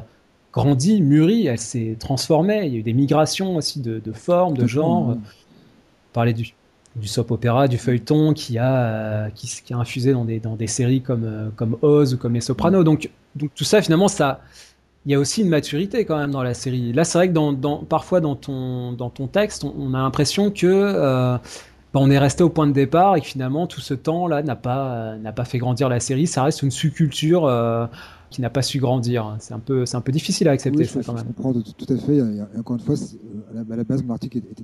grandi, 0.53 1.01
mûri, 1.01 1.47
elle 1.47 1.59
s'est 1.59 1.95
transformée. 1.99 2.65
Il 2.65 2.73
y 2.73 2.75
a 2.75 2.79
eu 2.79 2.83
des 2.83 2.93
migrations 2.93 3.55
aussi 3.55 3.79
de, 3.81 4.01
formes, 4.11 4.57
de 4.57 4.67
genres. 4.67 5.09
On 5.09 5.19
parlait 6.13 6.33
du, 6.33 6.53
du 6.95 7.07
soap 7.07 7.31
opéra, 7.31 7.67
du 7.67 7.77
feuilleton 7.77 8.33
qui 8.33 8.57
a, 8.57 9.29
qui, 9.31 9.73
a 9.73 9.77
infusé 9.77 10.13
dans 10.13 10.25
des, 10.25 10.39
dans 10.39 10.55
des 10.55 10.67
séries 10.67 11.01
comme, 11.01 11.25
euh, 11.25 11.49
comme 11.55 11.77
Oz 11.81 12.15
ou 12.15 12.17
comme 12.17 12.33
Les 12.33 12.41
Sopranos. 12.41 12.83
Donc, 12.83 13.09
donc 13.35 13.51
tout 13.55 13.63
ça, 13.63 13.81
finalement, 13.81 14.07
ça, 14.07 14.41
il 15.05 15.11
y 15.11 15.15
a 15.15 15.19
aussi 15.19 15.41
une 15.41 15.49
maturité 15.49 16.05
quand 16.05 16.17
même 16.17 16.31
dans 16.31 16.43
la 16.43 16.53
série. 16.53 16.91
Là, 16.91 17.03
c'est 17.03 17.17
vrai 17.17 17.27
que 17.29 17.33
dans, 17.33 17.53
dans, 17.53 17.77
parfois 17.77 18.19
dans 18.19 18.35
ton, 18.35 18.93
dans 18.93 19.09
ton 19.09 19.27
texte, 19.27 19.63
on, 19.63 19.93
a 19.93 19.99
l'impression 19.99 20.51
que 20.51 20.65
euh, 20.65 21.37
bah, 21.93 21.99
on 22.01 22.09
est 22.09 22.17
resté 22.17 22.43
au 22.43 22.49
point 22.49 22.67
de 22.67 22.73
départ 22.73 23.15
et 23.15 23.21
que 23.21 23.27
finalement 23.27 23.67
tout 23.67 23.79
ce 23.79 23.93
temps-là 23.93 24.43
n'a 24.43 24.55
pas, 24.55 25.15
n'a 25.17 25.31
pas 25.31 25.45
fait 25.45 25.59
grandir 25.59 25.87
la 25.87 25.99
série. 25.99 26.27
Ça 26.27 26.43
reste 26.43 26.61
une 26.61 26.71
subculture. 26.71 27.45
Euh, 27.45 27.85
qui 28.30 28.41
n'a 28.41 28.49
pas 28.49 28.61
su 28.61 28.80
grandir. 28.80 29.36
C'est 29.39 29.53
un 29.53 29.59
peu, 29.59 29.86
c'est 29.86 29.97
un 29.97 30.01
peu 30.01 30.11
difficile 30.11 30.47
à 30.47 30.51
accepter 30.51 30.84
ça 30.86 31.01
quand 31.03 31.13
même. 31.13 31.23
Je 31.28 31.34
comprends 31.34 31.53
tout 31.53 31.93
à 31.93 31.97
fait. 31.97 32.17
Et 32.17 32.59
encore 32.59 32.75
une 32.75 32.82
fois, 32.82 32.95
euh, 32.95 33.63
à 33.71 33.75
la, 33.75 33.84
base, 33.84 34.03
mon 34.03 34.13
article 34.13 34.38
était, 34.38 34.63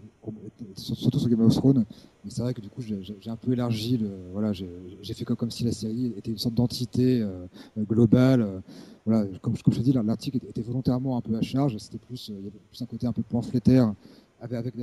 surtout 0.75 1.19
sur 1.19 1.29
Game 1.29 1.41
of 1.41 1.53
Thrones, 1.53 1.85
mais 2.23 2.31
c'est 2.31 2.41
vrai 2.41 2.53
que 2.53 2.61
du 2.61 2.69
coup, 2.69 2.81
j'ai 2.81 3.29
un 3.29 3.35
peu 3.35 3.53
élargi. 3.53 3.97
Le, 3.97 4.09
voilà, 4.33 4.51
j'ai 4.53 5.13
fait 5.13 5.25
comme, 5.25 5.37
comme, 5.37 5.51
si 5.51 5.63
la 5.63 5.71
série 5.71 6.13
était 6.17 6.31
une 6.31 6.37
sorte 6.37 6.55
d'entité 6.55 7.21
euh, 7.21 7.45
globale. 7.77 8.61
voilà, 9.05 9.25
comme, 9.41 9.57
comme 9.57 9.73
je 9.73 9.79
te 9.79 9.83
dis, 9.83 9.93
l'article 9.93 10.39
était 10.49 10.61
volontairement 10.61 11.17
un 11.17 11.21
peu 11.21 11.35
à 11.35 11.41
charge. 11.41 11.77
C'était 11.77 11.99
plus, 11.99 12.29
il 12.29 12.35
y 12.35 12.47
avait 12.47 12.51
plus 12.69 12.81
un 12.81 12.85
côté 12.85 13.07
un 13.07 13.13
peu 13.13 13.23
pamphlétaire, 13.23 13.93
avec, 14.41 14.57
avec, 14.57 14.75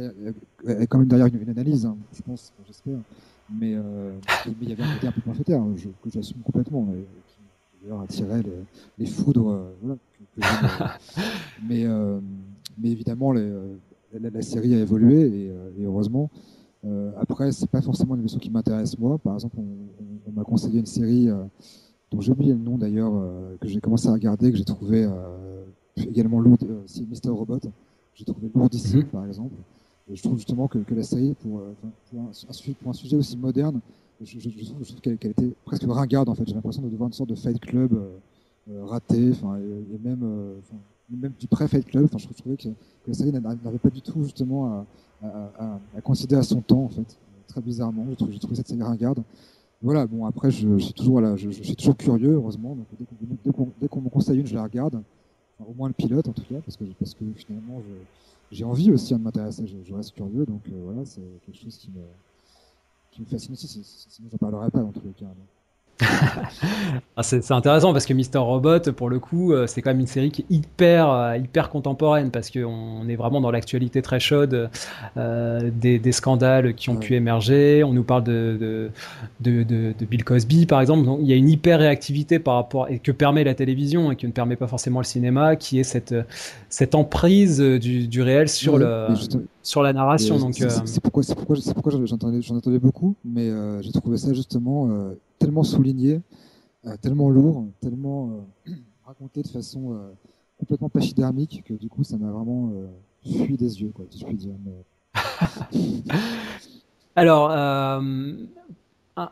avec 0.67 0.89
quand 0.89 0.99
même 0.99 1.09
derrière 1.09 1.27
une, 1.27 1.51
analyse, 1.51 1.85
hein, 1.85 1.97
je 2.15 2.23
pense, 2.23 2.53
j'espère. 2.67 2.99
Mais, 3.53 3.75
euh, 3.75 4.13
mais, 4.47 4.53
il 4.63 4.69
y 4.69 4.73
avait 4.73 4.85
un 4.85 4.95
côté 4.95 5.09
un 5.09 5.13
peu 5.13 5.21
pamphlétaire, 5.21 5.63
que 6.03 6.11
j'assume 6.11 6.41
complètement 6.43 6.87
d'ailleurs 7.81 8.01
attirait 8.01 8.43
les, 8.43 8.65
les 8.99 9.07
foudres. 9.07 9.51
Euh, 9.51 9.71
voilà, 9.83 9.97
mais, 11.69 11.85
euh, 11.85 12.21
mais 12.79 12.91
évidemment, 12.91 13.33
les, 13.33 13.43
euh, 13.43 13.77
la, 14.19 14.31
la, 14.31 14.43
série 14.43 14.75
a 14.75 14.79
évolué 14.79 15.21
et, 15.21 15.47
et 15.81 15.85
heureusement. 15.85 16.31
Euh, 16.85 17.13
après, 17.19 17.53
c'est 17.53 17.69
pas 17.69 17.83
forcément 17.83 18.15
une 18.15 18.21
émission 18.21 18.39
qui 18.39 18.51
m'intéresse 18.51 18.99
moi. 18.99 19.19
Par 19.19 19.35
exemple, 19.35 19.57
on, 19.59 19.63
on, 19.63 20.31
on 20.31 20.33
m'a 20.33 20.45
conseillé 20.45 20.81
une 20.81 20.87
série 20.87 21.29
dont 22.11 22.21
j'ai 22.21 22.33
oublié 22.33 22.53
le 22.53 22.59
nom 22.59 22.79
d'ailleurs, 22.79 23.13
que 23.61 23.69
j'ai 23.69 23.81
commencé 23.81 24.09
à 24.09 24.13
regarder, 24.13 24.51
que 24.51 24.57
j'ai 24.57 24.65
trouvé 24.65 25.09
également 25.97 26.41
lourd, 26.41 26.57
c'est 26.87 27.09
Mister 27.09 27.29
Robot. 27.29 27.61
J'ai 28.15 28.25
trouvé 28.25 28.51
lourdissime, 28.55 29.01
mm 29.01 29.05
par 29.05 29.27
exemple. 29.27 29.55
Et 30.11 30.17
je 30.17 30.23
trouve 30.23 30.37
justement 30.37 30.67
que, 30.67 30.79
que 30.79 30.95
la 30.95 31.05
série, 31.05 31.35
pour, 31.35 31.61
pour, 32.11 32.21
un, 32.21 32.31
pour, 32.83 32.91
un, 32.91 32.93
sujet 32.93 33.17
aussi 33.17 33.37
moderne, 33.37 33.81
je, 34.25 34.39
je, 34.39 34.51
je 34.51 34.95
qu'elle 35.17 35.31
était 35.31 35.51
presque 35.65 35.85
ringarde 35.85 36.29
en 36.29 36.35
fait. 36.35 36.47
J'ai 36.47 36.55
l'impression 36.55 36.83
de 36.83 36.89
devoir 36.89 37.09
une 37.09 37.13
sorte 37.13 37.31
de 37.31 37.35
fight 37.35 37.59
club 37.61 37.93
euh, 37.93 38.19
euh 38.71 38.85
raté, 38.85 39.31
enfin 39.31 39.59
et, 39.59 39.99
même 40.07 40.21
euh, 40.23 40.59
même 41.11 41.33
du 41.39 41.47
pré 41.47 41.69
fight 41.69 41.87
club. 41.87 42.05
Enfin, 42.05 42.19
je, 42.19 42.29
trouvais 42.35 42.57
que, 42.57 42.69
que, 42.69 43.09
la 43.09 43.15
série 43.15 43.33
n'avait 43.33 43.79
pas 43.79 43.91
du 43.91 44.03
tout 44.03 44.23
justement 44.23 44.67
à, 44.67 44.87
à, 45.23 45.29
à, 45.59 45.81
à, 45.97 46.39
à 46.39 46.43
son 46.43 46.61
temps 46.61 46.85
en 46.85 46.89
fait. 46.89 47.17
Très 47.49 47.61
bizarrement, 47.61 48.07
j'ai 48.09 48.17
trouvé, 48.17 48.39
trouvé, 48.39 48.57
cette 48.57 48.69
série 48.69 48.83
ringarde. 48.83 49.23
Voilà, 49.83 50.07
bon 50.07 50.27
après 50.27 50.51
je, 50.51 50.77
je 50.77 50.85
suis 50.85 50.93
toujours 50.93 51.13
voilà, 51.13 51.37
je, 51.37 51.51
suis 51.51 51.75
toujours 51.75 51.97
curieux 51.97 52.33
heureusement. 52.33 52.77
Donc 52.77 52.87
dès 53.81 53.89
qu'on 53.89 54.01
me 54.01 54.09
conseille 54.09 54.39
une, 54.41 54.47
je 54.47 54.55
la 54.55 54.63
regarde. 54.63 55.03
Enfin, 55.59 55.71
au 55.71 55.75
moins 55.75 55.89
le 55.89 55.95
pilote 55.95 56.29
en 56.29 56.33
tout 56.33 56.43
cas, 56.43 56.61
parce 56.65 56.77
que 56.77 56.85
parce 56.99 57.15
que 57.15 57.25
finalement 57.35 57.81
j'ai 58.51 58.65
envie 58.65 58.91
aussi 58.91 59.15
de 59.15 59.19
m'intéresser. 59.19 59.67
Je, 59.67 59.95
reste 59.95 60.13
curieux, 60.13 60.45
donc 60.45 60.63
euh, 60.69 60.81
voilà, 60.85 61.05
c'est 61.05 61.23
quelque 61.47 61.59
chose 61.59 61.77
qui 61.77 61.91
me 61.91 62.01
qui 63.11 63.23
me 63.23 63.27
fascine 63.27 63.53
aussi, 63.53 63.83
sinon 64.09 64.29
j'en 64.31 64.39
parlerai 64.39 64.71
pas 64.71 64.81
dans 64.81 64.93
tous 64.93 65.05
les 65.05 65.13
cas. 65.13 65.27
Ah, 67.17 67.23
c'est 67.23 67.51
intéressant 67.51 67.93
parce 67.93 68.07
que 68.07 68.15
Mister 68.15 68.39
Robot, 68.39 68.93
pour 68.97 69.11
le 69.11 69.19
coup, 69.19 69.53
euh, 69.53 69.67
c'est 69.67 69.83
quand 69.83 69.91
même 69.91 70.01
une 70.01 70.07
série 70.07 70.31
qui 70.31 70.41
est 70.41 70.47
hyper, 70.49 71.11
euh, 71.11 71.37
hyper 71.37 71.69
contemporaine 71.69 72.31
parce 72.31 72.51
qu'on 72.51 73.07
est 73.09 73.17
vraiment 73.17 73.43
dans 73.43 73.51
l'actualité 73.51 74.01
très 74.01 74.21
chaude 74.21 74.71
euh, 75.19 75.71
des, 75.71 75.99
des, 75.99 76.13
scandales 76.13 76.75
qui 76.75 76.89
ont 76.89 76.97
pu 76.97 77.17
émerger. 77.17 77.85
On 77.85 77.93
nous 77.93 78.05
parle 78.05 78.25
de 78.25 78.91
de, 79.41 79.63
de, 79.65 79.93
de, 79.99 80.05
Bill 80.07 80.25
Cosby, 80.25 80.65
par 80.65 80.81
exemple. 80.81 81.05
Donc, 81.05 81.19
il 81.21 81.29
y 81.29 81.35
a 81.35 81.37
une 81.37 81.51
hyper 81.51 81.81
réactivité 81.81 82.39
par 82.39 82.55
rapport 82.55 82.89
et 82.89 83.01
que 83.01 83.13
permet 83.13 83.45
la 83.45 83.55
télévision 83.55 84.11
et 84.11 84.17
que 84.17 84.27
ne 84.27 84.33
permet 84.33 84.57
pas 84.57 84.69
forcément 84.69 85.01
le 85.01 85.05
cinéma, 85.05 85.57
qui 85.57 85.79
est 85.79 85.85
cette, 85.85 86.15
cette 86.71 86.95
emprise 86.95 87.61
du, 87.61 88.09
du 88.09 88.23
réel 88.23 88.49
sur, 88.49 88.79
le, 88.79 89.09
sur 89.63 89.83
la 89.83 89.93
narration. 89.93 90.39
C'est 90.53 91.03
pourquoi, 91.03 91.23
pourquoi, 91.37 91.57
pourquoi 91.75 91.93
j'en 91.93 92.15
entendais, 92.15 92.79
beaucoup, 92.79 93.15
mais 93.27 93.51
j'ai 93.83 93.93
trouvé 93.93 94.17
ça 94.17 94.33
justement 94.33 94.89
tellement 95.41 95.65
souligné, 95.65 96.21
euh, 96.87 96.97
tellement 97.01 97.29
lourd, 97.31 97.67
tellement 97.81 98.45
euh, 98.69 98.73
raconté 99.05 99.43
de 99.43 99.49
façon 99.49 99.93
euh, 99.93 100.13
complètement 100.59 100.89
pachydermique 100.89 101.65
que 101.67 101.75
du 101.75 101.89
coup 101.89 102.05
ça 102.05 102.17
m'a 102.17 102.31
vraiment 102.31 102.73
fui 103.25 103.57
des 103.57 103.83
yeux, 103.83 103.91
quoi, 103.93 104.05
si 104.09 104.21
je 104.21 104.27
puis 104.27 104.37
dire. 104.37 104.55
Alors, 107.17 107.51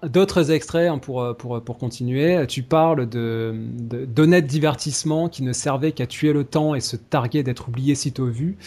d'autres 0.02 0.50
extraits 0.50 0.90
hein, 0.90 0.98
pour, 0.98 1.36
pour, 1.36 1.62
pour 1.62 1.78
continuer. 1.78 2.46
Tu 2.46 2.62
parles 2.62 3.08
de, 3.08 3.54
d'honnêtes 4.06 4.46
divertissements 4.46 5.28
qui 5.28 5.42
ne 5.42 5.52
servaient 5.52 5.92
qu'à 5.92 6.06
tuer 6.06 6.32
le 6.32 6.44
temps 6.44 6.74
et 6.74 6.80
se 6.80 6.96
targuer 6.96 7.42
d'être 7.42 7.68
oubliés 7.68 7.94
sitôt 7.94 8.26
vus. 8.26 8.58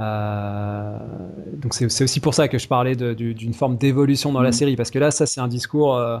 Euh, 0.00 0.98
donc 1.54 1.74
c'est, 1.74 1.84
aussi 2.02 2.20
pour 2.20 2.34
ça 2.34 2.48
que 2.48 2.58
je 2.58 2.66
parlais 2.68 2.96
d'une 2.96 3.54
forme 3.54 3.76
d'évolution 3.76 4.32
dans 4.32 4.42
la 4.42 4.50
mmh. 4.50 4.52
série, 4.52 4.76
parce 4.76 4.90
que 4.90 4.98
là, 4.98 5.10
ça 5.10 5.26
c'est 5.26 5.40
un 5.40 5.48
discours 5.48 5.96
euh, 5.96 6.18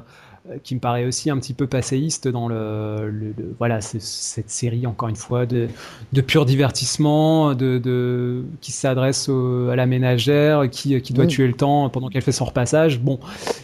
qui 0.64 0.74
me 0.74 0.80
paraît 0.80 1.04
aussi 1.04 1.30
un 1.30 1.38
petit 1.38 1.54
peu 1.54 1.66
passéiste 1.66 2.26
dans 2.28 2.48
le, 2.48 3.34
voilà 3.58 3.80
cette 3.80 4.50
série 4.50 4.86
encore 4.86 5.08
une 5.08 5.16
fois 5.16 5.46
de, 5.46 5.68
de 6.12 6.20
pur 6.20 6.44
divertissement 6.44 7.54
de, 7.54 7.78
de 7.78 8.44
qui 8.60 8.72
s'adresse 8.72 9.28
à 9.28 9.76
la 9.76 9.86
ménagère 9.86 10.68
qui, 10.70 11.00
qui 11.00 11.12
doit 11.12 11.26
tuer 11.26 11.46
le 11.46 11.54
temps 11.54 11.88
pendant 11.90 12.08
qu'elle 12.08 12.22
fait 12.22 12.32
son 12.32 12.46
repassage. 12.46 13.00
Bon 13.00 13.20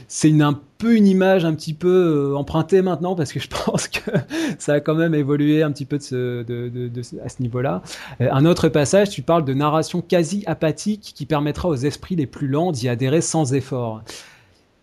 c'est 0.08 0.30
une, 0.30 0.42
un 0.42 0.58
peu 0.78 0.96
une 0.96 1.06
image 1.06 1.44
un 1.44 1.54
petit 1.54 1.74
peu 1.74 2.32
euh, 2.32 2.36
empruntée 2.36 2.82
maintenant 2.82 3.14
parce 3.14 3.32
que 3.32 3.40
je 3.40 3.48
pense 3.64 3.88
que 3.88 4.10
ça 4.58 4.74
a 4.74 4.80
quand 4.80 4.94
même 4.94 5.14
évolué 5.14 5.62
un 5.62 5.70
petit 5.70 5.84
peu 5.84 5.98
de 5.98 6.02
ce, 6.02 6.42
de, 6.42 6.68
de, 6.68 7.00
à 7.24 7.28
ce 7.28 7.42
niveau-là. 7.42 7.82
Euh, 8.20 8.28
un 8.32 8.46
autre 8.46 8.68
passage 8.68 9.10
tu 9.10 9.22
parles 9.22 9.44
de 9.44 9.54
narration 9.54 10.00
quasi 10.00 10.42
apathique 10.46 11.12
qui 11.14 11.26
permettra 11.26 11.68
aux 11.68 11.76
esprits 11.76 12.16
les 12.16 12.26
plus 12.26 12.48
lents 12.48 12.72
d'y 12.72 12.88
adhérer 12.88 13.20
sans 13.20 13.54
effort 13.54 14.02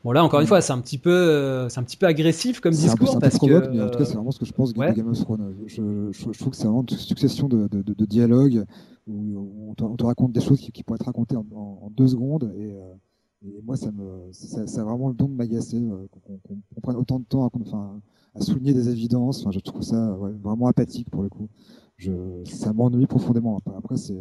Bon 0.05 0.11
là 0.11 0.23
encore 0.23 0.39
une 0.39 0.45
mm. 0.45 0.49
fois 0.49 0.61
c'est 0.61 0.71
un 0.71 0.79
petit 0.81 0.99
peu 0.99 1.09
euh, 1.09 1.67
c'est 1.67 1.79
un 1.79 1.83
petit 1.83 1.97
peu 1.97 2.05
agressif 2.05 2.59
comme 2.59 2.73
discours 2.73 3.17
parce 3.17 3.39
que 3.39 3.71
mais 3.71 3.81
en 3.81 3.89
tout 3.89 3.97
cas 3.97 4.05
c'est 4.05 4.13
vraiment 4.13 4.29
ce 4.29 4.37
que 4.37 4.45
je 4.45 4.53
pense 4.53 4.71
de 4.71 4.79
Game 4.79 5.09
of 5.09 5.19
Thrones. 5.19 5.55
Je, 5.65 6.11
je, 6.11 6.37
trouve 6.37 6.51
que 6.51 6.55
c'est 6.55 6.65
vraiment 6.65 6.85
une 6.87 6.95
succession 6.95 7.47
de, 7.47 7.67
de, 7.67 7.81
de, 7.81 8.05
dialogues 8.05 8.65
où 9.07 9.67
on 9.67 9.73
te, 9.73 9.83
on 9.83 9.95
te, 9.95 10.05
raconte 10.05 10.31
des 10.31 10.41
choses 10.41 10.59
qui, 10.59 10.71
qui 10.71 10.83
pourraient 10.83 10.97
être 10.97 11.07
racontées 11.07 11.35
en, 11.35 11.45
en, 11.55 11.89
deux 11.89 12.07
secondes 12.07 12.53
et, 12.55 12.73
euh, 12.73 12.93
et, 13.47 13.61
moi 13.65 13.77
ça 13.77 13.91
me 13.91 14.31
ça, 14.31 14.67
ça, 14.67 14.81
a 14.81 14.83
vraiment 14.83 15.07
le 15.07 15.15
don 15.15 15.27
de 15.27 15.33
m'agacer 15.33 15.81
euh, 15.81 16.05
qu'on 16.27 16.81
prenne 16.81 16.97
autant 16.97 17.17
de 17.17 17.25
temps 17.25 17.43
à, 17.43 17.49
enfin, 17.59 17.99
à 18.35 18.41
souligner 18.41 18.75
des 18.75 18.89
évidences. 18.89 19.41
Enfin, 19.41 19.49
je 19.49 19.59
trouve 19.59 19.81
ça 19.81 20.15
vraiment 20.43 20.67
apathique 20.67 21.09
pour 21.09 21.23
le 21.23 21.29
coup. 21.29 21.49
Je, 21.97 22.11
ça 22.43 22.73
m'ennuie 22.73 23.07
profondément. 23.07 23.59
Après 23.75 23.97
c'est 23.97 24.13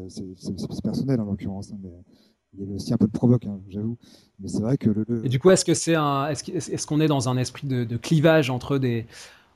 personnel 0.82 1.20
en 1.20 1.24
l'occurrence, 1.26 1.72
hein, 1.72 1.78
mais 1.82 1.93
il 2.57 2.64
y 2.64 2.66
avait 2.66 2.76
aussi 2.76 2.92
un 2.92 2.96
peu 2.96 3.07
de 3.07 3.12
provoque, 3.12 3.46
hein, 3.46 3.59
j'avoue. 3.68 3.96
Mais 4.40 4.48
c'est 4.48 4.62
vrai 4.62 4.76
que 4.76 4.90
le, 4.90 5.24
Et 5.24 5.28
du 5.28 5.38
coup, 5.38 5.50
est-ce 5.50 5.64
que 5.64 5.74
c'est 5.74 5.94
un, 5.94 6.28
est-ce 6.28 6.86
qu'on 6.86 7.00
est 7.00 7.07
dans 7.07 7.28
un 7.28 7.36
esprit 7.36 7.66
de, 7.66 7.96
clivage 7.96 8.50
entre 8.50 8.78
des, 8.78 9.07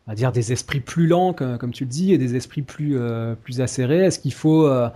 on 0.07 0.13
va 0.13 0.15
dire 0.15 0.33
des 0.33 0.53
esprits 0.53 0.81
plus 0.81 1.07
lents, 1.07 1.33
comme, 1.33 1.73
tu 1.73 1.85
le 1.85 1.91
dis, 1.91 2.13
et 2.13 2.19
des 2.19 2.37
esprits 2.37 2.63
plus 2.63 2.97
euh, 2.97 3.35
plus 3.35 3.61
acérés? 3.61 4.05
Est-ce 4.05 4.19
qu'il 4.19 4.33
faut, 4.33 4.67
euh, 4.67 4.89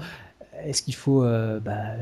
est-ce 0.65 0.83
qu'il 0.83 0.95
faut 0.95 1.25
euh, 1.25 1.59
bah, 1.59 1.97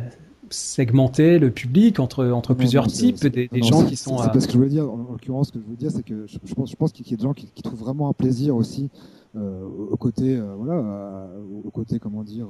segmenter 0.51 1.39
le 1.39 1.51
public 1.51 2.01
entre 2.01 2.27
entre 2.27 2.55
plusieurs 2.55 2.87
types, 2.87 3.27
des, 3.27 3.49
gens 3.63 3.85
qui 3.85 3.97
sont. 3.97 4.19
C'est 4.19 4.33
pas 4.33 4.41
ce 4.41 4.47
que 4.47 4.53
je 4.53 4.59
voulais 4.59 4.71
dire. 4.71 4.91
En, 4.91 5.09
l'occurrence, 5.13 5.49
ce 5.49 5.53
que 5.53 5.61
je 5.61 5.71
veux 5.71 5.77
dire, 5.77 5.91
c'est 5.91 6.03
que 6.03 6.27
je, 6.27 6.55
pense, 6.55 6.71
je 6.71 6.77
pense 6.77 6.93
qu'il 6.93 7.09
y 7.09 7.15
a 7.15 7.17
des 7.17 7.23
gens 7.23 7.35
qui, 7.35 7.47
qui, 7.47 7.63
trouvent 7.63 7.81
vraiment 7.81 8.09
un 8.09 8.15
plaisir 8.15 8.57
aussi 8.57 8.91
au 9.35 9.97
côté, 9.97 10.39
voilà, 10.59 11.29
au 11.65 11.71
côté, 11.71 11.99
comment 11.99 12.25
dire 12.25 12.49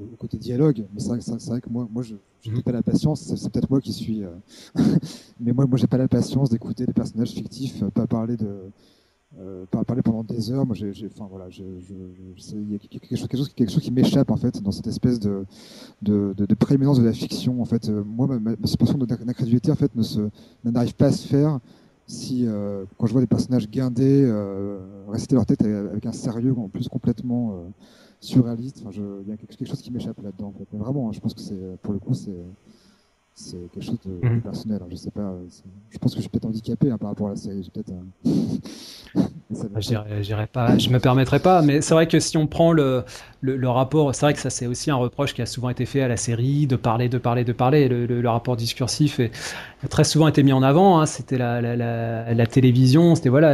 au 0.00 0.16
côté 0.16 0.36
dialogue. 0.36 0.84
Mais 0.92 1.00
c'est 1.00 1.48
vrai, 1.48 1.60
que 1.60 1.68
moi, 1.68 1.88
moi 1.90 2.02
je 2.02 2.14
n'ai 2.46 2.56
mhm. 2.56 2.62
pas 2.62 2.72
la 2.72 2.82
patience. 2.82 3.22
C'est 3.22 3.50
peut-être 3.50 3.70
moi 3.70 3.80
qui 3.80 3.92
suis. 3.92 4.24
Euh, 4.24 4.30
mais 5.40 5.52
moi, 5.52 5.66
moi, 5.66 5.78
j'ai 5.78 5.86
pas 5.86 5.98
la 5.98 6.08
patience 6.08 6.50
d'écouter 6.50 6.86
des 6.86 6.92
personnages 6.92 7.30
fictifs, 7.30 7.82
euh, 7.82 7.90
pas 7.90 8.06
parler 8.06 8.36
de. 8.36 8.48
Euh, 9.38 9.66
pas 9.70 9.84
parler 9.84 10.02
pendant 10.02 10.22
des 10.22 10.50
heures. 10.50 10.64
Moi, 10.64 10.74
j'ai, 10.74 10.92
enfin 11.12 11.26
voilà, 11.30 11.46
il 11.50 12.72
y 12.72 12.74
a 12.74 12.78
quelque 12.78 13.16
chose, 13.16 13.28
quelque 13.28 13.36
chose, 13.36 13.52
quelque 13.54 13.72
chose 13.72 13.82
qui 13.82 13.90
m'échappe 13.90 14.30
en 14.30 14.36
fait 14.36 14.62
dans 14.62 14.70
cette 14.70 14.86
espèce 14.86 15.18
de 15.18 15.44
de, 16.00 16.32
de, 16.34 16.46
de 16.46 16.54
prééminence 16.54 16.98
de 16.98 17.04
la 17.04 17.12
fiction. 17.12 17.60
En 17.60 17.66
fait, 17.66 17.90
moi, 17.90 18.26
ma, 18.28 18.38
ma 18.38 18.66
situation 18.66 18.96
d'incrédulité 18.96 19.70
en 19.70 19.74
fait 19.74 19.94
ne 19.94 20.02
se 20.02 20.20
n'arrive 20.64 20.94
pas 20.94 21.06
à 21.06 21.12
se 21.12 21.26
faire 21.26 21.60
si 22.06 22.46
quand 22.96 23.06
je 23.06 23.12
vois 23.12 23.20
des 23.20 23.26
personnages 23.26 23.68
guindés 23.68 24.22
euh, 24.24 24.78
rester 25.08 25.34
leur 25.34 25.46
tête 25.46 25.62
avec 25.62 26.06
un 26.06 26.12
sérieux 26.12 26.54
en 26.56 26.68
plus 26.68 26.88
complètement 26.88 27.64
surréaliste. 28.20 28.82
Enfin, 28.86 28.98
il 29.22 29.28
y 29.28 29.32
a 29.32 29.36
quelque 29.36 29.64
chose 29.64 29.80
qui 29.80 29.90
m'échappe 29.90 30.20
là-dedans. 30.22 30.48
En 30.48 30.52
fait. 30.52 30.66
Mais 30.72 30.78
vraiment, 30.78 31.12
je 31.12 31.20
pense 31.20 31.34
que 31.34 31.40
c'est, 31.40 31.78
pour 31.82 31.92
le 31.92 31.98
coup, 31.98 32.14
c'est, 32.14 32.44
c'est 33.34 33.70
quelque 33.70 33.84
chose 33.84 34.00
de, 34.06 34.26
mhm. 34.26 34.40
personnel. 34.40 34.80
Hein. 34.82 34.88
Je 34.90 34.96
sais 34.96 35.10
pas. 35.10 35.34
Je 35.90 35.98
pense 35.98 36.12
que 36.12 36.16
je 36.16 36.22
suis 36.22 36.30
peut-être 36.30 36.46
handicapé 36.46 36.90
hein, 36.90 36.98
par 36.98 37.10
rapport 37.10 37.28
à 37.28 37.30
la 37.30 37.36
série. 37.36 37.62
J'ai 37.62 37.70
peut-être. 37.70 37.92
Ah, 39.74 39.80
j'irai 40.20 40.46
pas, 40.46 40.76
je 40.76 40.90
me 40.90 40.98
permettrai 40.98 41.38
pas, 41.38 41.62
mais 41.62 41.80
c'est 41.80 41.94
vrai 41.94 42.08
que 42.08 42.18
si 42.18 42.36
on 42.36 42.46
prend 42.46 42.72
le, 42.72 43.04
le, 43.40 43.68
rapport, 43.68 44.14
c'est 44.14 44.26
vrai 44.26 44.34
que 44.34 44.40
ça 44.40 44.50
c'est 44.50 44.66
aussi 44.66 44.90
un 44.90 44.96
reproche 44.96 45.34
qui 45.34 45.40
a 45.40 45.46
souvent 45.46 45.70
été 45.70 45.86
fait 45.86 46.02
à 46.02 46.08
la 46.08 46.16
série, 46.16 46.66
de 46.66 46.76
parler, 46.76 47.08
de 47.08 47.16
parler, 47.16 47.44
de 47.44 47.52
parler. 47.52 47.88
Le, 47.88 48.06
le 48.06 48.28
rapport 48.28 48.56
discursif 48.56 49.20
est, 49.20 49.30
très 49.88 50.04
souvent 50.04 50.28
été 50.28 50.42
mis 50.42 50.52
en 50.52 50.62
avant. 50.62 51.00
Hein. 51.00 51.06
C'était 51.06 51.38
la, 51.38 51.60
la, 51.60 51.76
la, 51.76 52.34
la, 52.34 52.46
télévision, 52.46 53.14
c'était 53.14 53.28
voilà 53.28 53.52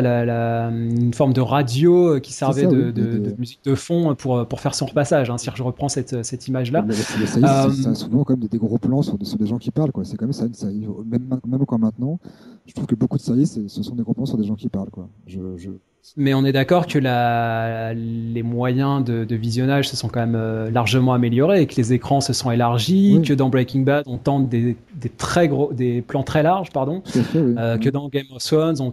une 0.70 1.12
forme 1.14 1.32
de 1.32 1.40
radio 1.40 2.20
qui 2.20 2.32
servait 2.32 2.66
de, 2.66 2.90
de, 2.90 3.18
de, 3.18 3.34
musique 3.38 3.60
de 3.64 3.74
fond 3.74 4.14
pour, 4.14 4.46
pour 4.46 4.60
faire 4.60 4.74
son 4.74 4.86
repassage. 4.86 5.30
Hein, 5.30 5.38
si 5.38 5.50
je 5.54 5.62
reprends 5.62 5.88
cette, 5.88 6.24
cette 6.24 6.48
image-là. 6.48 6.84
C'est 6.90 7.44
euh, 7.44 7.94
souvent 7.94 8.24
comme 8.24 8.40
des, 8.40 8.48
des, 8.48 8.58
gros 8.58 8.78
plans 8.78 9.02
sur, 9.02 9.16
sur, 9.22 9.38
des 9.38 9.46
gens 9.46 9.58
qui 9.58 9.70
parlent. 9.70 9.92
C'est 10.04 10.16
comme 10.16 10.32
ça, 10.32 10.46
ça 10.52 10.66
même, 10.66 11.40
même 11.46 11.62
encore 11.62 11.78
maintenant 11.78 12.18
je 12.66 12.74
trouve 12.74 12.86
que 12.86 12.94
beaucoup 12.94 13.16
de 13.16 13.22
séries, 13.22 13.46
ce 13.46 13.82
sont 13.82 13.94
des 13.94 14.02
gros 14.02 14.14
plans 14.14 14.26
sur 14.26 14.36
des 14.36 14.44
gens 14.44 14.54
qui 14.54 14.68
parlent. 14.68 14.90
Quoi. 14.90 15.08
Je, 15.26 15.40
je... 15.56 15.70
Mais 16.16 16.34
on 16.34 16.44
est 16.44 16.52
d'accord 16.52 16.88
que 16.88 16.98
la, 16.98 17.94
les 17.94 18.42
moyens 18.42 19.04
de, 19.04 19.24
de, 19.24 19.36
visionnage 19.36 19.88
se 19.88 19.96
sont 19.96 20.08
quand 20.08 20.20
même 20.20 20.34
euh, 20.34 20.68
largement 20.68 21.14
améliorés 21.14 21.62
et 21.62 21.66
que 21.66 21.76
les 21.76 21.92
écrans 21.92 22.20
se 22.20 22.32
sont 22.32 22.50
élargis, 22.50 23.22
que 23.24 23.32
dans 23.32 23.48
Breaking 23.48 23.82
Bad 23.82 24.04
on 24.06 24.18
tente 24.18 24.48
des, 24.48 24.76
des, 24.94 25.08
très 25.08 25.46
gros, 25.46 25.72
des 25.72 26.02
plans 26.02 26.24
très 26.24 26.42
larges, 26.42 26.70
pardon, 26.70 27.02
euh, 27.36 27.78
que 27.78 27.88
dans 27.88 28.08
Game 28.08 28.26
of 28.34 28.42
Thrones 28.42 28.80
on, 28.80 28.92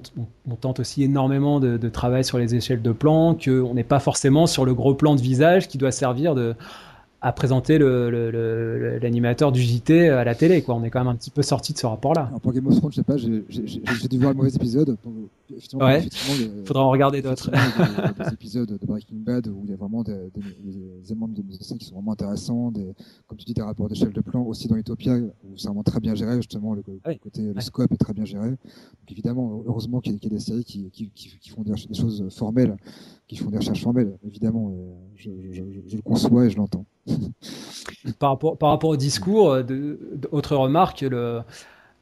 on, 0.49 0.55
tente 0.55 0.79
aussi 0.79 1.03
énormément 1.03 1.59
de, 1.59 1.77
de, 1.77 1.89
travail 1.89 2.23
sur 2.23 2.37
les 2.37 2.53
échelles 2.53 2.81
de 2.81 2.91
plans, 2.91 3.35
qu'on 3.35 3.73
n'est 3.73 3.83
pas 3.83 3.99
forcément 3.99 4.45
sur 4.45 4.63
le 4.63 4.75
gros 4.75 4.93
plan 4.93 5.15
de 5.15 5.21
visage 5.21 5.67
qui 5.67 5.79
doit 5.79 5.91
servir 5.91 6.35
de 6.35 6.55
à 7.21 7.33
présenter 7.33 7.77
l'animateur 7.77 9.51
du 9.51 9.61
JT 9.61 10.09
à 10.09 10.23
la 10.23 10.35
télé. 10.35 10.61
Quoi. 10.61 10.75
On 10.75 10.83
est 10.83 10.89
quand 10.89 10.99
même 10.99 11.09
un 11.09 11.15
petit 11.15 11.31
peu 11.31 11.41
sorti 11.41 11.73
de 11.73 11.77
ce 11.77 11.85
rapport-là. 11.85 12.31
Pour 12.41 12.53
Game 12.53 12.67
of 12.67 12.77
Thrones, 12.77 12.91
je 12.91 12.95
sais 12.95 13.03
pas, 13.03 13.17
j'ai 13.17 14.07
dû 14.07 14.17
voir 14.17 14.31
le 14.31 14.37
mauvais 14.37 14.49
épisode. 14.49 14.95
ouais, 15.73 16.05
il 16.05 16.63
faudra 16.65 16.83
en 16.83 16.89
regarder 16.89 17.21
d'autres. 17.21 17.51
des, 17.51 18.33
épisodes 18.33 18.69
de 18.69 18.85
Breaking 18.85 19.17
Bad 19.17 19.47
où 19.47 19.63
il 19.65 19.71
y 19.71 19.73
a 19.73 19.75
vraiment 19.75 20.03
des, 20.03 20.31
éléments 21.05 21.27
de 21.27 21.41
mise 21.41 21.57
qui 21.57 21.85
sont 21.85 21.95
vraiment 21.95 22.13
intéressants, 22.13 22.71
des, 22.71 22.93
comme 23.27 23.37
tu 23.37 23.45
dis, 23.45 23.53
des 23.53 23.63
rapports 23.63 23.89
d'échelle 23.89 24.13
de 24.13 24.21
plan, 24.21 24.41
aussi 24.43 24.69
dans 24.69 24.77
Utopia, 24.77 25.17
où 25.17 25.57
c'est 25.57 25.67
vraiment 25.67 25.83
très 25.83 25.99
bien 25.99 26.15
géré, 26.15 26.37
justement, 26.37 26.73
le, 26.73 26.83
côté, 26.83 27.41
le 27.53 27.61
scope 27.61 27.91
est 27.91 27.97
très 27.97 28.13
bien 28.13 28.25
géré. 28.25 28.49
Donc 28.49 29.11
évidemment, 29.11 29.61
heureusement 29.65 29.99
qu'il 29.99 30.13
y, 30.13 30.25
a 30.25 30.29
des 30.29 30.39
séries 30.39 30.63
qui, 30.63 30.89
qui, 30.91 31.09
qui, 31.09 31.49
font 31.49 31.63
des, 31.63 31.75
choses 31.75 32.25
formelles, 32.29 32.77
qui 33.27 33.35
font 33.35 33.49
des 33.49 33.57
recherches 33.57 33.83
formelles, 33.83 34.17
évidemment, 34.25 34.73
je, 35.19 35.29
je, 35.51 35.61
je 35.87 35.95
le 35.97 36.01
conçois 36.01 36.45
et 36.45 36.49
je 36.49 36.57
l'entends. 36.57 36.85
par, 38.19 38.31
rapport, 38.31 38.57
par 38.57 38.69
rapport 38.69 38.89
au 38.89 38.97
discours, 38.97 39.51
euh, 39.51 39.63
autre 40.31 40.55
remarque, 40.55 41.01
le, 41.01 41.41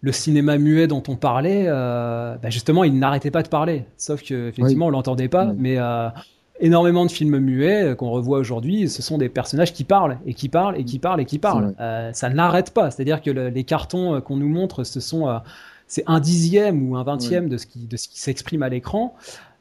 le 0.01 0.11
cinéma 0.11 0.57
muet 0.57 0.87
dont 0.87 1.03
on 1.07 1.15
parlait, 1.15 1.65
euh, 1.67 2.35
bah 2.41 2.49
justement, 2.49 2.83
il 2.83 2.97
n'arrêtait 2.97 3.31
pas 3.31 3.43
de 3.43 3.49
parler. 3.49 3.85
Sauf 3.97 4.23
que 4.23 4.49
effectivement, 4.49 4.87
on 4.87 4.89
l'entendait 4.91 5.29
pas. 5.29 5.51
Mais 5.57 5.77
euh, 5.79 6.09
énormément 6.59 7.05
de 7.05 7.11
films 7.11 7.39
muets 7.39 7.95
qu'on 7.97 8.11
revoit 8.11 8.37
aujourd'hui, 8.37 8.87
ce 8.87 9.01
sont 9.01 9.17
des 9.17 9.29
personnages 9.29 9.73
qui 9.73 9.83
parlent 9.83 10.19
et 10.27 10.35
qui 10.35 10.49
parlent 10.49 10.77
et 10.77 10.85
qui 10.85 10.99
parlent 10.99 11.21
et 11.21 11.25
qui 11.25 11.39
parlent. 11.39 11.73
ça 12.13 12.29
n'arrête 12.29 12.71
pas. 12.71 12.91
C'est-à-dire 12.91 13.21
que 13.21 13.31
les 13.31 13.63
cartons 13.63 14.21
qu'on 14.21 14.37
nous 14.37 14.49
montre, 14.49 14.83
ce 14.83 14.99
sont 14.99 15.41
c'est 15.87 16.03
un 16.05 16.19
dixième 16.19 16.87
ou 16.87 16.97
un 16.97 17.03
vingtième 17.03 17.47
de 17.47 17.57
ce 17.57 17.65
qui 17.65 17.87
de 17.87 17.97
ce 17.97 18.07
qui 18.07 18.19
s'exprime 18.19 18.61
à 18.61 18.69
l'écran. 18.69 19.15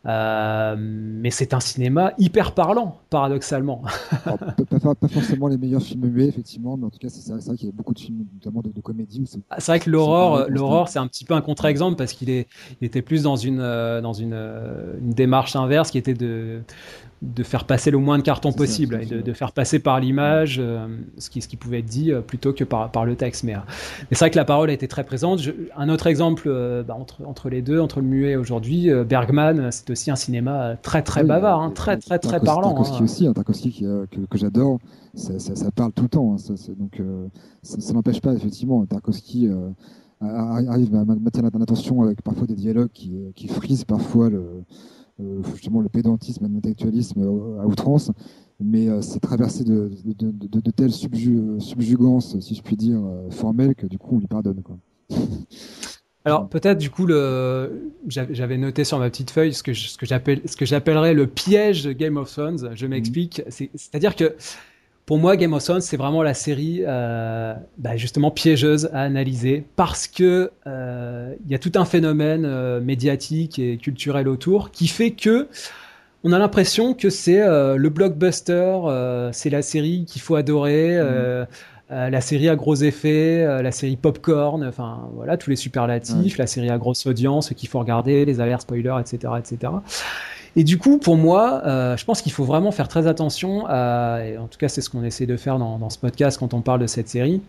Euh, 0.07 0.77
mais 0.79 1.31
c'est 1.31 1.53
un 1.53 1.61
cinéma 1.61 2.13
hyper 2.17 2.53
parlant, 2.53 2.99
paradoxalement. 3.11 3.83
pas, 4.25 5.09
forcément 5.09 5.49
les 5.49 5.59
meilleurs 5.59 5.83
films 5.83 6.09
muets, 6.09 6.27
effectivement, 6.27 6.77
mais 6.77 6.87
en 6.87 6.91
tout 6.91 6.99
cas, 6.99 7.09
c'est 7.09 7.33
vrai 7.33 7.57
qu'il 7.57 7.67
y 7.67 7.71
a 7.71 7.75
beaucoup 7.75 7.93
de 7.93 7.99
films, 7.99 8.25
notamment 8.35 8.63
de, 8.63 8.81
comédie. 8.81 9.25
Ah, 9.51 9.57
c'est 9.59 9.73
vrai 9.73 9.81
que 9.81 9.91
l'aurore, 9.91 10.45
l'aurore, 10.49 10.89
c'est 10.89 11.01
un 11.01 11.09
petit 11.09 11.25
peu 11.25 11.35
un 11.35 11.41
contre-exemple 11.41 11.97
parce 11.97 12.13
qu'il 12.13 12.31
est, 12.31 12.47
il 12.81 12.87
était 12.87 13.03
plus 13.03 13.25
dans 13.25 13.35
une, 13.35 13.59
euh, 13.61 14.01
dans 14.01 14.13
une, 14.13 14.33
euh, 14.33 14.95
une 15.01 15.11
démarche 15.11 15.57
inverse 15.57 15.91
qui 15.91 15.99
était 15.99 16.15
de, 16.15 16.63
de 17.23 17.43
faire 17.43 17.65
passer 17.65 17.91
le 17.91 17.99
moins 17.99 18.19
de 18.19 18.23
cartons 18.23 18.53
possible 18.53 19.01
et 19.01 19.07
de, 19.07 19.33
faire 19.33 19.53
passer 19.53 19.79
par 19.79 20.01
l'image 20.01 20.59
euh, 20.59 20.87
ce, 21.17 21.31
qui, 21.31 21.41
ce 21.41 21.49
qui 21.49 21.57
pouvait 21.57 21.79
être 21.79 21.87
dit 21.87 22.13
euh, 22.13 22.21
plutôt 22.21 22.53
que 22.53 22.63
par, 22.63 22.91
par 22.91 23.07
le 23.07 23.17
texte. 23.17 23.45
Mais, 23.45 23.55
euh, 23.55 23.61
c'est 24.11 24.19
vrai 24.19 24.31
que 24.31 24.37
la 24.37 24.45
parole 24.45 24.69
a 24.69 24.73
été 24.73 24.87
très 24.87 25.05
présente. 25.05 25.41
un 25.77 25.89
autre 25.89 26.07
exemple 26.07 26.49
bah, 26.87 26.95
entre, 26.99 27.25
entre 27.27 27.49
les 27.49 27.63
deux, 27.63 27.81
entre 27.81 28.01
le 28.01 28.07
muet 28.07 28.37
aujourd'hui, 28.37 28.91
Bergman, 29.09 29.71
c'est 29.71 29.89
aussi 29.91 30.11
un 30.11 30.17
cinéma 30.17 30.77
très 30.83 31.03
très 31.03 31.25
bavard, 31.25 31.63
hein, 31.63 31.71
très 31.71 31.97
très 31.97 32.19
très 32.19 32.41
parlant. 32.41 32.69
Tarkovsky 32.69 32.97
hein. 33.01 33.05
aussi, 33.05 33.27
hein, 33.27 33.33
Tarkovsky 33.33 33.73
que, 34.11 34.21
que 34.27 34.39
j'adore, 34.39 34.79
ça, 35.15 35.39
ça, 35.39 35.71
parle 35.71 35.93
tout 35.93 36.03
le 36.03 36.09
temps. 36.09 36.35
Hein. 36.35 36.55
donc 36.79 37.01
ça, 37.63 37.93
n'empêche 37.95 38.21
pas 38.21 38.35
effectivement 38.35 38.85
Tarkovsky 38.85 39.49
arrive 40.21 40.95
à 40.95 41.05
maintenir 41.05 41.51
l'attention 41.59 42.03
avec 42.03 42.23
parfois 42.23 42.47
des 42.47 42.55
dialogues 42.55 42.91
qui, 42.93 43.15
qui 43.35 43.49
frisent 43.49 43.85
parfois 43.85 44.29
le 44.29 44.65
justement 45.53 45.81
le 45.81 45.89
pédantisme 45.89 46.49
l'intellectualisme 46.53 47.23
euh, 47.23 47.61
à 47.61 47.67
outrance, 47.67 48.11
mais 48.61 48.89
euh, 48.89 49.01
c'est 49.03 49.21
traversé 49.21 49.65
de, 49.65 49.91
de, 50.05 50.31
de, 50.31 50.61
de 50.61 50.71
telles 50.71 50.93
subjugances, 50.93 52.39
si 52.41 52.55
je 52.55 52.63
puis 52.63 52.77
dire, 52.77 53.01
formelles, 53.31 53.75
que 53.75 53.87
du 53.87 53.99
coup 53.99 54.17
on 54.17 54.19
lui 54.19 54.27
pardonne. 54.27 54.63
Quoi. 54.63 54.77
Alors 56.25 56.49
peut-être 56.49 56.79
du 56.79 56.91
coup 56.91 57.07
le 57.07 57.93
j'avais 58.09 58.59
noté 58.59 58.83
sur 58.83 58.99
ma 58.99 59.09
petite 59.11 59.31
feuille 59.31 59.55
ce 59.55 59.63
que 59.63 59.75
ce 59.75 59.97
que 59.97 60.07
j'appelle 60.07 60.41
ce 60.45 60.57
que 60.57 60.67
j'appellerais 60.67 61.15
le 61.15 61.29
piège 61.29 61.89
Game 61.91 62.17
of 62.17 62.33
Thrones. 62.33 62.71
Je 62.75 62.87
m'explique. 62.87 63.43
C'est-à-dire 63.49 64.17
que 64.17 64.35
pour 65.07 65.19
moi, 65.19 65.37
Game 65.37 65.53
of 65.53 65.63
Thrones, 65.63 65.81
c'est 65.81 65.97
vraiment 65.97 66.25
la 66.25 66.35
série 66.35 66.83
euh, 66.85 67.55
bah, 67.79 67.97
justement 67.97 68.33
piégeuse 68.33 68.91
à 68.93 69.03
analyser 69.03 69.65
parce 69.77 70.09
que 70.09 70.51
euh, 70.67 71.33
il 71.45 71.53
y 71.53 71.55
a 71.55 71.61
tout 71.61 71.71
un 71.77 71.85
phénomène 71.85 72.45
euh, 72.45 72.81
médiatique 72.81 73.61
et 73.61 73.77
culturel 73.77 74.27
autour 74.27 74.73
qui 74.73 74.89
fait 74.89 75.13
que 75.13 75.49
on 76.25 76.33
a 76.33 76.41
l'impression 76.41 76.93
que 76.93 77.09
c'est 77.09 77.39
le 77.39 77.89
blockbuster, 77.89 79.31
c'est 79.31 79.51
la 79.51 79.63
série 79.63 80.07
qu'il 80.07 80.21
faut 80.21 80.35
adorer. 80.35 81.01
Mmh. 81.01 81.47
la 81.91 82.21
série 82.21 82.49
à 82.49 82.57
gros 82.57 82.75
effets, 82.75 83.63
la 83.63 83.71
série 83.71 83.97
popcorn, 83.97 84.65
enfin 84.67 85.09
voilà 85.15 85.37
tous 85.37 85.51
les 85.51 85.57
superlatifs, 85.57 86.37
la 86.37 86.49
série 86.49 86.71
à 86.71 86.79
grosse 86.79 87.07
audience 87.07 87.51
qu'il 87.51 87.69
faut 87.69 87.79
regarder, 87.79 88.25
les 88.25 88.41
alertes 88.41 88.63
spoilers, 88.63 88.97
etc., 88.99 89.35
etc. 89.39 89.73
Et 90.57 90.65
du 90.65 90.79
coup, 90.79 90.99
pour 90.99 91.17
moi, 91.17 91.63
euh, 91.67 91.97
je 91.99 92.05
pense 92.07 92.23
qu'il 92.23 92.33
faut 92.33 92.45
vraiment 92.45 92.73
faire 92.73 92.89
très 92.89 93.07
attention, 93.07 93.67
à, 93.69 94.21
et 94.25 94.39
en 94.39 94.49
tout 94.49 94.59
cas 94.59 94.69
c'est 94.69 94.81
ce 94.81 94.89
qu'on 94.89 95.05
essaie 95.05 95.27
de 95.27 95.37
faire 95.37 95.59
dans, 95.59 95.91
ce 95.91 95.99
podcast 95.99 96.39
quand 96.39 96.55
on 96.55 96.63
parle 96.63 96.81
de 96.81 96.87
cette 96.87 97.11
série, 97.11 97.43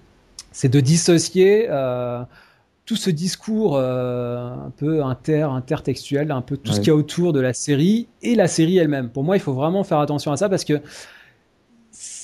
c'est 0.51 0.67
de 0.67 0.81
dissocier 0.81 1.67
euh, 1.69 2.21
tout 2.85 2.97
ce 2.97 3.09
discours 3.09 3.77
euh, 3.77 4.49
un 4.49 4.71
peu 4.75 5.03
inter, 5.05 5.43
intertextuel, 5.43 6.31
un 6.31 6.41
peu 6.41 6.57
tout 6.57 6.73
ce 6.73 6.79
qu'il 6.79 6.89
y 6.89 6.91
a 6.91 6.95
autour 6.95 7.31
de 7.31 7.39
la 7.39 7.53
série 7.53 8.07
et 8.21 8.35
la 8.35 8.49
série 8.49 8.77
elle-même. 8.77 9.09
Pour 9.09 9.23
moi, 9.23 9.37
il 9.37 9.39
faut 9.39 9.53
vraiment 9.53 9.85
faire 9.85 9.99
attention 9.99 10.33
à 10.33 10.37
ça 10.37 10.49
parce 10.49 10.65
que 10.65 10.81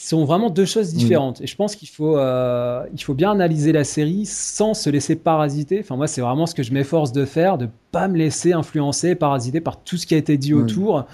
sont 0.09 0.25
vraiment 0.25 0.49
deux 0.49 0.65
choses 0.65 0.93
différentes. 0.93 1.41
Et 1.41 1.47
je 1.47 1.55
pense 1.55 1.75
qu'il 1.75 1.87
faut, 1.87 2.17
euh, 2.17 2.85
il 2.93 3.01
faut 3.01 3.13
bien 3.13 3.31
analyser 3.31 3.71
la 3.71 3.83
série 3.83 4.25
sans 4.25 4.73
se 4.73 4.89
laisser 4.89 5.15
parasiter. 5.15 5.79
Enfin, 5.79 5.95
moi, 5.95 6.07
c'est 6.07 6.21
vraiment 6.21 6.45
ce 6.45 6.53
que 6.53 6.63
je 6.63 6.73
m'efforce 6.73 7.11
de 7.11 7.25
faire, 7.25 7.57
de 7.57 7.69
pas 7.91 8.07
me 8.07 8.17
laisser 8.17 8.53
influencer, 8.53 9.15
parasiter 9.15 9.61
par 9.61 9.81
tout 9.81 9.97
ce 9.97 10.05
qui 10.05 10.13
a 10.15 10.17
été 10.17 10.37
dit 10.37 10.53
autour, 10.53 11.05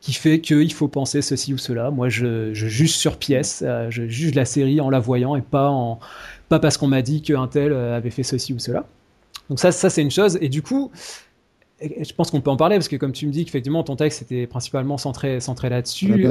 qui 0.00 0.12
fait 0.14 0.40
qu'il 0.40 0.72
faut 0.72 0.88
penser 0.88 1.20
ceci 1.20 1.52
ou 1.52 1.58
cela. 1.58 1.90
Moi, 1.90 2.08
je, 2.08 2.54
je 2.54 2.66
juge 2.66 2.92
sur 2.92 3.18
pièce, 3.18 3.62
euh, 3.66 3.88
je 3.90 4.06
juge 4.08 4.34
la 4.34 4.46
série 4.46 4.80
en 4.80 4.88
la 4.88 5.00
voyant 5.00 5.36
et 5.36 5.42
pas, 5.42 5.68
en, 5.68 5.98
pas 6.48 6.58
parce 6.58 6.78
qu'on 6.78 6.88
m'a 6.88 7.02
dit 7.02 7.20
qu'un 7.20 7.46
tel 7.46 7.72
euh, 7.72 7.96
avait 7.96 8.10
fait 8.10 8.22
ceci 8.22 8.54
ou 8.54 8.58
cela. 8.58 8.86
Donc 9.50 9.60
ça, 9.60 9.70
ça 9.70 9.90
c'est 9.90 10.02
une 10.02 10.10
chose. 10.10 10.38
Et 10.40 10.48
du 10.48 10.62
coup, 10.62 10.90
je 11.82 12.12
pense 12.14 12.30
qu'on 12.30 12.40
peut 12.40 12.50
en 12.50 12.56
parler 12.56 12.76
parce 12.76 12.88
que 12.88 12.96
comme 12.96 13.12
tu 13.12 13.26
me 13.26 13.32
dis 13.32 13.44
qu'effectivement 13.44 13.82
ton 13.82 13.96
texte 13.96 14.22
était 14.22 14.46
principalement 14.46 14.98
centré, 14.98 15.40
centré 15.40 15.68
là-dessus 15.68 16.26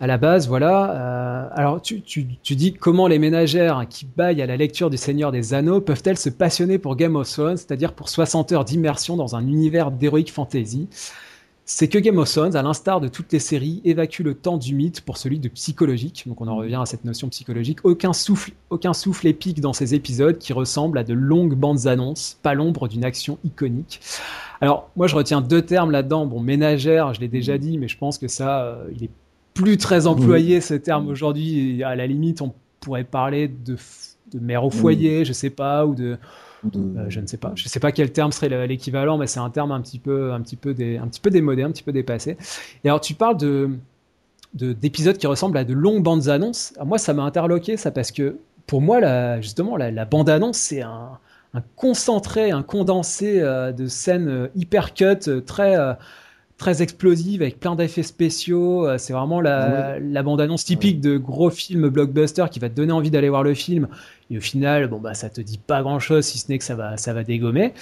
à 0.00 0.06
la 0.06 0.16
base, 0.16 0.48
voilà. 0.48 0.90
Euh, 0.92 1.48
alors, 1.52 1.82
tu, 1.82 2.00
tu, 2.00 2.26
tu, 2.42 2.56
dis 2.56 2.72
comment 2.72 3.06
les 3.06 3.18
ménagères 3.18 3.86
qui 3.88 4.06
baillent 4.06 4.40
à 4.40 4.46
la 4.46 4.56
lecture 4.56 4.88
du 4.88 4.96
Seigneur 4.96 5.30
des 5.30 5.52
Anneaux 5.52 5.82
peuvent-elles 5.82 6.16
se 6.16 6.30
passionner 6.30 6.78
pour 6.78 6.96
Game 6.96 7.16
of 7.16 7.30
Thrones, 7.30 7.58
c'est-à-dire 7.58 7.92
pour 7.92 8.08
60 8.08 8.50
heures 8.52 8.64
d'immersion 8.64 9.16
dans 9.16 9.36
un 9.36 9.46
univers 9.46 9.90
d'héroïque 9.90 10.32
fantasy? 10.32 10.88
C'est 11.66 11.86
que 11.86 11.98
Game 11.98 12.18
of 12.18 12.28
Thrones, 12.28 12.56
à 12.56 12.62
l'instar 12.62 13.00
de 13.00 13.08
toutes 13.08 13.30
les 13.32 13.38
séries, 13.38 13.82
évacue 13.84 14.22
le 14.22 14.34
temps 14.34 14.56
du 14.56 14.74
mythe 14.74 15.02
pour 15.02 15.18
celui 15.18 15.38
de 15.38 15.48
psychologique. 15.50 16.24
Donc, 16.26 16.40
on 16.40 16.48
en 16.48 16.56
revient 16.56 16.80
à 16.82 16.86
cette 16.86 17.04
notion 17.04 17.28
psychologique. 17.28 17.78
Aucun 17.84 18.12
souffle, 18.14 18.52
aucun 18.70 18.94
souffle 18.94 19.26
épique 19.28 19.60
dans 19.60 19.74
ces 19.74 19.94
épisodes 19.94 20.38
qui 20.38 20.52
ressemblent 20.52 20.98
à 20.98 21.04
de 21.04 21.14
longues 21.14 21.54
bandes 21.54 21.86
annonces, 21.86 22.38
pas 22.42 22.54
l'ombre 22.54 22.88
d'une 22.88 23.04
action 23.04 23.38
iconique. 23.44 24.00
Alors, 24.62 24.90
moi, 24.96 25.06
je 25.06 25.14
retiens 25.14 25.42
deux 25.42 25.62
termes 25.62 25.90
là-dedans. 25.90 26.26
Bon, 26.26 26.40
ménagère, 26.40 27.14
je 27.14 27.20
l'ai 27.20 27.28
déjà 27.28 27.56
dit, 27.56 27.78
mais 27.78 27.86
je 27.86 27.98
pense 27.98 28.18
que 28.18 28.26
ça, 28.28 28.62
euh, 28.62 28.88
il 28.96 29.04
est 29.04 29.10
plus 29.54 29.76
très 29.76 30.06
employé 30.06 30.60
ce 30.60 30.74
terme 30.74 31.08
aujourd'hui. 31.08 31.82
À 31.82 31.96
la 31.96 32.06
limite, 32.06 32.42
on 32.42 32.52
pourrait 32.80 33.04
parler 33.04 33.48
de, 33.48 33.76
mère 34.40 34.64
au 34.64 34.70
foyer, 34.70 35.24
je 35.24 35.32
sais 35.32 35.50
pas, 35.50 35.86
ou 35.86 35.94
de, 35.94 36.16
euh, 36.74 37.06
je 37.08 37.20
ne 37.20 37.26
sais 37.26 37.36
pas, 37.36 37.52
je 37.54 37.68
sais 37.68 37.80
pas 37.80 37.92
quel 37.92 38.12
terme 38.12 38.32
serait 38.32 38.66
l'équivalent, 38.66 39.18
mais 39.18 39.26
c'est 39.26 39.40
un 39.40 39.50
terme 39.50 39.72
un 39.72 39.80
petit 39.80 39.98
peu, 39.98 40.32
un 40.32 40.40
petit 40.40 40.56
peu, 40.56 40.74
des, 40.74 40.98
un 40.98 41.08
petit 41.08 41.20
peu 41.20 41.30
démodé, 41.30 41.62
un 41.62 41.70
petit 41.70 41.82
peu 41.82 41.92
dépassé. 41.92 42.36
Et 42.84 42.88
alors, 42.88 43.00
tu 43.00 43.14
parles 43.14 43.36
de 43.36 43.70
d'épisodes 44.52 45.16
qui 45.16 45.28
ressemblent 45.28 45.58
à 45.58 45.62
de 45.62 45.72
longues 45.72 46.02
bandes 46.02 46.28
annonces. 46.28 46.74
moi, 46.84 46.98
ça 46.98 47.14
m'a 47.14 47.22
interloqué 47.22 47.76
ça 47.76 47.92
parce 47.92 48.10
que 48.10 48.38
pour 48.66 48.80
moi, 48.80 48.98
la, 48.98 49.40
justement, 49.40 49.76
la, 49.76 50.04
bande 50.04 50.28
annonce, 50.28 50.56
c'est 50.56 50.82
un, 50.82 51.20
concentré, 51.76 52.50
un 52.50 52.64
condensé 52.64 53.40
euh, 53.40 53.70
de 53.70 53.86
scènes 53.86 54.28
euh, 54.28 54.48
hyper 54.56 54.92
cut, 54.92 55.44
très 55.46 55.76
très 56.60 56.82
explosive 56.82 57.40
avec 57.40 57.58
plein 57.58 57.74
d'effets 57.74 58.02
spéciaux. 58.02 58.86
Euh, 58.86 58.98
c'est 58.98 59.14
vraiment 59.14 59.40
la, 59.40 59.98
la 59.98 60.22
bande-annonce 60.22 60.64
typique 60.64 61.00
de 61.00 61.16
gros 61.16 61.48
films 61.48 61.88
blockbuster 61.88 62.44
qui 62.50 62.60
va 62.60 62.68
te 62.68 62.74
donner 62.74 62.92
envie 62.92 63.10
d'aller 63.10 63.30
voir 63.30 63.42
le 63.42 63.54
film. 63.54 63.88
Et 64.30 64.36
au 64.36 64.40
final, 64.40 64.86
bon 64.88 65.00
bah 65.00 65.14
ça 65.14 65.30
te 65.30 65.40
dit 65.40 65.58
pas 65.58 65.82
grand-chose 65.82 66.24
si 66.24 66.38
ce 66.38 66.52
n'est 66.52 66.58
que 66.58 66.64
ça 66.64 66.76
va 66.76 66.98
ça 66.98 67.14
va 67.14 67.24
dégommer. 67.24 67.72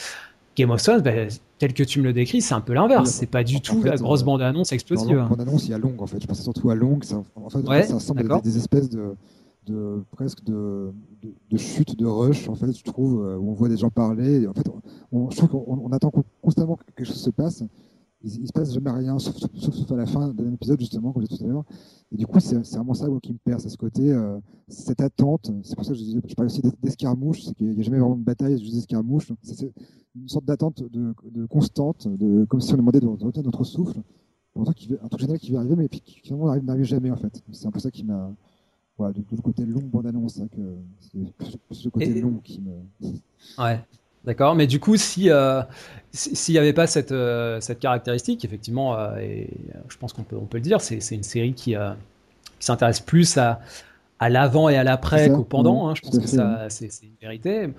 Game 0.57 0.71
of 0.71 0.83
Thrones, 0.83 1.03
bah, 1.03 1.11
tel 1.59 1.75
que 1.75 1.83
tu 1.83 2.01
me 2.01 2.05
le 2.05 2.13
décris, 2.13 2.41
c'est 2.41 2.55
un 2.55 2.61
peu 2.61 2.73
l'inverse. 2.73 3.11
c'est 3.11 3.27
pas 3.27 3.45
du 3.45 3.61
tout 3.61 3.83
la 3.83 3.97
grosse 3.97 4.23
bande-annonce 4.23 4.73
explosive. 4.73 5.17
La 5.17 5.25
bande-annonce, 5.25 5.67
il 5.67 5.73
y 5.73 5.75
a 5.75 5.79
longue 5.79 6.01
en 6.01 6.07
fait. 6.07 6.23
Je 6.23 6.27
pensais 6.27 6.45
surtout 6.45 6.71
à 6.71 6.77
longue. 6.77 7.03
Ça, 7.03 7.21
en 7.35 7.51
fait, 7.51 7.83
ça 7.83 7.95
ressemble 7.95 8.33
à 8.33 8.41
des, 8.41 8.57
espèces 8.57 8.89
de, 8.89 9.17
de 9.67 10.05
presque 10.13 10.45
de, 10.45 10.93
de, 11.51 11.59
chute, 11.59 11.99
de 11.99 12.07
rush, 12.07 12.49
en 12.49 12.55
fait, 12.55 12.73
je 12.77 12.85
trouve, 12.85 13.25
euh, 13.25 13.37
où 13.37 13.51
on 13.51 13.55
voit 13.55 13.69
des 13.69 13.77
gens 13.77 13.91
parler. 13.91 14.47
en 14.47 14.55
fait, 14.55 14.69
on, 15.11 15.31
je 15.31 15.37
trouve 15.37 15.49
qu'on 15.51 15.91
attend 15.93 16.13
constamment 16.43 16.77
que 16.77 16.85
quelque 16.85 17.07
chose 17.07 17.21
se 17.21 17.31
passe 17.31 17.65
il, 18.37 18.43
ne 18.43 18.47
se 18.47 18.53
passe 18.53 18.73
jamais 18.73 18.91
rien, 18.91 19.19
sauf, 19.19 19.37
à 19.91 19.97
la 19.97 20.07
fin 20.07 20.29
d'un 20.29 20.53
épisode, 20.53 20.81
justement, 20.81 21.13
comme 21.13 21.23
je 21.23 21.29
disais 21.29 21.45
tout 21.45 21.51
à 21.51 21.53
l'heure. 21.53 21.65
Et 22.13 22.17
du 22.17 22.27
coup, 22.27 22.41
c'est 22.41 22.57
vraiment 22.75 22.95
ça 22.95 23.07
qui 23.23 23.33
me 23.33 23.39
perd, 23.39 23.61
c'est 23.61 23.69
ce 23.69 23.77
côté, 23.77 24.13
euh, 24.13 24.39
cette 24.69 25.01
attente. 25.01 25.51
C'est 25.63 25.75
pour 25.75 25.85
ça 25.85 25.93
que 25.93 25.99
je, 25.99 26.05
je 26.05 26.35
parlais 26.35 26.51
aussi 26.51 26.63
d'escarmouche, 26.83 27.43
c'est 27.43 27.55
qu'il 27.55 27.71
n'y 27.71 27.81
a 27.81 27.83
jamais 27.83 27.99
vraiment 27.99 28.17
de 28.17 28.25
bataille, 28.25 28.57
c'est 28.57 28.65
juste 28.65 28.75
d'escarmouche. 28.75 29.33
C'est 29.43 29.73
une 30.15 30.29
sorte 30.29 30.45
d'attente 30.45 30.83
de, 30.83 31.47
constante, 31.47 32.09
de, 32.09 32.45
comme 32.45 32.61
si 32.61 32.73
on 32.75 32.77
demandait 32.77 33.01
de, 33.01 33.07
retenir 33.07 33.45
notre 33.45 33.65
souffle, 33.65 34.01
pour 34.53 34.63
un 34.63 34.73
truc, 34.73 34.99
un 35.03 35.09
truc 35.09 35.21
génial 35.21 35.39
qui 35.39 35.53
va 35.53 35.61
arriver, 35.61 35.77
mais 35.77 35.89
qui 35.89 36.21
finalement 36.21 36.55
n'arrive 36.57 36.85
jamais, 36.85 37.11
en 37.11 37.17
fait. 37.17 37.43
C'est 37.53 37.67
un 37.67 37.71
peu 37.71 37.81
ça 37.81 37.91
qui 37.91 38.05
m'a. 38.05 38.31
Voilà, 38.97 39.13
de, 39.13 39.23
le 39.31 39.43
côté 39.43 39.65
long 39.65 39.81
bande-annonce, 39.81 40.41
hein, 40.41 40.49
c'est 40.99 41.33
plus, 41.37 41.85
le 41.85 41.91
côté 41.91 42.21
long 42.21 42.39
qui 42.43 42.61
me. 42.61 42.73
Ouais. 43.59 43.81
D'accord, 44.29 44.55
mais 44.55 44.67
du 44.67 44.79
coup, 44.79 44.99
si 44.99 45.31
euh, 45.31 45.63
s'il 46.13 46.53
n'y 46.53 46.59
avait 46.59 46.75
pas 46.75 46.87
cette, 46.87 47.13
euh, 47.13 47.63
cette 47.63 47.79
caractéristique, 47.79 48.45
effectivement, 48.45 48.95
euh, 48.95 49.17
et 49.17 49.49
je 49.89 49.97
pense 49.97 50.13
qu'on 50.13 50.23
peut, 50.23 50.37
on 50.37 50.45
peut 50.45 50.59
le 50.59 50.63
dire, 50.63 50.83
c'est 50.83 50.99
une 51.13 51.23
série 51.23 51.55
qui, 51.55 51.73
qui 51.73 51.77
s'intéresse 52.67 53.01
plus 53.01 53.39
à, 53.39 53.61
à 54.19 54.29
l'avant 54.29 54.69
et 54.69 54.77
à 54.77 54.85
l'après 54.85 55.31
qu'au 55.31 55.45
pendant. 55.45 55.87
Mmh. 55.87 55.89
Hein, 55.89 55.95
je 55.95 56.03
pense 56.03 56.19
que 56.19 56.27
c'est 56.69 57.07
une 57.07 57.17
vérité 57.23 57.71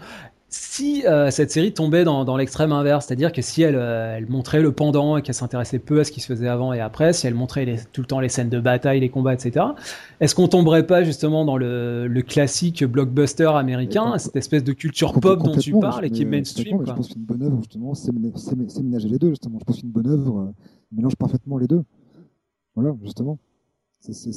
si 0.50 1.06
euh, 1.06 1.30
cette 1.30 1.52
série 1.52 1.74
tombait 1.74 2.04
dans, 2.04 2.36
l'extrême 2.36 2.72
inverse, 2.72 3.06
c'est-à-dire 3.06 3.32
que 3.32 3.42
si 3.42 3.62
elle, 3.62 3.76
euh, 3.76 4.18
elle, 4.18 4.28
montrait 4.28 4.62
le 4.62 4.72
pendant 4.72 5.18
et 5.18 5.22
qu'elle 5.22 5.36
s'intéressait 5.36 5.78
peu 5.78 6.00
à 6.00 6.04
ce 6.04 6.12
qui 6.12 6.22
se 6.22 6.28
faisait 6.28 6.48
avant 6.48 6.74
et 6.74 6.80
après, 6.80 7.14
si 7.14 7.28
elle 7.28 7.36
montrait 7.36 7.80
tout 7.94 8.02
le 8.02 8.08
temps 8.08 8.20
les 8.20 8.30
scènes 8.30 8.50
de 8.50 8.60
bataille, 8.60 9.00
les 9.00 9.10
combats, 9.10 9.34
etc., 9.36 9.66
est-ce 10.20 10.34
qu'on 10.34 10.48
tomberait 10.48 10.88
pas 10.88 11.04
justement 11.04 11.46
dans 11.46 11.58
le, 11.58 12.24
classique 12.28 12.84
blockbuster 12.84 13.52
américain, 13.54 14.18
cette 14.18 14.36
espèce 14.36 14.64
de 14.64 14.74
culture 14.74 15.14
pop 15.20 15.42
dont 15.42 15.56
tu 15.56 15.72
parles 15.80 16.06
et 16.06 16.10
qui 16.10 16.24
est 16.24 16.26
mainstream 16.26 16.84
Je 16.86 16.94
pense 16.94 17.10
qu'une 17.10 17.22
bonne 17.22 17.44
œuvre, 17.44 17.58
justement, 17.60 17.94
c'est 17.94 18.12
ménager 18.84 19.08
les 19.08 19.20
deux, 19.20 19.30
justement. 19.30 19.60
Je 19.60 19.66
pense 19.66 19.80
qu'une 19.80 19.90
bonne 19.90 20.08
œuvre 20.08 20.40
euh, 20.40 20.54
mélange 20.92 21.16
parfaitement 21.16 21.58
les 21.58 21.68
deux. 21.68 21.84
Voilà, 22.76 22.96
justement 23.04 23.38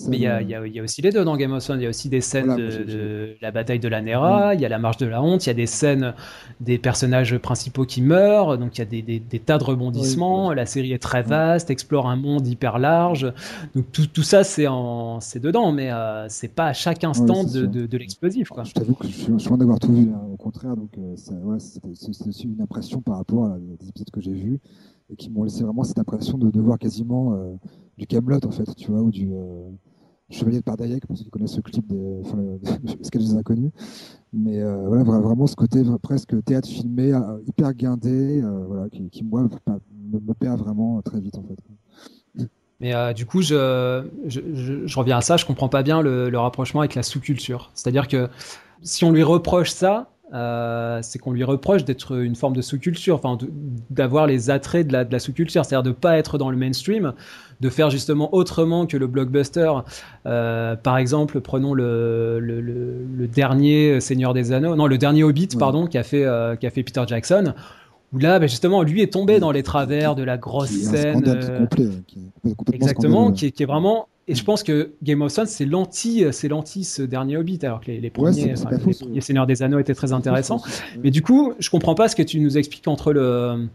mais 0.08 0.16
il 0.16 0.22
y, 0.22 0.26
a, 0.26 0.82
aussi 0.82 1.02
les 1.02 1.10
deux 1.10 1.24
dans 1.24 1.36
Game 1.36 1.52
of 1.52 1.62
Thrones. 1.62 1.78
Il 1.78 1.84
y 1.84 1.86
a 1.86 1.88
aussi 1.88 2.08
des 2.08 2.20
scènes 2.20 2.56
de, 2.56 3.36
la 3.40 3.52
bataille 3.52 3.78
de 3.78 3.88
la 3.88 4.02
Nera, 4.02 4.54
il 4.54 4.60
y 4.60 4.66
a 4.66 4.68
la 4.68 4.80
marche 4.80 4.96
de 4.96 5.06
la 5.06 5.22
honte, 5.22 5.46
il 5.46 5.50
y 5.50 5.50
a 5.50 5.54
des 5.54 5.66
scènes 5.66 6.14
des 6.60 6.78
personnages 6.78 7.38
principaux 7.38 7.84
qui 7.84 8.02
meurent, 8.02 8.58
donc 8.58 8.76
il 8.76 8.80
y 8.80 8.82
a 8.82 9.20
des, 9.20 9.38
tas 9.38 9.58
de 9.58 9.64
rebondissements. 9.64 10.52
la 10.52 10.66
série 10.66 10.92
est 10.92 10.98
très 10.98 11.22
vaste, 11.22 11.70
explore 11.70 12.08
un 12.08 12.16
monde 12.16 12.46
hyper 12.46 12.80
large. 12.80 13.32
Donc 13.76 13.86
tout, 13.92 14.22
ça, 14.22 14.42
c'est 14.42 14.64
dedans, 14.64 15.70
mais 15.70 15.92
euh, 15.92 16.26
c'est 16.28 16.52
pas 16.52 16.66
à 16.66 16.72
chaque 16.72 17.04
instant 17.04 17.44
de, 17.44 17.96
l'explosif. 17.96 18.50
Je 18.64 18.72
t'avoue 18.72 18.94
que 18.94 19.06
je 19.06 19.12
suis, 19.12 19.48
loin 19.48 19.58
d'avoir 19.58 19.78
tout 19.78 19.92
vu, 19.92 20.10
hein, 20.12 20.22
au 20.32 20.36
contraire. 20.36 20.76
Donc 20.76 20.90
euh, 20.98 21.14
c'est 21.16 22.28
aussi 22.28 22.44
une 22.44 22.60
impression 22.60 23.00
par 23.00 23.16
rapport 23.16 23.46
à 23.46 23.58
des 23.58 23.88
épisodes 23.88 24.10
que 24.10 24.20
j'ai 24.20 24.32
vus 24.32 24.60
et 25.12 25.16
qui 25.16 25.30
m'ont 25.30 25.44
laissé 25.44 25.62
vraiment 25.62 25.84
cette 25.84 25.98
impression 25.98 26.38
de, 26.38 26.50
de 26.50 26.60
voir 26.60 26.78
quasiment. 26.78 27.34
Euh, 27.34 27.54
du 27.96 28.06
Camelot 28.06 28.44
en 28.44 28.50
fait, 28.50 28.74
tu 28.76 28.90
vois, 28.90 29.00
ou 29.00 29.10
du 29.10 29.28
euh, 29.32 29.70
Chevalier 30.30 30.58
de 30.58 30.64
Pardaillec, 30.64 31.06
pour 31.06 31.16
ceux 31.16 31.24
qui 31.24 31.30
connaissent 31.30 31.54
ce 31.54 31.60
clip 31.60 31.86
des, 31.86 32.20
enfin, 32.24 32.36
le, 32.38 33.04
sketch 33.04 33.22
des 33.22 33.36
inconnus. 33.36 33.70
Mais 34.32 34.60
euh, 34.60 34.88
voilà, 34.88 35.02
vraiment 35.02 35.46
ce 35.46 35.56
côté 35.56 35.82
presque 36.02 36.42
théâtre 36.44 36.68
filmé, 36.68 37.12
euh, 37.12 37.38
hyper 37.46 37.74
guindé, 37.74 38.42
qui, 39.10 39.24
moi 39.24 39.42
me, 39.42 40.34
perd 40.34 40.58
vraiment 40.58 41.02
très 41.02 41.20
vite 41.20 41.36
en 41.36 41.42
fait. 41.42 42.48
Mais 42.80 43.14
du 43.14 43.26
coup, 43.26 43.42
je, 43.42 44.08
je, 44.26 44.98
reviens 44.98 45.18
à 45.18 45.20
ça, 45.20 45.36
je 45.36 45.46
comprends 45.46 45.68
pas 45.68 45.84
bien 45.84 46.02
le, 46.02 46.30
le 46.30 46.38
rapprochement 46.38 46.80
avec 46.80 46.96
la 46.96 47.04
sous-culture. 47.04 47.70
C'est-à-dire 47.74 48.08
que 48.08 48.28
si 48.80 49.04
on 49.04 49.12
lui 49.12 49.22
reproche 49.22 49.70
ça, 49.70 50.10
c'est 50.32 51.18
qu'on 51.18 51.32
lui 51.32 51.44
reproche 51.44 51.84
d'être 51.84 52.20
une 52.22 52.34
forme 52.34 52.54
de 52.54 52.62
sous-culture, 52.62 53.16
enfin 53.22 53.38
d'avoir 53.90 54.26
les 54.26 54.50
attraits 54.50 54.86
de 54.86 54.92
la, 54.92 55.04
de 55.04 55.12
la 55.12 55.18
sous-culture, 55.18 55.64
c'est-à-dire 55.64 55.82
de 55.82 55.90
ne 55.90 55.94
pas 55.94 56.16
être 56.16 56.38
dans 56.38 56.50
le 56.50 56.56
mainstream, 56.56 57.12
de 57.60 57.68
faire 57.68 57.90
justement 57.90 58.34
autrement 58.34 58.86
que 58.86 58.96
le 58.96 59.06
blockbuster. 59.06 59.70
par 60.24 60.96
exemple, 60.96 61.40
prenons 61.40 61.74
le, 61.74 62.40
le, 62.40 63.26
dernier 63.28 64.00
Seigneur 64.00 64.34
des 64.34 64.52
Anneaux, 64.52 64.74
non, 64.76 64.86
le 64.86 64.98
dernier 64.98 65.22
Hobbit, 65.22 65.48
pardon, 65.58 65.86
qui 65.86 65.98
a 65.98 66.02
fait, 66.02 66.26
qui 66.60 66.66
a 66.66 66.70
fait 66.70 66.82
Peter 66.82 67.02
Jackson 67.06 67.54
où 68.12 68.18
là, 68.18 68.38
bah, 68.38 68.46
justement, 68.46 68.82
lui 68.82 69.02
est 69.02 69.12
tombé 69.12 69.40
dans 69.40 69.52
les 69.52 69.62
travers 69.62 70.14
de 70.14 70.22
la 70.22 70.38
grosse 70.38 70.70
scène. 70.70 71.22
exactement, 72.72 73.32
qui 73.32 73.46
est, 73.46 73.64
vraiment. 73.64 74.08
Et 74.28 74.34
je 74.34 74.44
pense 74.44 74.62
que 74.62 74.92
Game 75.02 75.20
of 75.22 75.32
Thrones, 75.32 75.46
c'est 75.46 75.64
l'anti, 75.64 76.24
c'est 76.30 76.48
l'anti 76.48 76.84
ce 76.84 77.02
dernier 77.02 77.36
Hobbit, 77.36 77.58
alors 77.62 77.80
que 77.80 77.90
les, 77.90 78.10
premiers, 78.10 78.54
les, 79.10 79.20
Seigneurs 79.20 79.46
des 79.46 79.62
Anneaux 79.62 79.78
étaient 79.78 79.94
très 79.94 80.12
intéressants. 80.12 80.62
Mais 81.02 81.10
du 81.10 81.22
coup, 81.22 81.54
je 81.58 81.70
comprends 81.70 81.94
pas 81.94 82.08
ce 82.08 82.14
que 82.14 82.22
tu 82.22 82.38
nous 82.38 82.56
expliques 82.56 82.86
entre 82.86 83.12
le 83.12 83.68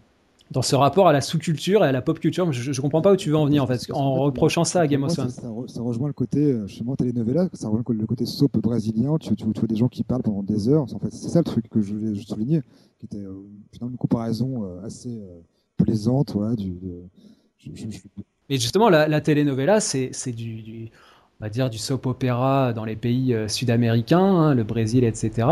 dans 0.52 0.62
ce 0.62 0.76
rapport 0.76 1.08
à 1.08 1.14
la 1.14 1.22
sous-culture 1.22 1.84
et 1.84 1.88
à 1.88 1.92
la 1.92 2.02
pop 2.02 2.20
culture. 2.20 2.52
Je, 2.52 2.72
je 2.72 2.82
comprends 2.82 3.02
pas 3.02 3.14
où 3.14 3.16
tu 3.16 3.30
veux 3.30 3.38
en 3.38 3.46
venir 3.46 3.64
en 3.64 3.68
fait, 3.68 3.92
en 3.92 4.16
reprochant 4.16 4.64
ça 4.64 4.82
à 4.82 4.88
Game 4.88 5.04
of 5.04 5.14
Thrones. 5.14 5.30
Ça, 5.30 5.82
rejoint 5.82 6.08
le 6.08 6.14
côté, 6.14 6.40
euh, 6.40 6.68
chez 6.68 6.84
moi, 6.84 6.96
telenovela, 6.96 7.50
ça 7.54 7.68
rejoint 7.68 7.84
le 7.90 8.06
côté 8.06 8.26
soap 8.26 8.58
brésilien. 8.58 9.18
Tu, 9.18 9.36
tu, 9.36 9.46
vois 9.46 9.68
des 9.68 9.76
gens 9.76 9.88
qui 9.88 10.04
parlent 10.04 10.24
pendant 10.24 10.44
des 10.44 10.70
heures. 10.70 10.84
En 10.94 11.00
fait, 11.00 11.12
c'est 11.12 11.30
ça 11.30 11.40
le 11.40 11.46
truc 11.46 11.70
que 11.70 11.82
je 11.82 11.94
voulais 11.94 12.16
souligner, 12.22 12.62
qui 13.00 13.06
était 13.06 13.24
euh, 13.24 13.44
une 13.82 13.98
comparaison 13.98 14.64
euh, 14.64 14.86
assez 14.86 15.22
plaisante. 15.78 16.34
Voilà, 16.34 16.56
du, 16.56 16.74
Mais 18.50 18.58
justement, 18.58 18.90
la, 18.90 19.08
la 19.08 19.22
telenovela, 19.22 19.80
c'est 19.80 20.12
du, 20.32 20.62
du 20.62 20.92
on 21.40 21.46
va 21.46 21.50
dire 21.50 21.70
du 21.70 21.78
soap 21.78 22.06
opéra 22.08 22.74
dans 22.74 22.86
les 22.86 22.96
pays 22.96 23.34
euh, 23.34 23.48
sud-américains, 23.48 24.20
hein, 24.20 24.56
le 24.56 24.64
Brésil, 24.64 25.04
etc. 25.04 25.48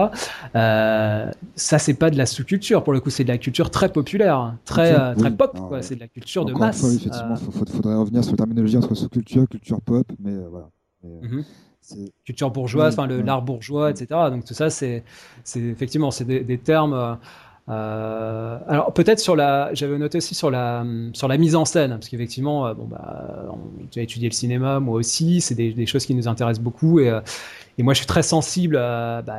Euh, 0.55 1.31
ça, 1.55 1.77
c'est 1.77 1.93
pas 1.93 2.09
de 2.09 2.17
la 2.17 2.25
sous-culture. 2.25 2.83
Pour 2.83 2.93
le 2.93 2.99
coup, 2.99 3.11
c'est 3.11 3.23
de 3.23 3.29
la 3.29 3.38
culture 3.38 3.69
très 3.69 3.89
populaire, 3.89 4.38
hein, 4.38 4.57
très, 4.65 4.99
euh, 4.99 5.13
très 5.13 5.31
pop. 5.31 5.57
Ah, 5.71 5.81
c'est 5.81 5.95
de 5.95 5.99
la 5.99 6.07
culture 6.07 6.45
de 6.45 6.53
masse. 6.53 6.81
Fois, 6.81 6.89
effectivement, 6.91 7.36
il 7.36 7.71
faudrait 7.71 7.95
revenir 7.95 8.23
sur 8.23 8.33
la 8.33 8.38
terminologie 8.38 8.77
entre 8.77 8.95
sous-culture, 8.95 9.47
culture 9.47 9.79
pop, 9.81 10.07
mais 10.19 10.33
voilà. 10.49 10.69
Mhm. 11.03 11.43
Culture 12.23 12.49
bourgeoise, 12.49 12.95
enfin 12.95 13.05
le 13.05 13.21
l'art 13.21 13.43
bourgeois, 13.43 13.91
etc. 13.91 14.07
Donc 14.31 14.43
tout 14.43 14.55
ça, 14.55 14.71
c'est 14.71 15.03
effectivement 15.55 16.09
c'est 16.09 16.25
des, 16.25 16.39
des, 16.39 16.57
termes 16.57 17.19
euh, 17.68 18.59
alors 18.68 18.93
peut-être 18.93 19.20
sur 19.20 19.36
la, 19.36 19.74
j'avais 19.74 19.97
noté 19.97 20.20
aussi 20.20 20.36
sur 20.36 20.51
la 20.51 20.86
sur 21.13 21.28
la 21.28 21.38
mise 21.38 21.55
en 21.55 21.66
scène, 21.66 21.91
parce 21.91 22.09
qu'effectivement, 22.09 22.68
euh, 22.68 22.74
bon 22.76 22.86
bah, 22.86 23.45
tu 23.91 23.99
as 23.99 24.03
étudié 24.03 24.30
le 24.30 24.36
cinéma, 24.36 24.80
moi 24.80 24.95
aussi, 24.95 25.41
c'est 25.41 25.55
des, 25.55 25.86
choses 25.88 26.05
qui 26.05 26.13
nous 26.13 26.28
intéressent 26.28 26.63
beaucoup 26.63 26.99
et, 26.99 27.09
euh, 27.09 27.22
et 27.80 27.84
moi 27.84 27.93
je 27.93 27.99
suis 27.99 28.07
très 28.07 28.22
sensible 28.22 28.78
à, 28.78 29.24
bah, 29.24 29.34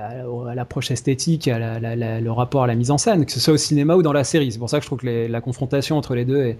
à 0.48 0.54
l'approche 0.56 0.90
esthétique, 0.90 1.46
à 1.46 1.58
la, 1.58 1.78
la, 1.78 2.20
le 2.20 2.32
rapport 2.32 2.64
à 2.64 2.66
la 2.66 2.74
mise 2.74 2.90
en 2.90 2.98
scène, 2.98 3.26
que 3.26 3.32
ce 3.32 3.38
soit 3.38 3.54
au 3.54 3.58
cinéma 3.58 3.94
ou 3.94 4.02
dans 4.02 4.12
la 4.12 4.24
série. 4.24 4.50
C'est 4.50 4.58
pour 4.58 4.70
ça 4.70 4.78
que 4.78 4.82
je 4.82 4.88
trouve 4.88 5.00
que 5.00 5.28
la 5.28 5.40
confrontation 5.40 5.96
entre 5.96 6.16
les 6.16 6.24
deux 6.24 6.42
est, 6.42 6.58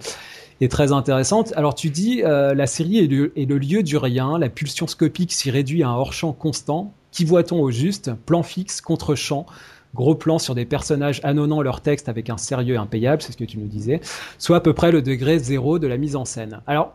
est 0.60 0.70
très 0.70 0.92
intéressante. 0.92 1.52
Alors 1.56 1.74
tu 1.74 1.90
dis, 1.90 2.22
euh, 2.24 2.54
la 2.54 2.66
série 2.66 2.98
est 2.98 3.06
le, 3.08 3.32
est 3.36 3.44
le 3.44 3.58
lieu 3.58 3.82
du 3.82 3.96
rien, 3.96 4.38
la 4.38 4.48
pulsion 4.48 4.86
scopique 4.86 5.32
s'y 5.32 5.50
réduit 5.50 5.82
à 5.82 5.88
un 5.88 5.94
hors-champ 5.94 6.32
constant. 6.32 6.92
Qui 7.10 7.24
voit-on 7.24 7.60
au 7.60 7.70
juste? 7.70 8.12
Plan 8.26 8.42
fixe, 8.42 8.80
contre-champ 8.80 9.46
gros 9.96 10.14
plan 10.14 10.38
sur 10.38 10.54
des 10.54 10.64
personnages 10.64 11.20
annonnant 11.24 11.62
leur 11.62 11.80
texte 11.80 12.08
avec 12.08 12.30
un 12.30 12.36
sérieux 12.36 12.78
impayable, 12.78 13.22
c'est 13.22 13.32
ce 13.32 13.36
que 13.36 13.44
tu 13.44 13.58
nous 13.58 13.66
disais, 13.66 14.00
soit 14.38 14.58
à 14.58 14.60
peu 14.60 14.72
près 14.72 14.92
le 14.92 15.02
degré 15.02 15.40
zéro 15.40 15.80
de 15.80 15.88
la 15.88 15.96
mise 15.96 16.14
en 16.14 16.24
scène. 16.24 16.60
Alors, 16.68 16.94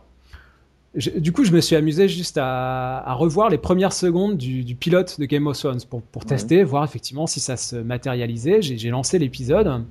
du 0.94 1.32
coup, 1.32 1.44
je 1.44 1.52
me 1.52 1.60
suis 1.60 1.74
amusé 1.74 2.06
juste 2.06 2.38
à, 2.40 3.14
revoir 3.14 3.48
les 3.48 3.58
premières 3.58 3.92
secondes 3.92 4.36
du, 4.36 4.74
pilote 4.74 5.18
de 5.18 5.24
Game 5.24 5.46
of 5.46 5.58
Thrones 5.58 5.80
pour, 5.88 6.24
tester, 6.24 6.64
voir 6.64 6.84
effectivement 6.84 7.26
si 7.26 7.40
ça 7.40 7.56
se 7.56 7.76
matérialisait. 7.76 8.60
J'ai 8.62 8.90
lancé 8.90 9.18
l'épisode. 9.18 9.84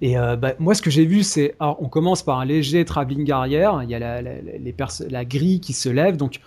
Et 0.00 0.18
euh, 0.18 0.34
bah, 0.34 0.54
moi, 0.58 0.74
ce 0.74 0.82
que 0.82 0.90
j'ai 0.90 1.06
vu, 1.06 1.22
c'est. 1.22 1.54
On 1.60 1.88
commence 1.88 2.22
par 2.22 2.40
un 2.40 2.44
léger 2.44 2.84
travelling 2.84 3.30
arrière. 3.30 3.82
Il 3.84 3.90
y 3.90 3.94
a 3.94 4.00
la, 4.00 4.20
la 4.20 5.24
grille 5.24 5.60
qui 5.60 5.72
se 5.72 5.88
lève. 5.88 6.16
Donc, 6.16 6.40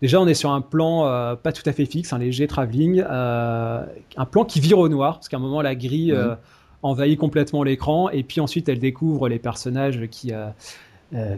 Déjà, 0.00 0.20
on 0.20 0.26
est 0.26 0.34
sur 0.34 0.50
un 0.50 0.62
plan 0.62 1.06
euh, 1.06 1.36
pas 1.36 1.52
tout 1.52 1.62
à 1.66 1.72
fait 1.72 1.84
fixe, 1.84 2.12
un 2.12 2.18
léger 2.18 2.46
travelling, 2.46 3.04
euh, 3.08 3.84
un 4.16 4.24
plan 4.24 4.44
qui 4.44 4.60
vire 4.60 4.78
au 4.78 4.88
noir, 4.88 5.14
parce 5.14 5.28
qu'à 5.28 5.36
un 5.36 5.40
moment, 5.40 5.60
la 5.60 5.74
grille 5.74 6.12
euh, 6.12 6.34
envahit 6.82 7.18
complètement 7.18 7.62
l'écran, 7.62 8.08
et 8.08 8.22
puis 8.22 8.40
ensuite, 8.40 8.68
elle 8.68 8.78
découvre 8.78 9.28
les 9.28 9.38
personnages 9.38 10.00
qui, 10.10 10.32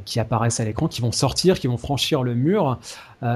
qui 0.05 0.21
apparaissent 0.21 0.61
à 0.61 0.65
l'écran, 0.65 0.87
qui 0.87 1.01
vont 1.01 1.11
sortir, 1.11 1.59
qui 1.59 1.67
vont 1.67 1.77
franchir 1.77 2.23
le 2.23 2.37
mur. 2.37 2.79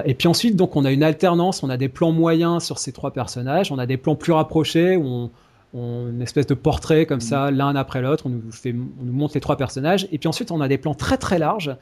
et 0.04 0.14
puis 0.14 0.28
ensuite, 0.28 0.54
donc, 0.54 0.76
on 0.76 0.84
a 0.84 0.92
une 0.92 1.02
alternance, 1.02 1.64
on 1.64 1.70
a 1.70 1.76
des 1.76 1.88
plans 1.88 2.12
moyens 2.12 2.62
sur 2.62 2.78
ces 2.78 2.92
trois 2.92 3.12
personnages, 3.12 3.72
on 3.72 3.78
a 3.78 3.86
des 3.86 3.96
plans 3.96 4.14
plus 4.14 4.32
rapprochés, 4.32 4.96
où 4.96 5.04
on, 5.04 5.30
on 5.74 6.08
une 6.08 6.22
espèce 6.22 6.46
de 6.46 6.54
portrait 6.54 7.06
comme 7.06 7.20
ça, 7.20 7.50
l'un 7.50 7.74
après 7.74 8.00
l'autre, 8.00 8.26
on, 8.26 8.30
nous 8.30 8.52
fait, 8.52 8.74
on 9.00 9.04
nous 9.04 9.12
montre 9.12 9.34
les 9.34 9.40
trois 9.40 9.56
personnages, 9.56 10.06
et 10.12 10.18
puis 10.18 10.28
ensuite, 10.28 10.52
on 10.52 10.60
a 10.60 10.68
des 10.68 10.78
plans 10.78 10.94
très 10.94 11.16
très 11.18 11.40
larges 11.40 11.76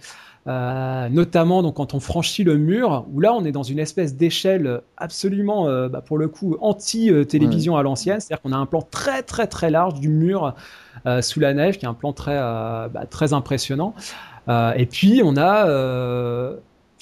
euh, 0.47 1.09
notamment 1.09 1.63
donc 1.63 1.77
quand 1.77 1.95
on 1.95 2.01
franchit 2.01 2.45
le 2.45 2.59
mur, 2.59 3.07
où 3.13 3.21
là 3.21 3.33
on 3.33 3.45
est 3.47 3.53
dans 3.53 3.63
une 3.63 3.79
espèce 3.79 4.15
d'échelle 4.15 4.83
absolument, 4.99 5.69
euh, 5.69 5.89
bah, 5.89 6.03
pour 6.03 6.19
le 6.19 6.29
coup, 6.29 6.57
anti-télévision 6.61 7.77
à 7.77 7.83
l'ancienne, 7.83 8.21
c'est-à-dire 8.21 8.43
qu'on 8.43 8.53
a 8.53 8.57
un 8.57 8.67
plan 8.67 8.83
très 8.83 9.23
très 9.23 9.47
très 9.47 9.71
large 9.71 10.01
du 10.01 10.11
mur 10.11 10.55
euh, 11.07 11.23
sous 11.23 11.41
la 11.41 11.55
neige, 11.55 11.79
qui 11.79 11.87
est 11.87 11.89
un 11.89 11.95
plan 11.95 12.13
très 12.13 12.37
bah, 12.37 13.07
très 13.09 13.33
impressionnant. 13.33 13.95
et 14.49 14.87
puis 14.87 15.23
on 15.25 15.37
a 15.37 15.65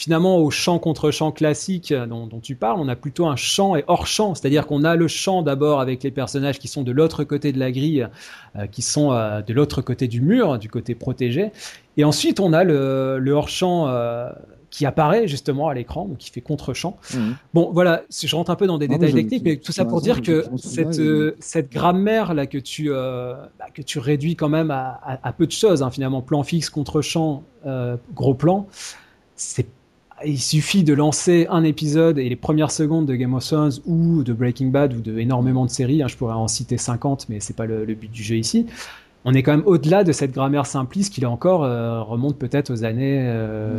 finalement 0.03 0.39
au 0.39 0.51
champ 0.51 0.81
contre 0.81 1.13
champ 1.13 1.31
classique 1.31 1.93
dont, 1.93 2.27
dont, 2.27 2.41
tu 2.41 2.57
parles, 2.57 2.81
on 2.81 2.89
a 2.89 2.97
plutôt 2.97 3.27
un 3.27 3.37
champ 3.37 3.77
et 3.77 3.85
hors 3.87 4.09
champ, 4.09 4.35
c'est-à-dire 4.35 4.67
qu'on 4.67 4.83
a 4.83 4.97
le 4.97 5.07
champ 5.07 5.43
d'abord 5.43 5.81
avec 5.81 6.03
les 6.03 6.11
personnages 6.11 6.59
qui 6.59 6.67
sont 6.67 6.83
de 6.83 6.91
l'autre 6.91 7.23
côté 7.23 7.53
de 7.53 7.59
la 7.61 7.71
grille, 7.71 8.09
euh, 8.57 8.67
qui 8.67 8.83
sont 8.83 9.13
euh, 9.13 9.43
de 9.43 9.53
l'autre 9.53 9.81
côté 9.81 10.09
du 10.09 10.21
mur, 10.21 10.59
du 10.59 10.69
côté 10.69 10.95
protégé, 10.95 11.53
et 11.97 12.05
ensuite 12.05 12.41
on 12.41 12.53
a 12.53 12.65
le, 12.65 13.19
le 13.19 13.33
hors 13.33 13.49
champ. 13.49 13.89
Euh, 13.89 14.31
qui 14.71 14.87
apparaît 14.87 15.29
justement 15.29 15.69
à 15.69 15.75
l'écran, 15.75 16.07
donc 16.07 16.17
qui 16.17 16.31
fait 16.31 16.41
contre-champ. 16.41 16.97
Mmh. 17.13 17.33
Bon, 17.53 17.71
voilà, 17.75 18.05
je 18.11 18.35
rentre 18.35 18.51
un 18.51 18.57
peu 18.57 18.67
dans 18.67 18.79
des 18.79 18.89
détails 18.89 19.13
techniques, 19.13 19.45
mais 19.45 19.57
tout 19.57 19.71
ça 19.71 19.85
pour 19.85 20.01
dire 20.01 20.23
que 20.23 20.47
cette, 20.57 20.99
cette 21.41 21.71
grammaire 21.71 22.33
là 22.33 22.47
que 22.47 22.57
tu 22.57 22.89
bah, 22.89 23.51
que 23.75 23.83
tu 23.83 23.99
réduis 23.99 24.35
quand 24.35 24.49
même 24.49 24.71
à, 24.71 24.99
à, 25.23 25.33
peu 25.35 25.47
de 25.47 25.53
choses, 25.53 25.83
hein, 25.83 25.91
finalement, 25.91 26.23
plan 26.23 26.43
fixe, 26.43 26.71
contre-champ, 26.71 27.43
gros 28.15 28.33
plan, 28.33 28.67
c'est 29.37 29.67
il 30.25 30.41
suffit 30.41 30.85
de 30.85 30.95
lancer 30.95 31.47
un 31.51 31.65
épisode 31.65 32.19
et 32.19 32.29
les 32.29 32.37
premières 32.37 32.71
secondes 32.71 33.07
de 33.07 33.15
Game 33.15 33.35
of 33.35 33.45
Thrones 33.45 33.73
ou 33.87 34.23
de 34.23 34.33
Breaking 34.33 34.69
Bad 34.69 34.95
ou 34.95 35.01
de 35.01 35.19
énormément 35.19 35.65
de 35.65 35.71
séries, 35.71 36.03
hein, 36.03 36.09
je 36.09 36.17
pourrais 36.17 36.35
en 36.35 36.49
citer 36.49 36.77
50, 36.77 37.29
mais 37.29 37.41
c'est 37.41 37.57
pas 37.57 37.67
le, 37.67 37.85
but 37.95 38.11
du 38.11 38.23
jeu 38.23 38.37
ici. 38.37 38.67
On 39.25 39.35
est 39.35 39.43
quand 39.43 39.53
même 39.53 39.67
au-delà 39.67 40.03
de 40.03 40.11
cette 40.13 40.33
grammaire 40.33 40.67
simpliste 40.67 41.13
qui 41.13 41.21
là 41.21 41.31
encore 41.31 41.63
euh, 41.63 42.03
remonte 42.03 42.37
peut-être 42.37 42.73
aux 42.73 42.85
années 42.85 43.23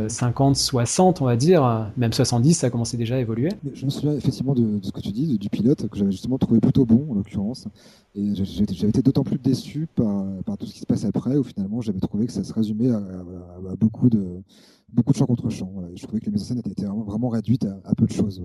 50, 0.08 0.56
euh, 0.56 0.58
60, 0.58 1.20
on 1.20 1.26
va 1.26 1.36
dire, 1.36 1.90
même 1.96 2.12
70, 2.12 2.54
ça 2.54 2.68
a 2.68 2.70
commencé 2.70 2.96
déjà 2.96 3.16
à 3.16 3.18
évoluer. 3.18 3.50
Je 3.74 3.84
me 3.84 3.90
souviens 3.90 4.14
effectivement 4.14 4.54
de, 4.54 4.80
ce 4.82 4.90
que 4.90 5.00
tu 5.00 5.10
dis, 5.10 5.38
du 5.38 5.50
pilote, 5.50 5.88
que 5.88 5.98
j'avais 5.98 6.12
justement 6.12 6.38
trouvé 6.38 6.60
plutôt 6.60 6.86
bon 6.86 7.06
en 7.10 7.14
l'occurrence. 7.14 7.68
Et 8.14 8.34
j'avais 8.34 8.88
été 8.88 9.02
d'autant 9.02 9.24
plus 9.24 9.38
déçu 9.38 9.86
par, 9.94 10.56
tout 10.58 10.66
ce 10.66 10.72
qui 10.72 10.80
se 10.80 10.86
passe 10.86 11.04
après, 11.04 11.36
où 11.36 11.42
finalement 11.42 11.80
j'avais 11.80 12.00
trouvé 12.00 12.26
que 12.26 12.32
ça 12.32 12.44
se 12.44 12.52
résumait 12.52 12.90
à 12.90 13.76
beaucoup 13.78 14.08
de 14.08 14.24
beaucoup 14.94 15.12
de 15.12 15.18
contre 15.18 15.50
champ. 15.50 15.72
Je 15.94 16.02
trouvais 16.02 16.20
que 16.20 16.26
les 16.26 16.32
mises 16.32 16.42
en 16.42 16.46
scène 16.46 16.58
étaient 16.58 16.84
vraiment, 16.84 17.02
vraiment 17.02 17.28
réduites 17.28 17.66
à, 17.84 17.94
peu 17.94 18.06
de 18.06 18.12
choses. 18.12 18.40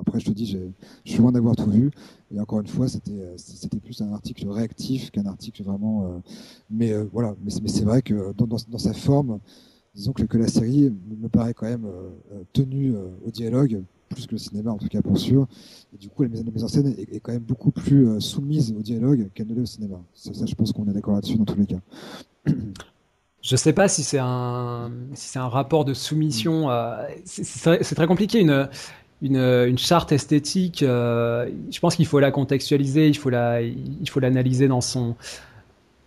Après, 0.00 0.20
je 0.20 0.26
te 0.26 0.32
dis, 0.32 0.46
je 0.46 1.10
suis 1.10 1.20
loin 1.20 1.32
d'avoir 1.32 1.56
tout 1.56 1.70
vu. 1.70 1.90
Et 2.34 2.40
encore 2.40 2.60
une 2.60 2.66
fois, 2.66 2.88
c'était 2.88 3.12
euh, 3.12 3.78
plus 3.82 4.00
un 4.00 4.12
article 4.12 4.48
réactif 4.48 5.10
qu'un 5.10 5.26
article 5.26 5.62
vraiment. 5.62 6.04
Euh, 6.04 6.18
mais 6.70 6.92
euh, 6.92 7.04
voilà, 7.12 7.34
mais, 7.42 7.50
c'est 7.68 7.84
vrai 7.84 8.02
que 8.02 8.32
dans, 8.32 8.78
sa 8.78 8.92
forme, 8.92 9.38
disons 9.94 10.12
que, 10.12 10.24
que, 10.24 10.38
la 10.38 10.48
série 10.48 10.92
me 11.20 11.28
paraît 11.28 11.54
quand 11.54 11.66
même 11.66 11.86
tenue 12.52 12.94
au 13.24 13.30
dialogue 13.30 13.82
plus 14.10 14.26
que 14.26 14.32
le 14.32 14.38
cinéma 14.38 14.70
en 14.70 14.78
tout 14.78 14.88
cas 14.88 15.02
pour 15.02 15.18
sûr. 15.18 15.46
Et 15.94 15.98
du 15.98 16.08
coup, 16.08 16.22
la 16.22 16.28
mise 16.28 16.64
en 16.64 16.68
scène 16.68 16.94
est, 16.96 17.20
quand 17.20 17.32
même 17.32 17.42
beaucoup 17.42 17.70
plus 17.70 18.20
soumise 18.20 18.74
au 18.76 18.82
dialogue 18.82 19.28
qu'elle 19.34 19.48
ne 19.48 19.54
l'est 19.54 19.62
au 19.62 19.66
cinéma. 19.66 20.00
Ça, 20.14 20.30
je 20.46 20.54
pense 20.54 20.72
qu'on 20.72 20.88
est 20.88 20.92
d'accord 20.92 21.14
là-dessus 21.14 21.36
dans 21.36 21.44
tous 21.44 21.58
les 21.58 21.66
cas. 21.66 21.80
Je 23.44 23.56
sais 23.56 23.74
pas 23.74 23.88
si 23.88 24.02
c'est 24.02 24.18
un, 24.18 24.90
si 25.12 25.38
un 25.38 25.48
rapport 25.48 25.84
de 25.84 25.92
soumission. 25.92 26.70
Euh, 26.70 27.06
c'est 27.26 27.94
très 27.94 28.06
compliqué. 28.06 28.40
Une, 28.40 28.70
une, 29.24 29.38
une 29.38 29.78
charte 29.78 30.12
esthétique, 30.12 30.82
euh, 30.82 31.48
je 31.70 31.80
pense 31.80 31.96
qu'il 31.96 32.06
faut 32.06 32.20
la 32.20 32.30
contextualiser, 32.30 33.08
il 33.08 33.16
faut 33.16 33.30
la, 33.30 33.62
il 33.62 34.08
faut 34.08 34.20
l'analyser 34.20 34.68
dans 34.68 34.82
son, 34.82 35.16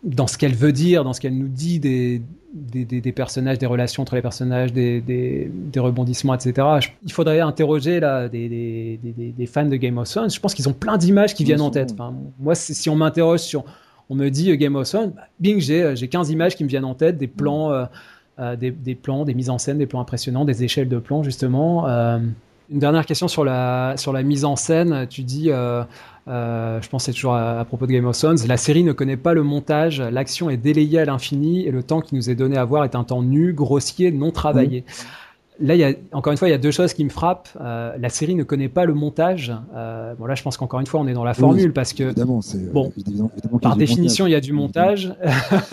dans 0.04 0.28
ce 0.28 0.38
qu'elle 0.38 0.54
veut 0.54 0.72
dire, 0.72 1.04
dans 1.04 1.14
ce 1.14 1.20
qu'elle 1.20 1.36
nous 1.36 1.48
dit 1.48 1.80
des, 1.80 2.22
des, 2.54 2.86
des, 2.86 3.12
personnages, 3.12 3.58
des 3.58 3.66
relations 3.66 4.04
entre 4.04 4.16
les 4.16 4.22
personnages, 4.22 4.72
des, 4.72 5.02
des, 5.02 5.80
rebondissements, 5.80 6.36
etc. 6.36 6.68
il 7.04 7.12
faudrait 7.12 7.40
interroger 7.40 8.00
là 8.00 8.30
des, 8.30 9.00
des, 9.02 9.46
fans 9.48 9.66
de 9.66 9.76
Game 9.76 9.98
of 9.98 10.08
Thrones. 10.08 10.30
Je 10.30 10.40
pense 10.40 10.54
qu'ils 10.54 10.70
ont 10.70 10.74
plein 10.74 10.98
d'images 10.98 11.34
qui 11.34 11.44
viennent 11.44 11.62
en 11.62 11.72
tête. 11.72 11.92
Enfin, 11.94 12.14
moi, 12.40 12.54
si 12.54 12.90
on 12.90 12.96
m'interroge 12.96 13.40
sur 13.40 13.66
on 14.10 14.16
me 14.16 14.30
dit 14.30 14.52
euh, 14.52 14.56
Game 14.56 14.76
of 14.76 14.88
Thrones, 14.88 15.12
bah, 15.16 15.24
bing, 15.40 15.60
j'ai 15.60 16.08
15 16.08 16.30
euh, 16.30 16.34
images 16.34 16.56
qui 16.56 16.64
me 16.64 16.70
viennent 16.70 16.86
en 16.86 16.94
tête, 16.94 17.18
des 17.18 17.28
plans, 17.28 17.72
euh, 18.40 18.56
des, 18.56 18.96
plans, 18.96 19.26
des 19.26 19.34
mises 19.34 19.50
en 19.50 19.58
scène, 19.58 19.80
des 19.80 19.88
plans 19.88 20.00
impressionnants, 20.00 20.46
des 20.46 20.64
échelles 20.64 20.90
de 20.90 21.00
plans 21.00 21.24
justement. 21.24 21.88
Une 22.70 22.80
dernière 22.80 23.06
question 23.06 23.28
sur 23.28 23.46
la, 23.46 23.96
sur 23.98 24.12
la 24.12 24.24
mise 24.24 24.44
en 24.44 24.56
scène. 24.56 25.08
Tu 25.10 25.24
dis, 25.24 25.52
euh, 25.52 25.84
euh, 26.28 26.82
je 26.82 26.90
pensais 26.90 27.14
toujours 27.14 27.36
à, 27.36 27.64
propos 27.64 27.88
de 27.88 27.92
Game 27.92 28.06
of 28.06 28.18
Thrones, 28.18 28.38
la 28.48 28.58
série 28.58 28.84
ne 28.84 28.92
connaît 28.92 29.18
pas 29.18 29.34
le 29.34 29.44
montage, 29.44 30.02
l'action 30.02 30.50
est 30.50 30.58
délayée 30.58 31.00
à 31.00 31.06
l'infini 31.06 31.66
et 31.66 31.72
le 31.72 31.84
temps 31.84 32.02
qui 32.02 32.16
nous 32.16 32.30
est 32.30 32.36
donné 32.36 32.58
à 32.58 32.66
voir 32.66 32.84
est 32.84 32.96
un 32.96 33.06
temps 33.06 33.24
nu, 33.24 33.54
grossier, 33.54 34.12
non 34.12 34.32
travaillé. 34.32 34.84
Là, 35.60 35.74
il 35.74 35.80
y 35.80 35.84
a, 35.84 35.94
encore 36.12 36.32
une 36.32 36.38
fois, 36.38 36.50
il 36.50 36.52
y 36.52 36.54
a 36.54 36.60
deux 36.60 36.72
choses 36.72 36.94
qui 36.94 37.04
me 37.04 37.10
frappent. 37.10 37.50
Euh, 37.60 37.96
la 37.98 38.10
série 38.10 38.36
ne 38.36 38.44
connaît 38.44 38.70
pas 38.70 38.86
le 38.86 38.94
montage. 38.94 39.52
Euh, 39.76 40.14
bon, 40.16 40.26
là, 40.26 40.36
je 40.36 40.44
pense 40.44 40.56
qu'encore 40.56 40.80
une 40.80 40.86
fois, 40.86 41.00
on 41.00 41.08
est 41.08 41.14
dans 41.14 41.24
la 41.24 41.34
formule 41.34 41.74
parce 41.74 41.94
que, 41.94 42.04
évidemment, 42.04 42.42
bon, 42.74 42.92
par 43.60 43.76
définition, 43.76 44.28
il 44.28 44.32
y 44.32 44.36
a 44.36 44.42
du 44.42 44.54
montage. 44.54 45.16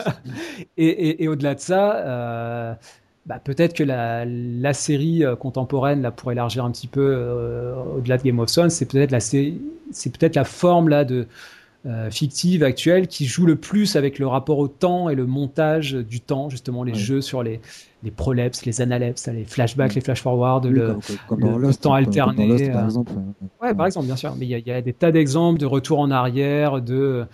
et, 0.78 0.86
et, 0.86 1.24
et 1.24 1.28
au-delà 1.28 1.54
de 1.54 1.60
ça, 1.60 2.78
bah, 3.26 3.40
peut-être 3.42 3.72
que 3.72 3.84
la, 3.84 4.26
la 4.26 4.74
série 4.74 5.24
euh, 5.24 5.34
contemporaine, 5.34 6.02
là, 6.02 6.10
pour 6.10 6.30
élargir 6.30 6.64
un 6.64 6.70
petit 6.70 6.88
peu 6.88 7.00
euh, 7.00 7.74
au-delà 7.96 8.18
de 8.18 8.22
Game 8.22 8.38
of 8.38 8.52
Thrones, 8.52 8.68
c'est 8.68 8.84
peut-être 8.84 9.12
la, 9.12 9.20
c'est 9.20 9.58
peut-être 10.12 10.36
la 10.36 10.44
forme 10.44 10.90
là 10.90 11.04
de 11.06 11.26
euh, 11.86 12.10
fictive 12.10 12.62
actuelle 12.62 13.08
qui 13.08 13.24
joue 13.26 13.46
le 13.46 13.56
plus 13.56 13.96
avec 13.96 14.18
le 14.18 14.26
rapport 14.26 14.58
au 14.58 14.68
temps 14.68 15.08
et 15.08 15.14
le 15.14 15.24
montage 15.24 15.92
du 15.94 16.20
temps, 16.20 16.50
justement 16.50 16.82
les 16.82 16.94
jeux 16.94 17.20
sur 17.20 17.42
les 17.42 17.60
les 18.02 18.10
prolepses, 18.10 18.66
les 18.66 18.82
analepses, 18.82 19.28
les 19.28 19.46
flashbacks, 19.46 19.94
les 19.94 20.02
flash 20.02 20.20
forward, 20.20 20.66
le, 20.66 20.98
le, 21.38 21.74
temps 21.74 21.94
alterné. 21.94 22.68
par 22.68 22.84
exemple. 22.84 23.12
Ouais, 23.62 23.72
par 23.72 23.86
exemple, 23.86 24.04
bien 24.04 24.16
sûr. 24.16 24.34
Mais 24.36 24.44
il 24.44 24.58
y, 24.58 24.68
y, 24.68 24.70
a 24.70 24.82
des 24.82 24.92
tas 24.92 25.10
d'exemples 25.10 25.58
de 25.58 25.64
retour 25.64 26.00
en 26.00 26.10
arrière, 26.10 26.82
de 26.82 27.24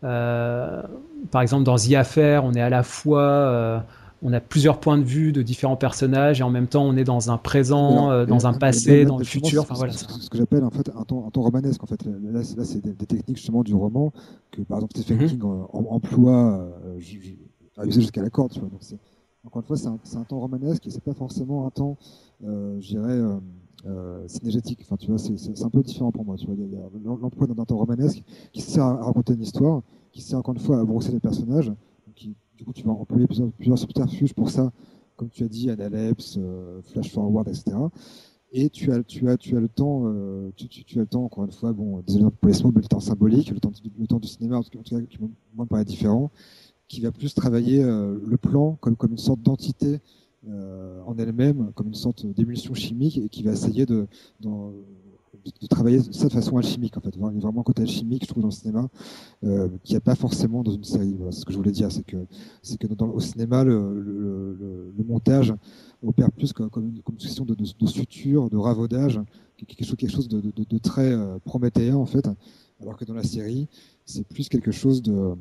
par 0.00 1.42
exemple 1.42 1.64
dans 1.64 1.76
The 1.76 1.94
Affair, 1.94 2.44
on 2.44 2.52
est 2.52 2.60
à 2.60 2.70
la 2.70 2.84
fois 2.84 3.84
on 4.22 4.32
a 4.32 4.40
plusieurs 4.40 4.80
points 4.80 4.98
de 4.98 5.04
vue 5.04 5.32
de 5.32 5.42
différents 5.42 5.76
personnages 5.76 6.40
et 6.40 6.42
en 6.42 6.50
même 6.50 6.66
temps 6.66 6.84
on 6.84 6.96
est 6.96 7.04
dans 7.04 7.30
un 7.30 7.38
présent, 7.38 8.10
euh, 8.10 8.26
dans 8.26 8.46
un 8.46 8.52
passé, 8.52 9.04
dans 9.04 9.18
le 9.18 9.24
futur. 9.24 9.62
Enfin, 9.62 9.74
voilà, 9.74 9.92
ce 9.92 10.28
que 10.28 10.36
j'appelle 10.36 10.64
en 10.64 10.70
fait 10.70 10.90
un 10.94 11.04
temps, 11.04 11.30
un 11.34 11.40
romanesque. 11.40 11.82
En 11.82 11.86
fait, 11.86 12.04
là, 12.04 12.42
c'est 12.42 12.80
des, 12.80 12.94
techniques 13.06 13.36
justement 13.36 13.62
du 13.62 13.74
roman 13.74 14.12
que 14.50 14.62
par 14.62 14.78
exemple 14.78 14.98
Stephen 14.98 15.22
mhm. 15.22 15.28
King 15.28 15.40
euh, 15.42 15.64
emploie 15.72 16.68
à 17.76 17.86
user 17.86 18.00
jusqu'à 18.00 18.22
la 18.22 18.30
corde. 18.30 18.52
Tu 18.52 18.60
vois. 18.60 18.68
Donc 18.68 18.80
encore 19.44 19.62
une 19.62 19.66
fois, 19.66 19.76
c'est 19.76 19.86
un, 19.88 20.20
un, 20.20 20.24
temps 20.24 20.40
romanesque 20.40 20.86
et 20.86 20.90
c'est 20.90 21.02
pas 21.02 21.14
forcément 21.14 21.66
un 21.66 21.70
temps, 21.70 21.96
euh, 22.44 22.78
je 22.80 22.88
dirais. 22.88 23.20
Euh, 23.86 24.28
synergétique. 24.28 24.80
Enfin, 24.82 24.96
tu 24.98 25.06
vois, 25.06 25.18
c'est 25.18 25.62
un 25.64 25.70
peu 25.70 25.82
différent 25.82 26.12
pour 26.12 26.22
moi. 26.22 26.36
Tu 26.36 26.44
vois, 26.44 26.54
il 26.54 26.70
y 26.70 26.76
a, 26.76 26.80
l'emploi 27.02 27.46
d'un 27.46 27.64
temps 27.64 27.78
romanesque 27.78 28.22
qui 28.52 28.60
sert 28.60 28.84
à 28.84 29.04
raconter 29.04 29.32
une 29.32 29.40
histoire, 29.40 29.80
qui 30.12 30.20
sert 30.20 30.38
encore 30.38 30.52
une 30.52 30.60
fois 30.60 30.80
à 30.80 30.84
brosser 30.84 31.12
les 31.12 31.20
personnages, 31.20 31.72
du 32.60 32.66
coup, 32.66 32.74
tu 32.74 32.84
vas 32.84 32.92
employer 32.92 33.26
plusieurs, 33.26 33.78
subterfuges 33.78 34.34
pour 34.34 34.50
ça, 34.50 34.70
comme 35.16 35.30
tu 35.30 35.44
as 35.44 35.48
dit, 35.48 35.70
Analepse, 35.70 36.36
euh, 36.36 36.82
Flash 36.82 37.10
Forward, 37.10 37.48
etc. 37.48 37.74
Et 38.52 38.68
tu 38.68 38.92
as, 38.92 39.02
tu 39.02 39.30
as, 39.30 39.38
tu 39.38 39.56
as 39.56 39.60
le 39.60 39.68
temps, 39.68 40.02
euh, 40.04 40.50
tu, 40.56 40.98
as 40.98 41.00
le 41.00 41.06
temps, 41.06 41.24
encore 41.24 41.44
une 41.44 41.52
fois, 41.52 41.72
bon, 41.72 42.00
désolé 42.06 42.26
pour 42.38 42.50
les 42.50 42.62
mots, 42.62 42.72
mais 42.74 42.82
le 42.82 42.88
temps 42.88 43.00
symbolique, 43.00 43.50
le 43.50 43.60
temps, 43.60 44.18
du 44.18 44.28
cinéma, 44.28 44.58
en 44.58 44.62
tout 44.62 44.70
cas, 44.70 45.00
qui 45.08 45.18
me 45.56 45.64
paraît 45.64 45.86
différent, 45.86 46.30
qui 46.86 47.00
va 47.00 47.12
plus 47.12 47.32
travailler 47.32 47.82
euh, 47.82 48.18
le 48.26 48.36
plan 48.36 48.76
comme, 48.82 48.96
une 49.10 49.16
sorte 49.16 49.40
d'entité 49.40 50.00
en 50.46 51.16
elle-même, 51.18 51.70
comme 51.74 51.88
une 51.88 51.94
sorte 51.94 52.26
d'émulsion 52.26 52.74
chimique, 52.74 53.16
et 53.16 53.28
qui 53.30 53.42
va 53.42 53.52
essayer 53.52 53.86
de, 53.86 54.06
de, 55.44 55.66
travailler 55.66 56.00
ça 56.12 56.28
de 56.28 56.32
façon 56.32 56.56
alchimique 56.56 56.96
en 56.96 57.00
fait. 57.00 57.10
Il 57.14 57.20
y 57.20 57.24
a 57.24 57.40
vraiment 57.40 57.60
un 57.60 57.64
côté 57.64 57.82
alchimique, 57.82 58.24
je 58.24 58.28
trouve, 58.28 58.42
dans 58.42 58.48
le 58.48 58.54
cinéma, 58.54 58.88
euh, 59.44 59.68
qu'il 59.84 59.94
n'y 59.94 59.98
a 59.98 60.00
pas 60.00 60.14
forcément 60.14 60.62
dans 60.62 60.72
une 60.72 60.84
série. 60.84 61.14
Voilà, 61.16 61.32
ce 61.32 61.44
que 61.44 61.52
je 61.52 61.56
voulais 61.56 61.70
dire, 61.70 61.90
c'est 61.90 62.04
que 62.04 62.16
c'est 62.62 62.78
que 62.78 62.86
dans, 62.86 63.08
au 63.08 63.20
cinéma, 63.20 63.64
le, 63.64 64.00
le, 64.00 64.92
le, 64.96 65.04
montage 65.04 65.54
opère 66.02 66.30
plus 66.30 66.52
comme, 66.52 66.70
comme, 66.70 66.86
une, 66.86 67.02
comme 67.02 67.14
une 67.14 67.20
question 67.20 67.44
de, 67.44 67.54
de, 67.54 67.64
de, 67.78 67.86
suture, 67.86 68.50
de 68.50 68.56
ravaudage, 68.56 69.20
quelque 69.56 69.84
chose, 69.84 69.96
quelque 69.96 70.12
chose 70.12 70.28
de, 70.28 70.40
de 70.40 70.78
très 70.78 71.12
euh, 71.12 71.38
prométhéen 71.44 71.96
en 71.96 72.06
fait, 72.06 72.28
alors 72.80 72.96
que 72.96 73.04
dans 73.04 73.14
la 73.14 73.24
série, 73.24 73.68
c'est 74.04 74.26
plus 74.26 74.48
quelque 74.48 74.72
chose 74.72 75.02
de 75.02 75.34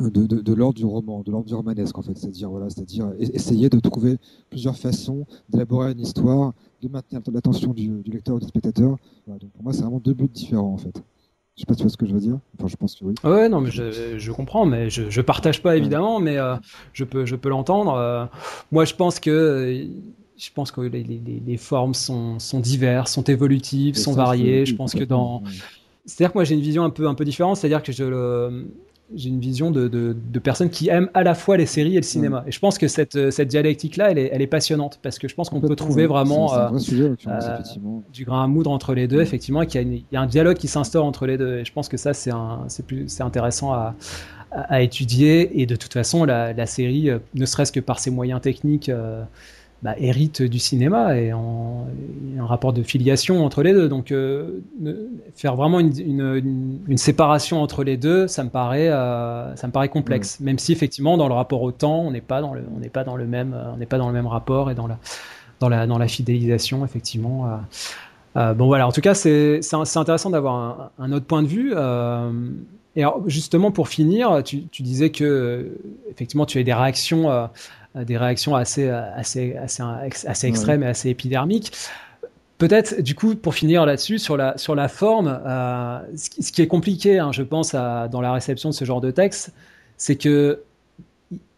de, 0.00 0.26
de, 0.26 0.40
de 0.40 0.54
l'ordre 0.54 0.74
du 0.74 0.84
roman, 0.84 1.22
de 1.22 1.30
l'ordre 1.30 1.46
du 1.46 1.54
romanesque 1.54 1.96
en 1.98 2.02
fait, 2.02 2.16
c'est-à-dire 2.16 2.50
voilà, 2.50 2.68
c'est-à-dire 2.70 3.12
essayer 3.18 3.68
de 3.68 3.80
trouver 3.80 4.16
plusieurs 4.50 4.76
façons 4.76 5.26
d'élaborer 5.48 5.92
une 5.92 6.00
histoire 6.00 6.52
de 6.82 6.88
maintenir 6.88 7.20
l'attention 7.32 7.72
du, 7.72 7.88
du, 7.88 8.10
lecteur 8.10 8.36
ou 8.36 8.40
du 8.40 8.46
spectateur. 8.46 8.96
donc 9.26 9.50
pour 9.52 9.62
moi, 9.62 9.72
c'est 9.72 9.82
vraiment 9.82 10.00
deux 10.00 10.14
buts 10.14 10.28
différents 10.28 10.72
en 10.72 10.76
fait. 10.76 11.02
Je 11.56 11.62
sais 11.62 11.66
pas 11.66 11.72
si 11.72 11.78
tu 11.78 11.82
vois 11.84 11.90
ce 11.90 11.96
que 11.96 12.06
je 12.06 12.12
veux 12.12 12.20
dire. 12.20 12.38
Enfin, 12.58 12.68
je 12.68 12.76
pense 12.76 12.94
que 12.94 13.04
oui. 13.06 13.14
Ouais, 13.24 13.48
non, 13.48 13.62
mais 13.62 13.70
je, 13.70 14.18
je 14.18 14.32
comprends, 14.32 14.66
mais 14.66 14.90
je, 14.90 15.08
je 15.08 15.20
partage 15.22 15.62
pas 15.62 15.74
évidemment, 15.74 16.20
mais 16.20 16.36
euh, 16.36 16.56
je 16.92 17.04
peux, 17.04 17.24
je 17.24 17.34
peux 17.34 17.48
l'entendre. 17.48 17.94
Euh, 17.94 18.26
moi, 18.72 18.84
je 18.84 18.94
pense 18.94 19.18
que, 19.18 19.88
je 20.36 20.50
pense 20.54 20.70
que 20.70 20.82
les, 20.82 21.02
les, 21.02 21.42
les 21.46 21.56
formes 21.56 21.94
sont, 21.94 22.38
sont 22.38 22.60
diverses, 22.60 23.12
sont 23.12 23.24
évolutives, 23.24 23.96
sont 23.96 24.12
variées. 24.12 24.66
Je 24.66 24.74
pense 24.74 24.92
que 24.92 25.04
dans, 25.04 25.42
c'est-à-dire 26.04 26.32
que 26.32 26.38
moi, 26.38 26.44
j'ai 26.44 26.56
une 26.56 26.60
vision 26.60 26.84
un 26.84 26.90
peu, 26.90 27.08
un 27.08 27.14
peu 27.14 27.24
différente. 27.24 27.56
C'est-à-dire 27.56 27.82
que 27.82 27.90
je 27.90 28.04
le, 28.04 28.66
j'ai 29.14 29.28
une 29.28 29.40
vision 29.40 29.70
de, 29.70 29.88
de, 29.88 30.16
de, 30.16 30.38
personnes 30.38 30.68
qui 30.68 30.88
aiment 30.88 31.08
à 31.14 31.22
la 31.22 31.34
fois 31.34 31.56
les 31.56 31.66
séries 31.66 31.94
et 31.94 32.00
le 32.00 32.02
cinéma. 32.02 32.44
Et 32.46 32.52
je 32.52 32.58
pense 32.58 32.76
que 32.76 32.88
cette, 32.88 33.30
cette 33.30 33.48
dialectique-là, 33.48 34.10
elle 34.10 34.18
est, 34.18 34.30
elle 34.32 34.42
est 34.42 34.48
passionnante 34.48 34.98
parce 35.02 35.18
que 35.18 35.28
je 35.28 35.34
pense 35.34 35.48
qu'on 35.48 35.60
peut 35.60 35.76
trouver 35.76 36.06
vraiment 36.06 36.52
euh, 36.54 36.76
sujet, 36.78 37.12
euh, 37.26 37.58
du 38.12 38.24
grain 38.24 38.44
à 38.44 38.46
moudre 38.48 38.70
entre 38.70 38.94
les 38.94 39.06
deux, 39.06 39.20
effectivement, 39.20 39.62
et 39.62 39.66
qu'il 39.66 39.94
y, 39.94 40.04
y, 40.10 40.16
a 40.16 40.20
un 40.20 40.26
dialogue 40.26 40.56
qui 40.56 40.68
s'instaure 40.68 41.04
entre 41.04 41.26
les 41.26 41.38
deux. 41.38 41.58
Et 41.58 41.64
je 41.64 41.72
pense 41.72 41.88
que 41.88 41.96
ça, 41.96 42.14
c'est 42.14 42.32
intéressant 43.20 43.72
à, 43.72 43.94
à, 44.50 44.82
étudier. 44.82 45.60
Et 45.60 45.66
de 45.66 45.76
toute 45.76 45.92
façon, 45.92 46.24
la, 46.24 46.52
la 46.52 46.66
série, 46.66 47.10
euh, 47.10 47.18
ne 47.34 47.46
serait-ce 47.46 47.72
que 47.72 47.80
par 47.80 47.98
ses 47.98 48.10
moyens 48.10 48.40
techniques, 48.40 48.88
euh, 48.88 49.22
bah, 49.82 49.94
hérite 49.98 50.42
du 50.42 50.58
cinéma 50.58 51.16
et 51.18 51.32
en, 51.32 51.86
un 52.38 52.46
rapport 52.46 52.72
de 52.72 52.82
filiation 52.82 53.44
entre 53.44 53.62
les 53.62 53.72
deux. 53.72 53.88
Donc 53.88 54.10
euh, 54.10 54.60
faire 55.34 55.54
vraiment 55.56 55.80
une, 55.80 55.92
une, 56.00 56.80
une, 56.88 56.96
séparation 56.96 57.62
entre 57.62 57.84
les 57.84 57.96
deux, 57.96 58.26
ça 58.26 58.42
me 58.42 58.48
paraît, 58.48 58.88
euh, 58.88 59.54
ça 59.56 59.66
me 59.66 59.72
paraît 59.72 59.88
complexe. 59.88 60.40
Même 60.40 60.58
si 60.58 60.72
effectivement 60.72 61.16
dans 61.16 61.28
le 61.28 61.34
rapport 61.34 61.62
au 61.62 61.72
temps, 61.72 62.00
on 62.00 62.10
n'est 62.10 62.20
pas 62.20 62.40
dans 62.40 62.54
le, 62.54 62.64
on 62.74 62.80
n'est 62.80 62.88
pas 62.88 63.04
dans 63.04 63.16
le 63.16 63.26
même, 63.26 63.56
on 63.74 63.76
n'est 63.76 63.86
pas 63.86 63.98
dans 63.98 64.08
le 64.08 64.14
même 64.14 64.26
rapport 64.26 64.70
et 64.70 64.74
dans 64.74 64.86
la, 64.86 64.98
dans 65.60 65.68
la, 65.68 65.86
dans 65.86 65.98
la 65.98 66.08
fidélisation 66.08 66.84
effectivement. 66.84 67.46
Euh, 67.46 67.56
euh 68.36 68.54
bon 68.54 68.66
voilà, 68.66 68.86
en 68.86 68.92
tout 68.92 69.00
cas 69.00 69.14
c'est, 69.14 69.60
c'est 69.62 69.98
intéressant 69.98 70.30
d'avoir 70.30 70.54
un, 70.54 70.90
un, 70.98 71.12
autre 71.12 71.26
point 71.26 71.42
de 71.42 71.48
vue. 71.48 71.72
Euh, 71.74 72.30
et 72.96 73.02
alors, 73.02 73.22
justement 73.26 73.70
pour 73.70 73.88
finir, 73.88 74.42
tu, 74.42 74.66
tu, 74.68 74.82
disais 74.82 75.10
que 75.10 75.70
effectivement 76.10 76.46
tu 76.46 76.58
as 76.58 76.62
des 76.62 76.72
réactions 76.72 77.30
euh, 77.30 77.46
des 78.04 78.16
réactions 78.16 78.54
assez, 78.54 78.88
assez, 78.88 79.56
assez, 79.56 79.82
assez 80.26 80.46
extrêmes 80.46 80.82
et 80.82 80.86
assez 80.86 81.08
épidermiques. 81.10 81.72
Peut-être, 82.58 83.02
du 83.02 83.14
coup, 83.14 83.34
pour 83.34 83.54
finir 83.54 83.84
là-dessus, 83.84 84.18
sur 84.18 84.36
la, 84.36 84.56
sur 84.56 84.74
la 84.74 84.88
forme, 84.88 85.40
euh, 85.46 85.98
ce, 86.16 86.50
qui, 86.52 86.62
est 86.62 86.66
compliqué, 86.66 87.18
hein, 87.18 87.30
je 87.30 87.42
pense, 87.42 87.74
à, 87.74 88.08
dans 88.08 88.22
la 88.22 88.32
réception 88.32 88.70
de 88.70 88.74
ce 88.74 88.84
genre 88.86 89.02
de 89.02 89.10
texte, 89.10 89.52
c'est 89.98 90.16
que 90.16 90.62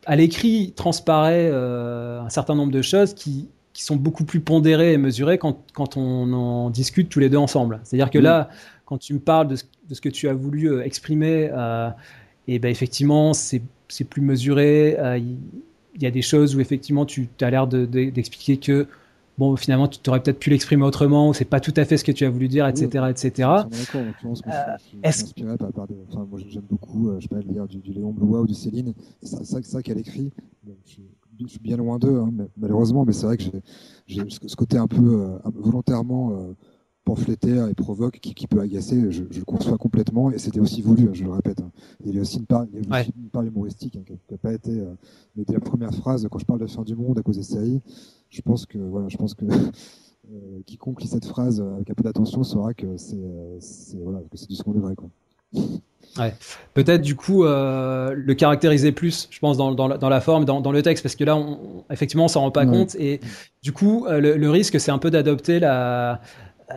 à 0.06 0.16
l'écrit 0.16 0.73
transparaît 0.74 1.51
euh, 1.52 2.20
un 2.20 2.31
certain 2.31 2.55
nombre 2.56 2.73
de 2.73 2.82
choses 2.82 3.15
qui, 3.15 3.48
qui, 3.73 3.85
sont 3.85 3.94
beaucoup 3.94 4.24
plus 4.24 4.40
pondérées 4.40 4.94
et 4.94 4.98
mesurées 4.98 5.39
quand, 5.39 5.62
quand 5.73 5.97
on 5.97 6.32
en 6.32 6.70
discute 6.70 7.09
tous 7.10 7.20
les 7.20 7.28
deux 7.28 7.36
ensemble. 7.36 7.78
C'est-à-dire 7.85 8.10
que 8.10 8.19
là, 8.19 8.48
quand 8.85 8.98
tu 8.98 9.15
me 9.15 9.20
parles 9.20 9.47
de 9.47 9.56
ce, 9.56 9.65
de 9.89 9.94
ce, 9.94 10.01
que 10.01 10.09
tu 10.09 10.28
as 10.28 10.35
voulu 10.35 10.73
euh, 10.73 10.82
exprimer, 10.82 11.51
euh, 11.52 11.90
et 12.48 12.59
ben 12.59 12.70
effectivement, 12.70 13.35
c'est 13.35 13.62
plus 14.09 14.23
mesuré. 14.23 14.97
Il 15.19 15.36
y 16.02 16.06
a 16.06 16.10
des 16.10 16.22
choses 16.22 16.56
où 16.56 16.60
effectivement 16.60 17.06
tu 17.06 17.28
as 17.40 17.50
l'air 17.50 17.66
d'expliquer 17.66 18.56
de, 18.56 18.60
que 18.60 18.86
bon 19.38 19.56
finalement 19.56 19.88
tu 19.88 20.10
aurais 20.10 20.22
peut-être 20.22 20.38
pu 20.38 20.50
l'exprimer 20.50 20.84
autrement 20.84 21.28
ou 21.28 21.34
c'est 21.34 21.44
pas 21.44 21.60
tout 21.60 21.74
à 21.76 21.84
fait 21.84 21.96
ce 21.96 22.04
que 22.04 22.12
tu 22.12 22.24
as 22.24 22.30
voulu 22.30 22.48
dire 22.48 22.66
etc 22.66 23.06
etc 23.10 23.48
est-ce 25.02 25.26
enfin, 26.10 26.26
moi 26.30 26.40
j'aime 26.48 26.62
beaucoup 26.68 27.08
euh, 27.08 27.16
je 27.20 27.22
sais 27.22 27.28
pas 27.28 27.40
lire 27.40 27.66
du, 27.66 27.78
du 27.78 27.92
Léon 27.92 28.12
Blois 28.12 28.40
ou 28.40 28.46
du 28.46 28.54
Céline. 28.54 28.94
C'est 29.22 29.44
ça, 29.44 29.62
ça 29.62 29.82
qu'elle 29.82 29.98
écrit. 29.98 30.32
Je, 30.86 31.46
suis 31.46 31.60
bien 31.60 31.76
loin 31.76 31.98
d'eux 31.98 32.18
hein, 32.18 32.32
malheureusement 32.56 33.04
mais 33.04 33.12
c'est 33.12 33.26
vrai 33.26 33.36
que 33.36 33.44
j'ai 34.08 34.22
ce 34.28 34.56
côté 34.56 34.76
un 34.76 34.88
peu 34.88 35.22
euh, 35.22 35.38
volontairement 35.54 36.32
euh, 36.32 36.52
pamphlétaire 37.09 37.68
et 37.68 37.74
provoque 37.74 38.18
qui, 38.20 38.47
peut 38.47 38.60
agacer, 38.60 39.10
je, 39.10 39.22
le 39.22 39.44
conçois 39.47 39.78
complètement 39.78 40.30
et 40.30 40.39
c'était 40.39 40.60
aussi 40.60 40.82
voulu, 40.82 41.09
hein, 41.09 41.12
je 41.14 41.24
le 41.24 41.30
répète. 41.30 41.60
Hein. 41.60 41.70
Il 42.05 42.14
y 42.14 42.18
a 42.18 42.20
aussi 42.20 42.36
une 42.36 42.44
part, 42.44 42.66
il 42.70 42.86
y 42.86 42.93
a 42.93 43.02
une 43.02 43.30
part 43.30 43.43
humoristique 43.43 43.97
hein, 43.97 44.02
qui 44.05 44.12
n'a 44.30 44.36
pas 44.36 44.52
été. 44.52 44.72
Euh, 44.72 44.93
mais 45.35 45.44
dès 45.47 45.55
la 45.55 45.60
première 45.60 45.94
phrase, 45.94 46.28
quand 46.30 46.39
je 46.39 46.44
parle 46.44 46.60
de 46.60 46.66
fin 46.66 46.82
du 46.82 46.94
monde 46.94 47.18
à 47.18 47.22
cause 47.22 47.39
des 47.39 47.43
séries, 47.43 47.80
je 48.28 48.43
pense 48.43 48.66
que 48.66 48.76
voilà, 48.76 49.09
je 49.09 49.16
pense 49.16 49.32
que 49.32 49.47
euh, 49.48 50.60
quiconque 50.66 51.01
lit 51.01 51.09
cette 51.09 51.24
phrase 51.24 51.62
avec 51.62 51.89
un 51.89 51.94
peu 51.94 52.02
d'attention 52.02 52.44
saura 52.44 52.74
que 52.74 52.98
c'est 52.98 53.16
euh, 53.16 53.59
voilà, 54.02 54.20
que 54.30 54.36
c'est 54.36 54.48
du 54.48 54.55
second 54.55 54.72
degré 54.72 54.94
quoi. 54.94 55.09
Ouais. 56.18 56.35
Peut-être 56.74 57.02
du 57.02 57.14
coup 57.14 57.44
euh, 57.44 58.14
le 58.16 58.35
caractériser 58.35 58.93
plus, 58.93 59.28
je 59.30 59.39
pense, 59.39 59.56
dans, 59.56 59.72
dans, 59.72 59.89
dans 59.89 60.09
la 60.09 60.20
forme, 60.20 60.44
dans, 60.44 60.60
dans, 60.60 60.72
le 60.72 60.82
texte, 60.82 61.02
parce 61.02 61.16
que 61.16 61.24
là, 61.24 61.36
on, 61.36 61.85
effectivement, 61.90 62.24
on 62.24 62.28
s'en 62.28 62.40
rend 62.40 62.51
pas 62.51 62.66
compte. 62.66 62.94
Et 62.97 63.20
du 63.62 63.72
coup, 63.72 64.06
euh, 64.06 64.20
le, 64.20 64.36
le 64.36 64.51
risque, 64.51 64.80
c'est 64.80 64.90
un 64.90 64.98
peu 64.98 65.10
d'adopter 65.10 65.60
la, 65.60 66.20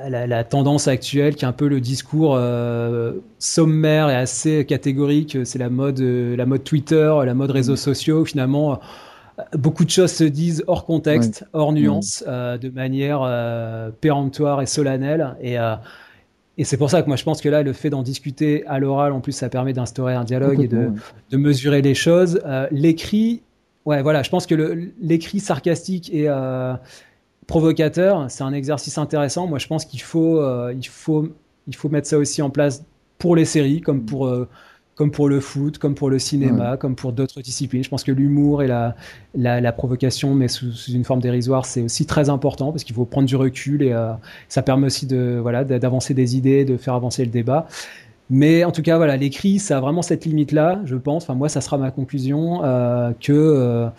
la, 0.10 0.28
la, 0.28 0.44
tendance 0.44 0.88
actuelle 0.88 1.36
qui 1.36 1.46
est 1.46 1.48
un 1.48 1.54
peu 1.54 1.68
le 1.68 1.82
discours 1.82 2.36
euh, 2.36 3.14
sommaire 3.40 4.10
et 4.10 4.16
assez 4.16 4.66
catégorique, 4.66 5.38
c'est 5.44 5.60
la 5.60 5.70
mode, 5.70 6.00
euh, 6.00 6.36
la 6.36 6.46
mode 6.46 6.64
Twitter, 6.64 7.14
la 7.26 7.34
mode 7.34 7.52
réseaux 7.52 7.76
sociaux. 7.76 8.24
Finalement, 8.24 8.80
beaucoup 9.54 9.84
de 9.84 9.90
choses 9.90 10.12
se 10.12 10.24
disent 10.24 10.64
hors 10.68 10.86
contexte, 10.86 11.46
hors 11.54 11.74
nuance, 11.74 12.24
de 12.28 12.70
manière 12.70 13.92
péremptoire 14.00 14.62
et 14.62 14.66
solennelle. 14.66 15.36
Et, 15.42 15.56
et 16.58 16.64
c'est 16.64 16.78
pour 16.78 16.90
ça 16.90 17.02
que 17.02 17.08
moi 17.08 17.16
je 17.16 17.24
pense 17.24 17.42
que 17.42 17.50
là, 17.50 17.64
le 17.64 17.74
fait 17.74 17.90
d'en 17.90 18.04
discuter 18.04 18.66
à 18.68 18.80
l'oral, 18.80 19.14
en 19.14 19.20
plus, 19.20 19.32
ça 19.32 19.50
permet 19.50 19.74
d'instaurer 19.74 20.14
un 20.14 20.24
dialogue 20.24 20.62
et 20.62 20.68
de, 20.68 20.92
de, 21.32 21.38
mesurer 21.38 21.82
les 21.82 21.96
choses. 21.96 22.42
L'écrit, 22.72 23.42
ouais, 23.86 24.02
voilà, 24.04 24.22
je 24.22 24.30
pense 24.30 24.46
que 24.46 24.90
l'écrit 25.02 25.40
sarcastique 25.40 26.14
et 26.14 26.30
provocateur, 27.52 28.26
c'est 28.30 28.44
un 28.44 28.54
exercice 28.54 28.98
intéressant. 28.98 29.48
Moi, 29.48 29.60
je 29.60 29.68
pense 29.68 29.86
qu'il 29.86 30.02
faut, 30.02 30.42
il 30.72 30.88
faut, 30.88 31.28
il 31.68 31.76
faut 31.76 31.90
mettre 31.90 32.08
ça 32.08 32.18
aussi 32.18 32.42
en 32.42 32.50
place 32.50 32.84
pour 33.18 33.36
les 33.36 33.46
séries, 33.46 33.82
comme 33.82 34.06
pour 34.06 34.30
comme 35.02 35.10
pour 35.10 35.30
le 35.30 35.40
foot, 35.40 35.80
comme 35.80 35.96
pour 35.96 36.12
le 36.12 36.20
cinéma, 36.20 36.78
comme 36.78 36.96
pour 36.96 37.12
d'autres 37.12 37.42
disciplines. 37.42 37.84
Je 37.84 37.90
pense 37.90 38.04
que 38.04 38.12
l'humour 38.12 38.62
et 38.62 38.68
la, 38.68 38.96
la, 39.34 39.72
provocation, 39.72 40.36
mais 40.36 40.48
sous, 40.48 40.72
une 40.92 41.04
forme 41.04 41.22
dérisoire, 41.22 41.66
c'est 41.66 41.82
aussi 41.82 42.06
très 42.06 42.30
important 42.30 42.72
parce 42.72 42.84
qu'il 42.84 42.96
faut 42.96 43.06
prendre 43.06 43.28
du 43.28 43.36
recul 43.36 43.82
et 43.82 43.94
euh, 43.94 44.12
ça 44.48 44.62
permet 44.62 44.86
aussi 44.86 45.08
de 45.08 45.40
voilà 45.42 45.64
d'avancer 45.64 46.14
des 46.14 46.38
idées, 46.38 46.66
de 46.66 46.78
faire 46.78 46.94
avancer 46.94 47.26
le 47.26 47.32
débat. 47.32 47.68
Mais 48.30 48.64
en 48.64 48.72
tout 48.72 48.82
cas, 48.84 48.98
voilà, 48.98 49.18
l'écrit, 49.18 49.58
ça 49.58 49.78
a 49.78 49.82
vraiment 49.82 50.02
cette 50.04 50.24
limite-là, 50.24 50.82
je 50.86 50.96
pense. 50.96 51.24
Enfin, 51.24 51.34
moi, 51.34 51.50
ça 51.50 51.62
sera 51.62 51.80
ma 51.80 51.90
conclusion 51.90 52.64
euh, 52.64 53.12
que, 53.20 53.34
euh, 53.34 53.90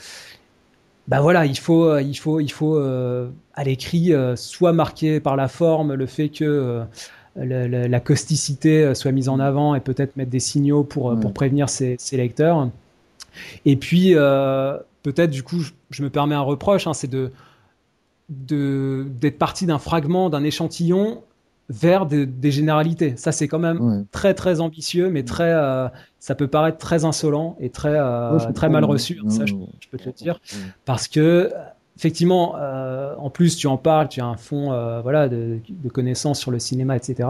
bah 1.08 1.20
voilà, 1.20 1.46
il 1.46 1.58
faut, 1.58 1.98
il 1.98 2.14
faut, 2.14 2.40
il 2.40 2.50
faut 2.50 2.78
à 2.78 3.64
l'écrit 3.64 4.12
soit 4.36 4.72
marqué 4.72 5.20
par 5.20 5.36
la 5.36 5.48
forme, 5.48 5.94
le 5.94 6.06
fait 6.06 6.28
que 6.28 6.86
la, 7.36 8.00
causticité 8.00 8.84
euh, 8.84 8.94
soit 8.94 9.12
mise 9.12 9.28
en 9.28 9.38
avant 9.40 9.74
et 9.74 9.80
peut-être 9.80 10.16
mettre 10.16 10.30
des 10.30 10.40
signaux 10.40 10.84
pour, 10.84 11.10
euh, 11.10 11.16
pour 11.16 11.32
prévenir 11.32 11.68
ses, 11.68 11.96
lecteurs. 12.12 12.68
Et 13.64 13.76
puis, 13.76 14.14
euh, 14.14 14.76
peut-être, 15.02 15.30
du 15.30 15.42
coup, 15.42 15.60
je, 15.90 16.02
me 16.02 16.10
permets 16.10 16.34
un 16.34 16.40
reproche, 16.40 16.86
hein, 16.86 16.94
c'est 16.94 17.10
de 17.10 17.30
d'être 18.28 19.36
parti 19.36 19.66
d'un 19.66 19.78
fragment, 19.78 20.30
d'un 20.30 20.42
échantillon 20.42 21.22
vers 21.72 22.06
des 22.06 22.50
généralités. 22.50 23.14
Ça, 23.16 23.32
c'est 23.32 23.48
quand 23.48 23.58
même 23.58 24.06
très 24.12 24.34
très 24.34 24.60
ambitieux, 24.60 25.10
mais 25.10 25.22
très, 25.22 25.52
ça 26.18 26.34
peut 26.34 26.48
paraître 26.48 26.78
très 26.78 27.04
insolent 27.04 27.56
et 27.60 27.70
très 27.70 27.98
très 28.54 28.68
mal 28.68 28.84
reçu. 28.84 29.20
Hein, 29.24 29.30
ça, 29.30 29.46
je, 29.46 29.54
peux 29.90 29.98
te 29.98 30.06
le 30.06 30.12
dire, 30.12 30.40
parce 30.84 31.08
que 31.08 31.50
effectivement, 31.96 32.56
euh, 32.56 33.14
en 33.18 33.30
plus, 33.30 33.56
tu 33.56 33.66
en 33.66 33.76
parles, 33.76 34.08
tu 34.08 34.20
as 34.20 34.26
un 34.26 34.36
fond 34.36 34.72
euh, 34.72 35.00
voilà, 35.02 35.28
de, 35.28 35.60
connaissances 35.92 36.40
sur 36.40 36.50
le 36.50 36.58
cinéma, 36.58 36.96
etc. 36.96 37.28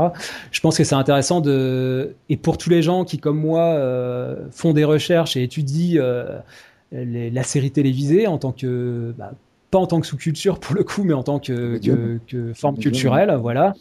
Je 0.51 0.61
pense 0.61 0.79
que 0.79 0.85
c'est 0.85 0.95
intéressant 0.95 1.41
de. 1.41 2.15
Et 2.29 2.37
pour 2.37 2.59
tous 2.59 2.71
les 2.71 2.83
gens 2.83 3.05
qui, 3.05 3.19
comme 3.19 3.39
moi, 3.39 3.75
euh, 3.75 4.37
font 4.51 4.73
des 4.73 4.85
recherches 4.85 5.37
et 5.37 5.43
étudient 5.43 6.03
la 6.93 7.43
série 7.43 7.71
télévisée 7.71 8.27
en 8.27 8.39
tant 8.39 8.53
que. 8.53 9.15
Bah, 9.19 9.33
pas 9.71 9.79
en 9.79 9.87
tant 9.87 10.01
que 10.03 10.07
sous-culture 10.07 10.61
pour 10.61 10.75
le 10.75 10.85
coup, 10.85 11.03
mais 11.03 11.15
en 11.15 11.23
tant 11.23 11.39
que, 11.39 11.81
forme 12.55 12.79
culturelle, 12.79 13.35
voilà. 13.41 13.75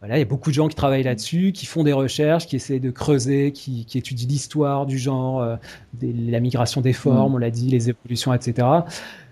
Voilà, 0.00 0.16
il 0.16 0.20
y 0.20 0.22
a 0.22 0.26
beaucoup 0.26 0.50
de 0.50 0.54
gens 0.54 0.68
qui 0.68 0.74
travaillent 0.74 1.02
là-dessus, 1.02 1.52
qui 1.52 1.66
font 1.66 1.84
des 1.84 1.92
recherches, 1.92 2.46
qui 2.46 2.56
essaient 2.56 2.80
de 2.80 2.90
creuser, 2.90 3.52
qui, 3.52 3.86
étudient 3.94 4.28
l'histoire 4.28 4.86
du 4.86 4.98
genre, 4.98 5.58
la 6.02 6.40
migration 6.40 6.80
des 6.80 6.92
formes, 6.92 7.32
mm. 7.32 7.34
on 7.34 7.38
l'a 7.38 7.50
dit, 7.50 7.68
les 7.68 7.90
évolutions, 7.90 8.34
etc. 8.34 8.66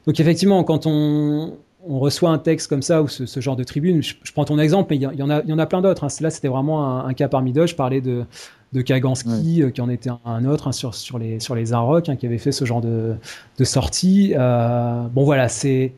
Donc 0.07 0.21
effectivement, 0.21 0.63
quand 0.65 0.87
on, 0.87 1.55
reçoit 1.89 2.31
un 2.31 2.39
texte 2.39 2.69
comme 2.69 2.83
ça 2.83 3.01
ou 3.01 3.07
ce, 3.07 3.41
genre 3.41 3.55
de 3.55 3.63
tribune, 3.63 4.03
je, 4.03 4.15
prends 4.35 4.45
ton 4.45 4.59
exemple, 4.59 4.89
mais 4.91 4.97
il 4.97 5.03
y, 5.03 5.23
en 5.23 5.31
a, 5.31 5.45
y 5.45 5.53
en 5.53 5.59
a 5.59 5.67
plein 5.67 5.83
d'autres. 5.83 6.03
Hein. 6.03 6.09
Là, 6.21 6.31
c'était 6.31 6.49
vraiment 6.49 7.05
un, 7.05 7.15
cas 7.15 7.29
parmi 7.29 7.53
d'autres. 7.53 7.69
Je 7.69 7.77
parlais 7.77 8.01
de, 8.01 8.25
de 8.73 8.83
Kaganski, 8.83 9.63
euh, 9.63 9.71
qui 9.71 9.81
en 9.81 9.89
était 9.89 10.11
un, 10.25 10.45
autre 10.47 10.67
hein, 10.67 10.73
sur, 10.73 10.97
sur, 10.97 11.19
les, 11.19 11.39
sur 11.39 11.55
les 11.55 11.73
hein, 11.73 12.01
qui 12.19 12.27
avait 12.27 12.39
fait 12.39 12.51
ce 12.51 12.65
genre 12.65 12.81
de, 12.81 13.15
de 13.57 13.65
sortie. 13.65 14.35
Euh, 14.37 15.07
bon, 15.13 15.25
voilà, 15.25 15.49
c'est 15.49 15.93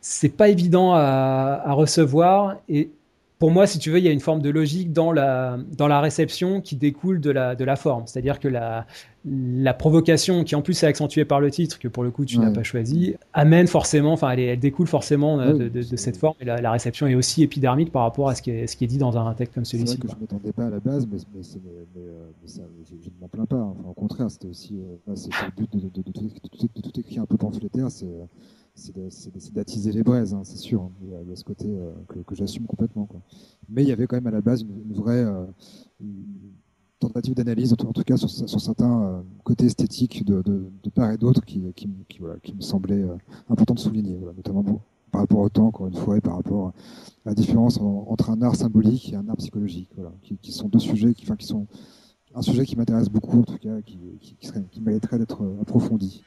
c'est 0.00 0.28
pas 0.28 0.48
évident 0.48 0.92
à, 0.94 1.62
à, 1.64 1.72
recevoir 1.72 2.56
et 2.68 2.90
pour 3.38 3.50
moi, 3.50 3.66
si 3.66 3.78
tu 3.78 3.90
veux, 3.90 3.98
il 3.98 4.04
y 4.04 4.08
a 4.08 4.12
une 4.12 4.20
forme 4.20 4.40
de 4.40 4.48
logique 4.48 4.92
dans 4.92 5.12
la, 5.12 5.58
dans 5.76 5.88
la 5.88 6.00
réception 6.00 6.62
qui 6.62 6.74
découle 6.74 7.20
de 7.20 7.30
la, 7.30 7.54
de 7.54 7.64
la 7.64 7.76
forme. 7.76 8.04
C'est-à-dire 8.06 8.40
que 8.40 8.48
la, 8.48 8.86
la 9.26 9.74
provocation, 9.74 10.42
qui 10.42 10.54
en 10.54 10.62
plus 10.62 10.82
est 10.82 10.86
accentuée 10.86 11.26
par 11.26 11.40
le 11.40 11.50
titre, 11.50 11.78
que 11.78 11.88
pour 11.88 12.02
le 12.02 12.10
coup 12.10 12.24
tu 12.24 12.38
n'as 12.38 12.50
pas 12.50 12.62
choisi, 12.62 13.14
amène 13.34 13.66
forcément, 13.66 14.12
enfin 14.12 14.30
elle, 14.30 14.40
elle, 14.40 14.58
découle 14.58 14.86
forcément 14.86 15.38
euh, 15.38 15.52
de, 15.52 15.68
de, 15.68 15.96
cette 15.96 16.16
forme. 16.16 16.34
Et 16.40 16.46
la, 16.46 16.70
réception 16.70 17.06
est 17.08 17.14
aussi 17.14 17.42
épidermique 17.42 17.92
par 17.92 18.02
rapport 18.02 18.30
à 18.30 18.34
ce 18.34 18.40
qui 18.40 18.52
est, 18.52 18.66
ce 18.66 18.74
qui 18.74 18.84
est 18.84 18.88
dit 18.88 18.98
dans 18.98 19.18
un 19.18 19.34
texte 19.34 19.54
comme 19.54 19.66
celui-ci. 19.66 19.98
Je 20.02 20.14
ne 20.14 20.20
m'attendais 20.20 20.52
pas 20.52 20.66
à 20.66 20.70
la 20.70 20.80
base, 20.80 21.06
mais, 21.10 21.18
mais, 21.34 21.42
mais, 21.94 22.02
euh, 22.02 22.24
ça, 22.46 22.62
je, 22.88 22.94
ne 22.94 23.20
m'en 23.20 23.28
plains 23.28 23.46
pas. 23.46 23.56
Enfin, 23.56 23.88
au 23.90 23.94
contraire, 23.94 24.30
c'était 24.30 24.48
aussi 24.48 24.78
euh, 24.78 25.14
c'est 25.14 25.30
le 25.30 25.66
but 25.66 25.70
de, 25.76 26.02
tout, 26.02 26.30
tout 26.82 27.00
écrit 27.00 27.18
un 27.18 27.26
peu 27.26 27.36
pamphlétaire, 27.36 27.90
c'est 27.90 28.06
c'est 28.76 29.52
d'attiser 29.54 29.90
les 29.90 30.02
braises, 30.02 30.34
hein, 30.34 30.42
c'est 30.44 30.58
sûr. 30.58 30.82
Hein. 30.82 30.90
Il, 31.02 31.28
y 31.28 31.32
a, 31.32 31.36
ce 31.36 31.44
côté 31.44 31.66
euh, 31.66 31.92
que, 32.26 32.34
j'assume 32.34 32.66
complètement. 32.66 33.08
Mais 33.68 33.82
il 33.82 33.88
y 33.88 33.92
avait 33.92 34.06
quand 34.06 34.16
même 34.16 34.26
à 34.26 34.30
la 34.30 34.42
base 34.42 34.62
une, 34.62 34.92
vraie 34.92 35.24
euh, 35.24 35.46
tentative 36.98 37.34
d'analyse, 37.34 37.72
en, 37.72 37.76
tout 37.76 38.02
cas 38.02 38.18
sur, 38.18 38.30
certains 38.30 39.02
euh, 39.02 39.20
côtés 39.44 39.64
esthétiques 39.64 40.24
de, 40.24 40.42
de, 40.42 40.90
part 40.90 41.10
et 41.10 41.16
d'autre 41.16 41.42
qui, 41.44 41.58
me 41.58 42.60
semblait 42.60 43.04
important 43.48 43.74
de 43.74 43.80
souligner, 43.80 44.18
notamment 44.36 44.62
par 45.10 45.22
rapport 45.22 45.40
au 45.40 45.48
temps, 45.48 45.68
encore 45.68 45.86
une 45.86 45.94
fois, 45.94 46.18
et 46.18 46.20
par 46.20 46.36
rapport 46.36 46.68
à 47.24 47.30
la 47.30 47.34
différence 47.34 47.78
entre 47.78 48.30
un 48.30 48.42
art 48.42 48.56
symbolique 48.56 49.12
et 49.12 49.16
un 49.16 49.26
art 49.28 49.36
psychologique, 49.36 49.90
qui, 50.42 50.52
sont 50.52 50.68
deux 50.68 50.78
sujets 50.78 51.14
qui, 51.14 51.24
enfin, 51.24 51.36
qui 51.36 51.46
sont 51.46 51.66
un 52.34 52.42
sujet 52.42 52.66
qui 52.66 52.76
m'intéresse 52.76 53.08
beaucoup, 53.08 53.40
en 53.40 53.44
tout 53.44 53.58
cas, 53.58 53.80
qui, 53.80 53.98
qui 54.28 54.80
mériterait 54.82 55.18
d'être 55.18 55.42
approfondi. 55.62 56.22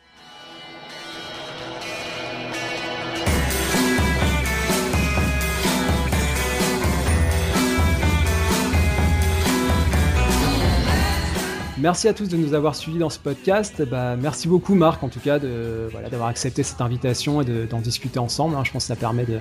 Merci 11.82 12.10
à 12.10 12.14
tous 12.14 12.28
de 12.28 12.36
nous 12.36 12.54
avoir 12.54 12.76
suivis 12.76 13.00
dans 13.00 13.10
ce 13.10 13.20
podcast. 13.20 13.82
Bah, 13.90 14.18
merci 14.18 14.50
beaucoup 14.50 14.76
Marc 14.76 15.02
en 15.02 15.08
tout 15.08 15.22
cas 15.22 15.40
de 15.40 15.88
voilà 15.92 16.10
d'avoir 16.10 16.28
accepté 16.28 16.62
cette 16.62 16.82
invitation 16.82 17.42
et 17.42 17.46
d'en 17.46 17.80
discuter 17.80 18.20
ensemble. 18.20 18.56
Hein. 18.56 18.64
Je 18.66 18.72
pense 18.72 18.84
que 18.84 18.88
ça 18.88 18.98
permet 18.98 19.24
de 19.24 19.40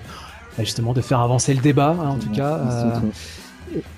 bah, 0.56 0.65
justement 0.65 0.93
de 0.93 1.01
faire 1.01 1.20
avancer 1.20 1.52
le 1.52 1.60
débat 1.60 1.97
hein, 2.01 2.10
en 2.10 2.19
tout 2.19 2.31
cas. 2.31 2.59
Euh, 2.59 3.01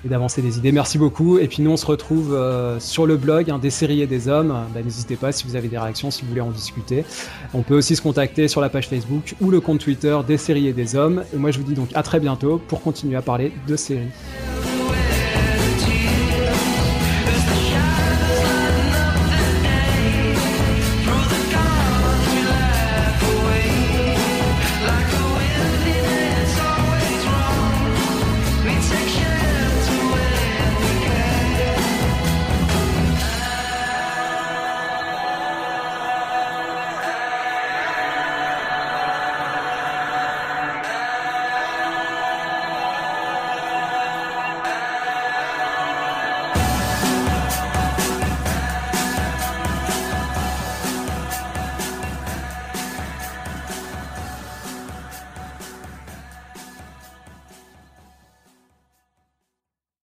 et 0.03 0.09
d'avancer 0.09 0.41
des 0.41 0.57
idées. 0.57 0.73
Merci 0.73 0.97
beaucoup. 0.97 1.37
Et 1.37 1.47
puis 1.47 1.63
nous, 1.63 1.71
on 1.71 1.77
se 1.77 1.85
retrouve 1.85 2.33
euh, 2.33 2.77
sur 2.79 3.05
le 3.05 3.15
blog 3.15 3.49
hein, 3.49 3.57
des 3.57 3.69
séries 3.69 4.01
et 4.01 4.07
des 4.07 4.27
hommes. 4.27 4.53
Bah, 4.73 4.81
n'hésitez 4.83 5.15
pas 5.15 5.31
si 5.31 5.47
vous 5.47 5.55
avez 5.55 5.69
des 5.69 5.77
réactions, 5.77 6.11
si 6.11 6.23
vous 6.23 6.29
voulez 6.29 6.41
en 6.41 6.49
discuter. 6.49 7.05
On 7.53 7.61
peut 7.61 7.75
aussi 7.75 7.95
se 7.95 8.01
contacter 8.01 8.47
sur 8.47 8.59
la 8.59 8.69
page 8.69 8.89
Facebook 8.89 9.35
ou 9.39 9.49
le 9.49 9.61
compte 9.61 9.79
Twitter 9.79 10.17
des 10.27 10.37
séries 10.37 10.67
et 10.67 10.73
des 10.73 10.95
hommes. 10.95 11.23
Et 11.33 11.37
moi, 11.37 11.51
je 11.51 11.59
vous 11.59 11.63
dis 11.63 11.75
donc 11.75 11.89
à 11.93 12.03
très 12.03 12.19
bientôt 12.19 12.59
pour 12.67 12.81
continuer 12.81 13.15
à 13.15 13.21
parler 13.21 13.53
de 13.67 13.75
séries. 13.77 14.09